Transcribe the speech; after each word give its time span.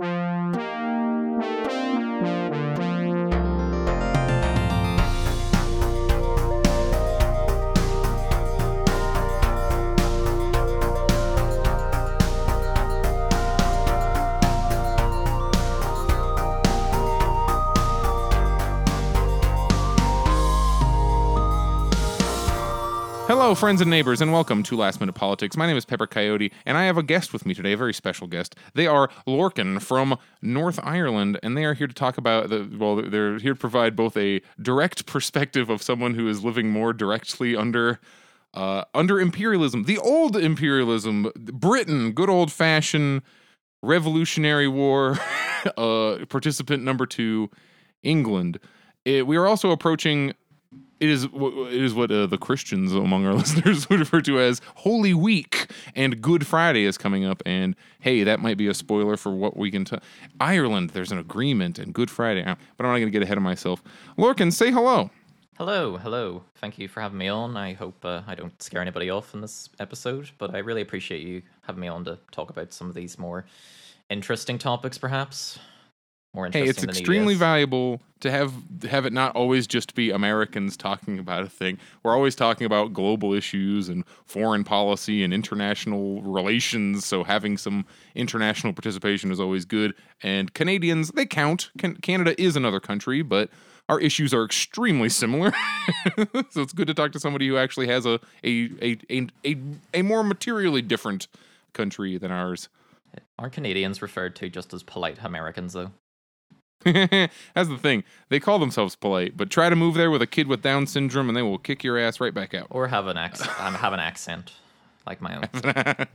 Música 0.00 0.89
Hello, 23.50 23.58
friends 23.58 23.80
and 23.80 23.90
neighbors, 23.90 24.20
and 24.20 24.32
welcome 24.32 24.62
to 24.62 24.76
Last 24.76 25.00
Minute 25.00 25.16
Politics. 25.16 25.56
My 25.56 25.66
name 25.66 25.76
is 25.76 25.84
Pepper 25.84 26.06
Coyote, 26.06 26.52
and 26.64 26.78
I 26.78 26.84
have 26.84 26.96
a 26.96 27.02
guest 27.02 27.32
with 27.32 27.44
me 27.44 27.52
today, 27.52 27.72
a 27.72 27.76
very 27.76 27.92
special 27.92 28.28
guest. 28.28 28.54
They 28.74 28.86
are 28.86 29.10
Lorcan 29.26 29.82
from 29.82 30.16
North 30.40 30.78
Ireland, 30.84 31.36
and 31.42 31.56
they 31.56 31.64
are 31.64 31.74
here 31.74 31.88
to 31.88 31.92
talk 31.92 32.16
about 32.16 32.48
the. 32.48 32.70
Well, 32.78 33.02
they're 33.02 33.40
here 33.40 33.54
to 33.54 33.58
provide 33.58 33.96
both 33.96 34.16
a 34.16 34.40
direct 34.62 35.04
perspective 35.04 35.68
of 35.68 35.82
someone 35.82 36.14
who 36.14 36.28
is 36.28 36.44
living 36.44 36.70
more 36.70 36.92
directly 36.92 37.56
under. 37.56 37.98
Uh, 38.54 38.84
under 38.94 39.18
imperialism, 39.18 39.82
the 39.82 39.98
old 39.98 40.36
imperialism, 40.36 41.32
Britain, 41.34 42.12
good 42.12 42.30
old 42.30 42.52
fashioned 42.52 43.22
Revolutionary 43.82 44.68
War 44.68 45.18
uh, 45.76 46.18
participant 46.28 46.84
number 46.84 47.04
two, 47.04 47.50
England. 48.04 48.60
It, 49.04 49.26
we 49.26 49.36
are 49.36 49.48
also 49.48 49.72
approaching 49.72 50.34
it 51.00 51.08
is 51.08 51.24
it 51.24 51.82
is 51.82 51.94
what 51.94 52.10
uh, 52.10 52.26
the 52.26 52.38
Christians 52.38 52.92
among 52.92 53.26
our 53.26 53.34
listeners 53.42 53.88
would 53.88 53.98
refer 54.00 54.20
to 54.22 54.38
as 54.40 54.60
Holy 54.76 55.14
Week, 55.14 55.70
and 55.96 56.20
Good 56.20 56.46
Friday 56.46 56.84
is 56.84 56.96
coming 56.98 57.24
up. 57.24 57.42
And 57.46 57.74
hey, 58.00 58.22
that 58.24 58.40
might 58.40 58.56
be 58.58 58.68
a 58.68 58.74
spoiler 58.74 59.16
for 59.16 59.32
what 59.32 59.56
we 59.56 59.70
can 59.70 59.84
tell. 59.84 60.00
Ireland, 60.38 60.90
there's 60.90 61.10
an 61.12 61.18
agreement, 61.18 61.78
and 61.78 61.92
Good 61.92 62.10
Friday. 62.10 62.44
uh, 62.44 62.54
But 62.76 62.84
I'm 62.86 62.92
not 62.92 62.98
going 62.98 63.08
to 63.12 63.18
get 63.18 63.22
ahead 63.22 63.36
of 63.38 63.42
myself. 63.42 63.82
Lorcan, 64.18 64.52
say 64.52 64.70
hello. 64.70 65.10
Hello, 65.58 65.98
hello. 65.98 66.42
Thank 66.56 66.78
you 66.78 66.88
for 66.88 67.02
having 67.02 67.18
me 67.18 67.28
on. 67.28 67.54
I 67.56 67.74
hope 67.74 68.02
uh, 68.04 68.22
I 68.26 68.34
don't 68.34 68.62
scare 68.62 68.80
anybody 68.80 69.10
off 69.10 69.34
in 69.34 69.42
this 69.42 69.68
episode, 69.78 70.30
but 70.38 70.54
I 70.54 70.58
really 70.58 70.80
appreciate 70.80 71.20
you 71.22 71.42
having 71.62 71.82
me 71.82 71.88
on 71.88 72.04
to 72.06 72.18
talk 72.30 72.48
about 72.48 72.72
some 72.72 72.88
of 72.88 72.94
these 72.94 73.18
more 73.18 73.44
interesting 74.08 74.56
topics, 74.56 74.96
perhaps. 74.96 75.58
More 76.32 76.48
Hey, 76.52 76.68
it's 76.68 76.84
extremely 76.84 77.34
valuable 77.34 78.00
to 78.20 78.30
have 78.30 78.52
have 78.88 79.04
it 79.04 79.12
not 79.12 79.34
always 79.34 79.66
just 79.66 79.96
be 79.96 80.10
Americans 80.10 80.76
talking 80.76 81.18
about 81.18 81.42
a 81.42 81.48
thing. 81.48 81.76
We're 82.04 82.14
always 82.14 82.36
talking 82.36 82.66
about 82.66 82.92
global 82.92 83.34
issues 83.34 83.88
and 83.88 84.04
foreign 84.26 84.62
policy 84.62 85.24
and 85.24 85.34
international 85.34 86.22
relations. 86.22 87.04
So 87.04 87.24
having 87.24 87.58
some 87.58 87.84
international 88.14 88.72
participation 88.72 89.32
is 89.32 89.40
always 89.40 89.64
good. 89.64 89.94
And 90.22 90.54
Canadians, 90.54 91.10
they 91.10 91.26
count. 91.26 91.70
Can- 91.78 91.96
Canada 91.96 92.40
is 92.40 92.54
another 92.54 92.78
country, 92.78 93.22
but 93.22 93.50
our 93.88 93.98
issues 93.98 94.32
are 94.32 94.44
extremely 94.44 95.08
similar. 95.08 95.52
so 96.50 96.62
it's 96.62 96.72
good 96.72 96.86
to 96.86 96.94
talk 96.94 97.10
to 97.12 97.20
somebody 97.20 97.48
who 97.48 97.56
actually 97.56 97.88
has 97.88 98.06
a 98.06 98.20
a 98.44 98.70
a 98.80 98.98
a, 99.10 99.26
a, 99.44 99.56
a 99.94 100.02
more 100.02 100.22
materially 100.22 100.82
different 100.82 101.26
country 101.72 102.18
than 102.18 102.30
ours. 102.30 102.68
Aren't 103.36 103.54
Canadians 103.54 104.00
referred 104.00 104.36
to 104.36 104.48
just 104.48 104.72
as 104.72 104.84
polite 104.84 105.18
Americans, 105.24 105.72
though? 105.72 105.90
That's 107.54 107.68
the 107.68 107.78
thing. 107.78 108.04
They 108.30 108.40
call 108.40 108.58
themselves 108.58 108.96
polite, 108.96 109.36
but 109.36 109.50
try 109.50 109.68
to 109.68 109.76
move 109.76 109.94
there 109.94 110.10
with 110.10 110.22
a 110.22 110.26
kid 110.26 110.46
with 110.46 110.62
Down 110.62 110.86
syndrome 110.86 111.28
and 111.28 111.36
they 111.36 111.42
will 111.42 111.58
kick 111.58 111.84
your 111.84 111.98
ass 111.98 112.20
right 112.20 112.32
back 112.32 112.54
out. 112.54 112.68
Or 112.70 112.88
have 112.88 113.06
an 113.06 113.16
accent, 113.18 113.50
um, 113.60 113.74
have 113.74 113.92
an 113.92 114.00
accent 114.00 114.52
like 115.06 115.20
my 115.20 115.36
own. 115.36 116.06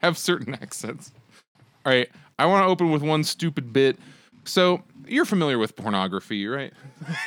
Have 0.00 0.16
certain 0.18 0.54
accents. 0.54 1.12
All 1.84 1.92
right, 1.92 2.08
I 2.38 2.46
want 2.46 2.62
to 2.64 2.66
open 2.68 2.90
with 2.90 3.02
one 3.02 3.24
stupid 3.24 3.72
bit. 3.72 3.98
So, 4.44 4.82
you're 5.06 5.24
familiar 5.26 5.58
with 5.58 5.76
pornography, 5.76 6.46
right? 6.46 6.72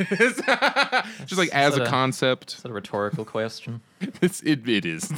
Just 0.09 1.38
like 1.38 1.50
as 1.50 1.78
a 1.78 1.84
a- 1.84 1.88
concept. 1.88 2.56
Is 2.56 2.62
that 2.64 2.70
a 2.70 2.74
rhetorical 2.74 3.26
question? 3.26 3.81
It's, 4.22 4.42
it, 4.42 4.68
it 4.68 4.86
is. 4.86 5.12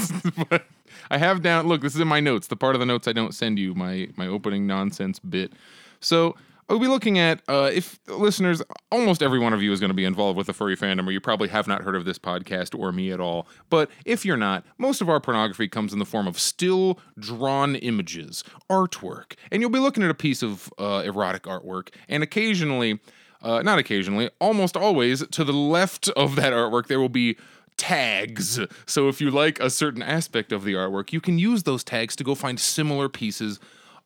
but 0.49 0.65
I 1.09 1.17
have 1.17 1.41
down. 1.41 1.67
Look, 1.67 1.81
this 1.81 1.95
is 1.95 2.01
in 2.01 2.07
my 2.07 2.19
notes. 2.19 2.47
The 2.47 2.55
part 2.57 2.75
of 2.75 2.79
the 2.79 2.85
notes 2.85 3.07
I 3.07 3.13
don't 3.13 3.33
send 3.33 3.57
you. 3.57 3.73
My 3.73 4.09
my 4.17 4.27
opening 4.27 4.67
nonsense 4.67 5.19
bit. 5.19 5.53
So 6.01 6.35
we'll 6.69 6.79
be 6.79 6.87
looking 6.87 7.19
at 7.19 7.41
uh, 7.47 7.69
if 7.73 7.99
listeners. 8.07 8.61
Almost 8.91 9.23
every 9.23 9.39
one 9.39 9.53
of 9.53 9.61
you 9.61 9.71
is 9.71 9.79
going 9.79 9.89
to 9.89 9.95
be 9.95 10.05
involved 10.05 10.37
with 10.37 10.47
the 10.47 10.53
furry 10.53 10.75
fandom, 10.75 11.07
or 11.07 11.11
you 11.11 11.19
probably 11.19 11.49
have 11.49 11.67
not 11.67 11.81
heard 11.81 11.95
of 11.95 12.05
this 12.05 12.19
podcast 12.19 12.77
or 12.77 12.91
me 12.91 13.11
at 13.11 13.19
all. 13.19 13.47
But 13.69 13.89
if 14.05 14.25
you're 14.25 14.37
not, 14.37 14.65
most 14.77 15.01
of 15.01 15.09
our 15.09 15.19
pornography 15.19 15.67
comes 15.67 15.93
in 15.93 15.99
the 15.99 16.05
form 16.05 16.27
of 16.27 16.39
still 16.39 16.99
drawn 17.17 17.75
images, 17.75 18.43
artwork, 18.69 19.33
and 19.51 19.61
you'll 19.61 19.71
be 19.71 19.79
looking 19.79 20.03
at 20.03 20.09
a 20.09 20.15
piece 20.15 20.43
of 20.43 20.71
uh, 20.77 21.03
erotic 21.05 21.43
artwork, 21.43 21.89
and 22.07 22.23
occasionally. 22.23 22.99
Uh, 23.41 23.61
not 23.61 23.77
occasionally, 23.77 24.29
almost 24.39 24.77
always, 24.77 25.27
to 25.27 25.43
the 25.43 25.51
left 25.51 26.07
of 26.11 26.37
that 26.37 26.53
artwork, 26.53 26.87
there 26.87 27.01
will 27.01 27.09
be 27.09 27.35
tags. 27.75 28.57
So 28.85 29.09
if 29.09 29.19
you 29.19 29.29
like 29.31 29.59
a 29.59 29.69
certain 29.69 30.01
aspect 30.01 30.53
of 30.53 30.63
the 30.63 30.75
artwork, 30.75 31.11
you 31.11 31.19
can 31.19 31.37
use 31.37 31.63
those 31.63 31.83
tags 31.83 32.15
to 32.15 32.23
go 32.23 32.35
find 32.35 32.57
similar 32.57 33.09
pieces 33.09 33.59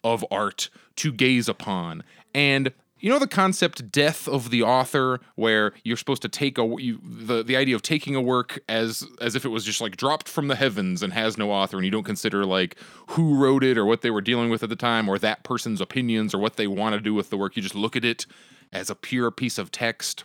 of 0.03 0.25
art 0.31 0.69
to 0.97 1.11
gaze 1.11 1.49
upon. 1.49 2.03
And 2.33 2.73
you 2.99 3.11
know 3.11 3.19
the 3.19 3.27
concept 3.27 3.91
death 3.91 4.27
of 4.27 4.49
the 4.49 4.63
author 4.63 5.19
where 5.35 5.73
you're 5.83 5.97
supposed 5.97 6.21
to 6.23 6.29
take 6.29 6.57
a 6.57 6.75
you, 6.79 6.99
the 7.03 7.43
the 7.43 7.55
idea 7.55 7.75
of 7.75 7.81
taking 7.81 8.15
a 8.15 8.21
work 8.21 8.59
as 8.67 9.03
as 9.21 9.35
if 9.35 9.45
it 9.45 9.49
was 9.49 9.63
just 9.63 9.81
like 9.81 9.97
dropped 9.97 10.27
from 10.27 10.47
the 10.47 10.55
heavens 10.55 11.03
and 11.03 11.13
has 11.13 11.37
no 11.37 11.51
author 11.51 11.77
and 11.77 11.85
you 11.85 11.91
don't 11.91 12.03
consider 12.03 12.45
like 12.45 12.75
who 13.09 13.37
wrote 13.37 13.63
it 13.63 13.77
or 13.77 13.85
what 13.85 14.01
they 14.01 14.09
were 14.09 14.21
dealing 14.21 14.49
with 14.49 14.63
at 14.63 14.69
the 14.69 14.75
time 14.75 15.07
or 15.07 15.19
that 15.19 15.43
person's 15.43 15.81
opinions 15.81 16.33
or 16.33 16.39
what 16.39 16.55
they 16.55 16.67
want 16.67 16.93
to 16.93 16.99
do 16.99 17.13
with 17.13 17.29
the 17.29 17.37
work 17.37 17.55
you 17.55 17.61
just 17.61 17.75
look 17.75 17.95
at 17.95 18.03
it 18.03 18.25
as 18.73 18.89
a 18.89 18.95
pure 18.95 19.29
piece 19.29 19.57
of 19.57 19.71
text 19.71 20.23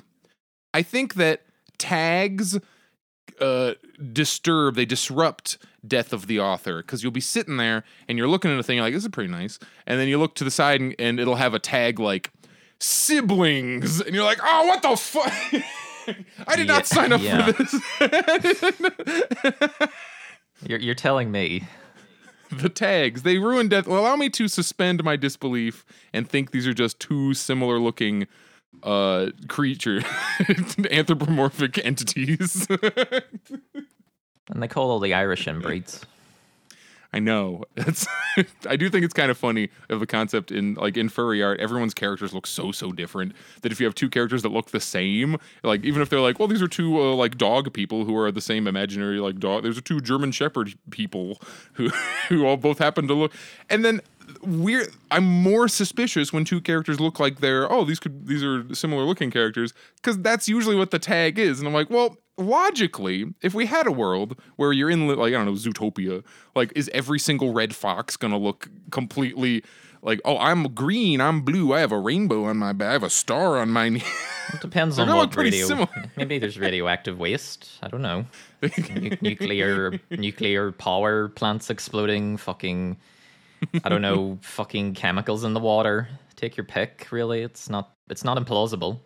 I 0.72 0.82
think 0.82 1.14
that 1.14 1.42
tags 1.76 2.58
uh, 3.42 3.74
disturb, 4.12 4.76
they 4.76 4.84
disrupt 4.84 5.58
death 5.86 6.12
of 6.12 6.26
the 6.28 6.38
author 6.40 6.80
because 6.82 7.02
you'll 7.02 7.10
be 7.12 7.20
sitting 7.20 7.56
there 7.56 7.82
and 8.08 8.16
you're 8.16 8.28
looking 8.28 8.52
at 8.52 8.58
a 8.58 8.62
thing 8.62 8.76
you're 8.76 8.86
like 8.86 8.94
this 8.94 9.02
is 9.02 9.08
pretty 9.10 9.30
nice, 9.30 9.58
and 9.86 9.98
then 10.00 10.08
you 10.08 10.18
look 10.18 10.34
to 10.36 10.44
the 10.44 10.50
side 10.50 10.80
and, 10.80 10.94
and 10.98 11.20
it'll 11.20 11.34
have 11.36 11.52
a 11.54 11.58
tag 11.58 11.98
like 11.98 12.30
siblings, 12.78 14.00
and 14.00 14.14
you're 14.14 14.24
like, 14.24 14.38
oh, 14.42 14.66
what 14.66 14.82
the 14.82 14.96
fuck. 14.96 15.32
I 16.48 16.56
did 16.56 16.66
Yeah, 16.66 16.74
not 16.74 16.86
sign 16.86 17.12
up 17.12 17.20
yeah. 17.20 17.52
for 17.52 17.62
this. 17.62 17.74
You're, 20.66 20.78
you're 20.78 20.94
telling 20.94 21.30
me. 21.32 21.64
the 22.50 22.68
tags 22.68 23.22
they 23.22 23.38
ruin 23.38 23.68
death. 23.68 23.86
Well, 23.86 24.00
allow 24.00 24.16
me 24.16 24.28
to 24.30 24.46
suspend 24.48 25.02
my 25.02 25.16
disbelief 25.16 25.84
and 26.12 26.28
think 26.28 26.50
these 26.52 26.66
are 26.66 26.74
just 26.74 27.00
two 27.00 27.34
similar 27.34 27.78
looking 27.80 28.26
uh 28.82 29.28
creature 29.48 30.02
anthropomorphic 30.90 31.78
entities 31.84 32.66
And 34.52 34.62
they 34.62 34.68
call 34.68 34.90
all 34.90 34.98
the 34.98 35.14
Irish 35.14 35.46
inbreeds. 35.46 36.04
I 37.14 37.18
know. 37.18 37.64
That's 37.74 38.06
I 38.68 38.76
do 38.76 38.88
think 38.88 39.04
it's 39.04 39.12
kind 39.12 39.30
of 39.30 39.36
funny 39.36 39.68
of 39.90 40.00
the 40.00 40.06
concept 40.06 40.50
in 40.50 40.74
like 40.74 40.96
in 40.96 41.10
furry 41.10 41.42
art, 41.42 41.60
everyone's 41.60 41.92
characters 41.92 42.32
look 42.32 42.46
so 42.46 42.72
so 42.72 42.90
different 42.90 43.34
that 43.60 43.70
if 43.70 43.80
you 43.80 43.86
have 43.86 43.94
two 43.94 44.08
characters 44.08 44.42
that 44.42 44.48
look 44.48 44.70
the 44.70 44.80
same, 44.80 45.36
like 45.62 45.84
even 45.84 46.00
if 46.00 46.08
they're 46.08 46.20
like, 46.20 46.38
well, 46.38 46.48
these 46.48 46.62
are 46.62 46.68
two 46.68 46.98
uh, 46.98 47.14
like 47.14 47.36
dog 47.36 47.72
people 47.74 48.06
who 48.06 48.16
are 48.16 48.32
the 48.32 48.40
same 48.40 48.66
imaginary 48.66 49.20
like 49.20 49.38
dog. 49.38 49.62
There's 49.62 49.80
two 49.82 50.00
German 50.00 50.32
Shepherd 50.32 50.74
people 50.90 51.38
who 51.74 51.88
who 52.28 52.46
all 52.46 52.56
both 52.56 52.78
happen 52.78 53.06
to 53.08 53.14
look, 53.14 53.32
and 53.68 53.84
then 53.84 54.00
weird. 54.42 54.88
I'm 55.10 55.24
more 55.24 55.68
suspicious 55.68 56.32
when 56.32 56.44
two 56.44 56.60
characters 56.60 57.00
look 57.00 57.20
like 57.20 57.40
they're 57.40 57.70
oh 57.70 57.84
these 57.84 58.00
could 58.00 58.26
these 58.26 58.42
are 58.42 58.74
similar 58.74 59.04
looking 59.04 59.30
characters 59.30 59.72
because 59.96 60.18
that's 60.18 60.48
usually 60.48 60.76
what 60.76 60.90
the 60.90 60.98
tag 60.98 61.38
is, 61.38 61.58
and 61.58 61.68
I'm 61.68 61.74
like, 61.74 61.90
well, 61.90 62.16
logically, 62.38 63.32
if 63.42 63.54
we 63.54 63.66
had 63.66 63.86
a 63.86 63.92
world 63.92 64.36
where 64.56 64.72
you're 64.72 64.90
in 64.90 65.06
like 65.08 65.28
I 65.32 65.36
don't 65.36 65.46
know 65.46 65.52
Zootopia, 65.52 66.22
like 66.54 66.72
is 66.76 66.90
every 66.94 67.18
single 67.18 67.52
red 67.52 67.74
fox 67.74 68.16
gonna 68.16 68.38
look 68.38 68.68
completely 68.90 69.62
like 70.02 70.20
oh 70.24 70.36
I'm 70.38 70.64
green, 70.74 71.20
I'm 71.20 71.42
blue, 71.42 71.72
I 71.72 71.80
have 71.80 71.92
a 71.92 71.98
rainbow 71.98 72.44
on 72.44 72.56
my 72.58 72.72
back, 72.72 72.88
I 72.88 72.92
have 72.92 73.02
a 73.02 73.10
star 73.10 73.58
on 73.58 73.70
my 73.70 73.88
knee. 73.88 74.02
It 74.52 74.60
depends 74.60 74.98
on 74.98 75.08
what 75.08 75.30
pretty 75.30 75.50
radio. 75.50 75.66
similar. 75.66 75.88
Maybe 76.16 76.38
there's 76.38 76.58
radioactive 76.58 77.18
waste. 77.18 77.70
I 77.82 77.88
don't 77.88 78.02
know. 78.02 78.26
Nu- 78.94 79.16
nuclear 79.20 80.00
nuclear 80.10 80.72
power 80.72 81.28
plants 81.28 81.70
exploding. 81.70 82.36
Fucking. 82.36 82.96
I 83.84 83.88
don't 83.88 84.02
know. 84.02 84.38
fucking 84.42 84.94
chemicals 84.94 85.44
in 85.44 85.54
the 85.54 85.60
water. 85.60 86.08
Take 86.36 86.56
your 86.56 86.64
pick. 86.64 87.08
Really, 87.10 87.42
it's 87.42 87.68
not. 87.68 87.92
It's 88.08 88.24
not 88.24 88.36
implausible. 88.36 89.00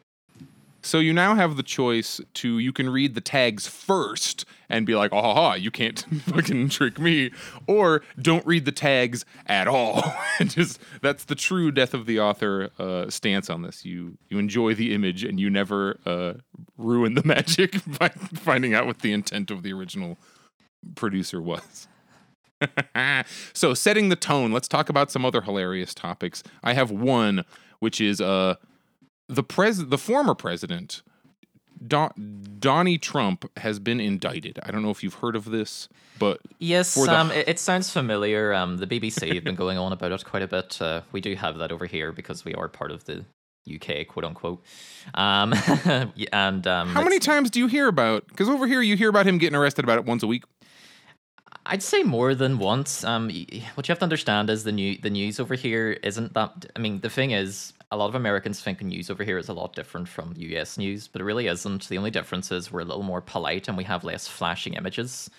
So 0.86 1.00
you 1.00 1.12
now 1.12 1.34
have 1.34 1.56
the 1.56 1.64
choice 1.64 2.20
to 2.34 2.60
you 2.60 2.72
can 2.72 2.88
read 2.88 3.16
the 3.16 3.20
tags 3.20 3.66
first 3.66 4.44
and 4.68 4.86
be 4.86 4.94
like, 4.94 5.12
oh, 5.12 5.20
ha, 5.20 5.34
ha, 5.34 5.54
you 5.54 5.72
can't 5.72 5.98
fucking 6.26 6.68
trick 6.68 7.00
me, 7.00 7.32
or 7.66 8.02
don't 8.22 8.46
read 8.46 8.66
the 8.66 8.72
tags 8.72 9.24
at 9.46 9.66
all. 9.66 10.04
and 10.38 10.48
just 10.48 10.78
that's 11.02 11.24
the 11.24 11.34
true 11.34 11.72
death 11.72 11.92
of 11.92 12.06
the 12.06 12.20
author 12.20 12.70
uh, 12.78 13.10
stance 13.10 13.50
on 13.50 13.62
this. 13.62 13.84
You 13.84 14.16
you 14.28 14.38
enjoy 14.38 14.74
the 14.74 14.94
image 14.94 15.24
and 15.24 15.40
you 15.40 15.50
never 15.50 15.98
uh, 16.06 16.34
ruin 16.78 17.14
the 17.14 17.22
magic 17.26 17.80
by 17.98 18.10
finding 18.10 18.72
out 18.72 18.86
what 18.86 19.00
the 19.00 19.12
intent 19.12 19.50
of 19.50 19.64
the 19.64 19.72
original 19.72 20.18
producer 20.94 21.42
was. 21.42 21.88
so 23.52 23.74
setting 23.74 24.08
the 24.08 24.16
tone, 24.16 24.52
let's 24.52 24.68
talk 24.68 24.88
about 24.88 25.10
some 25.10 25.24
other 25.24 25.42
hilarious 25.42 25.94
topics. 25.94 26.42
I 26.62 26.72
have 26.74 26.90
one, 26.90 27.44
which 27.80 28.00
is 28.00 28.20
uh 28.20 28.56
the 29.28 29.42
pres 29.42 29.86
the 29.86 29.98
former 29.98 30.34
president, 30.34 31.02
Don- 31.86 32.42
Donnie 32.58 32.98
Trump, 32.98 33.50
has 33.58 33.78
been 33.78 34.00
indicted. 34.00 34.58
I 34.62 34.70
don't 34.70 34.82
know 34.82 34.90
if 34.90 35.02
you've 35.02 35.14
heard 35.14 35.36
of 35.36 35.46
this, 35.46 35.88
but 36.18 36.40
Yes, 36.58 36.94
the- 36.94 37.14
um, 37.14 37.30
it, 37.30 37.48
it 37.48 37.58
sounds 37.58 37.90
familiar. 37.90 38.54
Um, 38.54 38.78
the 38.78 38.86
BBC 38.86 39.34
have 39.34 39.44
been 39.44 39.54
going 39.64 39.78
on 39.78 39.92
about 39.92 40.12
it 40.12 40.24
quite 40.24 40.42
a 40.42 40.48
bit. 40.48 40.80
Uh, 40.80 41.02
we 41.12 41.20
do 41.20 41.34
have 41.34 41.58
that 41.58 41.72
over 41.72 41.86
here 41.86 42.12
because 42.12 42.44
we 42.44 42.54
are 42.54 42.68
part 42.68 42.90
of 42.90 43.04
the 43.04 43.24
UK, 43.72 44.06
quote 44.06 44.24
unquote. 44.24 44.62
Um, 45.14 45.52
and 46.32 46.66
um, 46.66 46.88
how 46.88 47.02
many 47.02 47.18
times 47.18 47.50
do 47.50 47.58
you 47.58 47.66
hear 47.66 47.88
about? 47.88 48.26
Because 48.28 48.48
over 48.48 48.66
here 48.66 48.80
you 48.80 48.96
hear 48.96 49.08
about 49.08 49.26
him 49.26 49.38
getting 49.38 49.56
arrested 49.56 49.84
about 49.84 49.98
it 49.98 50.04
once 50.04 50.22
a 50.22 50.26
week. 50.26 50.44
I'd 51.66 51.82
say 51.82 52.02
more 52.02 52.34
than 52.34 52.58
once. 52.58 53.04
Um, 53.04 53.24
what 53.74 53.88
you 53.88 53.92
have 53.92 53.98
to 53.98 54.04
understand 54.04 54.50
is 54.50 54.64
the 54.64 54.72
new 54.72 54.96
the 54.98 55.10
news 55.10 55.40
over 55.40 55.54
here 55.54 55.92
isn't 56.02 56.34
that. 56.34 56.66
I 56.74 56.78
mean, 56.78 57.00
the 57.00 57.10
thing 57.10 57.32
is, 57.32 57.72
a 57.90 57.96
lot 57.96 58.06
of 58.08 58.14
Americans 58.14 58.60
think 58.60 58.78
the 58.78 58.84
news 58.84 59.10
over 59.10 59.24
here 59.24 59.38
is 59.38 59.48
a 59.48 59.52
lot 59.52 59.74
different 59.74 60.08
from 60.08 60.32
U.S. 60.36 60.78
news, 60.78 61.08
but 61.08 61.20
it 61.20 61.24
really 61.24 61.46
isn't. 61.48 61.88
The 61.88 61.98
only 61.98 62.10
difference 62.10 62.50
is 62.52 62.70
we're 62.72 62.80
a 62.80 62.84
little 62.84 63.02
more 63.02 63.20
polite 63.20 63.68
and 63.68 63.76
we 63.76 63.84
have 63.84 64.04
less 64.04 64.26
flashing 64.28 64.74
images. 64.74 65.30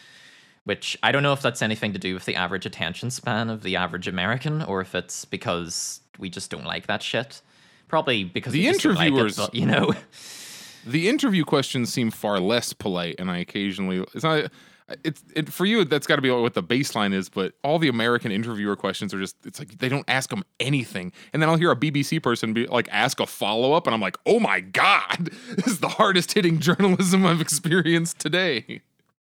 Which 0.65 0.97
I 1.01 1.13
don't 1.13 1.24
know 1.24 1.31
if 1.31 1.41
that's 1.41 1.62
anything 1.62 1.94
to 1.94 2.00
do 2.00 2.13
with 2.13 2.25
the 2.25 2.35
average 2.35 2.65
attention 2.65 3.09
span 3.09 3.50
of 3.50 3.63
the 3.63 3.77
average 3.77 4.06
American, 4.07 4.62
or 4.62 4.81
if 4.81 4.95
it's 4.95 5.24
because 5.24 6.01
we 6.19 6.29
just 6.29 6.51
don't 6.51 6.65
like 6.65 6.88
that 6.88 7.01
shit. 7.01 7.41
Probably 7.88 8.25
because 8.25 8.51
The 8.51 8.63
don't 8.65 8.74
like 8.74 8.81
it, 8.81 8.85
interviewers- 8.85 9.38
but, 9.38 9.56
you 9.56 9.65
know. 9.65 9.94
The 10.85 11.09
interview 11.09 11.44
questions 11.44 11.91
seem 11.91 12.12
far 12.12 12.39
less 12.39 12.71
polite, 12.71 13.15
and 13.19 13.29
I 13.29 13.39
occasionally 13.39 14.06
it's 14.13 14.24
not. 14.24 14.50
It's 15.04 15.22
it, 15.36 15.51
for 15.51 15.66
you. 15.66 15.84
That's 15.84 16.07
got 16.07 16.16
to 16.16 16.22
be 16.22 16.31
what 16.31 16.54
the 16.54 16.63
baseline 16.63 17.13
is. 17.13 17.28
But 17.28 17.54
all 17.62 17.78
the 17.78 17.89
American 17.89 18.31
interviewer 18.31 18.78
questions 18.78 19.13
are 19.13 19.19
just. 19.19 19.36
It's 19.45 19.60
like 19.60 19.80
they 19.80 19.89
don't 19.89 20.06
ask 20.07 20.30
them 20.30 20.44
anything, 20.60 21.12
and 21.34 21.42
then 21.42 21.50
I'll 21.50 21.57
hear 21.57 21.72
a 21.72 21.75
BBC 21.75 22.24
person 22.24 22.54
be 22.54 22.68
like 22.68 22.88
ask 22.89 23.19
a 23.19 23.25
follow 23.25 23.74
up, 23.74 23.86
and 23.86 23.94
I'm 23.94 24.00
like, 24.00 24.18
oh 24.25 24.39
my 24.39 24.62
god, 24.62 25.30
this 25.56 25.68
is 25.68 25.80
the 25.80 25.89
hardest 25.89 26.34
hitting 26.34 26.60
journalism 26.60 27.25
I've 27.25 27.42
experienced 27.42 28.19
today. 28.19 28.81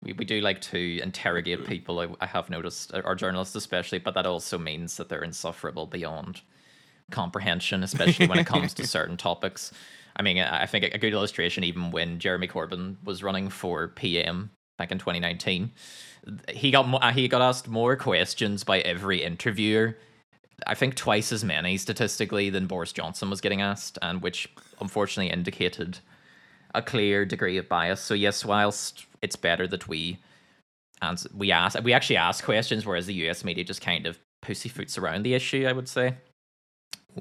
We, 0.02 0.12
we 0.12 0.24
do 0.24 0.40
like 0.40 0.60
to 0.62 1.00
interrogate 1.02 1.66
people, 1.66 1.98
I, 1.98 2.08
I 2.20 2.26
have 2.26 2.48
noticed, 2.48 2.94
uh, 2.94 3.02
our 3.04 3.14
journalists 3.14 3.54
especially, 3.54 3.98
but 3.98 4.14
that 4.14 4.24
also 4.24 4.56
means 4.56 4.96
that 4.96 5.10
they're 5.10 5.22
insufferable 5.22 5.86
beyond 5.86 6.40
comprehension, 7.10 7.82
especially 7.82 8.26
when 8.26 8.38
it 8.38 8.46
comes 8.46 8.72
to 8.74 8.86
certain 8.86 9.16
topics. 9.16 9.72
I 10.16 10.22
mean, 10.22 10.38
I 10.38 10.62
I 10.62 10.66
think 10.66 10.84
a 10.84 10.98
good 10.98 11.12
illustration, 11.12 11.64
even 11.64 11.90
when 11.90 12.20
Jeremy 12.20 12.46
Corbyn 12.46 12.96
was 13.04 13.24
running 13.24 13.48
for 13.48 13.88
PM 13.88 14.50
back 14.80 14.90
in 14.90 14.98
2019, 14.98 15.70
he 16.48 16.70
got 16.70 16.86
uh, 17.02 17.12
he 17.12 17.28
got 17.28 17.42
asked 17.42 17.68
more 17.68 17.96
questions 17.96 18.64
by 18.64 18.80
every 18.80 19.22
interviewer. 19.22 19.96
I 20.66 20.74
think 20.74 20.94
twice 20.94 21.32
as 21.32 21.44
many 21.44 21.76
statistically 21.76 22.48
than 22.50 22.66
Boris 22.66 22.92
Johnson 22.92 23.28
was 23.28 23.40
getting 23.40 23.60
asked, 23.60 23.98
and 24.00 24.22
which 24.22 24.48
unfortunately 24.80 25.32
indicated 25.32 25.98
a 26.74 26.80
clear 26.80 27.26
degree 27.26 27.58
of 27.58 27.68
bias. 27.68 28.00
So 28.00 28.14
yes, 28.14 28.44
whilst 28.44 29.06
it's 29.20 29.36
better 29.36 29.66
that 29.68 29.86
we 29.86 30.18
and 31.02 31.22
we 31.34 31.52
ask 31.52 31.78
we 31.82 31.92
actually 31.92 32.16
ask 32.16 32.42
questions, 32.42 32.86
whereas 32.86 33.06
the 33.06 33.28
US 33.28 33.44
media 33.44 33.64
just 33.64 33.82
kind 33.82 34.06
of 34.06 34.18
pussyfoots 34.42 34.98
around 34.98 35.24
the 35.24 35.34
issue, 35.34 35.66
I 35.68 35.72
would 35.72 35.88
say. 35.88 36.14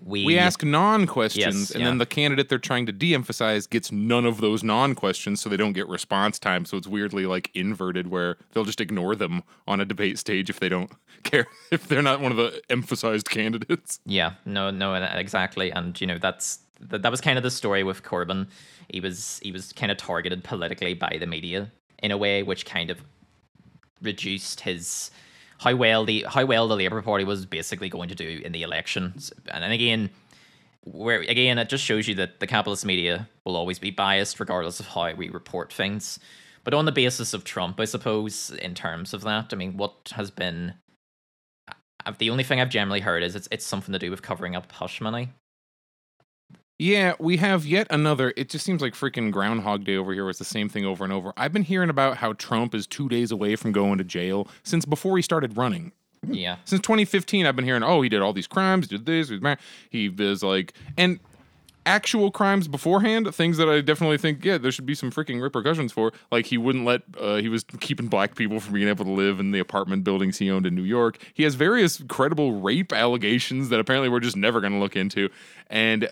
We, 0.04 0.26
We 0.26 0.38
ask 0.38 0.64
non 0.64 1.08
questions, 1.08 1.56
Yes, 1.56 1.72
and 1.72 1.82
yeah. 1.82 1.88
then 1.88 1.98
the 1.98 2.06
candidate 2.06 2.50
they're 2.50 2.60
trying 2.60 2.86
to 2.86 2.92
de 2.92 3.14
emphasize 3.14 3.68
gets 3.68 3.92
none 3.92 4.26
of 4.26 4.40
those 4.42 4.64
non 4.64 4.96
questions, 4.96 5.42
so 5.42 5.50
they 5.50 5.58
don't 5.58 5.74
get 5.74 5.88
response 5.88 6.40
time. 6.40 6.66
So 6.66 6.78
it's 6.78 6.88
weirdly 6.88 7.26
like 7.26 7.50
inverted, 7.54 8.08
where 8.08 8.38
they'll 8.52 8.66
just 8.66 8.82
ignore 8.82 9.16
them 9.16 9.44
on 9.68 9.80
a 9.80 9.86
debate 9.86 10.20
stage 10.20 10.50
if 10.50 10.60
they 10.60 10.70
don't 10.70 10.92
care, 11.24 11.48
if 11.72 11.88
they're 11.88 12.02
not 12.02 12.22
one 12.22 12.32
of 12.32 12.38
the 12.38 12.62
emphasized 12.70 13.30
candidates. 13.30 14.00
Yeah, 14.06 14.34
no, 14.46 14.70
no, 14.72 14.94
uh, 14.94 15.14
exactly, 15.16 15.72
and 15.72 16.00
you 16.00 16.08
know 16.08 16.18
that's 16.18 16.60
that, 16.80 17.02
that 17.02 17.12
was 17.12 17.22
kind 17.22 17.38
of 17.38 17.44
the 17.44 17.52
story 17.52 17.84
with 17.84 18.04
Corbyn. 18.04 18.48
He 18.90 19.00
was 19.00 19.40
he 19.44 19.52
was 19.52 19.74
kind 19.74 19.92
of 19.92 19.98
targeted 19.98 20.44
politically 20.44 20.94
by 20.94 21.18
the 21.20 21.28
media 21.28 21.72
in 22.02 22.12
a 22.12 22.18
way 22.18 22.44
which 22.44 22.66
kind 22.66 22.90
of 22.90 23.02
reduced 24.02 24.62
his 24.62 25.12
how 25.60 25.76
well 25.76 26.06
the 26.06 26.26
how 26.28 26.46
well 26.46 26.68
the 26.68 26.76
Labour 26.76 27.02
Party 27.02 27.24
was 27.24 27.46
basically 27.46 27.90
going 27.90 28.10
to 28.10 28.16
do 28.16 28.42
in 28.44 28.52
the 28.52 28.64
elections. 28.64 29.32
And 29.50 29.64
then 29.64 29.72
again, 29.72 30.10
where 30.84 31.20
again 31.22 31.58
it 31.58 31.70
just 31.70 31.84
shows 31.84 32.08
you 32.08 32.16
that 32.16 32.40
the 32.40 32.48
capitalist 32.48 32.86
media 32.86 33.30
will 33.46 33.56
always 33.56 33.78
be 33.78 33.92
biased 33.92 34.40
regardless 34.40 34.80
of 34.80 34.88
how 34.88 35.14
we 35.14 35.30
report 35.30 35.72
things. 35.72 36.20
But 36.64 36.74
on 36.74 36.86
the 36.86 36.92
basis 36.92 37.34
of 37.34 37.44
Trump, 37.44 37.80
I 37.80 37.86
suppose, 37.86 38.52
in 38.52 38.74
terms 38.74 39.14
of 39.14 39.22
that, 39.22 39.54
I 39.54 39.56
mean, 39.56 39.78
what 39.78 40.12
has 40.14 40.32
been 40.32 40.74
I've, 42.06 42.18
the 42.18 42.30
only 42.30 42.44
thing 42.44 42.62
I've 42.62 42.70
generally 42.70 43.02
heard 43.02 43.24
is 43.24 43.36
it's 43.36 43.48
it's 43.52 43.66
something 43.66 43.94
to 43.94 44.00
do 44.00 44.10
with 44.10 44.22
covering 44.22 44.56
up 44.56 44.72
hush 44.72 45.02
money. 45.02 45.30
Yeah, 46.81 47.16
we 47.20 47.36
have 47.38 47.66
yet 47.66 47.88
another. 47.90 48.34
It 48.38 48.50
just 48.50 48.66
seems 48.66 48.81
like 48.81 48.94
freaking 48.94 49.31
Groundhog 49.31 49.84
Day 49.84 49.98
over 49.98 50.14
here 50.14 50.30
it's 50.30 50.40
the 50.40 50.46
same 50.46 50.70
thing 50.70 50.86
over 50.86 51.04
and 51.04 51.12
over. 51.12 51.34
I've 51.36 51.52
been 51.52 51.64
hearing 51.64 51.90
about 51.90 52.16
how 52.16 52.34
Trump 52.34 52.74
is 52.74 52.88
two 52.88 53.10
days 53.10 53.31
away 53.31 53.58
from 53.58 53.74
going 53.74 53.98
to 53.98 54.06
jail 54.06 54.48
since 54.64 54.86
before 54.86 55.18
he 55.18 55.22
started 55.22 55.58
running. 55.58 55.92
Yeah. 56.26 56.56
Since 56.64 56.81
2015, 56.81 57.46
I've 57.46 57.56
been 57.56 57.66
hearing, 57.66 57.84
oh, 57.84 58.02
he 58.02 58.08
did 58.08 58.22
all 58.22 58.31
these 58.31 58.48
crimes, 58.48 58.88
did 58.88 59.06
this, 59.06 59.30
was 59.30 59.58
he 59.90 60.08
was 60.08 60.42
like, 60.42 60.74
and 60.98 61.20
actual 61.86 62.31
crimes 62.31 62.70
beforehand, 62.70 63.34
things 63.36 63.58
that 63.58 63.68
I 63.68 63.81
definitely 63.81 64.18
think, 64.18 64.46
yeah, 64.46 64.58
there 64.58 64.72
should 64.72 64.86
be 64.86 64.96
some 64.96 65.12
freaking 65.12 65.42
repercussions 65.42 65.92
for. 65.92 66.14
Like 66.31 66.46
he 66.46 66.58
wouldn't 66.58 66.86
let, 66.86 67.02
uh, 67.20 67.38
he 67.38 67.50
was 67.50 67.66
keeping 67.81 68.08
black 68.08 68.36
people 68.36 68.62
from 68.62 68.74
being 68.74 68.88
able 68.88 69.04
to 69.04 69.12
live 69.12 69.42
in 69.42 69.52
the 69.52 69.60
apartment 69.60 70.06
buildings 70.06 70.38
he 70.38 70.50
owned 70.50 70.66
in 70.66 70.76
New 70.76 70.84
York. 70.84 71.18
He 71.34 71.44
has 71.44 71.56
various 71.56 72.02
credible 72.08 72.62
rape 72.62 72.94
allegations 72.94 73.68
that 73.68 73.81
apparently 73.81 74.08
we're 74.08 74.22
just 74.22 74.38
never 74.38 74.62
going 74.62 74.74
to 74.74 74.80
look 74.80 74.96
into, 74.96 75.30
and 75.68 76.10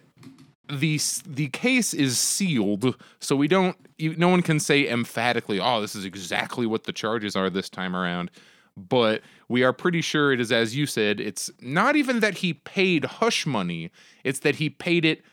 the 0.70 1.00
the 1.26 1.48
case 1.50 1.94
is 1.94 2.20
sealed, 2.20 2.96
so 3.20 3.36
we 3.36 3.48
don't. 3.48 3.78
You, 3.98 4.16
no 4.16 4.28
one 4.28 4.42
can 4.42 4.60
say 4.60 4.88
emphatically, 4.88 5.60
"Oh, 5.60 5.82
this 5.82 5.96
is 5.96 6.06
exactly 6.06 6.66
what 6.66 6.84
the 6.84 6.94
charges 6.94 7.36
are 7.36 7.50
this 7.50 7.70
time 7.70 7.96
around." 7.96 8.32
But 8.76 9.22
we 9.50 9.64
are 9.64 9.74
pretty 9.74 10.02
sure 10.02 10.32
it 10.32 10.40
is, 10.40 10.52
as 10.52 10.76
you 10.76 10.86
said, 10.86 11.20
it's 11.20 11.50
not 11.62 11.96
even 11.96 12.20
that 12.20 12.40
he 12.40 12.54
paid 12.54 13.06
hush 13.06 13.46
money; 13.46 13.92
it's 14.24 14.40
that 14.40 14.56
he 14.56 14.70
paid 14.70 15.06
it 15.06 15.24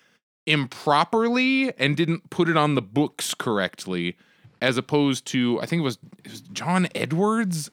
improperly 0.47 1.73
and 1.79 1.97
didn't 1.97 2.31
put 2.31 2.49
it 2.49 2.57
on 2.57 2.75
the 2.75 2.83
books 2.83 3.35
correctly, 3.35 4.17
as 4.61 4.77
opposed 4.77 5.27
to 5.27 5.61
I 5.61 5.67
think 5.67 5.81
it 5.81 5.85
was, 5.85 5.99
it 6.25 6.31
was 6.31 6.41
John 6.43 6.89
Edwards, 6.95 7.71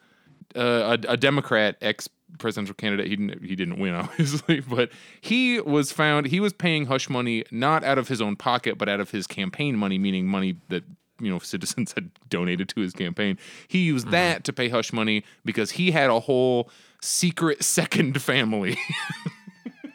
uh, 0.56 0.98
a, 1.08 1.13
a 1.13 1.18
Democrat 1.18 1.78
ex 1.81 2.10
presidential 2.39 2.75
candidate. 2.75 3.07
He 3.07 3.16
didn't 3.16 3.44
he 3.44 3.56
didn't 3.56 3.80
win 3.80 3.94
obviously, 3.95 4.62
but 4.62 4.92
he 5.19 5.60
was 5.60 5.92
found 5.92 6.28
he 6.28 6.39
was 6.39 6.54
paying 6.54 6.86
hush 6.86 7.10
money 7.10 7.44
not 7.51 7.84
out 7.84 7.98
of 7.98 8.08
his 8.08 8.22
own 8.22 8.36
pocket 8.36 8.77
but 8.77 8.89
out 8.89 9.00
of 9.00 9.12
his 9.12 9.27
campaign 9.27 9.75
money, 9.75 9.98
meaning 9.98 10.27
money 10.27 10.58
that 10.70 10.84
you 11.20 11.29
know 11.29 11.39
citizens 11.44 11.94
had 11.94 12.12
donated 12.29 12.70
to 12.70 12.82
his 12.82 12.94
campaign. 12.94 13.38
He 13.67 13.79
used 13.79 14.06
mm-hmm. 14.06 14.12
that 14.12 14.44
to 14.46 14.53
pay 14.53 14.70
hush 14.70 14.91
money 14.94 15.24
because 15.46 15.72
he 15.72 15.91
had 15.91 16.10
a 16.10 16.20
whole 16.20 16.70
secret 17.01 17.63
second 17.63 18.22
family. 18.22 18.77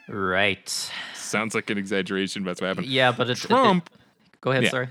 Right. 0.09 0.91
Sounds 1.15 1.53
like 1.53 1.69
an 1.69 1.77
exaggeration, 1.77 2.43
but 2.43 2.51
that's 2.51 2.61
what 2.61 2.67
happened. 2.67 2.87
Yeah, 2.87 3.11
but 3.11 3.29
it's 3.29 3.43
it- 3.43 3.47
Trump 3.47 3.89
it- 3.93 3.99
go 4.41 4.51
ahead. 4.51 4.63
Yeah. 4.63 4.69
Sorry. 4.69 4.87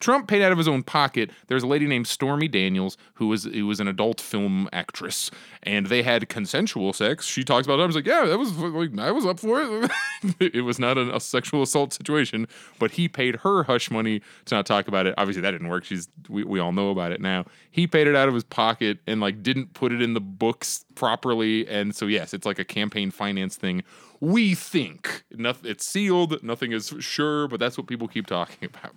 Trump 0.00 0.26
paid 0.26 0.42
out 0.42 0.50
of 0.50 0.58
his 0.58 0.66
own 0.66 0.82
pocket. 0.82 1.30
There's 1.46 1.62
a 1.62 1.66
lady 1.66 1.86
named 1.86 2.06
Stormy 2.06 2.48
Daniels 2.48 2.96
who 3.14 3.28
was 3.28 3.44
who 3.44 3.66
was 3.66 3.80
an 3.80 3.88
adult 3.88 4.20
film 4.20 4.68
actress, 4.72 5.30
and 5.62 5.86
they 5.86 6.02
had 6.02 6.28
consensual 6.28 6.92
sex. 6.94 7.26
She 7.26 7.44
talks 7.44 7.66
about 7.66 7.78
it. 7.78 7.82
I 7.82 7.86
was 7.86 7.96
like, 7.96 8.06
yeah, 8.06 8.24
that 8.24 8.38
was 8.38 8.56
like 8.56 8.98
I 8.98 9.12
was 9.12 9.26
up 9.26 9.38
for 9.38 9.60
it. 9.60 9.90
it 10.40 10.64
was 10.64 10.78
not 10.78 10.96
a, 10.96 11.14
a 11.14 11.20
sexual 11.20 11.62
assault 11.62 11.92
situation, 11.92 12.48
but 12.78 12.92
he 12.92 13.08
paid 13.08 13.36
her 13.36 13.64
hush 13.64 13.90
money 13.90 14.22
to 14.46 14.54
not 14.54 14.64
talk 14.66 14.88
about 14.88 15.06
it. 15.06 15.14
Obviously, 15.18 15.42
that 15.42 15.50
didn't 15.50 15.68
work. 15.68 15.84
She's 15.84 16.08
we, 16.28 16.44
we 16.44 16.58
all 16.58 16.72
know 16.72 16.90
about 16.90 17.12
it 17.12 17.20
now. 17.20 17.44
He 17.70 17.86
paid 17.86 18.06
it 18.06 18.16
out 18.16 18.28
of 18.28 18.34
his 18.34 18.44
pocket 18.44 18.98
and 19.06 19.20
like 19.20 19.42
didn't 19.42 19.74
put 19.74 19.92
it 19.92 20.00
in 20.00 20.14
the 20.14 20.20
books 20.20 20.86
properly, 20.94 21.68
and 21.68 21.94
so 21.94 22.06
yes, 22.06 22.32
it's 22.32 22.46
like 22.46 22.58
a 22.58 22.64
campaign 22.64 23.10
finance 23.10 23.56
thing. 23.56 23.82
We 24.20 24.54
think 24.54 25.24
nothing. 25.30 25.70
It's 25.70 25.86
sealed. 25.86 26.42
Nothing 26.42 26.72
is 26.72 26.94
sure, 27.00 27.48
but 27.48 27.60
that's 27.60 27.76
what 27.76 27.86
people 27.86 28.08
keep 28.08 28.26
talking 28.26 28.68
about. 28.74 28.94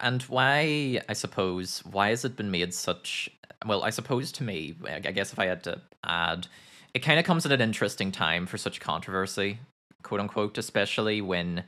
And 0.00 0.22
why, 0.22 1.00
I 1.08 1.12
suppose, 1.12 1.80
why 1.84 2.08
has 2.10 2.24
it 2.24 2.36
been 2.36 2.50
made 2.50 2.72
such? 2.74 3.28
Well, 3.66 3.82
I 3.82 3.90
suppose 3.90 4.30
to 4.32 4.44
me, 4.44 4.76
I 4.86 5.00
guess 5.00 5.32
if 5.32 5.38
I 5.38 5.46
had 5.46 5.64
to 5.64 5.80
add, 6.04 6.46
it 6.94 7.00
kind 7.00 7.18
of 7.18 7.24
comes 7.24 7.44
at 7.44 7.52
an 7.52 7.60
interesting 7.60 8.12
time 8.12 8.46
for 8.46 8.56
such 8.58 8.80
controversy, 8.80 9.58
quote 10.02 10.20
unquote, 10.20 10.56
especially 10.58 11.20
when, 11.20 11.64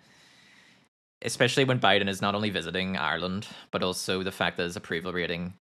especially 1.22 1.64
when 1.64 1.80
Biden 1.80 2.08
is 2.08 2.22
not 2.22 2.34
only 2.34 2.50
visiting 2.50 2.96
Ireland, 2.96 3.46
but 3.70 3.82
also 3.82 4.22
the 4.22 4.32
fact 4.32 4.56
that 4.56 4.64
his 4.64 4.76
approval 4.76 5.12
rating 5.12 5.54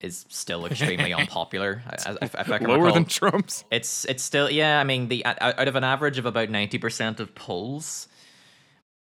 is 0.00 0.24
still 0.28 0.64
extremely 0.66 1.12
unpopular. 1.20 1.82
I- 1.86 2.10
I- 2.12 2.16
if- 2.22 2.34
if 2.34 2.50
I 2.50 2.58
can 2.58 2.68
Lower 2.68 2.90
than. 2.92 3.04
Trump's. 3.04 3.64
It's 3.70 4.04
it's 4.06 4.22
still 4.22 4.50
yeah. 4.50 4.80
I 4.80 4.84
mean, 4.84 5.08
the 5.08 5.24
out 5.26 5.36
out 5.40 5.68
of 5.68 5.76
an 5.76 5.84
average 5.84 6.18
of 6.18 6.24
about 6.26 6.50
ninety 6.50 6.78
percent 6.78 7.20
of 7.20 7.34
polls, 7.34 8.08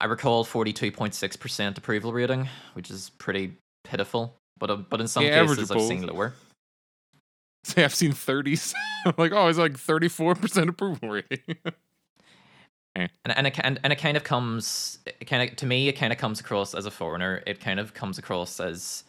I 0.01 0.07
recall 0.07 0.45
forty 0.45 0.73
two 0.73 0.93
point 0.93 1.15
six 1.15 1.37
percent 1.37 1.79
approval 1.79 2.13
rating, 2.13 2.49
which 2.75 2.91
is 2.91 3.11
pretty 3.11 3.57
pitiful. 3.85 4.37
But 4.59 4.71
uh, 4.71 4.77
but 4.77 5.01
in 5.01 5.09
some 5.09 5.25
Yeah, 5.25 5.43
cases, 5.43 5.71
I've 5.71 5.81
seen 5.81 6.07
lower. 6.07 6.35
say 7.65 7.85
I've 7.85 7.95
seen 7.95 8.13
30s. 8.13 8.75
I'm 9.07 9.15
like, 9.19 9.33
oh, 9.33 9.49
it's 9.49 9.59
like 9.59 9.75
34% 9.75 10.69
approval 10.69 11.09
rating. 11.11 11.57
and 12.97 13.11
and 13.25 13.47
it, 13.47 13.59
and, 13.63 13.81
and 13.85 13.93
it 13.93 13.99
kind 13.99 14.17
of 14.17 14.25
comes 14.25 14.99
it 15.07 15.27
kind 15.27 15.49
of 15.51 15.57
to 15.57 15.67
me 15.67 15.89
it 15.89 15.93
kind 15.95 16.13
of 16.13 16.19
comes 16.19 16.41
across 16.41 16.75
as 16.75 16.87
a 16.87 16.91
foreigner 16.91 17.43
it 17.47 17.61
kind 17.61 17.79
of 17.79 17.95
comes 17.95 18.19
across 18.19 18.61
as 18.61 19.05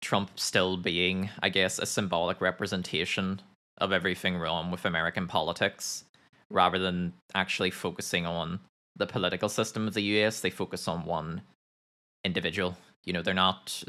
Trump 0.00 0.30
still 0.38 0.76
being 0.76 1.30
I 1.42 1.48
guess 1.48 1.78
a 1.78 1.86
symbolic 1.86 2.40
representation 2.40 3.42
of 3.78 3.92
everything 3.92 4.36
wrong 4.36 4.70
with 4.70 4.84
American 4.84 5.26
politics 5.26 6.04
rather 6.50 6.78
than 6.78 7.12
actually 7.34 7.70
focusing 7.70 8.26
on 8.26 8.60
the 8.96 9.06
political 9.06 9.48
system 9.48 9.86
of 9.86 9.94
the 9.94 10.02
US 10.02 10.40
they 10.40 10.50
focus 10.50 10.88
on 10.88 11.04
one 11.04 11.42
individual 12.24 12.76
you 13.04 13.12
know 13.12 13.22
they're 13.22 13.34
not 13.34 13.82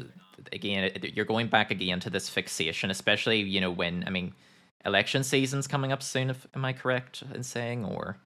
again 0.52 0.90
you're 1.14 1.24
going 1.24 1.48
back 1.48 1.70
again 1.70 2.00
to 2.00 2.10
this 2.10 2.28
fixation 2.28 2.90
especially 2.90 3.40
you 3.40 3.60
know 3.60 3.70
when 3.70 4.04
I 4.06 4.10
mean 4.10 4.32
election 4.84 5.22
season's 5.22 5.66
coming 5.66 5.92
up 5.92 6.02
soon 6.02 6.30
if 6.30 6.46
am 6.54 6.64
I 6.64 6.72
correct 6.72 7.22
in 7.34 7.42
saying 7.42 7.84
or 7.84 8.18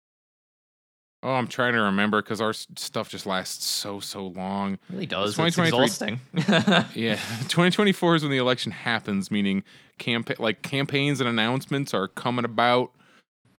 Oh, 1.23 1.33
I'm 1.33 1.49
trying 1.49 1.73
to 1.73 1.80
remember 1.80 2.23
because 2.23 2.40
our 2.40 2.52
stuff 2.52 3.09
just 3.09 3.26
lasts 3.26 3.66
so 3.66 3.99
so 3.99 4.28
long. 4.28 4.75
It 4.75 4.80
really 4.90 5.06
does. 5.06 5.37
It's 5.37 5.59
exhausting. 5.59 6.21
yeah, 6.95 7.16
2024 7.49 8.16
is 8.16 8.23
when 8.23 8.30
the 8.30 8.37
election 8.37 8.71
happens, 8.71 9.28
meaning 9.28 9.64
campaign 9.99 10.37
like 10.38 10.62
campaigns 10.62 11.18
and 11.21 11.28
announcements 11.28 11.92
are 11.92 12.06
coming 12.06 12.45
about 12.45 12.92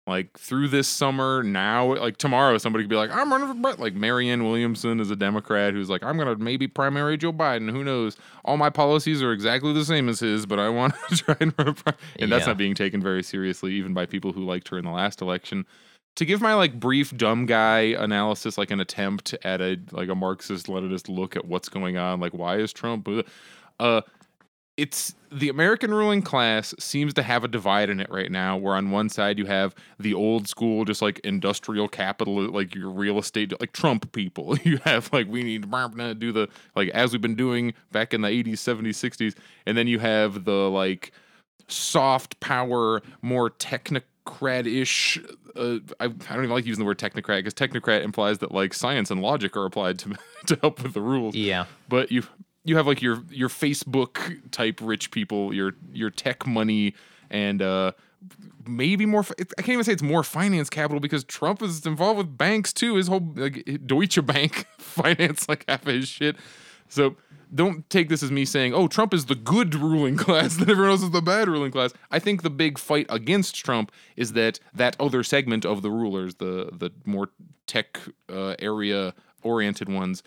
like 0.08 0.38
through 0.38 0.70
this 0.70 0.88
summer. 0.88 1.44
Now, 1.44 1.96
like 1.96 2.18
tomorrow, 2.18 2.58
somebody 2.58 2.84
could 2.86 2.90
be 2.90 2.96
like, 2.96 3.12
"I'm 3.12 3.32
running 3.32 3.48
for 3.48 3.54
Brett." 3.54 3.80
Like 3.80 3.94
Marianne 3.94 4.46
Williamson 4.46 5.00
is 5.00 5.12
a 5.12 5.16
Democrat 5.16 5.74
who's 5.74 5.90
like, 5.90 6.04
"I'm 6.04 6.18
gonna 6.18 6.38
maybe 6.38 6.68
primary 6.68 7.18
Joe 7.18 7.34
Biden." 7.34 7.70
Who 7.70 7.84
knows? 7.84 8.18
All 8.46 8.58
my 8.58 8.70
policies 8.70 9.22
are 9.22 9.34
exactly 9.34 9.74
the 9.74 9.86
same 9.86 10.10
as 10.10 10.22
his, 10.22 10.46
but 10.46 10.60
I 10.60 10.70
want 10.70 10.96
to 11.10 11.18
try 11.18 11.36
and 11.40 11.54
run 11.58 11.76
and 11.78 11.96
yeah. 12.18 12.26
that's 12.28 12.48
not 12.48 12.58
being 12.58 12.74
taken 12.74 13.02
very 13.02 13.22
seriously, 13.22 13.74
even 13.74 13.94
by 13.94 14.06
people 14.06 14.32
who 14.32 14.46
liked 14.46 14.70
her 14.70 14.78
in 14.78 14.86
the 14.86 14.92
last 14.92 15.22
election 15.22 15.66
to 16.16 16.26
give 16.26 16.42
my 16.42 16.56
like 16.56 16.80
brief 16.80 17.16
dumb 17.16 17.46
guy 17.46 17.80
analysis 18.00 18.58
like 18.58 18.72
an 18.72 18.80
attempt 18.80 19.36
at 19.44 19.62
a 19.62 19.80
like 19.92 20.10
a 20.10 20.16
marxist 20.16 20.66
leninist 20.66 21.08
look 21.08 21.36
at 21.36 21.46
what's 21.46 21.70
going 21.70 21.96
on 21.96 22.20
like 22.20 22.34
why 22.34 22.58
is 22.58 22.74
trump 22.74 23.08
uh 23.80 24.02
it's 24.78 25.14
the 25.32 25.50
american 25.50 25.94
ruling 25.94 26.22
class 26.22 26.74
seems 26.80 27.14
to 27.14 27.22
have 27.22 27.44
a 27.44 27.48
divide 27.48 27.90
in 27.90 28.00
it 28.00 28.10
right 28.10 28.32
now 28.32 28.56
where 28.56 28.76
on 28.76 28.92
one 28.92 29.10
side 29.10 29.38
you 29.38 29.46
have 29.46 29.76
the 30.00 30.14
old 30.14 30.48
school 30.48 30.86
just 30.86 31.02
like 31.02 31.20
industrial 31.20 31.88
capital 31.88 32.36
like 32.50 32.74
your 32.74 32.90
real 32.90 33.18
estate 33.18 33.52
like 33.60 33.74
trump 33.74 34.10
people 34.12 34.58
you 34.64 34.78
have 34.84 35.12
like 35.12 35.28
we 35.28 35.44
need 35.44 35.70
to 35.70 36.16
do 36.16 36.32
the 36.32 36.48
like 36.76 36.90
as 36.90 37.12
we've 37.12 37.22
been 37.22 37.36
doing 37.36 37.74
back 37.92 38.14
in 38.14 38.22
the 38.22 38.30
80s 38.30 38.54
70s 38.54 38.90
60s 38.90 39.36
and 39.66 39.78
then 39.78 39.88
you 39.88 40.00
have 40.00 40.46
the 40.46 40.70
like 40.70 41.12
soft 41.68 42.40
power 42.40 43.02
more 43.22 43.50
technical 43.50 44.08
technocrat-ish. 44.28 45.20
Uh, 45.56 45.80
I, 46.00 46.06
I, 46.06 46.08
don't 46.08 46.38
even 46.38 46.50
like 46.50 46.66
using 46.66 46.84
the 46.84 46.86
word 46.86 47.00
technocrat 47.00 47.40
because 47.40 47.54
technocrat 47.54 48.04
implies 48.04 48.40
that 48.40 48.52
like 48.52 48.74
science 48.74 49.10
and 49.10 49.22
logic 49.22 49.56
are 49.58 49.66
applied 49.66 50.00
to 50.00 50.16
to 50.48 50.56
help 50.62 50.84
with 50.84 50.94
the 50.94 51.02
rules. 51.02 51.36
Yeah. 51.36 51.66
But 51.90 52.12
you 52.12 52.24
you 52.68 52.76
have 52.76 52.86
like 52.86 53.02
your 53.02 53.24
your 53.30 53.50
Facebook 53.50 54.52
type 54.52 54.80
rich 54.82 55.12
people, 55.12 55.54
your 55.54 55.74
your 55.92 56.10
tech 56.10 56.46
money, 56.46 56.94
and 57.30 57.62
uh, 57.62 57.94
maybe 58.68 59.06
more. 59.06 59.26
I 59.40 59.62
can't 59.62 59.70
even 59.70 59.84
say 59.84 59.94
it's 59.94 60.04
more 60.04 60.24
finance 60.24 60.70
capital 60.70 61.00
because 61.00 61.24
Trump 61.24 61.62
is 61.62 61.86
involved 61.86 62.18
with 62.18 62.38
banks 62.38 62.74
too. 62.74 62.96
His 62.96 63.08
whole 63.08 63.34
like 63.36 63.86
Deutsche 63.86 64.24
Bank 64.26 64.68
finance 64.78 65.48
like 65.48 65.64
half 65.68 65.88
of 65.88 65.94
his 65.94 66.10
shit. 66.10 66.36
So 66.90 67.16
don't 67.54 67.90
take 67.90 68.10
this 68.10 68.22
as 68.22 68.32
me 68.32 68.44
saying, 68.44 68.74
"Oh, 68.74 68.88
Trump 68.88 69.14
is 69.14 69.26
the 69.26 69.36
good 69.36 69.74
ruling 69.74 70.18
class, 70.18 70.56
that 70.58 70.70
everyone 70.70 70.92
else 70.92 71.04
is 71.04 71.12
the 71.12 71.22
bad 71.22 71.48
ruling 71.48 71.72
class." 71.72 71.94
I 72.12 72.20
think 72.20 72.44
the 72.44 72.50
big 72.50 72.78
fight 72.78 73.06
against 73.10 73.56
Trump 73.56 73.92
is 74.18 74.34
that 74.34 74.60
that 74.74 74.98
other 75.00 75.24
segment 75.24 75.66
of 75.66 75.82
the 75.82 75.90
rulers, 75.92 76.36
the 76.36 76.70
the 76.74 76.92
more 77.06 77.30
tech 77.66 78.00
uh, 78.30 78.56
area 78.60 79.14
oriented 79.44 79.88
ones, 79.90 80.24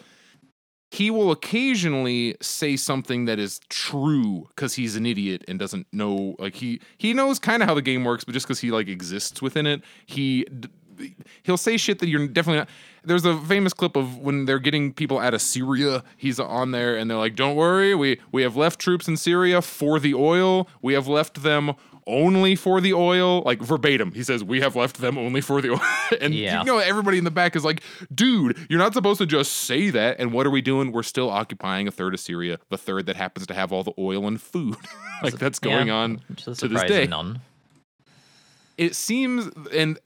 he 0.91 1.11
will 1.11 1.31
occasionally 1.31 2.37
say 2.41 2.77
something 2.77 3.25
that 3.25 3.39
is 3.39 3.61
true 3.69 4.49
because 4.49 4.75
he's 4.75 4.97
an 4.97 5.07
idiot 5.07 5.45
and 5.47 5.59
doesn't 5.59 5.87
know 5.93 6.35
like 6.39 6.57
he 6.57 6.81
he 6.99 7.15
knows 7.15 7.39
kind 7.39 7.63
of 7.63 7.69
how 7.69 7.75
the 7.75 7.83
game 7.83 8.05
works 8.05 8.25
but 8.25 8.33
just 8.33 8.47
because 8.47 8.61
he 8.61 8.71
like 8.71 8.89
exists 8.89 9.41
within 9.41 9.67
it 9.67 9.83
he 10.05 10.45
he'll 11.43 11.57
say 11.57 11.77
shit 11.77 11.99
that 12.01 12.09
you're 12.09 12.27
definitely 12.27 12.61
not. 12.61 12.69
There's 13.03 13.25
a 13.25 13.39
famous 13.39 13.73
clip 13.73 13.97
of 13.97 14.19
when 14.19 14.45
they're 14.45 14.59
getting 14.59 14.93
people 14.93 15.19
out 15.19 15.33
of 15.33 15.41
Syria. 15.41 16.05
He's 16.17 16.39
on 16.39 16.73
there, 16.73 16.97
and 16.97 17.11
they're 17.11 17.19
like, 17.19 17.35
"Don't 17.35 17.57
worry, 17.57 17.95
we 17.95 18.21
we 18.33 18.43
have 18.43 18.57
left 18.57 18.79
troops 18.79 19.09
in 19.09 19.17
Syria 19.17 19.63
for 19.63 19.99
the 19.99 20.15
oil. 20.15 20.69
We 20.83 20.95
have 20.95 21.09
left 21.09 21.43
them." 21.43 21.73
Only 22.11 22.57
for 22.57 22.81
the 22.81 22.93
oil, 22.93 23.43
like 23.43 23.61
verbatim, 23.61 24.11
he 24.13 24.25
says, 24.25 24.43
"We 24.43 24.61
have 24.61 24.75
left 24.75 24.99
them 24.99 25.17
only 25.17 25.41
for 25.41 25.63
the 25.63 25.71
oil." 25.71 25.81
and 26.21 26.35
yeah. 26.35 26.59
you 26.59 26.67
know, 26.67 26.79
everybody 26.79 27.19
in 27.19 27.25
the 27.25 27.31
back 27.31 27.55
is 27.55 27.65
like, 27.65 27.83
"Dude, 28.13 28.59
you're 28.69 28.81
not 28.81 28.95
supposed 28.95 29.19
to 29.19 29.27
just 29.27 29.53
say 29.53 29.91
that." 29.91 30.19
And 30.19 30.33
what 30.33 30.45
are 30.45 30.51
we 30.51 30.61
doing? 30.61 30.91
We're 30.91 31.05
still 31.05 31.31
occupying 31.31 31.87
a 31.87 31.93
third 31.93 32.13
of 32.13 32.21
Syria, 32.21 32.59
the 32.69 32.77
third 32.77 33.07
that 33.07 33.15
happens 33.15 33.47
to 33.47 33.55
have 33.55 33.73
all 33.73 33.85
the 33.85 33.95
oil 33.97 34.27
and 34.27 34.43
food. 34.43 34.77
like 35.23 35.35
that's 35.35 35.61
going 35.61 35.87
yeah, 35.87 35.95
on 35.95 36.21
to 36.37 36.69
this 36.69 36.83
day. 36.85 37.07
None. 37.07 37.41
It 38.77 38.97
seems, 38.97 39.49
and 39.73 39.99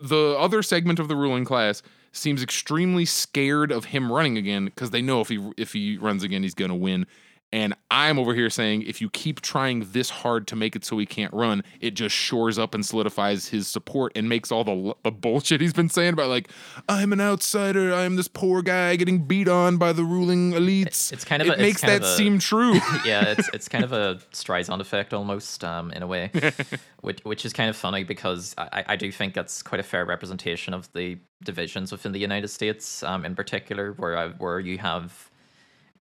the 0.00 0.36
other 0.38 0.62
segment 0.62 0.98
of 0.98 1.06
the 1.06 1.14
ruling 1.14 1.44
class 1.44 1.82
seems 2.12 2.42
extremely 2.42 3.04
scared 3.04 3.70
of 3.70 3.86
him 3.86 4.10
running 4.10 4.36
again 4.36 4.64
because 4.66 4.90
they 4.90 5.00
know 5.00 5.20
if 5.20 5.28
he 5.28 5.52
if 5.56 5.72
he 5.72 5.96
runs 5.96 6.22
again 6.22 6.42
he's 6.42 6.54
going 6.54 6.70
to 6.70 6.74
win 6.74 7.06
and 7.52 7.74
I'm 7.90 8.18
over 8.18 8.34
here 8.34 8.48
saying 8.48 8.82
if 8.82 9.00
you 9.00 9.10
keep 9.10 9.42
trying 9.42 9.86
this 9.92 10.08
hard 10.08 10.46
to 10.48 10.56
make 10.56 10.74
it 10.74 10.84
so 10.84 10.96
he 10.96 11.04
can't 11.04 11.32
run, 11.34 11.62
it 11.80 11.92
just 11.92 12.14
shores 12.14 12.58
up 12.58 12.74
and 12.74 12.84
solidifies 12.84 13.48
his 13.48 13.68
support 13.68 14.12
and 14.16 14.28
makes 14.28 14.50
all 14.50 14.64
the, 14.64 14.94
the 15.04 15.10
bullshit 15.10 15.60
he's 15.60 15.74
been 15.74 15.90
saying 15.90 16.14
about 16.14 16.30
like 16.30 16.48
I'm 16.88 17.12
an 17.12 17.20
outsider, 17.20 17.92
I'm 17.92 18.16
this 18.16 18.28
poor 18.28 18.62
guy 18.62 18.96
getting 18.96 19.24
beat 19.26 19.48
on 19.48 19.76
by 19.76 19.92
the 19.92 20.04
ruling 20.04 20.52
elites. 20.52 21.12
It's 21.12 21.24
kind 21.24 21.42
of 21.42 21.48
it 21.48 21.58
a, 21.58 21.62
makes 21.62 21.82
that 21.82 22.02
a, 22.02 22.16
seem 22.16 22.38
true. 22.38 22.74
yeah, 23.04 23.28
it's 23.28 23.48
it's 23.52 23.68
kind 23.68 23.84
of 23.84 23.92
a 23.92 24.20
Streisand 24.32 24.80
effect 24.80 25.12
almost 25.12 25.62
um, 25.62 25.90
in 25.92 26.02
a 26.02 26.06
way, 26.06 26.30
which 27.02 27.20
which 27.24 27.44
is 27.44 27.52
kind 27.52 27.68
of 27.68 27.76
funny 27.76 28.04
because 28.04 28.54
I, 28.56 28.84
I 28.88 28.96
do 28.96 29.12
think 29.12 29.34
that's 29.34 29.62
quite 29.62 29.80
a 29.80 29.84
fair 29.84 30.06
representation 30.06 30.72
of 30.72 30.90
the 30.94 31.18
divisions 31.44 31.92
within 31.92 32.12
the 32.12 32.20
United 32.20 32.48
States, 32.48 33.02
um, 33.02 33.24
in 33.24 33.34
particular, 33.34 33.92
where 33.92 34.16
I, 34.16 34.28
where 34.28 34.60
you 34.60 34.78
have 34.78 35.30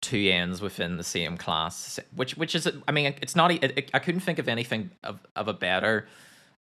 two 0.00 0.30
ends 0.30 0.60
within 0.62 0.96
the 0.96 1.04
same 1.04 1.36
class, 1.36 2.00
which 2.14 2.36
which 2.36 2.54
is 2.54 2.70
I 2.88 2.92
mean 2.92 3.14
it's 3.20 3.36
not 3.36 3.50
it, 3.50 3.64
it, 3.76 3.90
I 3.92 3.98
couldn't 3.98 4.20
think 4.20 4.38
of 4.38 4.48
anything 4.48 4.90
of, 5.02 5.20
of 5.36 5.48
a 5.48 5.52
better 5.52 6.06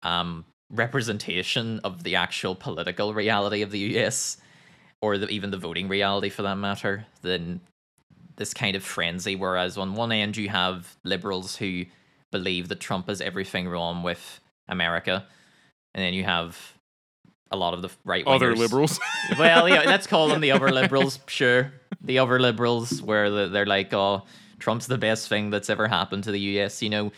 um, 0.02 0.44
representation 0.70 1.80
of 1.84 2.02
the 2.04 2.16
actual 2.16 2.54
political 2.54 3.14
reality 3.14 3.62
of 3.62 3.70
the 3.70 3.78
US 3.96 4.36
or 5.00 5.18
the, 5.18 5.28
even 5.28 5.50
the 5.50 5.58
voting 5.58 5.88
reality 5.88 6.28
for 6.28 6.42
that 6.42 6.56
matter 6.56 7.06
than 7.22 7.60
this 8.36 8.54
kind 8.54 8.76
of 8.76 8.82
frenzy. 8.82 9.36
Whereas 9.36 9.76
on 9.76 9.94
one 9.94 10.12
end 10.12 10.36
you 10.36 10.48
have 10.48 10.96
liberals 11.04 11.56
who 11.56 11.84
believe 12.30 12.68
that 12.68 12.80
Trump 12.80 13.08
is 13.08 13.20
everything 13.20 13.68
wrong 13.68 14.02
with 14.02 14.40
America, 14.68 15.26
and 15.94 16.02
then 16.02 16.14
you 16.14 16.24
have 16.24 16.74
a 17.50 17.56
lot 17.56 17.74
of 17.74 17.82
the 17.82 17.90
right 18.04 18.26
other 18.26 18.56
liberals. 18.56 18.98
well, 19.38 19.68
yeah, 19.68 19.82
let's 19.86 20.06
call 20.06 20.28
them 20.28 20.40
the 20.40 20.50
other 20.50 20.70
liberals. 20.70 21.20
Sure, 21.26 21.72
the 22.04 22.18
other 22.18 22.38
liberals, 22.38 23.02
where 23.02 23.48
they're 23.48 23.66
like, 23.66 23.92
"Oh, 23.92 24.22
Trump's 24.58 24.86
the 24.86 24.98
best 24.98 25.28
thing 25.28 25.50
that's 25.50 25.70
ever 25.70 25.88
happened 25.88 26.24
to 26.24 26.30
the 26.30 26.40
U.S." 26.40 26.82
You 26.82 26.90
know, 26.90 27.12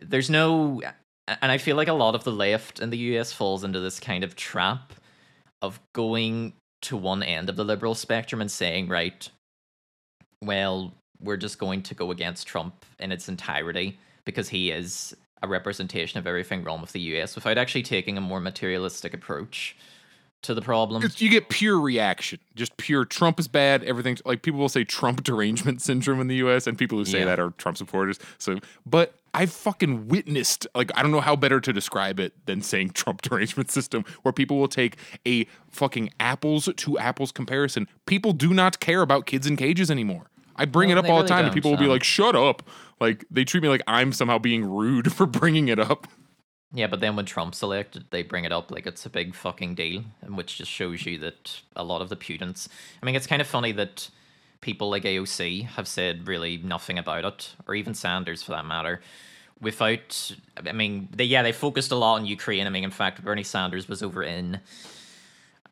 there's 0.00 0.30
no, 0.30 0.82
and 1.26 1.50
I 1.50 1.58
feel 1.58 1.76
like 1.76 1.88
a 1.88 1.92
lot 1.92 2.14
of 2.14 2.24
the 2.24 2.32
left 2.32 2.80
in 2.80 2.90
the 2.90 2.98
U.S. 2.98 3.32
falls 3.32 3.64
into 3.64 3.80
this 3.80 3.98
kind 3.98 4.24
of 4.24 4.36
trap 4.36 4.92
of 5.60 5.80
going 5.94 6.54
to 6.82 6.96
one 6.96 7.22
end 7.22 7.48
of 7.48 7.56
the 7.56 7.64
liberal 7.64 7.94
spectrum 7.94 8.40
and 8.40 8.50
saying, 8.50 8.88
"Right, 8.88 9.28
well, 10.42 10.92
we're 11.20 11.36
just 11.36 11.58
going 11.58 11.82
to 11.82 11.94
go 11.94 12.10
against 12.10 12.46
Trump 12.46 12.84
in 12.98 13.12
its 13.12 13.28
entirety 13.28 13.98
because 14.24 14.48
he 14.48 14.70
is 14.70 15.14
a 15.42 15.48
representation 15.48 16.18
of 16.18 16.26
everything 16.26 16.62
wrong 16.62 16.80
with 16.80 16.92
the 16.92 17.00
US 17.00 17.34
without 17.34 17.58
actually 17.58 17.82
taking 17.82 18.16
a 18.16 18.20
more 18.20 18.40
materialistic 18.40 19.12
approach 19.14 19.76
to 20.42 20.54
the 20.54 20.62
problem. 20.62 21.02
It's, 21.02 21.20
you 21.20 21.30
get 21.30 21.48
pure 21.48 21.80
reaction, 21.80 22.38
just 22.54 22.76
pure 22.76 23.04
Trump 23.04 23.40
is 23.40 23.48
bad. 23.48 23.82
Everything 23.84 24.18
like 24.24 24.42
people 24.42 24.60
will 24.60 24.68
say 24.68 24.84
Trump 24.84 25.22
derangement 25.24 25.80
syndrome 25.82 26.20
in 26.20 26.26
the 26.26 26.36
U.S. 26.36 26.66
and 26.66 26.76
people 26.76 26.98
who 26.98 27.04
say 27.04 27.20
yeah. 27.20 27.26
that 27.26 27.40
are 27.40 27.50
Trump 27.52 27.76
supporters. 27.76 28.18
So, 28.38 28.58
but 28.84 29.14
I've 29.34 29.52
fucking 29.52 30.08
witnessed 30.08 30.66
like 30.74 30.90
I 30.96 31.02
don't 31.02 31.12
know 31.12 31.20
how 31.20 31.36
better 31.36 31.60
to 31.60 31.72
describe 31.72 32.20
it 32.20 32.34
than 32.46 32.60
saying 32.62 32.90
Trump 32.94 33.22
derangement 33.22 33.70
system, 33.70 34.04
where 34.22 34.32
people 34.32 34.58
will 34.58 34.68
take 34.68 34.96
a 35.26 35.46
fucking 35.70 36.10
apples 36.20 36.68
to 36.74 36.98
apples 36.98 37.32
comparison. 37.32 37.88
People 38.06 38.32
do 38.32 38.52
not 38.52 38.80
care 38.80 39.02
about 39.02 39.26
kids 39.26 39.46
in 39.46 39.56
cages 39.56 39.90
anymore. 39.90 40.26
I 40.56 40.66
bring 40.66 40.90
no, 40.90 40.96
it 40.96 40.98
up 40.98 41.04
all 41.06 41.16
really 41.16 41.22
the 41.22 41.28
time, 41.28 41.44
and 41.46 41.54
people 41.54 41.70
will 41.70 41.78
be 41.78 41.86
like, 41.86 42.04
"Shut 42.04 42.36
up!" 42.36 42.62
Like 43.00 43.24
they 43.30 43.44
treat 43.44 43.62
me 43.62 43.68
like 43.68 43.82
I'm 43.86 44.12
somehow 44.12 44.38
being 44.38 44.64
rude 44.64 45.12
for 45.14 45.26
bringing 45.26 45.68
it 45.68 45.78
up. 45.78 46.06
Yeah, 46.74 46.86
but 46.86 47.00
then 47.00 47.16
when 47.16 47.26
Trump's 47.26 47.62
elected, 47.62 48.06
they 48.10 48.22
bring 48.22 48.44
it 48.44 48.52
up 48.52 48.70
like 48.70 48.86
it's 48.86 49.04
a 49.04 49.10
big 49.10 49.34
fucking 49.34 49.74
deal, 49.74 50.04
and 50.22 50.36
which 50.36 50.56
just 50.56 50.70
shows 50.70 51.04
you 51.04 51.18
that 51.18 51.60
a 51.76 51.84
lot 51.84 52.00
of 52.00 52.08
the 52.08 52.16
pundits. 52.16 52.68
I 53.02 53.06
mean, 53.06 53.14
it's 53.14 53.26
kind 53.26 53.42
of 53.42 53.48
funny 53.48 53.72
that 53.72 54.08
people 54.62 54.88
like 54.88 55.02
AOC 55.02 55.66
have 55.66 55.86
said 55.86 56.26
really 56.26 56.56
nothing 56.56 56.98
about 56.98 57.24
it, 57.24 57.54
or 57.66 57.74
even 57.74 57.92
Sanders 57.94 58.42
for 58.42 58.52
that 58.52 58.64
matter, 58.64 59.02
without 59.60 60.32
I 60.56 60.72
mean 60.72 61.08
they 61.14 61.24
yeah 61.24 61.42
they 61.42 61.52
focused 61.52 61.92
a 61.92 61.96
lot 61.96 62.14
on 62.14 62.26
Ukraine. 62.26 62.66
I 62.66 62.70
mean 62.70 62.84
in 62.84 62.90
fact 62.90 63.22
Bernie 63.22 63.44
Sanders 63.44 63.88
was 63.88 64.02
over 64.02 64.22
in 64.22 64.60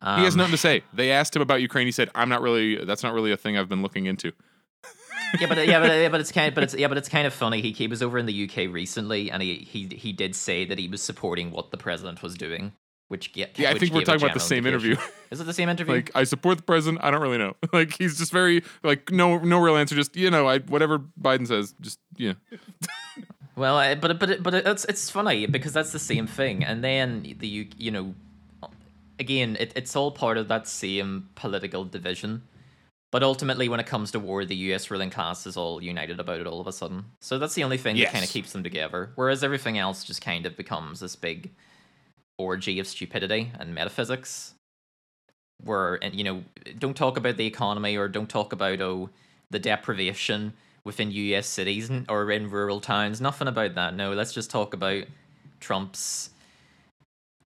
um, 0.01 0.19
he 0.19 0.25
has 0.25 0.35
nothing 0.35 0.51
to 0.51 0.57
say. 0.57 0.83
They 0.93 1.11
asked 1.11 1.35
him 1.35 1.41
about 1.41 1.61
Ukraine. 1.61 1.85
He 1.85 1.91
said, 1.91 2.09
"I'm 2.15 2.29
not 2.29 2.41
really. 2.41 2.83
That's 2.83 3.03
not 3.03 3.13
really 3.13 3.31
a 3.31 3.37
thing 3.37 3.57
I've 3.57 3.69
been 3.69 3.81
looking 3.81 4.05
into." 4.05 4.31
Yeah, 5.39 5.47
but 5.47 5.67
yeah, 5.67 5.79
but 5.79 5.91
yeah, 5.91 6.09
but 6.09 6.19
it's 6.19 6.31
kind 6.31 6.47
of, 6.47 6.55
but 6.55 6.63
it's 6.63 6.73
yeah, 6.75 6.87
but 6.87 6.97
it's 6.97 7.09
kind 7.09 7.27
of 7.27 7.33
funny. 7.33 7.61
He 7.61 7.71
he 7.71 7.87
was 7.87 8.01
over 8.01 8.17
in 8.17 8.25
the 8.25 8.43
UK 8.49 8.71
recently, 8.71 9.31
and 9.31 9.41
he 9.41 9.55
he 9.55 9.87
he 9.87 10.11
did 10.11 10.35
say 10.35 10.65
that 10.65 10.77
he 10.77 10.87
was 10.87 11.01
supporting 11.01 11.51
what 11.51 11.71
the 11.71 11.77
president 11.77 12.21
was 12.21 12.35
doing, 12.35 12.73
which 13.07 13.33
get 13.33 13.57
yeah, 13.57 13.71
I 13.71 13.77
think 13.77 13.93
we're 13.93 14.01
talking 14.01 14.23
about 14.23 14.33
the 14.33 14.39
same 14.39 14.65
interview. 14.65 14.95
Is 15.31 15.39
it 15.39 15.45
the 15.45 15.53
same 15.53 15.69
interview? 15.69 15.95
like 15.95 16.11
I 16.15 16.23
support 16.23 16.57
the 16.57 16.63
president. 16.63 17.03
I 17.03 17.11
don't 17.11 17.21
really 17.21 17.37
know. 17.37 17.55
Like 17.73 17.97
he's 17.97 18.17
just 18.17 18.31
very 18.31 18.63
like 18.83 19.11
no 19.11 19.37
no 19.37 19.59
real 19.59 19.77
answer. 19.77 19.95
Just 19.95 20.15
you 20.15 20.29
know 20.29 20.47
I 20.47 20.59
whatever 20.59 20.99
Biden 20.99 21.47
says. 21.47 21.73
Just 21.81 21.99
yeah. 22.17 22.33
Well, 23.55 23.75
I, 23.75 23.95
but 23.95 24.17
but 24.17 24.41
but 24.41 24.53
it's 24.53 24.85
it's 24.85 25.09
funny 25.09 25.45
because 25.45 25.73
that's 25.73 25.91
the 25.91 25.99
same 25.99 26.25
thing, 26.25 26.63
and 26.63 26.83
then 26.83 27.35
the 27.37 27.47
you 27.47 27.67
you 27.77 27.91
know, 27.91 28.15
again, 29.19 29.57
it, 29.59 29.73
it's 29.75 29.95
all 29.95 30.11
part 30.11 30.37
of 30.37 30.47
that 30.47 30.67
same 30.67 31.29
political 31.35 31.83
division. 31.83 32.43
But 33.11 33.23
ultimately, 33.23 33.67
when 33.67 33.81
it 33.81 33.85
comes 33.85 34.11
to 34.11 34.19
war, 34.19 34.45
the 34.45 34.55
U.S. 34.55 34.89
ruling 34.89 35.09
class 35.09 35.45
is 35.45 35.57
all 35.57 35.83
united 35.83 36.19
about 36.19 36.39
it 36.39 36.47
all 36.47 36.61
of 36.61 36.67
a 36.67 36.71
sudden. 36.71 37.05
So 37.19 37.37
that's 37.37 37.55
the 37.55 37.63
only 37.65 37.77
thing 37.77 37.97
that 37.97 38.11
kind 38.11 38.23
of 38.23 38.29
keeps 38.29 38.53
them 38.53 38.63
together. 38.63 39.11
Whereas 39.15 39.43
everything 39.43 39.77
else 39.77 40.05
just 40.05 40.21
kind 40.21 40.45
of 40.45 40.55
becomes 40.55 41.01
this 41.01 41.17
big 41.17 41.51
orgy 42.37 42.79
of 42.79 42.87
stupidity 42.87 43.51
and 43.59 43.75
metaphysics. 43.75 44.53
Where 45.63 45.95
and 46.01 46.15
you 46.15 46.23
know, 46.23 46.43
don't 46.79 46.95
talk 46.95 47.17
about 47.17 47.35
the 47.37 47.45
economy 47.45 47.97
or 47.97 48.07
don't 48.07 48.29
talk 48.29 48.53
about 48.53 48.79
oh 48.81 49.09
the 49.49 49.59
deprivation 49.59 50.53
within 50.85 51.11
U.S. 51.11 51.47
cities 51.47 51.91
or 52.09 52.31
in 52.31 52.49
rural 52.49 52.79
towns. 52.79 53.19
Nothing 53.19 53.49
about 53.49 53.75
that. 53.75 53.93
No, 53.93 54.13
let's 54.13 54.33
just 54.33 54.49
talk 54.49 54.73
about 54.73 55.03
Trump's 55.59 56.29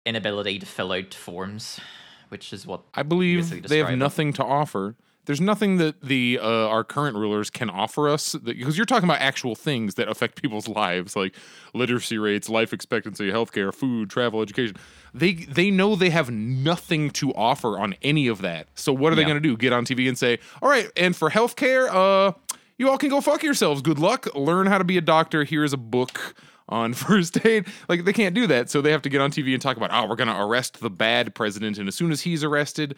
inability 0.07 0.59
to 0.59 0.67
fill 0.67 0.93
out 0.93 1.15
forms, 1.15 1.81
which 2.29 2.53
is 2.53 2.67
what 2.67 2.83
I 2.95 3.03
believe 3.03 3.49
they 3.49 3.57
have 3.57 3.63
describe 3.63 3.95
it. 3.95 3.97
nothing 3.97 4.33
to 4.35 4.45
offer. 4.45 4.95
There's 5.27 5.41
nothing 5.41 5.79
that 5.79 6.03
the 6.03 6.39
uh, 6.41 6.69
our 6.69 6.85
current 6.85 7.17
rulers 7.17 7.49
can 7.49 7.71
offer 7.71 8.09
us 8.09 8.35
because 8.35 8.77
you're 8.77 8.85
talking 8.85 9.09
about 9.09 9.21
actual 9.21 9.55
things 9.55 9.95
that 9.95 10.09
affect 10.09 10.41
people's 10.41 10.69
lives, 10.83 11.17
like 11.17 11.35
literacy 11.73 12.19
rates, 12.19 12.49
life 12.49 12.73
expectancy, 12.73 13.31
healthcare, 13.31 13.73
food, 13.73 14.11
travel, 14.11 14.43
education. 14.43 14.77
They 15.15 15.33
they 15.33 15.71
know 15.71 15.97
they 15.97 16.11
have 16.11 16.31
nothing 16.31 17.11
to 17.13 17.33
offer 17.35 17.79
on 17.79 17.95
any 18.03 18.27
of 18.29 18.43
that. 18.43 18.69
So 18.75 18.93
what 18.93 19.13
are 19.13 19.17
they 19.17 19.25
going 19.25 19.37
to 19.37 19.41
do? 19.41 19.57
Get 19.57 19.73
on 19.73 19.85
TV 19.87 20.09
and 20.09 20.19
say, 20.19 20.39
"All 20.61 20.69
right, 20.69 20.91
and 20.97 21.17
for 21.17 21.31
healthcare, 21.31 21.89
uh, 21.91 22.33
you 22.77 22.91
all 22.91 22.99
can 22.99 23.09
go 23.09 23.21
fuck 23.21 23.43
yourselves. 23.43 23.81
Good 23.81 23.99
luck. 23.99 24.27
Learn 24.35 24.67
how 24.67 24.79
to 24.79 24.85
be 24.85 24.99
a 24.99 25.03
doctor. 25.03 25.45
Here's 25.45 25.73
a 25.73 25.79
book." 25.79 26.35
On 26.67 26.95
first 26.95 27.45
aid, 27.45 27.67
like 27.91 28.07
they 28.07 28.15
can't 28.15 28.35
do 28.35 28.47
that, 28.47 28.71
so 28.71 28.81
they 28.81 28.91
have 28.91 29.03
to 29.03 29.11
get 29.11 29.21
on 29.21 29.31
TV 29.31 29.53
and 29.53 29.61
talk 29.61 29.77
about, 29.77 29.91
oh, 29.93 30.09
we're 30.09 30.17
gonna 30.17 30.47
arrest 30.47 30.81
the 30.81 30.89
bad 30.89 31.35
president, 31.35 31.77
and 31.77 31.89
as 31.89 31.95
soon 31.95 32.11
as 32.11 32.23
he's 32.23 32.43
arrested, 32.43 32.97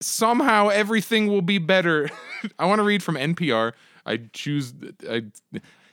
somehow 0.00 0.68
everything 0.68 1.26
will 1.26 1.42
be 1.42 1.58
better. 1.58 2.10
I 2.58 2.66
want 2.66 2.78
to 2.78 2.84
read 2.84 3.02
from 3.02 3.16
NPR. 3.16 3.72
I 4.06 4.18
choose 4.32 4.72
I 5.08 5.24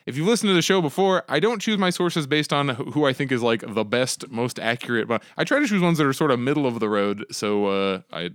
if 0.05 0.15
you've 0.15 0.27
listened 0.27 0.49
to 0.49 0.53
the 0.53 0.61
show 0.61 0.81
before, 0.81 1.25
I 1.27 1.41
don't 1.41 1.61
choose 1.61 1.77
my 1.77 1.89
sources 1.89 2.25
based 2.27 2.53
on 2.53 2.69
who 2.69 3.05
I 3.05 3.11
think 3.11 3.29
is 3.29 3.43
like 3.43 3.61
the 3.67 3.83
best, 3.83 4.29
most 4.29 4.57
accurate, 4.57 5.05
but 5.05 5.21
I 5.35 5.43
try 5.43 5.59
to 5.59 5.67
choose 5.67 5.81
ones 5.81 5.97
that 5.97 6.07
are 6.07 6.13
sort 6.13 6.31
of 6.31 6.39
middle 6.39 6.65
of 6.65 6.79
the 6.79 6.87
road 6.87 7.25
so 7.29 7.65
uh 7.65 8.01
I 8.11 8.29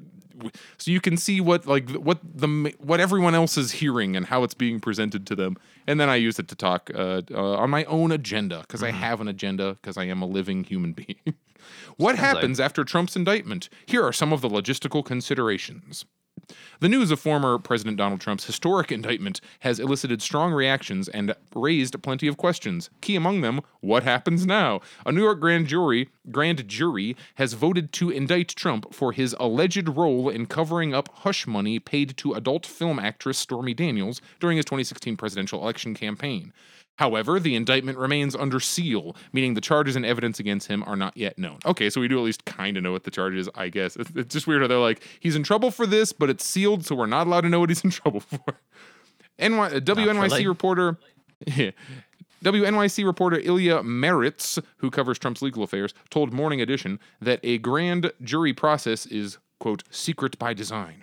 so 0.78 0.90
you 0.90 1.00
can 1.00 1.16
see 1.16 1.40
what 1.40 1.66
like 1.66 1.90
what 1.90 2.18
the 2.22 2.74
what 2.78 3.00
everyone 3.00 3.34
else 3.34 3.56
is 3.56 3.72
hearing 3.72 4.16
and 4.16 4.26
how 4.26 4.42
it's 4.44 4.54
being 4.54 4.80
presented 4.80 5.26
to 5.28 5.36
them. 5.36 5.56
And 5.86 6.00
then 6.00 6.08
I 6.08 6.16
use 6.16 6.38
it 6.38 6.48
to 6.48 6.54
talk 6.54 6.90
uh, 6.94 7.22
uh, 7.32 7.56
on 7.56 7.70
my 7.70 7.84
own 7.84 8.12
agenda 8.12 8.60
because 8.60 8.82
I 8.82 8.90
have 8.90 9.20
an 9.20 9.28
agenda 9.28 9.74
because 9.74 9.96
I 9.96 10.04
am 10.04 10.22
a 10.22 10.26
living 10.26 10.64
human 10.64 10.92
being. 10.94 11.34
What 11.96 12.16
Sounds 12.16 12.22
like- 12.22 12.34
happens 12.36 12.60
after 12.60 12.84
Trump's 12.84 13.16
indictment? 13.16 13.68
Here 13.86 14.04
are 14.04 14.12
some 14.12 14.32
of 14.32 14.40
the 14.40 14.48
logistical 14.48 15.04
considerations. 15.04 16.04
The 16.80 16.88
news 16.88 17.10
of 17.12 17.20
former 17.20 17.58
President 17.58 17.96
Donald 17.96 18.20
Trump's 18.20 18.46
historic 18.46 18.90
indictment 18.90 19.40
has 19.60 19.78
elicited 19.78 20.20
strong 20.20 20.52
reactions 20.52 21.08
and 21.08 21.34
raised 21.54 22.02
plenty 22.02 22.26
of 22.26 22.36
questions. 22.36 22.90
Key 23.00 23.14
among 23.14 23.42
them, 23.42 23.60
what 23.80 24.02
happens 24.02 24.44
now? 24.44 24.80
A 25.06 25.12
New 25.12 25.22
York 25.22 25.38
grand 25.38 25.68
jury, 25.68 26.08
grand 26.30 26.66
jury 26.66 27.16
has 27.36 27.52
voted 27.52 27.92
to 27.94 28.10
indict 28.10 28.48
Trump 28.48 28.92
for 28.92 29.12
his 29.12 29.36
alleged 29.38 29.88
role 29.90 30.28
in 30.28 30.46
covering 30.46 30.92
up 30.92 31.08
hush 31.18 31.46
money 31.46 31.78
paid 31.78 32.16
to 32.16 32.32
adult 32.34 32.66
film 32.66 32.98
actress 32.98 33.38
Stormy 33.38 33.72
Daniels 33.74 34.20
during 34.40 34.56
his 34.56 34.64
2016 34.64 35.16
presidential 35.16 35.62
election 35.62 35.94
campaign. 35.94 36.52
However, 37.02 37.40
the 37.40 37.56
indictment 37.56 37.98
remains 37.98 38.36
under 38.36 38.60
seal, 38.60 39.16
meaning 39.32 39.54
the 39.54 39.60
charges 39.60 39.96
and 39.96 40.06
evidence 40.06 40.38
against 40.38 40.68
him 40.68 40.84
are 40.84 40.94
not 40.94 41.16
yet 41.16 41.36
known. 41.36 41.58
Okay, 41.66 41.90
so 41.90 42.00
we 42.00 42.06
do 42.06 42.16
at 42.16 42.22
least 42.22 42.44
kind 42.44 42.76
of 42.76 42.84
know 42.84 42.92
what 42.92 43.02
the 43.02 43.10
charge 43.10 43.34
is, 43.34 43.50
I 43.56 43.70
guess. 43.70 43.96
It's, 43.96 44.10
it's 44.14 44.32
just 44.32 44.46
weird 44.46 44.62
how 44.62 44.68
they're 44.68 44.78
like, 44.78 45.02
he's 45.18 45.34
in 45.34 45.42
trouble 45.42 45.72
for 45.72 45.84
this, 45.84 46.12
but 46.12 46.30
it's 46.30 46.44
sealed, 46.44 46.86
so 46.86 46.94
we're 46.94 47.06
not 47.06 47.26
allowed 47.26 47.40
to 47.40 47.48
know 47.48 47.58
what 47.58 47.70
he's 47.70 47.82
in 47.82 47.90
trouble 47.90 48.20
for. 48.20 48.38
NY, 49.40 49.58
uh, 49.58 49.70
WNYC 49.80 50.14
Naturally. 50.14 50.46
reporter. 50.46 50.96
WNYC 52.44 53.04
reporter 53.04 53.40
Ilya 53.40 53.82
Marritz, 53.82 54.62
who 54.76 54.88
covers 54.88 55.18
Trump's 55.18 55.42
legal 55.42 55.64
affairs, 55.64 55.94
told 56.08 56.32
Morning 56.32 56.60
Edition 56.60 57.00
that 57.20 57.40
a 57.42 57.58
grand 57.58 58.12
jury 58.22 58.52
process 58.52 59.06
is, 59.06 59.38
quote, 59.58 59.82
secret 59.90 60.38
by 60.38 60.54
design. 60.54 61.02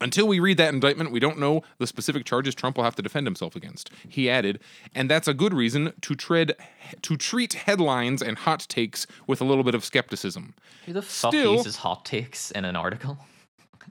Until 0.00 0.26
we 0.26 0.40
read 0.40 0.56
that 0.56 0.72
indictment, 0.72 1.10
we 1.10 1.20
don't 1.20 1.38
know 1.38 1.62
the 1.78 1.86
specific 1.86 2.24
charges 2.24 2.54
Trump 2.54 2.76
will 2.76 2.84
have 2.84 2.96
to 2.96 3.02
defend 3.02 3.26
himself 3.26 3.54
against. 3.54 3.90
He 4.08 4.30
added, 4.30 4.60
and 4.94 5.10
that's 5.10 5.28
a 5.28 5.34
good 5.34 5.52
reason 5.52 5.92
to 6.00 6.14
tread 6.14 6.54
to 7.02 7.16
treat 7.16 7.52
headlines 7.52 8.22
and 8.22 8.38
hot 8.38 8.60
takes 8.68 9.06
with 9.26 9.40
a 9.40 9.44
little 9.44 9.64
bit 9.64 9.74
of 9.74 9.84
skepticism. 9.84 10.54
Who 10.86 10.94
the 10.94 11.02
fuck 11.02 11.32
Still- 11.32 11.56
uses 11.56 11.76
hot 11.76 12.04
takes 12.04 12.50
in 12.50 12.64
an 12.64 12.76
article? 12.76 13.18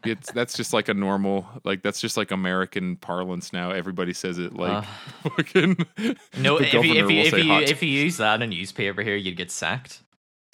It's 0.06 0.32
that's 0.32 0.56
just 0.56 0.72
like 0.72 0.88
a 0.88 0.94
normal 0.94 1.46
like 1.66 1.82
that's 1.82 2.00
just 2.00 2.16
like 2.16 2.32
American 2.32 2.96
parlance 2.96 3.52
now. 3.52 3.72
Everybody 3.72 4.14
says 4.14 4.38
it 4.38 4.54
like 4.54 4.72
uh. 4.72 4.82
fucking 5.36 5.86
No, 6.38 6.58
if 6.58 6.74
you, 6.74 6.80
if 6.80 6.86
you, 6.86 7.22
if, 7.22 7.34
you, 7.34 7.54
if 7.54 7.84
you 7.84 7.90
use 7.90 8.16
that 8.18 8.36
in 8.36 8.44
a 8.44 8.48
newspaper 8.48 9.02
here, 9.02 9.18
you'd 9.18 9.36
get 9.36 9.52
sacked. 9.52 10.02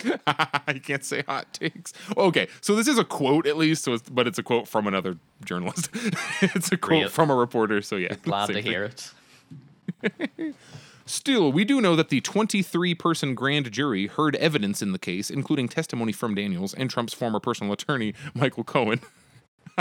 I 0.28 0.80
can't 0.84 1.04
say 1.04 1.24
hot 1.24 1.54
takes. 1.54 1.94
Okay, 2.18 2.48
so 2.62 2.76
this 2.76 2.88
is 2.88 2.98
a 2.98 3.04
quote 3.04 3.48
at 3.48 3.58
least, 3.58 3.84
so 3.84 3.94
it's, 3.94 4.10
but 4.10 4.28
it's 4.28 4.38
a 4.38 4.44
quote 4.44 4.68
from 4.68 4.88
another 4.88 5.18
journalist. 5.44 5.90
it's 6.42 6.72
a 6.72 6.78
quote 6.78 7.00
Real- 7.00 7.10
from 7.10 7.30
a 7.30 7.36
reporter. 7.36 7.82
So 7.82 7.96
yeah, 7.96 8.16
Glad 8.24 8.48
to 8.48 8.54
thing. 8.54 8.64
hear 8.64 8.84
it. 8.84 9.12
Still, 11.06 11.52
we 11.52 11.66
do 11.66 11.82
know 11.82 11.96
that 11.96 12.10
the 12.10 12.20
23 12.22 12.96
person 12.96 13.36
grand 13.36 13.72
jury 13.72 14.08
heard 14.08 14.36
evidence 14.38 14.82
in 14.82 14.92
the 14.92 14.98
case, 15.00 15.30
including 15.30 15.68
testimony 15.70 16.12
from 16.12 16.34
Daniels 16.34 16.74
and 16.74 16.90
Trump's 16.90 17.14
former 17.14 17.40
personal 17.40 17.72
attorney, 17.74 18.16
Michael 18.34 18.64
Cohen. 18.64 19.02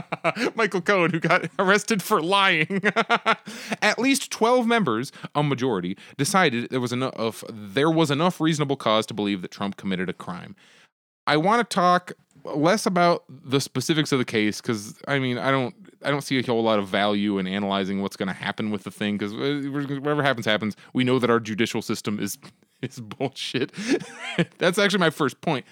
Michael 0.55 0.81
Cohen, 0.81 1.11
who 1.11 1.21
got 1.21 1.49
arrested 1.59 2.03
for 2.03 2.23
lying. 2.23 2.83
At 3.83 3.99
least 3.99 4.31
12 4.31 4.67
members, 4.67 5.13
a 5.35 5.43
majority, 5.43 5.97
decided 6.17 6.71
there 6.71 6.81
was 6.81 6.93
enough 6.93 7.45
there 7.51 7.91
was 7.91 8.11
enough 8.11 8.41
reasonable 8.41 8.77
cause 8.77 9.07
to 9.07 9.15
believe 9.15 9.43
that 9.43 9.51
Trump 9.51 9.77
committed 9.77 10.09
a 10.09 10.13
crime. 10.13 10.57
I 11.27 11.37
want 11.37 11.69
to 11.69 11.75
talk 11.75 12.13
less 12.45 12.85
about 12.85 13.25
the 13.29 13.61
specifics 13.61 14.13
of 14.13 14.19
the 14.19 14.25
case 14.25 14.61
because 14.61 15.01
I 15.09 15.19
mean 15.19 15.39
I 15.39 15.51
don't 15.51 15.75
I 16.03 16.11
don't 16.11 16.21
see 16.21 16.39
a 16.39 16.43
whole 16.43 16.63
lot 16.63 16.79
of 16.79 16.89
value 16.89 17.39
in 17.39 17.47
analyzing 17.47 18.03
what's 18.03 18.17
going 18.17 18.29
to 18.29 18.35
happen 18.35 18.71
with 18.71 18.85
the 18.85 18.91
thing 18.91 19.17
because 19.17 19.33
uh, 19.33 19.69
whatever 20.01 20.23
happens 20.23 20.47
happens. 20.47 20.77
We 20.93 21.05
know 21.05 21.19
that 21.19 21.31
our 21.31 21.41
judicial 21.41 21.83
system 21.83 22.19
is 22.21 22.39
is 22.83 23.01
bullshit. 23.01 23.73
That's 24.59 24.79
actually 24.79 25.01
my 25.01 25.11
first 25.11 25.41
point. 25.41 25.65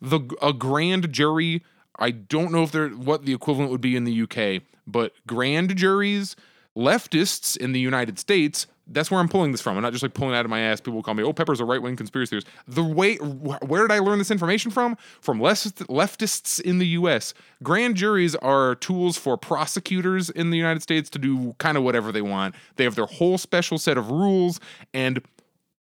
The 0.00 0.20
a 0.42 0.52
grand 0.52 1.12
jury. 1.12 1.62
I 1.98 2.10
don't 2.10 2.52
know 2.52 2.62
if 2.62 2.72
they're 2.72 2.88
what 2.90 3.24
the 3.24 3.34
equivalent 3.34 3.70
would 3.70 3.80
be 3.80 3.96
in 3.96 4.04
the 4.04 4.22
UK, 4.22 4.62
but 4.86 5.12
grand 5.26 5.76
juries, 5.76 6.36
leftists 6.76 7.56
in 7.56 7.72
the 7.72 7.80
United 7.80 8.18
States. 8.18 8.66
That's 8.90 9.10
where 9.10 9.20
I'm 9.20 9.28
pulling 9.28 9.52
this 9.52 9.60
from. 9.60 9.76
I'm 9.76 9.82
not 9.82 9.92
just 9.92 10.02
like 10.02 10.14
pulling 10.14 10.34
out 10.34 10.46
of 10.46 10.50
my 10.50 10.60
ass. 10.60 10.80
People 10.80 11.02
call 11.02 11.12
me, 11.12 11.22
"Oh, 11.22 11.34
Pepper's 11.34 11.60
a 11.60 11.64
right-wing 11.64 11.96
conspiracy 11.96 12.30
theorist." 12.30 12.46
The 12.66 12.82
way, 12.82 13.16
wh- 13.16 13.62
where 13.68 13.82
did 13.86 13.92
I 13.92 13.98
learn 13.98 14.18
this 14.18 14.30
information 14.30 14.70
from? 14.70 14.96
From 15.20 15.40
left, 15.40 15.76
leftists 15.88 16.58
in 16.58 16.78
the 16.78 16.86
U.S. 16.86 17.34
Grand 17.62 17.96
juries 17.96 18.34
are 18.36 18.76
tools 18.76 19.18
for 19.18 19.36
prosecutors 19.36 20.30
in 20.30 20.48
the 20.50 20.56
United 20.56 20.82
States 20.82 21.10
to 21.10 21.18
do 21.18 21.54
kind 21.58 21.76
of 21.76 21.82
whatever 21.82 22.12
they 22.12 22.22
want. 22.22 22.54
They 22.76 22.84
have 22.84 22.94
their 22.94 23.06
whole 23.06 23.36
special 23.36 23.76
set 23.76 23.98
of 23.98 24.10
rules, 24.10 24.58
and 24.94 25.20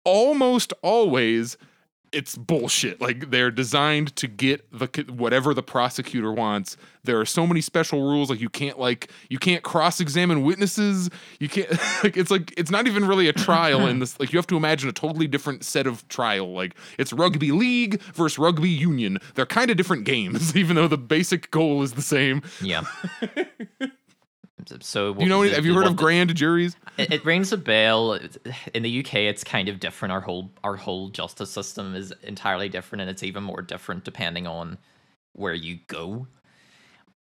almost 0.05 0.73
always 0.83 1.57
it's 2.13 2.37
bullshit. 2.37 3.01
Like 3.01 3.31
they're 3.31 3.51
designed 3.51 4.15
to 4.17 4.27
get 4.27 4.65
the 4.71 4.87
whatever 5.13 5.55
the 5.55 5.63
prosecutor 5.63 6.33
wants. 6.33 6.77
There 7.05 7.21
are 7.21 7.27
so 7.27 7.47
many 7.47 7.61
special 7.61 8.03
rules. 8.03 8.31
Like 8.31 8.41
you 8.41 8.49
can't 8.49 8.79
like 8.79 9.11
you 9.29 9.39
can't 9.39 9.63
cross 9.63 10.01
examine 10.01 10.43
witnesses. 10.43 11.11
You 11.39 11.49
can't 11.49 11.71
like 12.03 12.17
it's 12.17 12.31
like 12.31 12.53
it's 12.57 12.71
not 12.71 12.87
even 12.87 13.07
really 13.07 13.29
a 13.29 13.33
trial 13.33 13.87
in 13.87 13.99
this. 13.99 14.19
Like 14.19 14.33
you 14.33 14.39
have 14.39 14.47
to 14.49 14.57
imagine 14.57 14.89
a 14.89 14.93
totally 14.93 15.27
different 15.27 15.65
set 15.65 15.87
of 15.87 16.07
trial. 16.09 16.53
Like 16.53 16.75
it's 16.99 17.13
rugby 17.13 17.53
league 17.53 18.01
versus 18.15 18.39
rugby 18.39 18.71
union. 18.71 19.19
They're 19.35 19.47
kind 19.47 19.71
of 19.71 19.77
different 19.77 20.05
games, 20.05 20.57
even 20.57 20.77
though 20.77 20.89
the 20.89 20.99
basic 20.99 21.51
goal 21.51 21.83
is 21.83 21.93
the 21.93 22.03
same. 22.03 22.43
Yeah. 22.61 22.85
So 24.81 25.15
you 25.19 25.29
know? 25.29 25.43
have 25.43 25.65
you 25.65 25.75
heard 25.75 25.87
of 25.87 25.97
grand 25.97 26.35
juries? 26.35 26.77
it, 26.99 27.13
it 27.13 27.25
rings 27.25 27.53
a 27.53 27.57
bell. 27.57 28.19
In 28.75 28.83
the 28.83 29.01
UK, 29.01 29.15
it's 29.15 29.45
kind 29.45 29.69
of 29.69 29.81
different. 29.81 30.13
Our 30.13 30.21
whole 30.21 30.51
our 30.65 30.77
whole 30.77 31.11
justice 31.11 31.51
system 31.51 31.95
is 31.95 32.13
entirely 32.23 32.69
different, 32.69 33.03
and 33.03 33.11
it's 33.11 33.23
even 33.23 33.43
more 33.43 33.63
different 33.63 34.05
depending 34.05 34.47
on 34.47 34.79
where 35.33 35.55
you 35.55 35.79
go. 35.87 36.27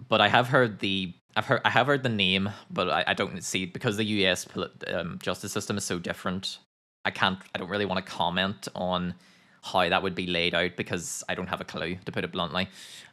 But 0.07 0.21
I 0.21 0.27
have 0.27 0.47
heard 0.47 0.79
the 0.79 1.13
I've 1.35 1.45
heard 1.45 1.61
I 1.65 1.69
have 1.69 1.87
heard 1.87 2.03
the 2.03 2.09
name, 2.09 2.49
but 2.69 2.89
I, 2.89 3.03
I 3.07 3.13
don't 3.13 3.43
see 3.43 3.65
because 3.65 3.97
the 3.97 4.05
US 4.05 4.47
um, 4.87 5.19
justice 5.21 5.51
system 5.51 5.77
is 5.77 5.83
so 5.83 5.99
different. 5.99 6.59
I 7.03 7.11
can't. 7.11 7.39
I 7.53 7.59
don't 7.59 7.69
really 7.69 7.85
want 7.85 8.03
to 8.03 8.11
comment 8.11 8.67
on 8.73 9.15
how 9.61 9.89
that 9.89 10.03
would 10.03 10.15
be 10.15 10.27
laid 10.27 10.53
out 10.53 10.75
because 10.77 11.23
I 11.27 11.35
don't 11.35 11.47
have 11.47 11.59
a 11.59 11.65
clue, 11.65 11.97
to 12.05 12.11
put 12.11 12.23
it 12.23 12.31
bluntly, 12.31 12.69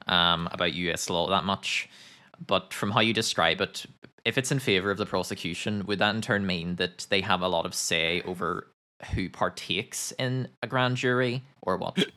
um, 0.07 0.49
about 0.53 0.75
US 0.75 1.09
law 1.09 1.29
that 1.31 1.45
much. 1.45 1.88
But 2.47 2.75
from 2.75 2.90
how 2.90 3.01
you 3.01 3.14
describe 3.14 3.61
it, 3.61 3.87
if 4.25 4.39
it's 4.39 4.53
in 4.53 4.59
favor 4.59 4.91
of 4.91 4.99
the 4.99 5.07
prosecution, 5.07 5.85
would 5.87 5.99
that 5.99 6.15
in 6.15 6.21
turn 6.21 6.47
mean 6.47 6.77
that 6.77 7.07
they 7.11 7.21
have 7.21 7.43
a 7.43 7.49
lot 7.49 7.67
of 7.67 7.75
say 7.75 8.23
over 8.23 8.69
who 9.15 9.29
partakes 9.29 10.13
in 10.19 10.49
a 10.63 10.67
grand 10.67 10.97
jury 10.97 11.43
or 11.61 11.77
what? 11.77 12.07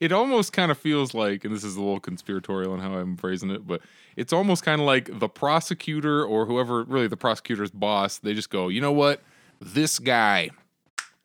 It 0.00 0.10
almost 0.10 0.52
kind 0.52 0.70
of 0.72 0.78
feels 0.78 1.14
like, 1.14 1.44
and 1.44 1.54
this 1.54 1.62
is 1.62 1.76
a 1.76 1.80
little 1.80 2.00
conspiratorial 2.00 2.74
in 2.74 2.80
how 2.80 2.94
I'm 2.94 3.16
phrasing 3.16 3.50
it, 3.50 3.66
but 3.66 3.82
it's 4.16 4.32
almost 4.32 4.64
kind 4.64 4.80
of 4.80 4.86
like 4.86 5.20
the 5.20 5.28
prosecutor 5.28 6.24
or 6.24 6.46
whoever, 6.46 6.82
really 6.84 7.06
the 7.06 7.16
prosecutor's 7.16 7.70
boss, 7.70 8.18
they 8.18 8.34
just 8.34 8.50
go, 8.50 8.68
you 8.68 8.80
know 8.80 8.90
what? 8.90 9.22
This 9.60 9.98
guy, 10.00 10.50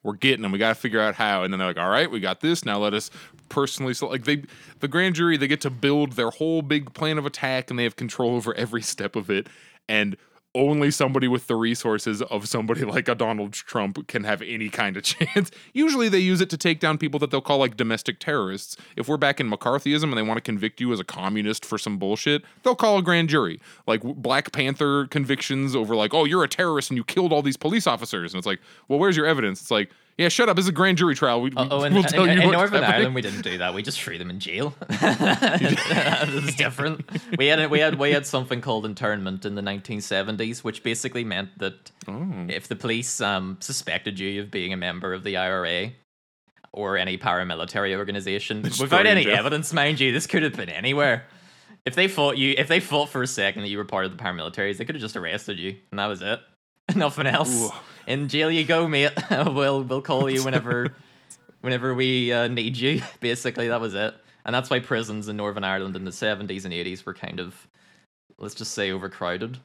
we're 0.04 0.14
getting 0.14 0.44
him. 0.44 0.52
We 0.52 0.60
got 0.60 0.70
to 0.70 0.76
figure 0.76 1.00
out 1.00 1.16
how. 1.16 1.44
And 1.44 1.52
then 1.52 1.60
they're 1.60 1.70
like, 1.70 1.80
all 1.80 1.90
right, 1.90 2.12
we 2.12 2.20
got 2.20 2.42
this. 2.42 2.64
Now 2.66 2.78
let 2.78 2.94
us 2.94 3.10
personally, 3.50 3.94
so 3.94 4.08
like 4.08 4.26
they, 4.26 4.44
the 4.80 4.88
grand 4.88 5.16
jury, 5.16 5.38
they 5.38 5.48
get 5.48 5.62
to 5.62 5.70
build 5.70 6.14
their 6.14 6.30
whole 6.30 6.62
big 6.62 6.94
plan 6.94 7.18
of 7.18 7.26
attack 7.26 7.70
and 7.70 7.80
they 7.80 7.84
have 7.84 7.96
control 7.96 8.36
over 8.36 8.54
every 8.56 8.82
step 8.82 9.16
of 9.16 9.30
it. 9.30 9.48
And 9.88 10.17
only 10.54 10.91
somebody 10.91 11.28
with 11.28 11.48
the 11.48 11.56
resources 11.56 12.22
of 12.24 12.48
somebody 12.48 12.82
like 12.86 13.08
a 13.08 13.15
Donald 13.15 13.54
Trump 13.54 14.08
can 14.08 14.24
have 14.24 14.41
any 14.41 14.70
kind 14.70 14.98
of 14.98 15.04
chance. 15.04 15.52
Usually 15.74 16.10
they 16.10 16.20
use 16.20 16.41
it 16.41 16.50
to 16.50 16.58
take 16.58 16.80
down 16.80 16.98
people 16.98 17.20
that 17.20 17.32
they'll 17.32 17.41
call 17.41 17.60
like 17.60 17.78
domestic 17.78 18.20
terrorists. 18.20 18.76
If 18.96 19.08
we're 19.08 19.17
back 19.17 19.39
in 19.39 19.50
McCarthyism 19.50 20.04
and 20.04 20.17
they 20.17 20.22
want 20.22 20.38
to 20.38 20.41
convict 20.41 20.82
you 20.82 20.91
as 20.91 21.00
a 21.00 21.04
communist 21.04 21.65
for 21.65 21.78
some 21.78 21.98
bullshit, 21.98 22.44
they'll 22.63 22.76
call 22.76 22.98
a 22.98 23.02
grand 23.02 23.30
jury. 23.30 23.60
Like 23.88 24.02
Black 24.04 24.52
Panther 24.52 25.08
convictions 25.08 25.76
over 25.76 25.96
like, 25.96 26.13
oh, 26.13 26.26
you're 26.26 26.44
a 26.44 26.50
terrorist 26.50 26.89
and 26.89 26.98
you 26.98 27.04
killed 27.04 27.32
all 27.32 27.41
these 27.41 27.58
police 27.58 27.88
officers. 27.88 28.34
And 28.34 28.39
it's 28.39 28.48
like, 28.48 28.60
well, 28.88 29.00
where's 29.00 29.15
your 29.15 29.26
evidence? 29.26 29.62
It's 29.62 29.72
like, 29.72 29.91
yeah, 30.17 30.30
shut 30.30 30.50
up. 30.50 30.56
This 30.56 30.65
is 30.65 30.69
a 30.69 30.74
grand 30.74 30.97
jury 30.97 31.15
trial. 31.15 31.41
We, 31.41 31.52
Oh, 31.56 31.84
in, 31.84 31.93
we'll 31.93 32.04
tell 32.04 32.26
in, 32.26 32.38
you 32.38 32.43
in 32.43 32.52
Northern 32.52 32.82
happening. 32.84 32.95
Ireland, 32.95 33.15
we 33.15 33.21
didn't 33.21 33.41
do 33.41 33.58
that. 33.58 33.74
We 33.74 33.82
just 33.82 34.00
threw 34.02 34.17
them 34.17 34.30
in 34.30 34.39
jail. 34.39 34.74
it's 34.89 36.56
different. 36.56 37.06
We 37.38 37.47
had 37.47 37.69
we 37.71 37.80
had 37.80 37.97
we 37.97 38.12
had 38.12 38.26
something 38.26 38.62
called 38.62 38.86
internment 38.86 39.45
in 39.45 39.56
the 39.56 39.62
1970s, 39.62 40.63
which 40.63 40.84
basically 40.84 41.24
meant 41.24 41.58
that 41.60 41.91
Oh. 42.08 42.45
if 42.50 42.67
the 42.67 42.76
police 42.76 43.21
um, 43.21 43.58
suspected 43.62 44.19
you 44.19 44.41
of 44.41 44.52
being 44.52 44.74
a 44.74 44.78
member 44.78 45.13
of 45.13 45.24
the 45.24 45.38
IRA 45.38 45.91
or 46.74 46.97
any 46.97 47.17
paramilitary 47.17 47.95
organization, 47.97 48.62
without 48.63 48.88
throw 48.89 48.97
you 49.00 49.02
in 49.02 49.08
any 49.08 49.24
jail. 49.26 49.36
evidence, 49.38 49.71
mind 49.74 50.00
you, 50.00 50.12
this 50.12 50.28
could 50.28 50.43
have 50.43 50.54
been 50.54 50.69
anywhere. 50.69 51.26
If 51.86 51.95
they 51.95 52.08
thought 52.08 52.38
you, 52.38 52.54
if 52.58 52.67
they 52.67 52.80
thought 52.80 53.10
for 53.10 53.24
a 53.24 53.28
second 53.28 53.63
that 53.63 53.69
you 53.69 53.78
were 53.78 53.86
part 53.86 54.06
of 54.06 54.15
the 54.15 54.21
paramilitaries, 54.24 54.78
they 54.78 54.86
could 54.86 54.95
have 54.95 55.02
just 55.02 55.15
arrested 55.17 55.58
you, 55.58 55.76
and 55.91 56.00
that 56.00 56.06
was 56.08 56.21
it. 56.21 56.39
Nothing 56.96 57.28
else. 57.28 57.54
Ooh. 57.54 57.72
In 58.08 58.28
jail 58.28 58.52
you 58.52 58.66
go, 58.66 58.88
mate. 58.88 59.12
we'll 59.32 59.84
we'll 59.84 60.02
call 60.02 60.30
you 60.30 60.44
whenever 60.44 60.94
whenever 61.62 61.94
we 61.94 62.32
uh, 62.34 62.48
need 62.48 62.78
you. 62.78 63.02
Basically, 63.20 63.68
that 63.68 63.82
was 63.82 63.94
it. 63.94 64.16
And 64.46 64.56
that's 64.56 64.70
why 64.70 64.80
prisons 64.80 65.28
in 65.28 65.38
Northern 65.38 65.64
Ireland 65.64 65.96
in 65.96 66.04
the 66.04 66.12
70s 66.12 66.66
and 66.66 66.74
80s 66.74 67.06
were 67.06 67.14
kind 67.14 67.40
of, 67.40 67.68
let's 68.40 68.56
just 68.56 68.74
say, 68.74 68.92
overcrowded. 68.92 69.60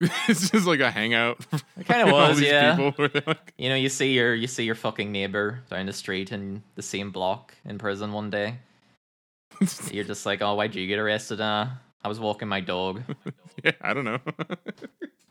it's 0.00 0.50
just 0.50 0.66
like 0.66 0.80
a 0.80 0.90
hangout. 0.90 1.38
It 1.78 1.86
kind 1.86 2.02
of 2.02 2.12
was, 2.12 2.40
yeah. 2.40 2.74
people 2.74 2.90
where 2.92 3.10
like, 3.24 3.52
You 3.56 3.68
know, 3.68 3.76
you 3.76 3.88
see 3.88 4.12
your 4.12 4.34
you 4.34 4.48
see 4.48 4.64
your 4.64 4.74
fucking 4.74 5.12
neighbor 5.12 5.60
down 5.70 5.86
the 5.86 5.92
street 5.92 6.32
in 6.32 6.64
the 6.74 6.82
same 6.82 7.12
block 7.12 7.54
in 7.64 7.78
prison 7.78 8.12
one 8.12 8.28
day. 8.28 8.56
You're 9.92 10.04
just 10.04 10.26
like, 10.26 10.42
oh, 10.42 10.54
why'd 10.54 10.74
you 10.74 10.86
get 10.88 10.98
arrested? 10.98 11.40
Uh, 11.40 11.66
I 12.02 12.08
was 12.08 12.18
walking 12.18 12.48
my 12.48 12.60
dog. 12.60 13.02
yeah, 13.64 13.72
I 13.80 13.94
don't 13.94 14.04
know. 14.04 14.18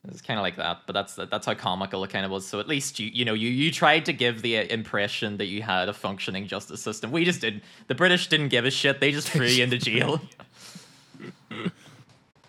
It's 0.08 0.22
kind 0.22 0.40
of 0.40 0.42
like 0.42 0.56
that, 0.56 0.80
but 0.88 0.94
that's 0.94 1.14
that's 1.14 1.46
how 1.46 1.54
comical 1.54 2.04
it 2.04 2.10
kind 2.10 2.26
of 2.26 2.32
was. 2.32 2.48
So 2.48 2.60
at 2.60 2.68
least 2.68 3.00
you 3.00 3.12
you 3.14 3.24
know 3.24 3.36
you 3.36 3.50
you 3.50 3.72
tried 3.72 4.08
to 4.08 4.14
give 4.14 4.42
the 4.42 4.58
uh, 4.58 4.64
impression 4.64 5.38
that 5.38 5.46
you 5.46 5.62
had 5.62 5.90
a 5.90 5.94
functioning 5.94 6.48
justice 6.48 6.82
system. 6.82 7.12
We 7.12 7.24
just 7.24 7.40
didn't. 7.40 7.62
The 7.88 7.94
British 7.94 8.28
didn't 8.28 8.50
give 8.50 8.66
a 8.66 8.72
shit. 8.72 9.00
They 9.00 9.12
just 9.12 9.30
threw 9.30 9.46
you 9.46 9.64
into 9.64 9.78
jail. 9.78 10.20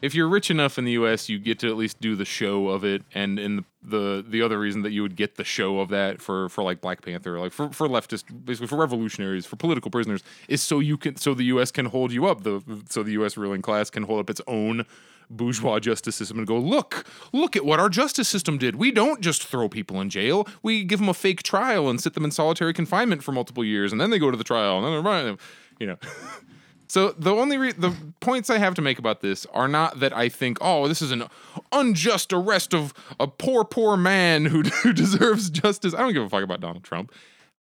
if 0.02 0.14
you're 0.14 0.28
rich 0.28 0.50
enough 0.50 0.78
in 0.78 0.86
the 0.86 0.92
U.S., 0.92 1.28
you 1.28 1.38
get 1.38 1.58
to 1.58 1.68
at 1.68 1.76
least 1.76 2.00
do 2.00 2.16
the 2.16 2.24
show 2.24 2.68
of 2.68 2.84
it. 2.84 3.02
And 3.14 3.38
in 3.38 3.56
the 3.56 3.64
the, 3.82 4.24
the 4.26 4.40
other 4.40 4.58
reason 4.58 4.80
that 4.82 4.92
you 4.92 5.02
would 5.02 5.16
get 5.16 5.36
the 5.36 5.44
show 5.44 5.80
of 5.80 5.90
that 5.90 6.22
for 6.22 6.48
for 6.48 6.64
like 6.64 6.80
Black 6.80 7.02
Panther, 7.02 7.38
like 7.38 7.52
for 7.52 7.70
for 7.70 7.86
leftist, 7.86 8.24
basically 8.46 8.66
for 8.66 8.76
revolutionaries, 8.76 9.44
for 9.44 9.56
political 9.56 9.90
prisoners, 9.90 10.22
is 10.48 10.62
so 10.62 10.80
you 10.80 10.96
can 10.96 11.16
so 11.16 11.34
the 11.34 11.44
U.S. 11.44 11.70
can 11.70 11.84
hold 11.84 12.12
you 12.12 12.24
up. 12.24 12.44
The 12.44 12.62
so 12.88 13.02
the 13.02 13.12
U.S. 13.12 13.36
ruling 13.36 13.60
class 13.60 13.90
can 13.90 14.04
hold 14.04 14.20
up 14.20 14.30
its 14.30 14.40
own 14.46 14.86
bourgeois 15.36 15.78
justice 15.78 16.16
system 16.16 16.38
and 16.38 16.46
go 16.46 16.58
look 16.58 17.04
look 17.32 17.56
at 17.56 17.64
what 17.64 17.80
our 17.80 17.88
justice 17.88 18.28
system 18.28 18.58
did 18.58 18.76
we 18.76 18.90
don't 18.90 19.20
just 19.20 19.44
throw 19.44 19.68
people 19.68 20.00
in 20.00 20.10
jail 20.10 20.46
we 20.62 20.84
give 20.84 21.00
them 21.00 21.08
a 21.08 21.14
fake 21.14 21.42
trial 21.42 21.88
and 21.88 22.00
sit 22.00 22.14
them 22.14 22.24
in 22.24 22.30
solitary 22.30 22.72
confinement 22.72 23.22
for 23.22 23.32
multiple 23.32 23.64
years 23.64 23.92
and 23.92 24.00
then 24.00 24.10
they 24.10 24.18
go 24.18 24.30
to 24.30 24.36
the 24.36 24.44
trial 24.44 24.76
and 24.76 24.84
then 24.84 24.92
they're 24.92 25.02
right 25.02 25.38
you 25.78 25.86
know 25.86 25.96
So 26.92 27.12
the 27.12 27.34
only 27.34 27.56
re- 27.56 27.72
the 27.72 27.94
points 28.20 28.50
I 28.50 28.58
have 28.58 28.74
to 28.74 28.82
make 28.82 28.98
about 28.98 29.22
this 29.22 29.46
are 29.54 29.66
not 29.66 30.00
that 30.00 30.14
I 30.14 30.28
think, 30.28 30.58
oh, 30.60 30.88
this 30.88 31.00
is 31.00 31.10
an 31.10 31.24
unjust 31.72 32.34
arrest 32.34 32.74
of 32.74 32.92
a 33.18 33.26
poor, 33.26 33.64
poor 33.64 33.96
man 33.96 34.44
who, 34.44 34.60
who 34.82 34.92
deserves 34.92 35.48
justice. 35.48 35.94
I 35.94 36.00
don't 36.00 36.12
give 36.12 36.22
a 36.22 36.28
fuck 36.28 36.44
about 36.44 36.60
Donald 36.60 36.84
Trump. 36.84 37.10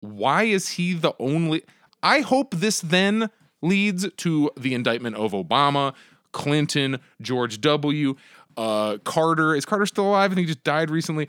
Why 0.00 0.44
is 0.44 0.70
he 0.70 0.94
the 0.94 1.12
only? 1.18 1.62
I 2.02 2.20
hope 2.20 2.54
this 2.54 2.80
then 2.80 3.28
leads 3.60 4.10
to 4.10 4.50
the 4.56 4.72
indictment 4.72 5.16
of 5.16 5.32
Obama, 5.32 5.92
Clinton, 6.32 6.98
George 7.20 7.60
W, 7.60 8.16
uh, 8.56 8.98
Carter. 9.04 9.54
Is 9.54 9.64
Carter 9.64 9.86
still 9.86 10.08
alive? 10.08 10.32
I 10.32 10.34
think 10.34 10.46
he 10.46 10.52
just 10.52 10.64
died 10.64 10.90
recently. 10.90 11.28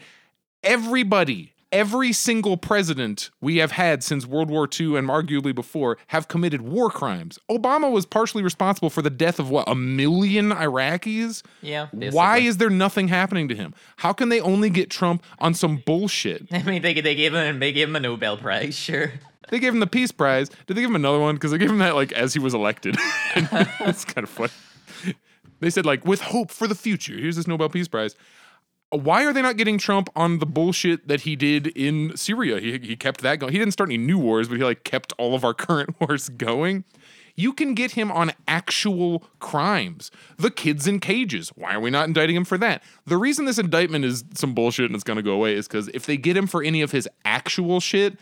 Everybody, 0.63 1.53
every 1.71 2.11
single 2.11 2.57
president 2.57 3.29
we 3.41 3.57
have 3.57 3.71
had 3.71 4.03
since 4.03 4.25
World 4.25 4.49
War 4.49 4.67
II 4.67 4.97
and 4.97 5.07
arguably 5.07 5.53
before 5.53 5.97
have 6.07 6.27
committed 6.27 6.61
war 6.61 6.89
crimes. 6.89 7.39
Obama 7.49 7.91
was 7.91 8.05
partially 8.05 8.43
responsible 8.43 8.89
for 8.89 9.01
the 9.01 9.09
death 9.09 9.39
of 9.39 9.49
what, 9.49 9.69
a 9.69 9.75
million 9.75 10.49
Iraqis? 10.49 11.43
Yeah. 11.61 11.87
Why 11.91 12.39
is 12.39 12.57
there 12.57 12.69
nothing 12.69 13.07
happening 13.07 13.47
to 13.49 13.55
him? 13.55 13.73
How 13.97 14.13
can 14.13 14.29
they 14.29 14.41
only 14.41 14.69
get 14.69 14.89
Trump 14.89 15.23
on 15.39 15.53
some 15.53 15.77
bullshit? 15.85 16.47
I 16.51 16.63
mean, 16.63 16.81
they 16.81 16.99
they 16.99 17.15
gave 17.15 17.33
him 17.33 17.59
they 17.59 17.71
gave 17.71 17.87
him 17.87 17.95
a 17.95 17.99
Nobel 17.99 18.37
Prize, 18.37 18.75
sure. 18.75 19.13
They 19.49 19.59
gave 19.59 19.73
him 19.73 19.79
the 19.79 19.87
Peace 19.87 20.11
Prize. 20.11 20.49
Did 20.67 20.75
they 20.75 20.81
give 20.81 20.89
him 20.91 20.95
another 20.95 21.19
one? 21.19 21.35
Because 21.35 21.51
they 21.51 21.57
gave 21.57 21.71
him 21.71 21.79
that 21.79 21.95
like 21.95 22.11
as 22.11 22.33
he 22.33 22.39
was 22.39 22.53
elected. 22.53 22.97
That's 23.79 24.05
kind 24.05 24.23
of 24.23 24.29
funny. 24.29 24.51
They 25.59 25.69
said 25.69 25.85
like 25.85 26.05
with 26.05 26.21
hope 26.21 26.51
for 26.51 26.67
the 26.67 26.75
future. 26.75 27.13
Here's 27.13 27.35
this 27.35 27.47
Nobel 27.47 27.69
Peace 27.69 27.87
Prize. 27.87 28.15
Why 28.91 29.23
are 29.23 29.33
they 29.33 29.43
not 29.43 29.57
getting 29.57 29.77
Trump 29.77 30.09
on 30.15 30.39
the 30.39 30.47
bullshit 30.47 31.07
that 31.07 31.21
he 31.21 31.35
did 31.35 31.67
in 31.67 32.17
Syria? 32.17 32.59
He 32.59 32.79
he 32.79 32.95
kept 32.95 33.21
that 33.21 33.39
going. 33.39 33.51
He 33.51 33.59
didn't 33.59 33.73
start 33.73 33.89
any 33.89 33.97
new 33.97 34.17
wars, 34.17 34.47
but 34.47 34.57
he 34.57 34.63
like 34.63 34.83
kept 34.83 35.13
all 35.17 35.35
of 35.35 35.43
our 35.43 35.53
current 35.65 35.95
wars 35.99 36.29
going. 36.29 36.85
You 37.35 37.53
can 37.53 37.73
get 37.73 37.91
him 37.91 38.11
on 38.11 38.33
actual 38.49 39.23
crimes. 39.39 40.11
The 40.35 40.51
kids 40.51 40.87
in 40.87 40.99
cages. 40.99 41.49
Why 41.55 41.73
are 41.75 41.79
we 41.79 41.89
not 41.89 42.05
indicting 42.05 42.35
him 42.35 42.43
for 42.43 42.57
that? 42.57 42.83
The 43.05 43.15
reason 43.15 43.45
this 43.45 43.57
indictment 43.57 44.03
is 44.03 44.25
some 44.33 44.53
bullshit 44.53 44.87
and 44.87 44.95
it's 44.95 45.05
going 45.05 45.15
to 45.15 45.23
go 45.23 45.31
away 45.31 45.53
is 45.53 45.65
because 45.65 45.87
if 45.93 46.05
they 46.05 46.17
get 46.17 46.35
him 46.35 46.47
for 46.47 46.61
any 46.61 46.81
of 46.81 46.91
his 46.91 47.07
actual 47.23 47.79
shit, 47.79 48.17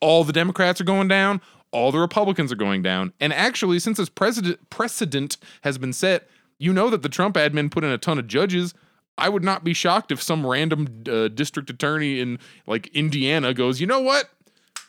all 0.00 0.22
the 0.22 0.34
Democrats 0.34 0.82
are 0.82 0.84
going 0.84 1.08
down, 1.08 1.40
all 1.70 1.92
the 1.92 1.98
Republicans 1.98 2.52
are 2.52 2.56
going 2.56 2.82
down. 2.82 3.14
And 3.20 3.32
actually, 3.32 3.78
since 3.78 3.96
this 3.96 4.08
precedent 4.08 4.68
precedent 4.70 5.38
has 5.62 5.78
been 5.78 5.94
set, 5.94 6.28
you 6.58 6.72
know 6.72 6.90
that 6.90 7.02
the 7.02 7.08
Trump 7.08 7.36
admin 7.36 7.70
put 7.70 7.84
in 7.84 7.90
a 7.90 7.98
ton 7.98 8.18
of 8.18 8.26
judges. 8.26 8.74
I 9.16 9.28
would 9.28 9.42
not 9.42 9.64
be 9.64 9.74
shocked 9.74 10.12
if 10.12 10.22
some 10.22 10.46
random 10.46 11.02
uh, 11.10 11.28
district 11.28 11.70
attorney 11.70 12.20
in 12.20 12.38
like 12.66 12.86
Indiana 12.88 13.52
goes, 13.52 13.80
you 13.80 13.86
know 13.86 14.00
what? 14.00 14.30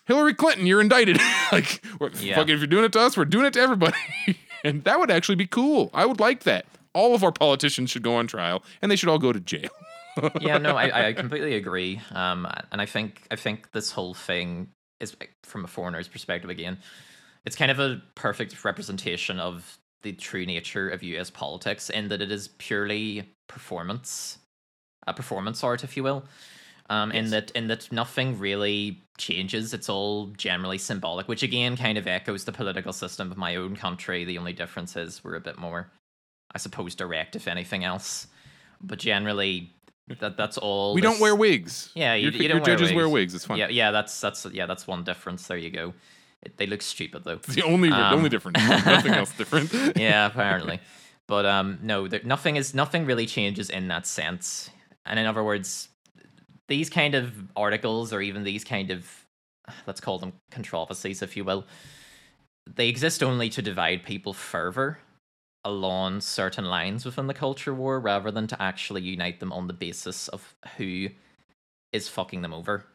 Hillary 0.06 0.34
Clinton, 0.34 0.66
you're 0.66 0.82
indicted. 0.82 1.20
like, 1.52 1.84
Yeah. 2.20 2.36
fucking, 2.36 2.54
if 2.54 2.60
you're 2.60 2.68
doing 2.68 2.86
it 2.86 2.94
to 2.94 3.00
us, 3.00 3.18
we're 3.18 3.26
doing 3.26 3.46
it 3.46 3.54
to 3.54 3.60
everybody. 3.60 3.98
and 4.64 4.84
that 4.84 5.00
would 5.00 5.10
actually 5.12 5.36
be 5.36 5.48
cool. 5.48 5.90
I 5.94 6.06
would 6.06 6.20
like 6.20 6.44
that. 6.44 6.66
All 6.94 7.16
of 7.16 7.24
our 7.24 7.32
politicians 7.32 7.90
should 7.92 8.02
go 8.04 8.16
on 8.16 8.28
trial, 8.28 8.64
and 8.82 8.92
they 8.92 8.96
should 8.96 9.10
all 9.10 9.20
go 9.20 9.32
to 9.32 9.40
jail. 9.40 9.70
yeah, 10.42 10.58
no, 10.58 10.76
I, 10.76 11.10
I 11.10 11.14
completely 11.14 11.56
agree. 11.56 12.02
Um, 12.12 12.48
and 12.72 12.82
I 12.82 12.86
think 12.86 13.22
I 13.32 13.36
think 13.36 13.72
this 13.72 13.92
whole 13.92 14.14
thing 14.14 14.70
is 15.00 15.16
from 15.44 15.64
a 15.64 15.68
foreigner's 15.68 16.08
perspective 16.08 16.50
again. 16.50 16.80
It's 17.46 17.56
kind 17.56 17.72
of 17.72 17.80
a 17.80 18.02
perfect 18.16 18.66
representation 18.66 19.40
of 19.40 19.79
the 20.02 20.14
true 20.14 20.46
nature 20.46 20.90
of 20.90 21.04
U.S. 21.04 21.30
politics 21.30 21.90
in 21.90 22.08
that 22.10 22.22
it 22.22 22.32
is 22.32 22.50
purely 22.58 23.30
performance, 23.48 24.38
a 25.08 25.14
performance 25.14 25.64
art, 25.64 25.84
if 25.84 25.98
you 25.98 26.04
will. 26.04 26.24
Um, 26.92 27.12
in 27.12 27.30
that 27.30 27.52
in 27.52 27.68
that 27.68 27.92
nothing 27.92 28.40
really 28.40 29.04
changes. 29.20 29.76
It's 29.76 29.90
all 29.90 30.28
generally 30.38 30.80
symbolic, 30.80 31.28
which 31.28 31.44
again 31.44 31.78
kind 31.78 32.00
of 32.00 32.08
echoes 32.08 32.46
the 32.46 32.52
political 32.52 32.94
system 32.94 33.30
of 33.32 33.38
my 33.38 33.58
own 33.58 33.76
country. 33.76 34.26
The 34.26 34.40
only 34.40 34.54
difference 34.54 34.96
is 34.96 35.24
we're 35.24 35.36
a 35.36 35.40
bit 35.40 35.60
more, 35.60 35.92
I 36.56 36.58
suppose, 36.58 36.96
direct, 36.96 37.36
if 37.36 37.48
anything 37.48 37.84
else. 37.84 38.26
but 38.82 38.98
generally, 38.98 39.72
that 40.20 40.36
that's 40.36 40.58
all. 40.58 40.96
We 40.96 41.02
this- 41.02 41.12
don't 41.12 41.20
wear 41.22 41.36
wigs. 41.36 41.92
Yeah, 41.94 42.16
you, 42.16 42.32
your, 42.32 42.42
you 42.42 42.48
don't 42.48 42.62
wear 42.66 42.76
judges 42.78 42.92
wear 42.92 43.08
wigs. 43.08 43.34
wigs. 43.34 43.36
It's 43.36 43.46
fine. 43.46 43.60
Yeah, 43.60 43.68
yeah, 43.70 43.92
that's 43.92 44.20
that's 44.20 44.48
yeah, 44.48 44.66
that's 44.66 44.88
one 44.88 45.04
difference. 45.04 45.46
There 45.46 45.58
you 45.58 45.70
go. 45.70 45.94
It, 46.43 46.58
they 46.58 46.67
look 46.67 46.82
stupid 46.82 47.23
though. 47.23 47.34
It's 47.34 47.56
the 47.56 47.63
only 47.63 47.89
the 47.89 47.95
Um, 47.95 48.15
only 48.15 48.30
difference. 48.30 48.58
Nothing 48.60 49.13
else 49.13 49.32
different. 49.34 49.73
yeah, 49.97 50.25
apparently. 50.32 50.80
But 51.28 51.45
um, 51.45 51.80
no, 51.82 52.08
there, 52.08 52.21
nothing 52.23 52.56
is 52.56 52.73
nothing 52.73 53.06
really 53.06 53.25
changes 53.25 53.69
in 53.69 53.88
that 53.89 54.08
sense. 54.08 54.69
And 55.06 55.19
in 55.19 55.25
other 55.25 55.43
words, 55.43 55.89
these 56.67 56.89
kind 56.89 57.15
of 57.15 57.34
articles, 57.56 58.13
or 58.13 58.21
even 58.21 58.43
these 58.43 58.63
kind 58.63 58.91
of, 58.91 59.08
let's 59.88 59.99
call 59.99 60.19
them 60.19 60.34
controversies, 60.52 61.21
if 61.21 61.36
you 61.36 61.43
will, 61.43 61.65
they 62.67 62.88
exist 62.88 63.23
only 63.23 63.49
to 63.49 63.62
divide 63.62 64.04
people 64.04 64.34
further 64.34 64.99
along 65.65 66.21
certain 66.21 66.65
lines 66.65 67.06
within 67.06 67.28
the 67.28 67.34
culture 67.34 67.73
war, 67.73 67.99
rather 67.99 68.32
than 68.32 68.47
to 68.47 68.62
actually 68.62 69.02
unite 69.02 69.39
them 69.39 69.52
on 69.52 69.67
the 69.67 69.73
basis 69.73 70.28
of 70.30 70.56
who 70.78 71.10
is 71.91 72.08
fucking 72.08 72.41
them 72.43 72.54
over. 72.54 72.86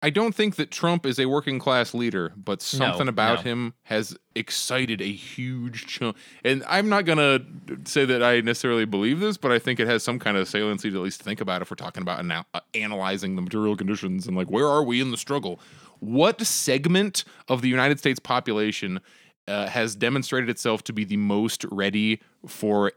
I 0.00 0.10
don't 0.10 0.34
think 0.34 0.56
that 0.56 0.70
Trump 0.70 1.04
is 1.04 1.18
a 1.18 1.26
working 1.26 1.58
class 1.58 1.92
leader, 1.92 2.32
but 2.36 2.62
something 2.62 3.08
about 3.08 3.44
no. 3.44 3.50
him 3.50 3.74
has 3.82 4.16
excited 4.36 5.00
a 5.00 5.10
huge 5.10 5.86
chunk. 5.86 6.16
And 6.44 6.62
I'm 6.68 6.88
not 6.88 7.04
gonna 7.04 7.40
say 7.84 8.04
that 8.04 8.22
I 8.22 8.40
necessarily 8.40 8.84
believe 8.84 9.18
this, 9.18 9.36
but 9.36 9.50
I 9.50 9.58
think 9.58 9.80
it 9.80 9.88
has 9.88 10.04
some 10.04 10.20
kind 10.20 10.36
of 10.36 10.46
saliency 10.46 10.90
to 10.90 10.96
at 10.96 11.02
least 11.02 11.22
think 11.22 11.40
about 11.40 11.62
if 11.62 11.70
we're 11.70 11.76
talking 11.76 12.02
about 12.02 12.20
ana- 12.20 12.46
uh, 12.54 12.60
analyzing 12.74 13.34
the 13.34 13.42
material 13.42 13.76
conditions 13.76 14.28
and 14.28 14.36
like 14.36 14.50
where 14.50 14.68
are 14.68 14.84
we 14.84 15.00
in 15.00 15.10
the 15.10 15.16
struggle. 15.16 15.58
What 15.98 16.40
segment 16.42 17.24
of 17.48 17.60
the 17.60 17.68
United 17.68 17.98
States 17.98 18.20
population 18.20 19.00
uh, 19.48 19.66
has 19.66 19.96
demonstrated 19.96 20.48
itself 20.48 20.84
to 20.84 20.92
be 20.92 21.04
the 21.04 21.16
most 21.16 21.64
ready 21.72 22.20
for 22.46 22.92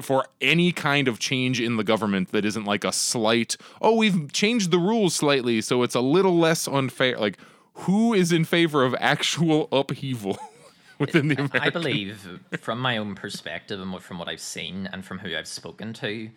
for 0.00 0.26
any 0.40 0.72
kind 0.72 1.06
of 1.06 1.18
change 1.18 1.60
in 1.60 1.76
the 1.76 1.84
government 1.84 2.32
that 2.32 2.44
isn't 2.44 2.64
like 2.64 2.84
a 2.84 2.92
slight 2.92 3.56
oh 3.80 3.94
we've 3.94 4.32
changed 4.32 4.70
the 4.72 4.78
rules 4.78 5.14
slightly 5.14 5.60
so 5.60 5.82
it's 5.84 5.94
a 5.94 6.00
little 6.00 6.36
less 6.36 6.66
unfair 6.66 7.16
like 7.16 7.38
who 7.74 8.12
is 8.12 8.32
in 8.32 8.44
favor 8.44 8.84
of 8.84 8.94
actual 8.98 9.68
upheaval 9.72 10.38
within 10.98 11.28
the 11.28 11.34
American 11.34 11.60
I 11.60 11.70
believe, 11.70 12.38
from 12.60 12.78
my 12.78 12.96
own 12.98 13.14
perspective 13.14 13.80
and 13.80 14.00
from 14.02 14.18
what 14.18 14.28
I've 14.28 14.40
seen 14.40 14.88
and 14.92 15.04
from 15.04 15.18
who 15.18 15.34
I've 15.34 15.48
spoken 15.48 15.92
to, 15.94 16.30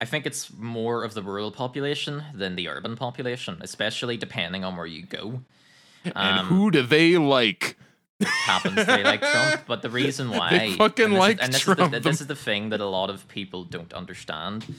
I 0.00 0.04
think 0.04 0.24
it's 0.24 0.52
more 0.56 1.04
of 1.04 1.14
the 1.14 1.22
rural 1.22 1.50
population 1.50 2.22
than 2.32 2.56
the 2.56 2.68
urban 2.68 2.96
population, 2.96 3.58
especially 3.60 4.16
depending 4.16 4.64
on 4.64 4.76
where 4.76 4.86
you 4.86 5.04
go. 5.04 5.42
and 6.04 6.40
um, 6.40 6.46
who 6.46 6.70
do 6.70 6.82
they 6.82 7.18
like 7.18 7.76
Happens 8.22 8.86
they 8.86 9.02
like 9.02 9.20
Trump, 9.20 9.62
but 9.66 9.82
the 9.82 9.90
reason 9.90 10.30
why 10.30 10.74
fucking 10.76 11.06
and 11.06 11.14
like 11.14 11.38
is, 11.38 11.44
and 11.44 11.54
this 11.54 11.62
Trump. 11.62 11.80
Is 11.80 11.90
the, 11.90 12.00
this 12.00 12.20
is 12.20 12.26
the 12.26 12.36
thing 12.36 12.68
that 12.70 12.80
a 12.80 12.86
lot 12.86 13.10
of 13.10 13.26
people 13.28 13.64
don't 13.64 13.92
understand. 13.92 14.72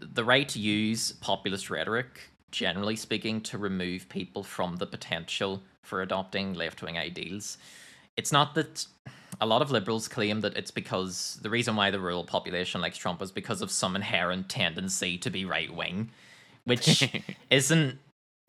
The 0.00 0.24
right 0.24 0.48
to 0.48 0.58
use 0.58 1.12
populist 1.12 1.68
rhetoric, 1.70 2.30
generally 2.50 2.96
speaking, 2.96 3.40
to 3.42 3.58
remove 3.58 4.08
people 4.08 4.42
from 4.42 4.76
the 4.76 4.86
potential 4.86 5.62
for 5.82 6.00
adopting 6.00 6.54
left 6.54 6.82
wing 6.82 6.96
ideals. 6.96 7.58
It's 8.16 8.32
not 8.32 8.54
that 8.54 8.86
a 9.40 9.46
lot 9.46 9.62
of 9.62 9.70
liberals 9.70 10.08
claim 10.08 10.40
that 10.40 10.56
it's 10.56 10.70
because 10.70 11.38
the 11.42 11.50
reason 11.50 11.76
why 11.76 11.90
the 11.90 12.00
rural 12.00 12.24
population 12.24 12.80
likes 12.80 12.96
Trump 12.96 13.20
is 13.22 13.30
because 13.30 13.62
of 13.62 13.70
some 13.70 13.96
inherent 13.96 14.48
tendency 14.48 15.18
to 15.18 15.30
be 15.30 15.44
right 15.44 15.74
wing, 15.74 16.10
which 16.64 17.10
isn't. 17.50 17.98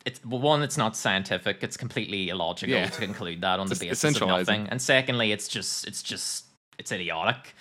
It's 0.04 0.22
well, 0.24 0.40
one, 0.40 0.62
it's 0.62 0.76
not 0.76 0.96
scientific. 0.96 1.62
It's 1.62 1.76
completely 1.76 2.28
illogical 2.28 2.74
Yeah. 2.74 2.86
to 2.88 2.98
conclude 3.00 3.40
that 3.40 3.58
on 3.58 3.68
the 3.68 3.74
basis 3.76 4.20
of 4.20 4.28
nothing. 4.28 4.66
And 4.68 4.80
secondly, 4.80 5.32
it's 5.32 5.48
just 5.48 5.86
it's 5.86 6.02
just 6.02 6.44
it's 6.78 6.92
idiotic. 6.92 7.54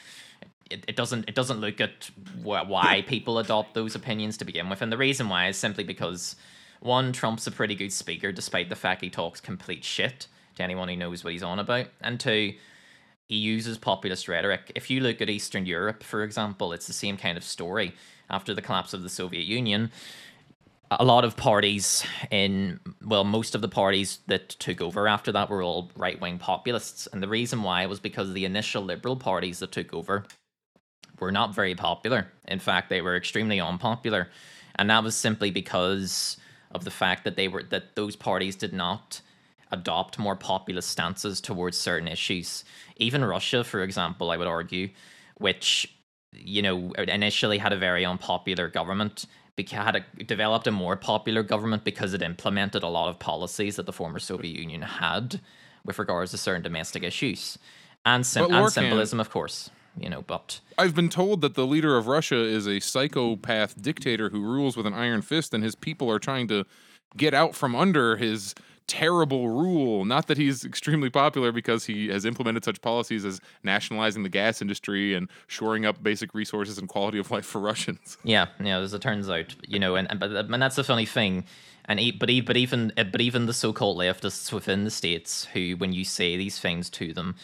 It, 0.69 0.83
it 0.87 0.95
doesn't 0.95 1.29
it 1.29 1.35
doesn't 1.35 1.59
look 1.61 1.79
at 1.79 2.09
wh- 2.43 2.67
why 2.67 3.03
people 3.07 3.39
adopt 3.39 3.73
those 3.75 3.95
opinions 3.95 4.37
to 4.37 4.45
begin 4.45 4.69
with, 4.69 4.81
and 4.81 4.91
the 4.91 4.97
reason 4.97 5.29
why 5.29 5.47
is 5.47 5.57
simply 5.57 5.83
because 5.83 6.35
one, 6.81 7.13
Trump's 7.13 7.47
a 7.47 7.51
pretty 7.51 7.75
good 7.75 7.93
speaker, 7.93 8.33
despite 8.33 8.67
the 8.67 8.75
fact 8.75 9.01
he 9.01 9.09
talks 9.09 9.39
complete 9.39 9.85
shit 9.85 10.27
to 10.55 10.63
anyone 10.63 10.89
who 10.89 10.97
knows 10.97 11.23
what 11.23 11.31
he's 11.31 11.43
on 11.43 11.59
about, 11.59 11.87
and 12.01 12.19
two, 12.19 12.53
he 13.29 13.37
uses 13.37 13.77
populist 13.77 14.27
rhetoric. 14.27 14.69
If 14.75 14.89
you 14.89 14.99
look 14.99 15.21
at 15.21 15.29
Eastern 15.29 15.65
Europe, 15.65 16.03
for 16.03 16.23
example, 16.23 16.73
it's 16.73 16.87
the 16.87 16.93
same 16.93 17.15
kind 17.15 17.37
of 17.37 17.43
story. 17.45 17.93
After 18.29 18.53
the 18.53 18.61
collapse 18.61 18.93
of 18.93 19.03
the 19.03 19.09
Soviet 19.09 19.45
Union, 19.45 19.91
a 20.99 21.05
lot 21.05 21.25
of 21.25 21.35
parties 21.35 22.03
in 22.31 22.79
well 23.05 23.23
most 23.23 23.55
of 23.55 23.61
the 23.61 23.67
parties 23.67 24.19
that 24.27 24.49
took 24.49 24.81
over 24.81 25.07
after 25.07 25.31
that 25.31 25.49
were 25.49 25.63
all 25.63 25.91
right-wing 25.95 26.39
populists. 26.39 27.07
And 27.11 27.21
the 27.21 27.27
reason 27.27 27.63
why 27.63 27.85
was 27.85 27.99
because 27.99 28.33
the 28.33 28.45
initial 28.45 28.83
liberal 28.83 29.15
parties 29.15 29.59
that 29.59 29.71
took 29.71 29.93
over 29.93 30.25
were 31.19 31.31
not 31.31 31.55
very 31.55 31.75
popular. 31.75 32.27
In 32.47 32.59
fact 32.59 32.89
they 32.89 33.01
were 33.01 33.15
extremely 33.15 33.59
unpopular. 33.59 34.29
And 34.75 34.89
that 34.89 35.03
was 35.03 35.15
simply 35.15 35.51
because 35.51 36.37
of 36.71 36.83
the 36.83 36.91
fact 36.91 37.23
that 37.23 37.35
they 37.35 37.47
were 37.47 37.63
that 37.63 37.95
those 37.95 38.15
parties 38.15 38.55
did 38.55 38.73
not 38.73 39.21
adopt 39.71 40.19
more 40.19 40.35
populist 40.35 40.89
stances 40.89 41.41
towards 41.41 41.77
certain 41.77 42.07
issues. 42.07 42.63
Even 42.97 43.23
russia 43.23 43.63
for 43.63 43.81
example 43.81 44.31
i 44.31 44.37
would 44.37 44.47
argue 44.47 44.89
which 45.37 45.95
you 46.31 46.61
know 46.61 46.91
initially 46.93 47.57
had 47.57 47.73
a 47.73 47.77
very 47.77 48.05
unpopular 48.05 48.67
government 48.67 49.25
had 49.69 49.95
a, 49.95 50.23
developed 50.23 50.67
a 50.67 50.71
more 50.71 50.95
popular 50.95 51.43
government 51.43 51.83
because 51.83 52.13
it 52.13 52.21
implemented 52.21 52.83
a 52.83 52.87
lot 52.87 53.09
of 53.09 53.19
policies 53.19 53.75
that 53.75 53.85
the 53.85 53.93
former 53.93 54.19
Soviet 54.19 54.57
Union 54.57 54.81
had 54.81 55.41
with 55.85 55.99
regards 55.99 56.31
to 56.31 56.37
certain 56.37 56.61
domestic 56.61 57.03
issues 57.03 57.57
and, 58.05 58.25
sim- 58.25 58.51
and 58.51 58.71
symbolism, 58.71 59.19
of 59.19 59.29
course. 59.29 59.69
You 59.95 60.09
know, 60.09 60.23
but 60.23 60.59
I've 60.75 60.95
been 60.95 61.09
told 61.09 61.41
that 61.41 61.53
the 61.53 61.67
leader 61.67 61.97
of 61.97 62.07
Russia 62.07 62.43
is 62.43 62.67
a 62.67 62.79
psychopath 62.79 63.79
dictator 63.79 64.29
who 64.29 64.41
rules 64.41 64.75
with 64.75 64.87
an 64.87 64.93
iron 64.93 65.21
fist, 65.21 65.53
and 65.53 65.63
his 65.63 65.75
people 65.75 66.09
are 66.09 66.17
trying 66.17 66.47
to 66.47 66.65
get 67.15 67.35
out 67.35 67.53
from 67.53 67.75
under 67.75 68.17
his 68.17 68.55
terrible 68.87 69.49
rule. 69.49 70.05
Not 70.05 70.27
that 70.27 70.37
he's 70.37 70.63
extremely 70.65 71.09
popular 71.09 71.51
because 71.51 71.85
he 71.85 72.07
has 72.09 72.25
implemented 72.25 72.63
such 72.63 72.81
policies 72.81 73.25
as 73.25 73.41
nationalizing 73.63 74.23
the 74.23 74.29
gas 74.29 74.61
industry 74.61 75.13
and 75.13 75.29
shoring 75.47 75.85
up 75.85 76.03
basic 76.03 76.33
resources 76.33 76.77
and 76.77 76.87
quality 76.87 77.17
of 77.17 77.31
life 77.31 77.45
for 77.45 77.59
Russians. 77.59 78.17
yeah, 78.23 78.47
yeah. 78.59 78.79
As 78.79 78.93
it 78.93 79.01
turns 79.01 79.29
out, 79.29 79.55
you 79.67 79.79
know, 79.79 79.95
and, 79.95 80.07
and 80.11 80.21
and 80.23 80.61
that's 80.61 80.75
the 80.75 80.83
funny 80.83 81.05
thing. 81.05 81.45
And 81.85 81.99
e- 81.99 82.11
but 82.11 82.29
e- 82.29 82.41
but 82.41 82.57
even 82.57 82.91
uh, 82.97 83.03
but 83.03 83.21
even 83.21 83.45
the 83.45 83.53
so-called 83.53 83.97
leftists 83.97 84.51
within 84.53 84.83
the 84.83 84.91
states, 84.91 85.45
who 85.53 85.75
when 85.77 85.93
you 85.93 86.05
say 86.05 86.37
these 86.37 86.59
things 86.59 86.89
to 86.91 87.13
them, 87.13 87.35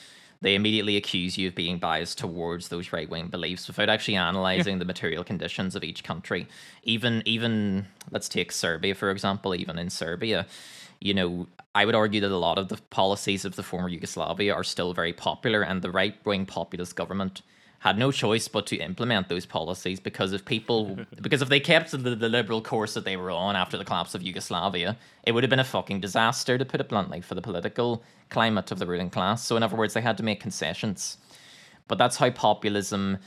they 0.42 0.56
immediately 0.56 0.96
accuse 0.96 1.38
you 1.38 1.50
of 1.50 1.56
being 1.56 1.78
biased 1.78 2.18
towards 2.18 2.70
those 2.70 2.94
right-wing 2.94 3.28
beliefs 3.28 3.68
without 3.68 3.90
actually 3.90 4.16
analyzing 4.16 4.80
the 4.80 4.86
material 4.86 5.24
conditions 5.24 5.76
of 5.76 5.84
each 5.84 6.04
country. 6.04 6.48
Even 6.84 7.22
even 7.26 7.88
let's 8.12 8.30
take 8.30 8.52
Serbia 8.52 8.96
for 8.96 9.12
example. 9.12 9.54
Even 9.54 9.78
in 9.78 9.90
Serbia, 9.90 10.48
you 11.02 11.14
know, 11.14 11.48
I 11.76 11.86
would 11.86 11.96
argue 11.96 12.22
that 12.22 12.32
a 12.32 12.38
lot 12.38 12.58
of 12.58 12.68
the 12.70 12.78
policies 12.90 13.46
of 13.46 13.56
the 13.56 13.64
former 13.64 13.90
Yugoslavia 13.90 14.54
are 14.54 14.64
still 14.64 14.94
very 14.94 15.14
popular, 15.14 15.62
and 15.62 15.82
the 15.82 15.92
right-wing 15.92 16.46
populist 16.46 16.96
government 16.96 17.42
had 17.80 17.98
no 17.98 18.12
choice 18.12 18.48
but 18.50 18.68
to 18.68 18.76
implement 18.78 19.30
those 19.30 19.46
policies 19.46 20.00
because 20.02 20.34
if 20.34 20.44
people 20.44 21.00
because 21.22 21.42
if 21.42 21.48
they 21.48 21.62
kept 21.62 21.92
the, 21.92 21.98
the 21.98 22.30
liberal 22.30 22.62
course 22.62 22.94
that 22.94 23.06
they 23.06 23.16
were 23.16 23.32
on 23.32 23.56
after 23.56 23.78
the 23.78 23.86
collapse 23.86 24.14
of 24.14 24.22
Yugoslavia, 24.22 24.98
it 25.24 25.32
would 25.32 25.44
have 25.44 25.50
been 25.50 25.60
a 25.60 25.64
fucking 25.64 26.02
disaster 26.02 26.58
to 26.58 26.66
put 26.66 26.82
it 26.82 26.90
bluntly 26.90 27.22
for 27.22 27.36
the 27.36 27.42
political 27.42 28.04
climate 28.30 28.72
of 28.72 28.80
the 28.80 28.86
ruling 28.86 29.10
class. 29.10 29.46
So 29.46 29.56
in 29.56 29.64
other 29.64 29.78
words, 29.78 29.94
they 29.94 30.02
had 30.02 30.18
to 30.18 30.24
make 30.24 30.42
concessions. 30.42 31.18
But 31.88 31.98
that's 31.98 32.18
how 32.18 32.30
populism 32.30 33.18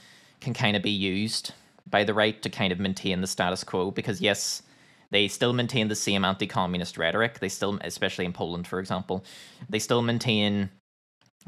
can 0.40 0.52
kind 0.52 0.76
of 0.76 0.82
be 0.82 0.90
used 0.90 1.52
by 1.88 2.04
the 2.04 2.14
right 2.14 2.40
to 2.42 2.50
kind 2.50 2.72
of 2.72 2.78
maintain 2.78 3.20
the 3.20 3.26
status 3.26 3.64
quo 3.64 3.90
because 3.90 4.20
yes, 4.20 4.62
they 5.12 5.28
still 5.28 5.52
maintain 5.52 5.88
the 5.88 5.94
same 5.94 6.24
anti-communist 6.24 6.98
rhetoric. 6.98 7.38
They 7.38 7.48
still 7.48 7.78
especially 7.82 8.24
in 8.24 8.32
Poland 8.32 8.66
for 8.66 8.80
example, 8.80 9.24
they 9.68 9.78
still 9.78 10.02
maintain 10.02 10.70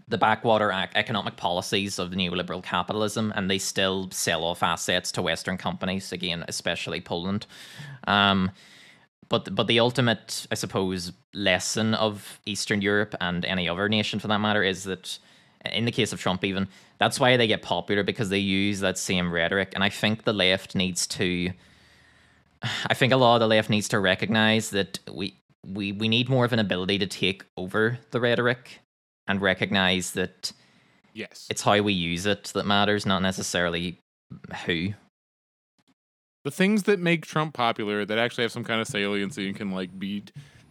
the 0.09 0.19
backwater 0.19 0.71
economic 0.95 1.37
policies 1.37 1.99
of 1.99 2.11
neoliberal 2.11 2.63
capitalism, 2.63 3.33
and 3.37 3.51
they 3.51 3.59
still 3.59 4.11
sell 4.11 4.45
off 4.45 4.63
assets 4.63 5.11
to 5.13 5.23
Western 5.23 5.57
companies. 5.57 6.13
Again, 6.13 6.45
especially 6.49 7.01
Poland. 7.01 7.47
Um, 8.07 8.51
but 9.29 9.55
but 9.55 9.67
the 9.67 9.81
ultimate, 9.81 10.47
I 10.51 10.57
suppose, 10.57 11.13
lesson 11.33 11.95
of 11.95 12.41
Eastern 12.45 12.83
Europe 12.83 13.15
and 13.21 13.45
any 13.45 13.69
other 13.69 13.89
nation 13.89 14.21
for 14.21 14.29
that 14.29 14.39
matter 14.39 14.63
is 14.63 14.85
that, 14.85 15.19
in 15.73 15.87
the 15.87 15.93
case 15.93 16.13
of 16.13 16.21
Trump, 16.21 16.45
even 16.45 16.69
that's 16.99 17.19
why 17.19 17.37
they 17.37 17.47
get 17.47 17.63
popular 17.63 18.03
because 18.03 18.29
they 18.29 18.39
use 18.39 18.81
that 18.81 18.99
same 18.99 19.33
rhetoric. 19.33 19.73
And 19.75 19.83
I 19.83 19.89
think 19.89 20.25
the 20.25 20.35
left 20.35 20.75
needs 20.75 21.07
to. 21.19 21.53
I 22.87 22.95
think 22.95 23.13
a 23.13 23.17
lot 23.17 23.37
of 23.37 23.41
the 23.41 23.47
left 23.49 23.71
needs 23.71 23.89
to 23.89 23.99
recognize 23.99 24.71
that 24.71 24.99
we 25.13 25.35
we 25.67 25.93
we 25.93 26.09
need 26.09 26.29
more 26.29 26.45
of 26.45 26.53
an 26.53 26.59
ability 26.59 26.99
to 26.99 27.07
take 27.07 27.45
over 27.57 27.99
the 28.11 28.21
rhetoric 28.21 28.81
and 29.27 29.41
recognize 29.41 30.13
that 30.13 30.53
Yes. 31.15 31.47
it's 31.49 31.63
how 31.63 31.81
we 31.81 31.93
use 31.93 32.27
it 32.27 32.45
that 32.55 32.67
matters, 32.67 33.07
not 33.07 33.23
necessarily 33.23 33.99
who. 34.67 34.95
the 36.45 36.51
things 36.51 36.83
that 36.83 36.99
make 36.99 37.25
Trump 37.25 37.55
popular 37.55 38.05
that 38.05 38.19
actually 38.19 38.43
have 38.43 38.53
some 38.53 38.65
kind 38.65 38.81
of 38.81 38.89
saliency 38.89 39.47
and 39.47 39.57
can 39.57 39.71
like 39.71 39.97
be 39.99 40.25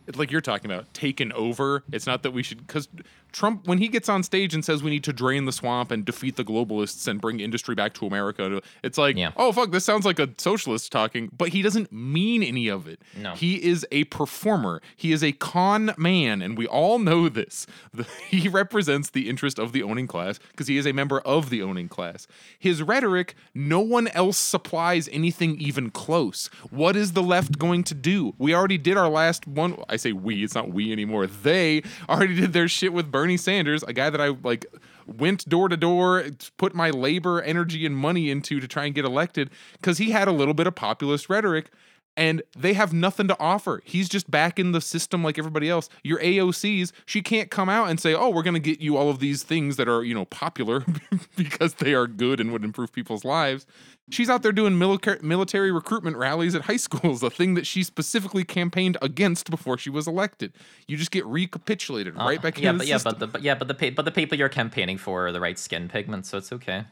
it's 0.05 0.19
like 0.19 0.31
you're 0.31 0.41
talking 0.41 0.69
about 0.69 0.93
taken 0.93 1.31
over. 1.31 1.83
It's 1.93 2.05
not 2.05 2.23
that 2.23 2.31
we 2.31 2.43
should 2.43 2.65
because 2.67 2.89
Trump, 3.33 3.67
when 3.67 3.79
he 3.79 3.87
gets 3.89 4.07
on 4.07 4.23
stage 4.23 4.53
and 4.53 4.63
says 4.63 4.81
we 4.83 4.91
need 4.91 5.03
to 5.03 5.11
drain 5.11 5.45
the 5.45 5.51
swamp 5.51 5.91
and 5.91 6.05
defeat 6.05 6.35
the 6.37 6.43
globalists 6.45 7.07
and 7.07 7.19
bring 7.19 7.39
industry 7.39 7.75
back 7.75 7.93
to 7.95 8.05
America, 8.05 8.61
it's 8.83 8.97
like, 8.97 9.17
Yeah. 9.17 9.31
oh 9.35 9.51
fuck, 9.51 9.71
this 9.71 9.83
sounds 9.83 10.05
like 10.05 10.19
a 10.19 10.29
socialist 10.37 10.91
talking, 10.91 11.29
but 11.35 11.49
he 11.49 11.61
doesn't 11.61 11.91
mean 11.91 12.43
any 12.43 12.67
of 12.69 12.87
it. 12.87 13.01
No. 13.19 13.33
He 13.33 13.55
is 13.63 13.85
a 13.91 14.03
performer. 14.05 14.81
He 14.95 15.11
is 15.11 15.23
a 15.23 15.31
con 15.33 15.93
man, 15.97 16.41
and 16.41 16.57
we 16.57 16.67
all 16.67 16.99
know 16.99 17.27
this. 17.27 17.65
The- 17.93 18.07
he 18.29 18.47
represents 18.47 19.09
the 19.09 19.27
interest 19.29 19.57
of 19.59 19.71
the 19.71 19.81
owning 19.83 20.05
class 20.07 20.39
because 20.51 20.67
he 20.67 20.77
is 20.77 20.85
a 20.85 20.93
member 20.93 21.19
of 21.21 21.49
the 21.49 21.61
owning 21.63 21.87
class. 21.89 22.27
His 22.59 22.81
rhetoric, 22.83 23.33
no 23.55 23.79
one 23.79 24.07
else 24.09 24.37
supplies 24.37 25.09
anything 25.11 25.59
even 25.59 25.89
close. 25.89 26.47
What 26.69 26.95
is 26.95 27.13
the 27.13 27.23
left 27.23 27.57
going 27.57 27.83
to 27.85 27.95
do? 27.95 28.35
We 28.37 28.53
already 28.53 28.77
did 28.77 28.95
our 28.95 29.09
last 29.09 29.47
one. 29.47 29.77
I 29.89 29.95
say 29.95 30.11
we, 30.11 30.43
it's 30.43 30.53
not 30.53 30.69
we 30.71 30.91
anymore. 30.91 31.25
They 31.27 31.81
already 32.07 32.35
did 32.35 32.53
their 32.53 32.67
shit 32.67 32.93
with 32.93 33.09
Bernie 33.11 33.22
Sanders, 33.37 33.83
a 33.83 33.93
guy 33.93 34.09
that 34.09 34.21
I 34.21 34.29
like 34.43 34.65
went 35.05 35.47
door 35.47 35.69
to 35.69 35.77
door, 35.77 36.25
put 36.57 36.75
my 36.75 36.89
labor, 36.89 37.41
energy, 37.41 37.85
and 37.85 37.95
money 37.95 38.29
into 38.29 38.59
to 38.59 38.67
try 38.67 38.85
and 38.85 38.93
get 38.93 39.05
elected 39.05 39.49
because 39.73 39.97
he 39.97 40.11
had 40.11 40.27
a 40.27 40.31
little 40.31 40.53
bit 40.53 40.67
of 40.67 40.75
populist 40.75 41.29
rhetoric 41.29 41.71
and 42.15 42.41
they 42.57 42.73
have 42.73 42.93
nothing 42.93 43.27
to 43.27 43.39
offer. 43.39 43.81
He's 43.85 44.07
just 44.07 44.29
back 44.29 44.59
in 44.59 44.71
the 44.71 44.81
system 44.81 45.23
like 45.23 45.37
everybody 45.39 45.69
else. 45.69 45.89
Your 46.03 46.19
AOCs, 46.19 46.91
she 47.05 47.21
can't 47.21 47.49
come 47.49 47.69
out 47.69 47.89
and 47.89 47.99
say, 47.99 48.13
"Oh, 48.13 48.29
we're 48.29 48.43
going 48.43 48.53
to 48.53 48.59
get 48.59 48.79
you 48.81 48.97
all 48.97 49.09
of 49.09 49.19
these 49.19 49.43
things 49.43 49.77
that 49.77 49.87
are, 49.87 50.03
you 50.03 50.13
know, 50.13 50.25
popular 50.25 50.85
because 51.35 51.75
they 51.75 51.93
are 51.93 52.07
good 52.07 52.39
and 52.39 52.51
would 52.51 52.63
improve 52.63 52.91
people's 52.91 53.25
lives." 53.25 53.65
She's 54.11 54.29
out 54.29 54.43
there 54.43 54.51
doing 54.51 54.77
military 54.77 55.19
military 55.21 55.71
recruitment 55.71 56.17
rallies 56.17 56.55
at 56.55 56.63
high 56.63 56.77
schools, 56.87 57.23
a 57.23 57.29
thing 57.29 57.53
that 57.55 57.65
she 57.65 57.83
specifically 57.83 58.43
campaigned 58.43 58.97
against 59.01 59.49
before 59.49 59.77
she 59.77 59.89
was 59.89 60.07
elected. 60.07 60.53
You 60.87 60.97
just 60.97 61.11
get 61.11 61.25
recapitulated 61.25 62.15
right 62.15 62.41
back 62.41 62.57
Uh, 62.57 62.61
yeah, 62.61 62.69
into 62.71 62.77
but 62.79 62.83
the 62.83 62.89
yeah, 62.89 62.95
system. 62.97 63.11
but 63.13 63.19
the 63.19 63.27
but 63.27 63.41
yeah, 63.43 63.55
but 63.55 63.67
the 63.67 63.73
pe- 63.73 63.89
but 63.91 64.05
the 64.05 64.11
people 64.11 64.37
you're 64.37 64.49
campaigning 64.49 64.97
for 64.97 65.27
are 65.27 65.31
the 65.31 65.39
right 65.39 65.57
skin 65.57 65.87
pigment, 65.87 66.25
so 66.25 66.37
it's 66.37 66.51
okay. 66.51 66.83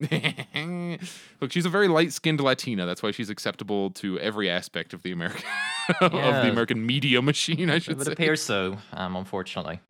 Look, 1.40 1.50
she's 1.52 1.66
a 1.66 1.68
very 1.68 1.88
light-skinned 1.88 2.40
Latina. 2.40 2.86
That's 2.86 3.02
why 3.02 3.10
she's 3.10 3.30
acceptable 3.30 3.90
to 3.92 4.18
every 4.20 4.48
aspect 4.48 4.92
of 4.92 5.02
the 5.02 5.12
American 5.12 5.44
of 6.00 6.12
the 6.12 6.50
American 6.50 6.84
media 6.86 7.20
machine. 7.22 7.68
I 7.70 7.76
It 7.76 7.82
should 7.84 7.98
would 7.98 8.06
say. 8.06 8.12
appear 8.12 8.36
so, 8.36 8.78
um, 8.92 9.16
unfortunately. 9.16 9.80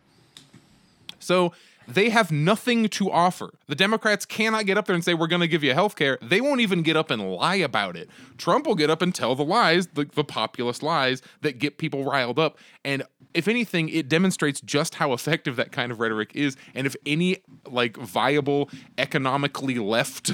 So 1.18 1.52
they 1.88 2.10
have 2.10 2.30
nothing 2.30 2.88
to 2.90 3.10
offer. 3.10 3.54
The 3.66 3.74
Democrats 3.74 4.26
cannot 4.26 4.66
get 4.66 4.76
up 4.76 4.86
there 4.86 4.94
and 4.94 5.02
say, 5.02 5.14
We're 5.14 5.26
going 5.26 5.40
to 5.40 5.48
give 5.48 5.64
you 5.64 5.72
health 5.72 5.96
care. 5.96 6.18
They 6.20 6.40
won't 6.40 6.60
even 6.60 6.82
get 6.82 6.96
up 6.96 7.10
and 7.10 7.32
lie 7.32 7.56
about 7.56 7.96
it. 7.96 8.10
Trump 8.36 8.66
will 8.66 8.74
get 8.74 8.90
up 8.90 9.00
and 9.00 9.14
tell 9.14 9.34
the 9.34 9.44
lies, 9.44 9.88
the, 9.88 10.04
the 10.04 10.24
populist 10.24 10.82
lies 10.82 11.22
that 11.40 11.58
get 11.58 11.78
people 11.78 12.04
riled 12.04 12.38
up. 12.38 12.58
And 12.84 13.02
if 13.32 13.48
anything, 13.48 13.88
it 13.88 14.08
demonstrates 14.08 14.60
just 14.60 14.96
how 14.96 15.14
effective 15.14 15.56
that 15.56 15.72
kind 15.72 15.90
of 15.90 15.98
rhetoric 15.98 16.32
is. 16.34 16.56
And 16.74 16.86
if 16.86 16.94
any 17.06 17.38
like 17.66 17.96
viable, 17.96 18.68
economically 18.98 19.78
left 19.78 20.32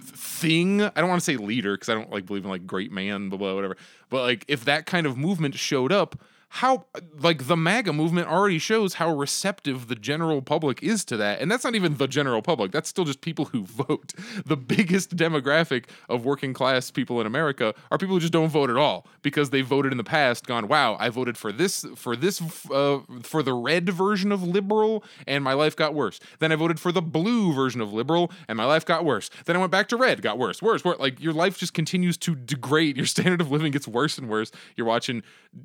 thing. 0.00 0.82
I 0.82 0.90
don't 0.96 1.08
want 1.08 1.20
to 1.20 1.24
say 1.24 1.36
leader 1.36 1.74
because 1.74 1.88
I 1.88 1.94
don't 1.94 2.10
like 2.10 2.24
believe 2.26 2.44
in 2.44 2.50
like 2.50 2.66
great 2.66 2.92
man, 2.92 3.28
blah 3.28 3.38
blah 3.38 3.54
whatever. 3.54 3.76
But 4.08 4.22
like 4.22 4.44
if 4.48 4.64
that 4.64 4.86
kind 4.86 5.06
of 5.06 5.18
movement 5.18 5.54
showed 5.56 5.92
up, 5.92 6.18
how 6.50 6.86
like 7.18 7.46
the 7.46 7.56
MAGA 7.56 7.92
movement 7.92 8.28
already 8.28 8.58
shows 8.58 8.94
how 8.94 9.14
receptive 9.14 9.88
the 9.88 9.94
general 9.94 10.40
public 10.40 10.82
is 10.82 11.04
to 11.06 11.16
that. 11.18 11.40
And 11.40 11.50
that's 11.50 11.64
not 11.64 11.74
even 11.74 11.96
the 11.96 12.08
general 12.08 12.40
public. 12.40 12.72
That's 12.72 12.88
still 12.88 13.04
just 13.04 13.20
people 13.20 13.46
who 13.46 13.64
vote. 13.64 14.14
The 14.46 14.56
biggest 14.56 15.16
demographic 15.16 15.84
of 16.08 16.24
working 16.24 16.54
class 16.54 16.90
people 16.90 17.20
in 17.20 17.26
America 17.26 17.74
are 17.90 17.98
people 17.98 18.16
who 18.16 18.20
just 18.20 18.32
don't 18.32 18.48
vote 18.48 18.70
at 18.70 18.76
all 18.76 19.06
because 19.22 19.50
they 19.50 19.60
voted 19.60 19.92
in 19.92 19.98
the 19.98 20.04
past 20.04 20.46
gone, 20.46 20.68
"Wow, 20.68 20.96
I 20.98 21.10
voted 21.10 21.36
for 21.36 21.52
this 21.52 21.84
for 21.94 22.16
this 22.16 22.40
uh, 22.70 23.00
for 23.22 23.42
the 23.42 23.54
red 23.54 23.90
version 23.90 24.32
of 24.32 24.42
liberal 24.42 25.04
and 25.26 25.44
my 25.44 25.52
life 25.52 25.76
got 25.76 25.94
worse. 25.94 26.18
Then 26.38 26.52
I 26.52 26.56
voted 26.56 26.80
for 26.80 26.92
the 26.92 27.02
blue 27.02 27.52
version 27.52 27.80
of 27.80 27.92
liberal 27.92 28.30
and 28.48 28.56
my 28.56 28.64
life 28.64 28.84
got 28.86 29.04
worse. 29.04 29.30
Then 29.44 29.56
I 29.56 29.58
went 29.58 29.72
back 29.72 29.88
to 29.88 29.96
red, 29.96 30.22
got 30.22 30.38
worse, 30.38 30.62
worse, 30.62 30.84
worse. 30.84 30.98
Like 30.98 31.20
your 31.20 31.32
life 31.32 31.58
just 31.58 31.74
continues 31.74 32.16
to 32.18 32.34
degrade. 32.34 32.96
Your 32.96 33.06
standard 33.06 33.40
of 33.40 33.50
living 33.50 33.72
gets 33.72 33.86
worse 33.86 34.16
and 34.18 34.28
worse. 34.28 34.50
You're 34.76 34.86
watching 34.86 35.22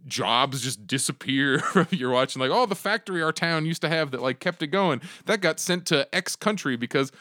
jobs 0.07 0.61
just 0.61 0.72
disappear. 0.75 1.61
You're 1.89 2.11
watching 2.11 2.41
like, 2.41 2.51
oh, 2.51 2.65
the 2.65 2.75
factory 2.75 3.21
our 3.21 3.31
town 3.33 3.65
used 3.65 3.81
to 3.81 3.89
have 3.89 4.11
that 4.11 4.21
like 4.21 4.39
kept 4.39 4.61
it 4.61 4.67
going. 4.67 5.01
That 5.25 5.41
got 5.41 5.59
sent 5.59 5.85
to 5.87 6.07
X 6.13 6.35
country 6.35 6.75
because 6.75 7.11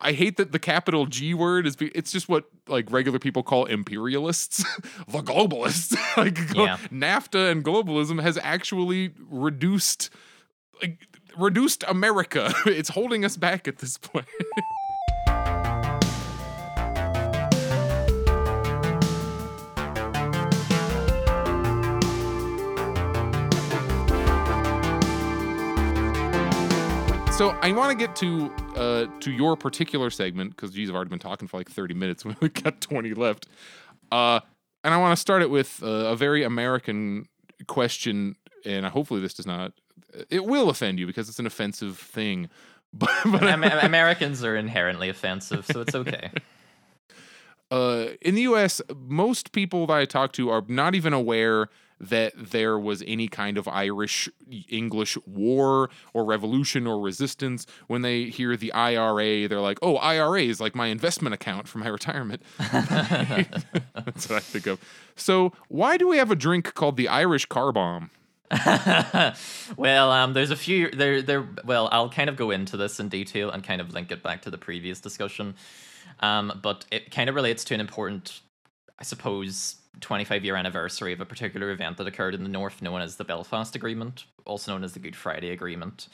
I 0.00 0.12
hate 0.12 0.36
that 0.36 0.52
the 0.52 0.58
capital 0.58 1.06
G 1.06 1.34
word 1.34 1.66
is. 1.66 1.74
Be, 1.76 1.88
it's 1.88 2.12
just 2.12 2.28
what 2.28 2.44
like 2.68 2.90
regular 2.90 3.18
people 3.18 3.42
call 3.42 3.64
imperialists, 3.64 4.58
the 5.08 5.22
globalists. 5.22 5.96
like 6.16 6.38
Yeah. 6.54 6.76
NAFTA 6.92 7.50
and 7.50 7.64
globalism 7.64 8.22
has 8.22 8.38
actually 8.42 9.12
reduced, 9.28 10.10
like 10.80 10.98
reduced 11.36 11.84
America. 11.88 12.52
it's 12.66 12.90
holding 12.90 13.24
us 13.24 13.36
back 13.36 13.66
at 13.66 13.78
this 13.78 13.98
point. 13.98 14.26
So 27.38 27.50
I 27.62 27.70
want 27.70 27.96
to 27.96 27.96
get 27.96 28.16
to 28.16 28.50
uh, 28.74 29.06
to 29.20 29.30
your 29.30 29.56
particular 29.56 30.10
segment 30.10 30.56
because 30.56 30.72
geez, 30.72 30.90
I've 30.90 30.96
already 30.96 31.10
been 31.10 31.20
talking 31.20 31.46
for 31.46 31.56
like 31.56 31.70
thirty 31.70 31.94
minutes. 31.94 32.24
when 32.24 32.34
We 32.40 32.48
only 32.48 32.60
got 32.60 32.80
twenty 32.80 33.14
left, 33.14 33.46
uh, 34.10 34.40
and 34.82 34.92
I 34.92 34.96
want 34.96 35.16
to 35.16 35.20
start 35.20 35.42
it 35.42 35.48
with 35.48 35.80
uh, 35.80 35.86
a 35.86 36.16
very 36.16 36.42
American 36.42 37.28
question, 37.68 38.34
and 38.64 38.84
hopefully 38.86 39.20
this 39.20 39.34
does 39.34 39.46
not. 39.46 39.72
It 40.30 40.46
will 40.46 40.68
offend 40.68 40.98
you 40.98 41.06
because 41.06 41.28
it's 41.28 41.38
an 41.38 41.46
offensive 41.46 41.96
thing, 41.96 42.50
but, 42.92 43.08
but 43.24 43.44
Am- 43.44 43.62
Americans 43.62 44.42
are 44.42 44.56
inherently 44.56 45.08
offensive, 45.08 45.64
so 45.64 45.82
it's 45.82 45.94
okay. 45.94 46.32
uh, 47.70 48.06
in 48.20 48.34
the 48.34 48.42
U.S., 48.42 48.82
most 48.96 49.52
people 49.52 49.86
that 49.86 49.96
I 49.96 50.06
talk 50.06 50.32
to 50.32 50.50
are 50.50 50.64
not 50.66 50.96
even 50.96 51.12
aware 51.12 51.68
that 52.00 52.32
there 52.36 52.78
was 52.78 53.02
any 53.06 53.28
kind 53.28 53.58
of 53.58 53.66
Irish 53.68 54.28
English 54.68 55.16
war 55.26 55.90
or 56.12 56.24
revolution 56.24 56.86
or 56.86 57.00
resistance. 57.00 57.66
When 57.86 58.02
they 58.02 58.24
hear 58.24 58.56
the 58.56 58.72
IRA, 58.72 59.48
they're 59.48 59.60
like, 59.60 59.78
"Oh, 59.82 59.96
IRA 59.96 60.42
is 60.42 60.60
like 60.60 60.74
my 60.74 60.86
investment 60.88 61.34
account 61.34 61.68
for 61.68 61.78
my 61.78 61.88
retirement." 61.98 62.42
That's 62.58 64.28
what 64.28 64.36
I 64.36 64.40
think 64.40 64.66
of. 64.66 64.80
So, 65.16 65.52
why 65.68 65.96
do 65.96 66.08
we 66.08 66.18
have 66.18 66.30
a 66.30 66.36
drink 66.36 66.74
called 66.74 66.96
the 66.96 67.08
Irish 67.08 67.46
Car 67.46 67.72
Bomb? 67.72 68.10
well, 69.76 70.10
um, 70.10 70.32
there's 70.32 70.50
a 70.50 70.56
few 70.56 70.90
there. 70.90 71.20
There. 71.20 71.46
Well, 71.64 71.88
I'll 71.92 72.08
kind 72.08 72.30
of 72.30 72.36
go 72.36 72.50
into 72.50 72.76
this 72.76 72.98
in 72.98 73.08
detail 73.08 73.50
and 73.50 73.62
kind 73.62 73.80
of 73.80 73.92
link 73.92 74.10
it 74.10 74.22
back 74.22 74.42
to 74.42 74.50
the 74.50 74.58
previous 74.58 75.00
discussion. 75.00 75.54
Um, 76.20 76.58
but 76.62 76.84
it 76.90 77.10
kind 77.10 77.28
of 77.28 77.34
relates 77.34 77.64
to 77.64 77.74
an 77.74 77.80
important, 77.80 78.40
I 78.98 79.04
suppose, 79.04 79.76
25 80.00 80.44
year 80.44 80.56
anniversary 80.56 81.12
of 81.12 81.20
a 81.20 81.24
particular 81.24 81.70
event 81.70 81.96
that 81.96 82.06
occurred 82.06 82.34
in 82.34 82.42
the 82.42 82.48
north, 82.48 82.80
known 82.82 83.00
as 83.00 83.16
the 83.16 83.24
Belfast 83.24 83.74
Agreement, 83.74 84.24
also 84.44 84.72
known 84.72 84.84
as 84.84 84.92
the 84.92 84.98
Good 85.00 85.16
Friday 85.16 85.50
Agreement. 85.50 86.08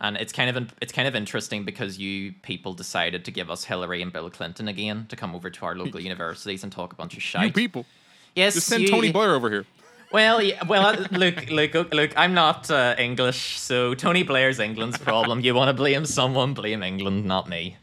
And 0.00 0.16
it's 0.16 0.32
kind 0.32 0.56
of 0.56 0.72
it's 0.80 0.92
kind 0.92 1.08
of 1.08 1.16
interesting 1.16 1.64
because 1.64 1.98
you 1.98 2.32
people 2.42 2.74
decided 2.74 3.24
to 3.24 3.30
give 3.30 3.50
us 3.50 3.64
Hillary 3.64 4.02
and 4.02 4.12
Bill 4.12 4.30
Clinton 4.30 4.68
again 4.68 5.06
to 5.08 5.16
come 5.16 5.34
over 5.34 5.50
to 5.50 5.64
our 5.66 5.74
local 5.74 6.00
universities 6.00 6.62
and 6.62 6.70
talk 6.72 6.92
a 6.92 6.96
bunch 6.96 7.16
of 7.16 7.22
shit. 7.22 7.42
You 7.42 7.52
people, 7.52 7.86
yes, 8.36 8.54
just 8.54 8.68
send 8.68 8.82
you- 8.82 8.88
Tony 8.88 9.10
Blair 9.10 9.34
over 9.34 9.50
here. 9.50 9.66
well, 10.12 10.40
yeah, 10.40 10.62
well, 10.64 10.86
uh, 10.86 11.06
look, 11.10 11.50
look, 11.50 11.74
look, 11.74 11.92
look. 11.92 12.12
I'm 12.16 12.34
not 12.34 12.70
uh, 12.70 12.94
English, 12.98 13.58
so 13.58 13.94
Tony 13.94 14.22
Blair's 14.22 14.60
England's 14.60 14.98
problem. 14.98 15.40
You 15.40 15.54
want 15.56 15.68
to 15.68 15.74
blame 15.74 16.04
someone, 16.06 16.54
blame 16.54 16.84
England, 16.84 17.24
not 17.24 17.48
me. 17.48 17.76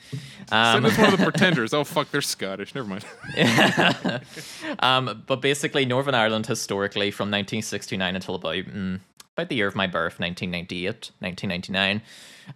Send 0.49 0.85
Um, 0.85 0.85
us 0.85 0.97
one 0.97 1.13
of 1.13 1.19
the 1.19 1.23
pretenders. 1.31 1.73
Oh 1.73 1.83
fuck, 1.83 2.09
they're 2.11 2.21
Scottish. 2.21 2.73
Never 2.73 2.87
mind. 2.87 3.05
um, 4.79 5.23
but 5.27 5.41
basically, 5.41 5.85
Northern 5.85 6.15
Ireland 6.15 6.45
historically, 6.47 7.11
from 7.11 7.25
1969 7.27 8.15
until 8.15 8.35
about 8.35 8.55
mm, 8.55 8.99
about 9.35 9.49
the 9.49 9.55
year 9.55 9.67
of 9.67 9.75
my 9.75 9.85
birth, 9.87 10.19
1998, 10.19 11.11
1999, 11.19 12.01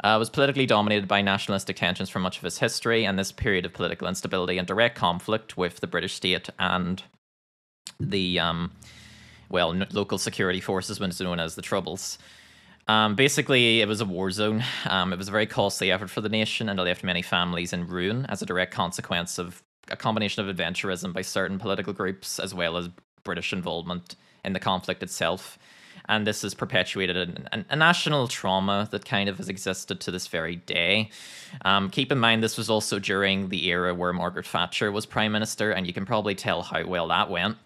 uh, 0.03 0.15
was 0.17 0.29
politically 0.29 0.65
dominated 0.65 1.07
by 1.07 1.21
nationalistic 1.21 1.75
tensions 1.75 2.09
for 2.09 2.19
much 2.19 2.37
of 2.39 2.45
its 2.45 2.57
history, 2.59 3.05
and 3.05 3.19
this 3.19 3.31
period 3.31 3.65
of 3.65 3.73
political 3.73 4.07
instability 4.07 4.57
and 4.57 4.67
direct 4.67 4.95
conflict 4.97 5.57
with 5.57 5.79
the 5.81 5.87
British 5.87 6.13
state 6.15 6.49
and 6.59 7.03
the 7.99 8.39
um, 8.39 8.71
well, 9.49 9.73
n- 9.73 9.87
local 9.91 10.17
security 10.17 10.61
forces, 10.61 10.99
when 10.99 11.09
it's 11.09 11.19
known 11.21 11.39
as 11.39 11.55
the 11.55 11.61
Troubles. 11.61 12.17
Um, 12.87 13.15
basically, 13.15 13.81
it 13.81 13.87
was 13.87 14.01
a 14.01 14.05
war 14.05 14.31
zone. 14.31 14.63
Um, 14.85 15.13
it 15.13 15.17
was 15.17 15.27
a 15.27 15.31
very 15.31 15.47
costly 15.47 15.91
effort 15.91 16.09
for 16.09 16.21
the 16.21 16.29
nation, 16.29 16.67
and 16.69 16.79
it 16.79 16.83
left 16.83 17.03
many 17.03 17.21
families 17.21 17.73
in 17.73 17.87
ruin 17.87 18.25
as 18.27 18.41
a 18.41 18.45
direct 18.45 18.73
consequence 18.73 19.37
of 19.37 19.63
a 19.89 19.95
combination 19.95 20.47
of 20.47 20.55
adventurism 20.55 21.13
by 21.13 21.21
certain 21.21 21.59
political 21.59 21.93
groups 21.93 22.39
as 22.39 22.53
well 22.53 22.77
as 22.77 22.89
British 23.23 23.53
involvement 23.53 24.15
in 24.43 24.53
the 24.53 24.59
conflict 24.59 25.03
itself. 25.03 25.59
And 26.09 26.25
this 26.25 26.41
has 26.41 26.53
perpetuated 26.53 27.15
an, 27.15 27.47
an, 27.51 27.65
a 27.69 27.75
national 27.75 28.27
trauma 28.27 28.89
that 28.91 29.05
kind 29.05 29.29
of 29.29 29.37
has 29.37 29.49
existed 29.49 30.01
to 30.01 30.11
this 30.11 30.27
very 30.27 30.55
day. 30.55 31.11
Um, 31.63 31.89
keep 31.89 32.11
in 32.11 32.17
mind, 32.17 32.43
this 32.43 32.57
was 32.57 32.69
also 32.69 32.99
during 32.99 33.49
the 33.49 33.67
era 33.67 33.93
where 33.93 34.11
Margaret 34.11 34.47
Thatcher 34.47 34.91
was 34.91 35.05
prime 35.05 35.31
minister, 35.31 35.71
and 35.71 35.85
you 35.85 35.93
can 35.93 36.05
probably 36.05 36.35
tell 36.35 36.63
how 36.63 36.85
well 36.85 37.07
that 37.09 37.29
went. 37.29 37.57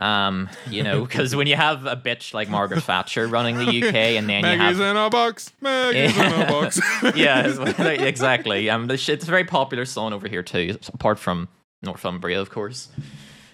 Um, 0.00 0.48
you 0.68 0.82
know, 0.82 1.04
because 1.06 1.34
when 1.34 1.46
you 1.46 1.56
have 1.56 1.86
a 1.86 1.96
bitch 1.96 2.34
like 2.34 2.48
Margaret 2.48 2.82
Thatcher 2.82 3.26
running 3.26 3.56
the 3.56 3.64
UK, 3.64 3.94
and 3.94 4.28
then 4.28 4.44
you 4.44 4.58
have 4.58 4.80
in 4.80 4.96
a 4.96 5.10
box. 5.10 5.52
Maggie's 5.60 6.16
in 6.16 6.32
a 6.32 6.46
box. 6.48 6.80
yeah, 7.14 7.46
exactly. 7.78 8.70
Um, 8.70 8.90
it's 8.90 9.08
a 9.08 9.16
very 9.18 9.44
popular 9.44 9.84
song 9.84 10.12
over 10.12 10.28
here 10.28 10.42
too, 10.42 10.78
apart 10.92 11.18
from 11.18 11.48
Northumbria, 11.82 12.40
of 12.40 12.50
course. 12.50 12.88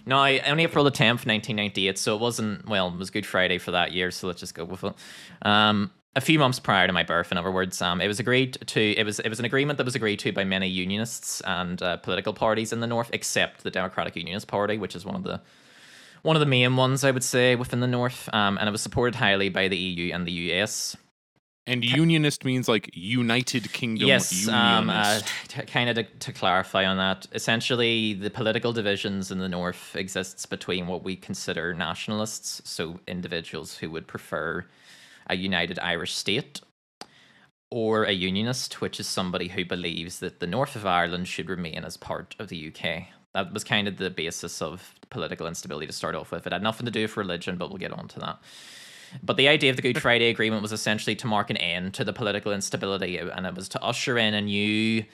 No, 0.04 0.18
I, 0.18 0.40
only 0.40 0.64
April 0.64 0.84
the 0.84 0.90
tenth, 0.90 1.26
nineteen 1.26 1.56
ninety 1.56 1.88
eight. 1.88 1.98
So 1.98 2.16
it 2.16 2.20
wasn't 2.20 2.68
well. 2.68 2.88
It 2.88 2.98
was 2.98 3.10
Good 3.10 3.26
Friday 3.26 3.58
for 3.58 3.70
that 3.70 3.92
year. 3.92 4.10
So 4.10 4.26
let's 4.26 4.40
just 4.40 4.54
go 4.54 4.64
with 4.64 4.82
it. 4.82 4.94
Um, 5.42 5.92
a 6.14 6.20
few 6.20 6.38
months 6.38 6.58
prior 6.58 6.86
to 6.86 6.92
my 6.92 7.02
birth, 7.02 7.32
in 7.32 7.38
other 7.38 7.50
words, 7.50 7.80
um, 7.80 8.00
it 8.00 8.08
was 8.08 8.20
agreed 8.20 8.58
to. 8.66 8.80
It 8.80 9.04
was 9.04 9.20
it 9.20 9.28
was 9.28 9.38
an 9.38 9.44
agreement 9.44 9.78
that 9.78 9.84
was 9.84 9.94
agreed 9.94 10.18
to 10.20 10.32
by 10.32 10.44
many 10.44 10.68
unionists 10.68 11.40
and 11.42 11.80
uh, 11.80 11.96
political 11.98 12.34
parties 12.34 12.72
in 12.72 12.80
the 12.80 12.86
north, 12.86 13.10
except 13.12 13.62
the 13.62 13.70
Democratic 13.70 14.16
Unionist 14.16 14.48
Party, 14.48 14.76
which 14.76 14.96
is 14.96 15.06
one 15.06 15.14
of 15.14 15.22
the 15.22 15.40
one 16.22 16.36
of 16.36 16.40
the 16.40 16.46
main 16.46 16.76
ones 16.76 17.04
I 17.04 17.10
would 17.10 17.24
say 17.24 17.56
within 17.56 17.80
the 17.80 17.86
north. 17.86 18.28
Um, 18.32 18.58
and 18.58 18.68
it 18.68 18.72
was 18.72 18.82
supported 18.82 19.16
highly 19.16 19.48
by 19.48 19.68
the 19.68 19.76
EU 19.76 20.12
and 20.12 20.26
the 20.26 20.32
US. 20.32 20.96
and 21.66 21.84
unionist 21.84 22.44
means 22.44 22.68
like 22.68 22.90
United 22.92 23.72
Kingdom. 23.72 24.08
Yes, 24.08 24.48
um, 24.48 24.90
uh, 24.90 25.20
t- 25.48 25.62
kind 25.62 25.90
of 25.90 25.96
to, 25.96 26.04
to 26.04 26.32
clarify 26.32 26.84
on 26.84 26.96
that, 26.96 27.26
essentially 27.32 28.14
the 28.14 28.30
political 28.30 28.72
divisions 28.72 29.30
in 29.30 29.38
the 29.38 29.48
north 29.48 29.94
exists 29.94 30.44
between 30.46 30.86
what 30.88 31.04
we 31.04 31.14
consider 31.14 31.72
nationalists, 31.72 32.62
so 32.64 32.98
individuals 33.06 33.76
who 33.78 33.90
would 33.90 34.08
prefer 34.08 34.66
a 35.28 35.36
united 35.36 35.78
Irish 35.78 36.14
state, 36.14 36.60
or 37.70 38.04
a 38.04 38.12
unionist, 38.12 38.80
which 38.80 38.98
is 38.98 39.06
somebody 39.06 39.48
who 39.48 39.64
believes 39.64 40.18
that 40.18 40.40
the 40.40 40.46
north 40.48 40.74
of 40.74 40.84
Ireland 40.84 41.28
should 41.28 41.48
remain 41.48 41.84
as 41.84 41.96
part 41.96 42.34
of 42.40 42.48
the 42.48 42.72
UK. 42.74 43.04
That 43.34 43.52
was 43.52 43.64
kind 43.64 43.88
of 43.88 43.96
the 43.96 44.10
basis 44.10 44.60
of 44.60 44.94
political 45.10 45.46
instability 45.46 45.86
to 45.86 45.92
start 45.92 46.14
off 46.14 46.30
with. 46.30 46.46
It 46.46 46.52
had 46.52 46.62
nothing 46.62 46.84
to 46.86 46.92
do 46.92 47.02
with 47.02 47.16
religion, 47.16 47.56
but 47.56 47.70
we'll 47.70 47.78
get 47.78 47.92
on 47.92 48.08
to 48.08 48.20
that. 48.20 48.38
But 49.22 49.36
the 49.36 49.48
idea 49.48 49.70
of 49.70 49.76
the 49.76 49.82
Good 49.82 50.00
Friday 50.00 50.28
Agreement 50.28 50.62
was 50.62 50.72
essentially 50.72 51.16
to 51.16 51.26
mark 51.26 51.50
an 51.50 51.56
end 51.56 51.94
to 51.94 52.04
the 52.04 52.12
political 52.12 52.52
instability, 52.52 53.18
and 53.18 53.46
it 53.46 53.54
was 53.54 53.68
to 53.70 53.82
usher 53.82 54.16
in 54.16 54.34
a 54.34 54.40
new, 54.40 55.04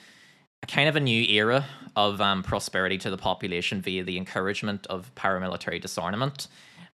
a 0.63 0.65
kind 0.67 0.87
of 0.87 0.95
a 0.95 1.01
new 1.01 1.23
era 1.23 1.65
of 1.95 2.21
um, 2.21 2.43
prosperity 2.43 2.97
to 2.99 3.09
the 3.09 3.17
population 3.17 3.81
via 3.81 4.03
the 4.03 4.17
encouragement 4.17 4.87
of 4.87 5.13
paramilitary 5.15 5.81
disarmament 5.81 6.47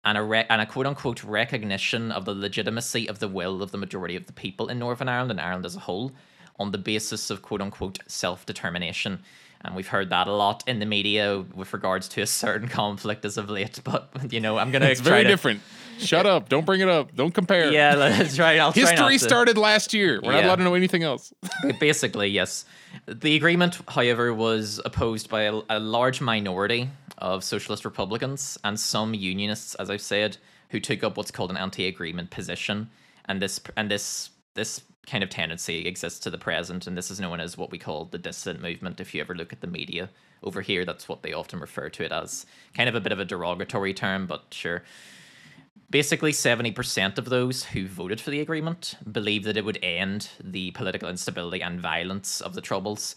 and 0.06 0.18
a 0.18 0.24
re- 0.24 0.46
and 0.50 0.62
a 0.62 0.66
quote 0.66 0.86
unquote 0.86 1.24
recognition 1.24 2.12
of 2.12 2.26
the 2.26 2.34
legitimacy 2.34 3.10
of 3.10 3.20
the 3.20 3.28
will 3.28 3.62
of 3.62 3.72
the 3.72 3.78
majority 3.78 4.16
of 4.16 4.28
the 4.28 4.34
people 4.34 4.70
in 4.70 4.80
Northern 4.80 5.10
Ireland 5.10 5.32
and 5.32 5.42
Ireland 5.42 5.66
as 5.66 5.76
a 5.76 5.82
whole, 5.82 6.12
on 6.60 6.72
the 6.72 6.78
basis 6.78 7.30
of 7.30 7.42
quote 7.42 7.62
unquote 7.62 8.00
self 8.08 8.46
determination. 8.46 9.24
And 9.66 9.76
we've 9.76 9.88
heard 9.88 10.10
that 10.12 10.28
a 10.28 10.32
lot 10.32 10.64
in 10.68 10.80
the 10.80 10.86
media 10.86 11.44
with 11.54 11.74
regards 11.74 12.08
to 12.10 12.22
a 12.22 12.28
certain 12.28 12.68
conflict 12.68 13.26
as 13.26 13.38
of 13.38 13.50
late. 13.50 13.80
But 13.84 14.32
you 14.32 14.40
know, 14.40 14.58
I'm 14.58 14.72
gonna 14.72 14.86
it's 14.86 15.02
very 15.02 15.24
to, 15.24 15.30
different. 15.30 15.62
Shut 15.98 16.26
up. 16.26 16.50
Don't 16.50 16.66
bring 16.66 16.82
it 16.82 16.90
up. 16.90 17.16
Don't 17.16 17.34
compare. 17.34 17.72
Yeah, 17.72 17.96
let's 17.96 18.36
try. 18.36 18.58
I'll 18.58 18.72
History 18.72 19.18
to- 19.18 19.24
started 19.24 19.58
last 19.58 19.94
year. 19.94 20.20
We're 20.22 20.34
not 20.34 20.44
allowed 20.44 20.56
to 20.58 20.64
know 20.64 20.76
anything 20.76 21.04
else. 21.04 21.34
Basically, 21.80 22.28
yes. 22.28 22.66
The 23.08 23.36
agreement, 23.36 23.80
however, 23.88 24.34
was 24.34 24.82
opposed 24.86 25.30
by 25.30 25.44
a, 25.44 25.62
a 25.70 25.80
large 25.80 26.22
minority 26.22 26.90
of 27.18 27.44
socialist 27.44 27.86
Republicans 27.86 28.58
and 28.64 28.80
some 28.80 29.14
unionists, 29.14 29.76
as 29.76 29.90
I've 29.90 30.02
said, 30.02 30.38
who 30.70 30.80
took 30.80 31.04
up 31.04 31.18
what's 31.18 31.32
called 31.32 31.50
an 31.50 31.58
anti-agreement 31.58 32.30
position. 32.30 32.90
And 33.26 33.42
this 33.42 33.60
and 33.76 33.90
this 33.90 34.30
this 34.56 34.82
kind 35.06 35.24
of 35.24 35.30
tendency 35.30 35.86
exists 35.86 36.20
to 36.22 36.30
the 36.30 36.38
present, 36.38 36.88
and 36.88 36.98
this 36.98 37.12
is 37.12 37.20
known 37.20 37.40
as 37.40 37.58
what 37.58 37.72
we 37.72 37.78
call 37.78 38.06
the 38.06 38.18
dissident 38.18 38.62
movement. 38.62 39.00
If 39.00 39.14
you 39.14 39.22
ever 39.22 39.36
look 39.36 39.54
at 39.54 39.62
the 39.62 39.68
media 39.68 40.10
over 40.42 40.62
here, 40.62 40.84
that's 40.84 41.08
what 41.08 41.22
they 41.22 41.34
often 41.34 41.60
refer 41.60 41.90
to 41.90 42.04
it 42.04 42.12
as. 42.12 42.46
Kind 42.74 42.90
of 42.90 42.96
a 42.96 43.02
bit 43.02 43.12
of 43.12 43.20
a 43.20 43.26
derogatory 43.26 43.94
term, 43.94 44.26
but 44.26 44.46
sure. 44.52 44.84
Basically, 45.90 46.32
70% 46.32 47.18
of 47.18 47.26
those 47.26 47.66
who 47.66 47.88
voted 47.88 48.20
for 48.20 48.32
the 48.32 48.42
agreement 48.42 48.96
believe 49.10 49.44
that 49.44 49.58
it 49.58 49.66
would 49.66 49.80
end 49.84 50.30
the 50.44 50.72
political 50.72 51.08
instability 51.08 51.62
and 51.62 51.80
violence 51.80 52.42
of 52.42 52.56
the 52.56 52.62
Troubles. 52.62 53.16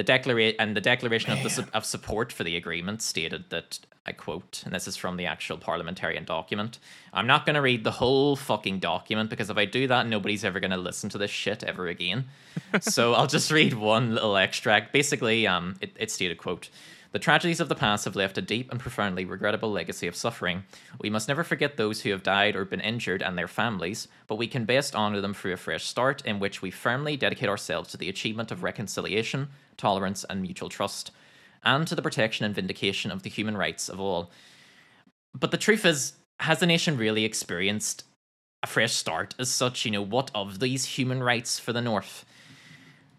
The 0.00 0.12
declara- 0.12 0.54
and 0.58 0.74
the 0.74 0.80
declaration 0.80 1.30
of, 1.30 1.42
the 1.42 1.68
of 1.74 1.84
support 1.84 2.32
for 2.32 2.42
the 2.42 2.56
agreement 2.56 3.02
stated 3.02 3.44
that, 3.50 3.80
I 4.06 4.12
quote, 4.12 4.62
and 4.64 4.72
this 4.74 4.88
is 4.88 4.96
from 4.96 5.18
the 5.18 5.26
actual 5.26 5.58
parliamentarian 5.58 6.24
document. 6.24 6.78
I'm 7.12 7.26
not 7.26 7.44
going 7.44 7.56
to 7.56 7.60
read 7.60 7.84
the 7.84 7.90
whole 7.90 8.34
fucking 8.34 8.78
document 8.78 9.28
because 9.28 9.50
if 9.50 9.58
I 9.58 9.66
do 9.66 9.86
that, 9.88 10.06
nobody's 10.06 10.42
ever 10.42 10.58
going 10.58 10.70
to 10.70 10.78
listen 10.78 11.10
to 11.10 11.18
this 11.18 11.30
shit 11.30 11.62
ever 11.62 11.86
again. 11.86 12.24
so 12.80 13.12
I'll 13.12 13.26
just 13.26 13.50
read 13.50 13.74
one 13.74 14.14
little 14.14 14.38
extract. 14.38 14.94
Basically, 14.94 15.46
um, 15.46 15.76
it, 15.82 15.94
it 16.00 16.10
stated, 16.10 16.38
quote, 16.38 16.70
the 17.12 17.18
tragedies 17.18 17.58
of 17.58 17.68
the 17.68 17.74
past 17.74 18.04
have 18.04 18.14
left 18.14 18.38
a 18.38 18.42
deep 18.42 18.70
and 18.70 18.78
profoundly 18.78 19.24
regrettable 19.24 19.72
legacy 19.72 20.06
of 20.06 20.14
suffering. 20.14 20.64
We 21.00 21.10
must 21.10 21.26
never 21.26 21.42
forget 21.42 21.76
those 21.76 22.02
who 22.02 22.10
have 22.10 22.22
died 22.22 22.54
or 22.54 22.64
been 22.64 22.80
injured 22.80 23.22
and 23.22 23.36
their 23.36 23.48
families, 23.48 24.06
but 24.28 24.36
we 24.36 24.46
can 24.46 24.64
best 24.64 24.94
honour 24.94 25.20
them 25.20 25.34
through 25.34 25.52
a 25.52 25.56
fresh 25.56 25.84
start 25.86 26.24
in 26.24 26.38
which 26.38 26.62
we 26.62 26.70
firmly 26.70 27.16
dedicate 27.16 27.48
ourselves 27.48 27.90
to 27.90 27.96
the 27.96 28.08
achievement 28.08 28.52
of 28.52 28.62
reconciliation, 28.62 29.48
tolerance, 29.76 30.24
and 30.30 30.40
mutual 30.40 30.68
trust, 30.68 31.10
and 31.64 31.86
to 31.88 31.96
the 31.96 32.02
protection 32.02 32.46
and 32.46 32.54
vindication 32.54 33.10
of 33.10 33.24
the 33.24 33.30
human 33.30 33.56
rights 33.56 33.88
of 33.88 33.98
all. 33.98 34.30
But 35.34 35.50
the 35.50 35.56
truth 35.56 35.84
is, 35.84 36.12
has 36.38 36.60
the 36.60 36.66
nation 36.66 36.96
really 36.96 37.24
experienced 37.24 38.04
a 38.62 38.66
fresh 38.66 38.92
start 38.92 39.34
as 39.38 39.50
such? 39.50 39.84
You 39.84 39.90
know, 39.90 40.02
what 40.02 40.30
of 40.34 40.60
these 40.60 40.84
human 40.84 41.22
rights 41.22 41.58
for 41.58 41.72
the 41.72 41.82
North? 41.82 42.24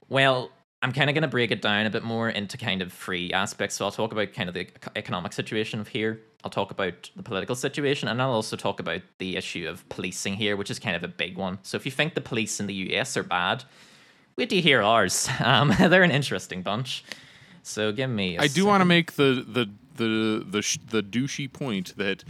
Well, 0.08 0.52
I'm 0.84 0.92
kind 0.92 1.10
of 1.10 1.14
going 1.14 1.22
to 1.22 1.28
break 1.28 1.52
it 1.52 1.62
down 1.62 1.86
a 1.86 1.90
bit 1.90 2.04
more 2.04 2.30
into 2.30 2.58
kind 2.58 2.82
of 2.82 2.92
three 2.92 3.32
aspects. 3.34 3.76
So 3.76 3.86
I'll 3.86 3.92
talk 3.92 4.12
about 4.12 4.34
kind 4.34 4.50
of 4.50 4.56
the 4.56 4.68
economic 4.96 5.32
situation 5.34 5.80
of 5.80 5.88
here. 5.88 6.20
I'll 6.44 6.50
talk 6.50 6.72
about 6.72 7.12
the 7.16 7.22
political 7.22 7.56
situation, 7.56 8.08
and 8.08 8.20
I'll 8.20 8.32
also 8.32 8.56
talk 8.56 8.80
about 8.80 9.02
the 9.20 9.38
issue 9.38 9.70
of 9.70 9.88
policing 9.90 10.36
here, 10.36 10.58
which 10.58 10.72
is 10.72 10.80
kind 10.80 10.96
of 10.96 11.04
a 11.04 11.08
big 11.08 11.38
one. 11.38 11.60
So 11.62 11.78
if 11.78 11.86
you 11.86 11.92
think 11.92 12.16
the 12.16 12.22
police 12.22 12.60
in 12.60 12.66
the 12.66 12.74
US 12.74 13.16
are 13.16 13.24
bad, 13.24 13.64
wait 14.36 14.50
till 14.50 14.58
you 14.58 14.64
hear 14.64 14.82
ours. 14.82 15.30
Um, 15.40 15.74
they're 15.80 16.04
an 16.04 16.12
interesting 16.12 16.64
bunch. 16.64 17.04
So 17.64 17.92
give 17.92 18.10
me. 18.10 18.40
I 18.40 18.44
I 18.44 18.48
do 18.48 18.66
want 18.66 18.82
to 18.82 18.86
make 18.86 19.14
the 19.14 19.46
the 19.48 19.70
the 19.98 20.46
the 20.50 20.62
sh- 20.64 20.80
the 20.90 21.04
douchey 21.04 21.52
point 21.52 21.96
that 21.98 22.24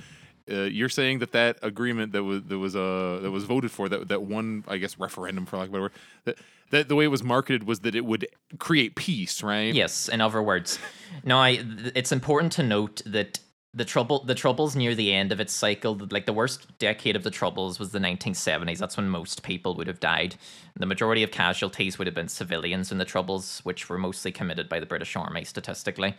uh, 0.50 0.62
you're 0.64 0.89
saying 0.89 1.20
that 1.20 1.32
that 1.32 1.58
agreement 1.62 2.14
that 2.14 2.24
was 2.24 2.44
that 2.44 2.58
was 2.58 2.76
uh 2.76 3.20
that 3.22 3.32
was 3.32 3.44
voted 3.44 3.72
for 3.72 3.89
that 3.89 4.08
that 4.08 4.24
one 4.24 4.64
I 4.68 4.78
guess 4.78 4.98
referendum 5.00 5.46
for 5.46 5.58
better 5.58 5.82
word 5.82 5.92
that 6.26 6.38
that 6.72 6.88
the 6.88 6.96
way 6.96 7.06
it 7.06 7.10
was 7.10 7.24
marketed 7.24 7.66
was 7.66 7.82
that 7.82 7.96
it 7.96 8.06
would 8.06 8.28
create 8.58 8.96
peace, 8.96 9.44
right? 9.44 9.74
Yes, 9.74 10.08
in 10.10 10.22
other 10.22 10.42
words. 10.42 10.80
Now, 11.24 11.42
I, 11.42 11.58
th- 11.58 11.92
it's 11.96 12.12
important 12.12 12.54
to 12.54 12.64
note 12.64 13.02
that 13.06 13.39
the 13.74 13.86
trouble, 13.86 14.24
the 14.24 14.36
troubles 14.36 14.76
near 14.76 14.96
the 14.96 15.14
end 15.14 15.32
of 15.32 15.39
its 15.39 15.54
cycle, 15.54 16.00
like 16.10 16.26
the 16.26 16.34
worst 16.34 16.78
decade 16.78 17.16
of 17.16 17.24
the 17.24 17.32
troubles 17.32 17.80
was 17.80 17.92
the 17.92 18.00
1970s. 18.00 18.80
That's 18.80 18.98
when 18.98 19.08
most 19.08 19.44
people 19.44 19.76
would 19.76 19.88
have 19.88 20.00
died. 20.00 20.36
The 20.76 20.86
majority 20.86 21.24
of 21.24 21.32
casualties 21.32 21.98
would 21.98 22.08
have 22.08 22.16
been 22.16 22.28
civilians 22.28 22.92
in 22.92 22.98
the 22.98 23.06
troubles, 23.06 23.60
which 23.64 23.88
were 23.89 23.98
mostly 23.98 24.32
committed 24.32 24.68
by 24.68 24.80
the 24.80 24.86
British 24.86 25.16
Army 25.16 25.46
statistically. 25.46 26.16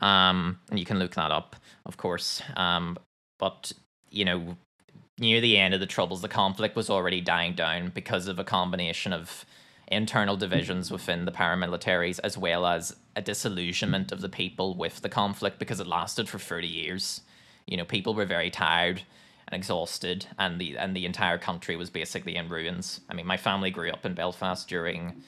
Um, 0.00 0.58
and 0.68 0.78
you 0.78 0.84
can 0.84 0.98
look 0.98 1.14
that 1.14 1.30
up, 1.30 1.56
of 1.86 1.96
course. 1.96 2.42
Um, 2.56 2.98
but 3.38 3.72
you 4.10 4.24
know, 4.24 4.56
near 5.18 5.40
the 5.40 5.58
end 5.58 5.74
of 5.74 5.80
the 5.80 5.86
troubles, 5.86 6.22
the 6.22 6.28
conflict 6.28 6.76
was 6.76 6.88
already 6.90 7.20
dying 7.20 7.54
down 7.54 7.90
because 7.94 8.28
of 8.28 8.38
a 8.38 8.44
combination 8.44 9.12
of 9.12 9.44
internal 9.88 10.36
divisions 10.36 10.90
within 10.90 11.24
the 11.26 11.32
paramilitaries 11.32 12.18
as 12.24 12.36
well 12.36 12.66
as 12.66 12.96
a 13.14 13.22
disillusionment 13.22 14.10
of 14.10 14.20
the 14.20 14.28
people 14.28 14.74
with 14.74 15.00
the 15.00 15.08
conflict 15.08 15.58
because 15.58 15.78
it 15.80 15.86
lasted 15.86 16.28
for 16.28 16.38
30 16.38 16.66
years. 16.66 17.20
You 17.66 17.76
know, 17.76 17.84
people 17.84 18.14
were 18.14 18.24
very 18.24 18.50
tired 18.50 19.02
and 19.48 19.56
exhausted 19.56 20.26
and 20.38 20.60
the 20.60 20.76
and 20.76 20.94
the 20.96 21.06
entire 21.06 21.38
country 21.38 21.76
was 21.76 21.88
basically 21.90 22.34
in 22.36 22.48
ruins. 22.48 23.00
I 23.08 23.14
mean, 23.14 23.26
my 23.26 23.36
family 23.36 23.70
grew 23.70 23.90
up 23.90 24.04
in 24.04 24.14
Belfast 24.14 24.68
during 24.68 25.22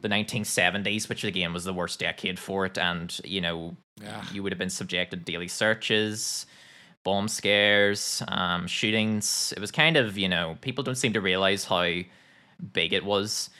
the 0.00 0.08
1970s, 0.08 1.08
which 1.08 1.22
again 1.24 1.52
was 1.52 1.64
the 1.64 1.72
worst 1.72 2.00
decade 2.00 2.38
for 2.38 2.66
it 2.66 2.76
and, 2.78 3.20
you 3.24 3.40
know, 3.40 3.76
Yeah. 4.00 4.24
you 4.32 4.42
would 4.42 4.50
have 4.52 4.58
been 4.58 4.70
subjected 4.70 5.24
to 5.24 5.32
daily 5.32 5.48
searches, 5.48 6.46
bomb 7.04 7.28
scares, 7.28 8.22
um, 8.28 8.66
shootings. 8.66 9.52
It 9.56 9.60
was 9.60 9.70
kind 9.70 9.96
of, 9.96 10.16
you 10.16 10.28
know, 10.28 10.56
people 10.60 10.84
don't 10.84 10.94
seem 10.96 11.12
to 11.14 11.20
realize 11.20 11.64
how 11.64 11.82
big 12.72 12.92
it 12.92 13.04
was. 13.04 13.50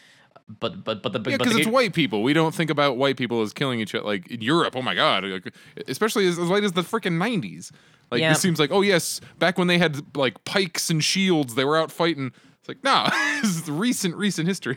But 0.61 0.85
but 0.85 1.03
but 1.03 1.13
the 1.13 1.19
Yeah, 1.31 1.37
because 1.39 1.55
it's 1.57 1.65
good- 1.67 1.73
white 1.73 1.95
people. 1.95 2.23
We 2.23 2.33
don't 2.33 2.55
think 2.55 2.69
about 2.71 2.97
white 2.97 3.17
people 3.17 3.41
as 3.43 3.53
killing 3.53 3.81
each 3.81 3.95
other. 3.95 4.05
Like 4.05 4.31
in 4.31 4.43
Europe, 4.43 4.77
oh 4.77 4.83
my 4.83 4.95
god, 4.95 5.25
like, 5.25 5.55
especially 5.89 6.27
as, 6.27 6.39
as 6.39 6.49
late 6.49 6.65
as 6.65 6.73
the 6.73 6.83
freaking 6.83 7.17
nineties. 7.17 7.73
Like 8.11 8.21
Yeah. 8.21 8.31
this 8.31 8.41
seems 8.41 8.59
like, 8.59 8.71
oh 8.71 8.83
yes, 8.83 9.21
back 9.39 9.57
when 9.57 9.69
they 9.69 9.79
had 9.79 10.15
like 10.17 10.45
pikes 10.45 10.91
and 10.91 11.03
shields, 11.03 11.55
they 11.55 11.65
were 11.65 11.79
out 11.79 11.91
fighting. 11.91 12.33
It's 12.59 12.69
like, 12.69 12.85
nah, 12.85 13.09
this 13.43 13.63
is 13.63 13.71
recent, 13.71 14.15
recent 14.17 14.47
history. 14.47 14.77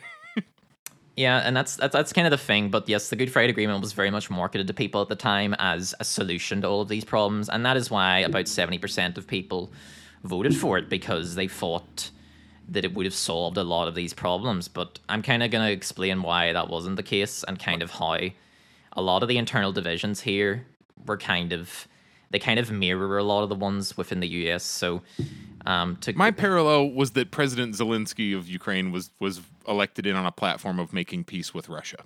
Yeah, 1.15 1.37
and 1.37 1.55
that's, 1.55 1.77
that's 1.77 1.93
that's 1.93 2.11
kind 2.11 2.27
of 2.27 2.31
the 2.31 2.37
thing. 2.37 2.69
But 2.69 2.89
yes, 2.89 3.09
the 3.09 3.15
Good 3.15 3.31
Friday 3.31 3.51
Agreement 3.51 3.79
was 3.81 3.93
very 3.93 4.11
much 4.11 4.29
marketed 4.29 4.67
to 4.67 4.73
people 4.73 5.01
at 5.01 5.07
the 5.07 5.15
time 5.15 5.55
as 5.59 5.95
a 5.99 6.03
solution 6.03 6.61
to 6.61 6.67
all 6.67 6.81
of 6.81 6.89
these 6.89 7.05
problems, 7.05 7.47
and 7.47 7.65
that 7.65 7.77
is 7.77 7.89
why 7.89 8.19
about 8.19 8.49
seventy 8.49 8.77
percent 8.77 9.17
of 9.17 9.25
people 9.25 9.71
voted 10.23 10.55
for 10.57 10.77
it 10.77 10.89
because 10.89 11.35
they 11.35 11.47
thought 11.47 12.11
that 12.67 12.83
it 12.83 12.93
would 12.95 13.05
have 13.05 13.13
solved 13.13 13.57
a 13.57 13.63
lot 13.63 13.87
of 13.87 13.95
these 13.95 14.13
problems. 14.13 14.67
But 14.67 14.99
I'm 15.07 15.21
kind 15.21 15.41
of 15.41 15.51
going 15.51 15.65
to 15.65 15.71
explain 15.71 16.21
why 16.21 16.51
that 16.51 16.69
wasn't 16.69 16.97
the 16.97 17.03
case 17.03 17.43
and 17.47 17.59
kind 17.59 17.81
of 17.81 17.91
how 17.91 18.17
a 18.93 19.01
lot 19.01 19.23
of 19.23 19.29
the 19.29 19.37
internal 19.37 19.71
divisions 19.71 20.21
here 20.21 20.65
were 21.05 21.17
kind 21.17 21.53
of 21.53 21.87
they 22.35 22.39
kind 22.39 22.59
of 22.59 22.69
mirror 22.69 23.17
a 23.17 23.23
lot 23.23 23.43
of 23.43 23.49
the 23.49 23.55
ones 23.55 23.95
within 23.95 24.19
the 24.19 24.27
U.S. 24.27 24.61
So, 24.65 25.01
um, 25.65 25.95
to 26.01 26.11
My 26.17 26.31
parallel 26.31 26.91
was 26.91 27.11
that 27.11 27.31
President 27.31 27.75
Zelensky 27.75 28.37
of 28.37 28.49
Ukraine 28.49 28.91
was 28.91 29.09
was 29.21 29.41
elected 29.69 30.05
in 30.05 30.17
on 30.17 30.25
a 30.25 30.33
platform 30.33 30.77
of 30.77 30.91
making 30.91 31.23
peace 31.23 31.53
with 31.53 31.69
Russia. 31.69 32.03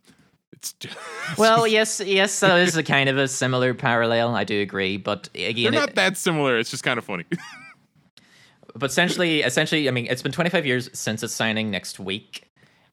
It's 0.54 0.74
just, 0.74 0.96
well, 1.40 1.66
yes, 1.66 2.00
yes, 2.06 2.40
that 2.42 2.60
is 2.60 2.78
a 2.78 2.84
kind 2.84 3.10
of 3.10 3.18
a 3.18 3.28
similar 3.28 3.74
parallel. 3.74 4.36
I 4.36 4.44
do 4.44 4.62
agree, 4.62 4.98
but 4.98 5.30
again, 5.34 5.72
they're 5.72 5.82
not 5.82 5.90
it- 5.90 5.96
that 5.96 6.16
similar. 6.16 6.60
It's 6.60 6.70
just 6.70 6.84
kind 6.84 7.00
of 7.00 7.06
funny. 7.06 7.26
but 8.76 8.92
essentially, 8.92 9.42
essentially, 9.42 9.88
I 9.88 9.92
mean, 9.92 10.06
it's 10.12 10.22
been 10.22 10.32
25 10.32 10.64
years 10.68 10.90
since 10.94 11.24
its 11.24 11.34
signing 11.34 11.72
next 11.72 12.00
week, 12.00 12.48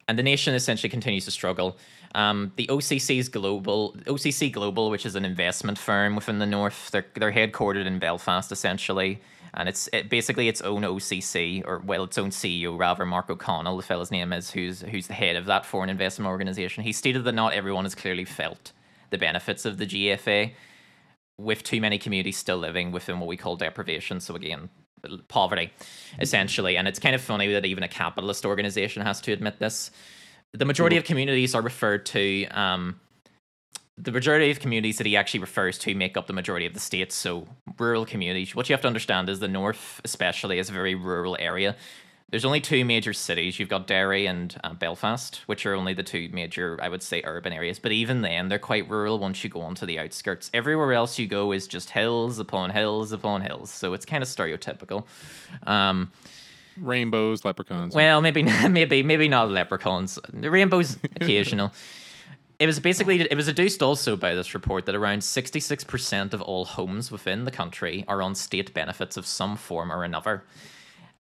and 0.08 0.18
the 0.18 0.22
nation 0.22 0.54
essentially 0.54 0.88
continues 0.88 1.24
to 1.24 1.30
struggle. 1.30 1.76
Um, 2.14 2.52
the 2.56 2.66
OCC's 2.68 3.28
global 3.28 3.94
OCC 4.06 4.50
Global, 4.50 4.90
which 4.90 5.04
is 5.04 5.16
an 5.16 5.24
investment 5.24 5.78
firm 5.78 6.14
within 6.14 6.38
the 6.38 6.46
north, 6.46 6.90
they're 6.90 7.06
they're 7.14 7.32
headquartered 7.32 7.86
in 7.86 7.98
Belfast 7.98 8.50
essentially, 8.52 9.20
and 9.54 9.68
it's 9.68 9.88
it, 9.92 10.08
basically 10.08 10.48
its 10.48 10.62
own 10.62 10.82
OCC 10.82 11.62
or 11.66 11.80
well, 11.84 12.04
its 12.04 12.16
own 12.16 12.30
CEO 12.30 12.78
rather, 12.78 13.04
Mark 13.04 13.28
O'Connell, 13.28 13.76
the 13.76 13.82
fellow's 13.82 14.10
name 14.10 14.32
is, 14.32 14.50
who's 14.50 14.80
who's 14.82 15.08
the 15.08 15.14
head 15.14 15.36
of 15.36 15.46
that 15.46 15.66
foreign 15.66 15.90
investment 15.90 16.28
organization. 16.28 16.84
He 16.84 16.92
stated 16.92 17.24
that 17.24 17.34
not 17.34 17.52
everyone 17.52 17.84
has 17.84 17.94
clearly 17.94 18.24
felt 18.24 18.72
the 19.10 19.18
benefits 19.18 19.64
of 19.64 19.78
the 19.78 19.86
GFA 19.86 20.52
with 21.38 21.62
too 21.62 21.80
many 21.80 21.98
communities 21.98 22.36
still 22.36 22.56
living 22.56 22.92
within 22.92 23.20
what 23.20 23.26
we 23.26 23.36
call 23.36 23.56
deprivation. 23.56 24.20
So 24.20 24.34
again, 24.34 24.70
poverty, 25.28 25.72
essentially. 26.20 26.76
And 26.76 26.86
it's 26.88 26.98
kind 26.98 27.14
of 27.14 27.20
funny 27.20 27.52
that 27.52 27.64
even 27.64 27.82
a 27.82 27.88
capitalist 27.88 28.44
organization 28.44 29.02
has 29.02 29.20
to 29.22 29.32
admit 29.32 29.58
this. 29.58 29.90
The 30.52 30.64
majority 30.64 30.96
of 30.96 31.04
communities 31.04 31.54
are 31.54 31.62
referred 31.62 32.06
to. 32.06 32.46
Um, 32.46 33.00
the 33.98 34.12
majority 34.12 34.50
of 34.50 34.60
communities 34.60 34.98
that 34.98 35.06
he 35.06 35.16
actually 35.16 35.40
refers 35.40 35.78
to 35.78 35.94
make 35.94 36.16
up 36.16 36.26
the 36.26 36.32
majority 36.32 36.66
of 36.66 36.74
the 36.74 36.80
states. 36.80 37.14
So 37.14 37.46
rural 37.78 38.04
communities. 38.04 38.54
What 38.54 38.68
you 38.68 38.74
have 38.74 38.82
to 38.82 38.88
understand 38.88 39.28
is 39.28 39.40
the 39.40 39.48
north, 39.48 40.00
especially, 40.04 40.58
is 40.58 40.68
a 40.68 40.72
very 40.72 40.94
rural 40.94 41.36
area. 41.40 41.76
There's 42.28 42.44
only 42.44 42.60
two 42.60 42.84
major 42.84 43.12
cities. 43.12 43.60
You've 43.60 43.68
got 43.68 43.86
Derry 43.86 44.26
and 44.26 44.54
uh, 44.64 44.74
Belfast, 44.74 45.42
which 45.46 45.64
are 45.64 45.74
only 45.74 45.94
the 45.94 46.02
two 46.02 46.28
major, 46.32 46.76
I 46.82 46.88
would 46.88 47.02
say, 47.02 47.22
urban 47.24 47.52
areas. 47.52 47.78
But 47.78 47.92
even 47.92 48.22
then, 48.22 48.48
they're 48.48 48.58
quite 48.58 48.90
rural 48.90 49.20
once 49.20 49.44
you 49.44 49.50
go 49.50 49.60
onto 49.60 49.86
the 49.86 50.00
outskirts. 50.00 50.50
Everywhere 50.52 50.92
else 50.92 51.20
you 51.20 51.28
go 51.28 51.52
is 51.52 51.68
just 51.68 51.90
hills 51.90 52.40
upon 52.40 52.70
hills 52.70 53.12
upon 53.12 53.42
hills. 53.42 53.70
So 53.70 53.94
it's 53.94 54.04
kind 54.04 54.24
of 54.24 54.28
stereotypical. 54.28 55.04
Um, 55.68 56.10
Rainbows, 56.78 57.44
leprechauns. 57.44 57.94
well, 57.94 58.20
maybe 58.20 58.42
maybe 58.68 59.02
maybe 59.02 59.28
not 59.28 59.48
leprechauns. 59.48 60.18
The 60.32 60.50
rainbows 60.50 60.98
occasional. 61.20 61.72
It 62.58 62.66
was 62.66 62.80
basically 62.80 63.20
it 63.20 63.36
was 63.36 63.46
deduced 63.46 63.82
also 63.82 64.16
by 64.16 64.34
this 64.34 64.52
report 64.52 64.86
that 64.86 64.94
around 64.94 65.20
66% 65.20 66.32
of 66.32 66.42
all 66.42 66.64
homes 66.64 67.10
within 67.12 67.44
the 67.44 67.50
country 67.50 68.04
are 68.08 68.20
on 68.20 68.34
state 68.34 68.74
benefits 68.74 69.16
of 69.16 69.26
some 69.26 69.56
form 69.56 69.92
or 69.92 70.04
another. 70.04 70.42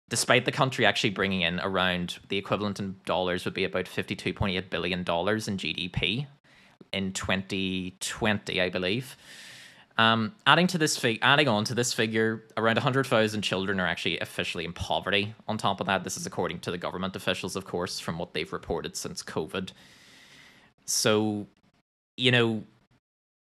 Despite 0.09 0.45
the 0.45 0.51
country 0.51 0.85
actually 0.85 1.09
bringing 1.09 1.41
in 1.41 1.59
around 1.61 2.19
the 2.29 2.37
equivalent 2.37 2.79
in 2.79 2.97
dollars 3.05 3.45
would 3.45 3.53
be 3.53 3.63
about 3.63 3.85
52.8 3.85 4.69
billion 4.69 5.03
dollars 5.03 5.47
in 5.47 5.57
GDP 5.57 6.27
in 6.91 7.13
2020, 7.13 8.61
I 8.61 8.69
believe. 8.69 9.17
Um, 9.97 10.33
adding 10.47 10.67
to 10.67 10.77
this 10.77 10.97
fig- 10.97 11.19
adding 11.21 11.47
on 11.47 11.65
to 11.65 11.75
this 11.75 11.93
figure, 11.93 12.43
around 12.57 12.77
100,000 12.77 13.41
children 13.41 13.79
are 13.79 13.85
actually 13.85 14.19
officially 14.19 14.65
in 14.65 14.73
poverty. 14.73 15.35
On 15.47 15.57
top 15.57 15.79
of 15.79 15.87
that, 15.87 16.03
this 16.03 16.17
is 16.17 16.25
according 16.25 16.59
to 16.61 16.71
the 16.71 16.77
government 16.77 17.15
officials, 17.15 17.55
of 17.55 17.65
course, 17.65 17.99
from 17.99 18.17
what 18.17 18.33
they've 18.33 18.51
reported 18.51 18.95
since 18.95 19.21
COVID. 19.21 19.71
So, 20.85 21.45
you 22.17 22.31
know, 22.31 22.63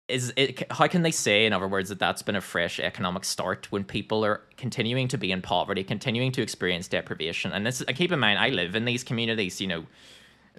is 0.08 0.34
it 0.36 0.72
how 0.72 0.88
can 0.88 1.02
they 1.02 1.12
say, 1.12 1.46
in 1.46 1.54
other 1.54 1.68
words, 1.68 1.90
that 1.90 2.00
that's 2.00 2.22
been 2.22 2.36
a 2.36 2.42
fresh 2.42 2.80
economic 2.80 3.24
start 3.24 3.72
when 3.72 3.84
people 3.84 4.26
are 4.26 4.42
continuing 4.58 5.08
to 5.08 5.18
be 5.18 5.32
in 5.32 5.42
poverty, 5.42 5.84
continuing 5.84 6.32
to 6.34 6.42
experience 6.42 6.88
deprivation? 6.88 7.54
And 7.54 7.66
this, 7.66 7.84
keep 7.96 8.12
in 8.12 8.20
mind, 8.20 8.40
I 8.40 8.50
live 8.50 8.76
in 8.76 8.86
these 8.86 9.04
communities. 9.04 9.62
You 9.62 9.68
know, 9.68 9.86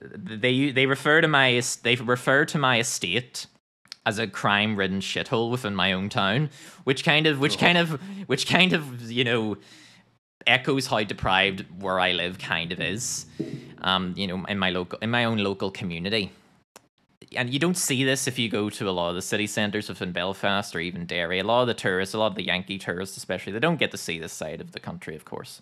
they 0.01 0.71
they 0.71 0.87
refer 0.87 1.21
to 1.21 1.29
my 1.29 1.63
they 1.83 1.97
refer 1.97 2.45
to 2.47 2.59
my 2.59 2.81
estate 2.81 3.47
as 4.07 4.19
a 4.19 4.27
crime-ridden 4.27 5.01
shithole 5.01 5.51
within 5.51 5.75
my 5.75 5.93
own 5.93 6.09
town, 6.09 6.51
which 6.85 7.05
kind 7.05 7.27
of 7.27 7.39
which 7.39 7.59
kind 7.59 7.79
of 7.79 8.01
which 8.27 8.47
kind 8.47 8.73
of 8.73 9.11
you 9.11 9.25
know 9.25 9.57
echoes 10.47 10.87
how 10.87 11.03
deprived 11.03 11.65
where 11.83 12.01
I 12.01 12.13
live 12.13 12.39
kind 12.39 12.73
of 12.73 12.81
is. 12.81 13.27
Um, 13.83 14.15
you 14.17 14.27
know, 14.27 14.45
in 14.47 14.59
my 14.59 14.71
local 14.71 14.99
in 15.01 15.11
my 15.11 15.25
own 15.25 15.39
local 15.39 15.71
community. 15.71 16.33
And 17.37 17.51
you 17.51 17.59
don't 17.59 17.77
see 17.77 18.05
this 18.05 18.27
if 18.27 18.39
you 18.39 18.49
go 18.49 18.71
to 18.71 18.89
a 18.89 18.93
lot 18.93 19.11
of 19.11 19.15
the 19.15 19.23
city 19.23 19.47
centres 19.47 19.89
within 19.89 20.13
Belfast 20.13 20.75
or 20.75 20.81
even 20.81 21.07
Derry. 21.07 21.39
A 21.39 21.45
lot 21.45 21.63
of 21.63 21.67
the 21.69 21.75
tourists, 21.75 22.15
a 22.15 22.19
lot 22.19 22.29
of 22.29 22.35
the 22.35 22.45
Yankee 22.45 22.79
tourists 22.79 23.17
especially, 23.17 23.53
they 23.53 23.59
don't 23.59 23.79
get 23.79 23.91
to 23.91 23.99
see 23.99 24.19
this 24.19 24.33
side 24.33 24.61
of 24.61 24.73
the 24.73 24.81
country, 24.81 25.17
of 25.17 25.25
course. 25.25 25.61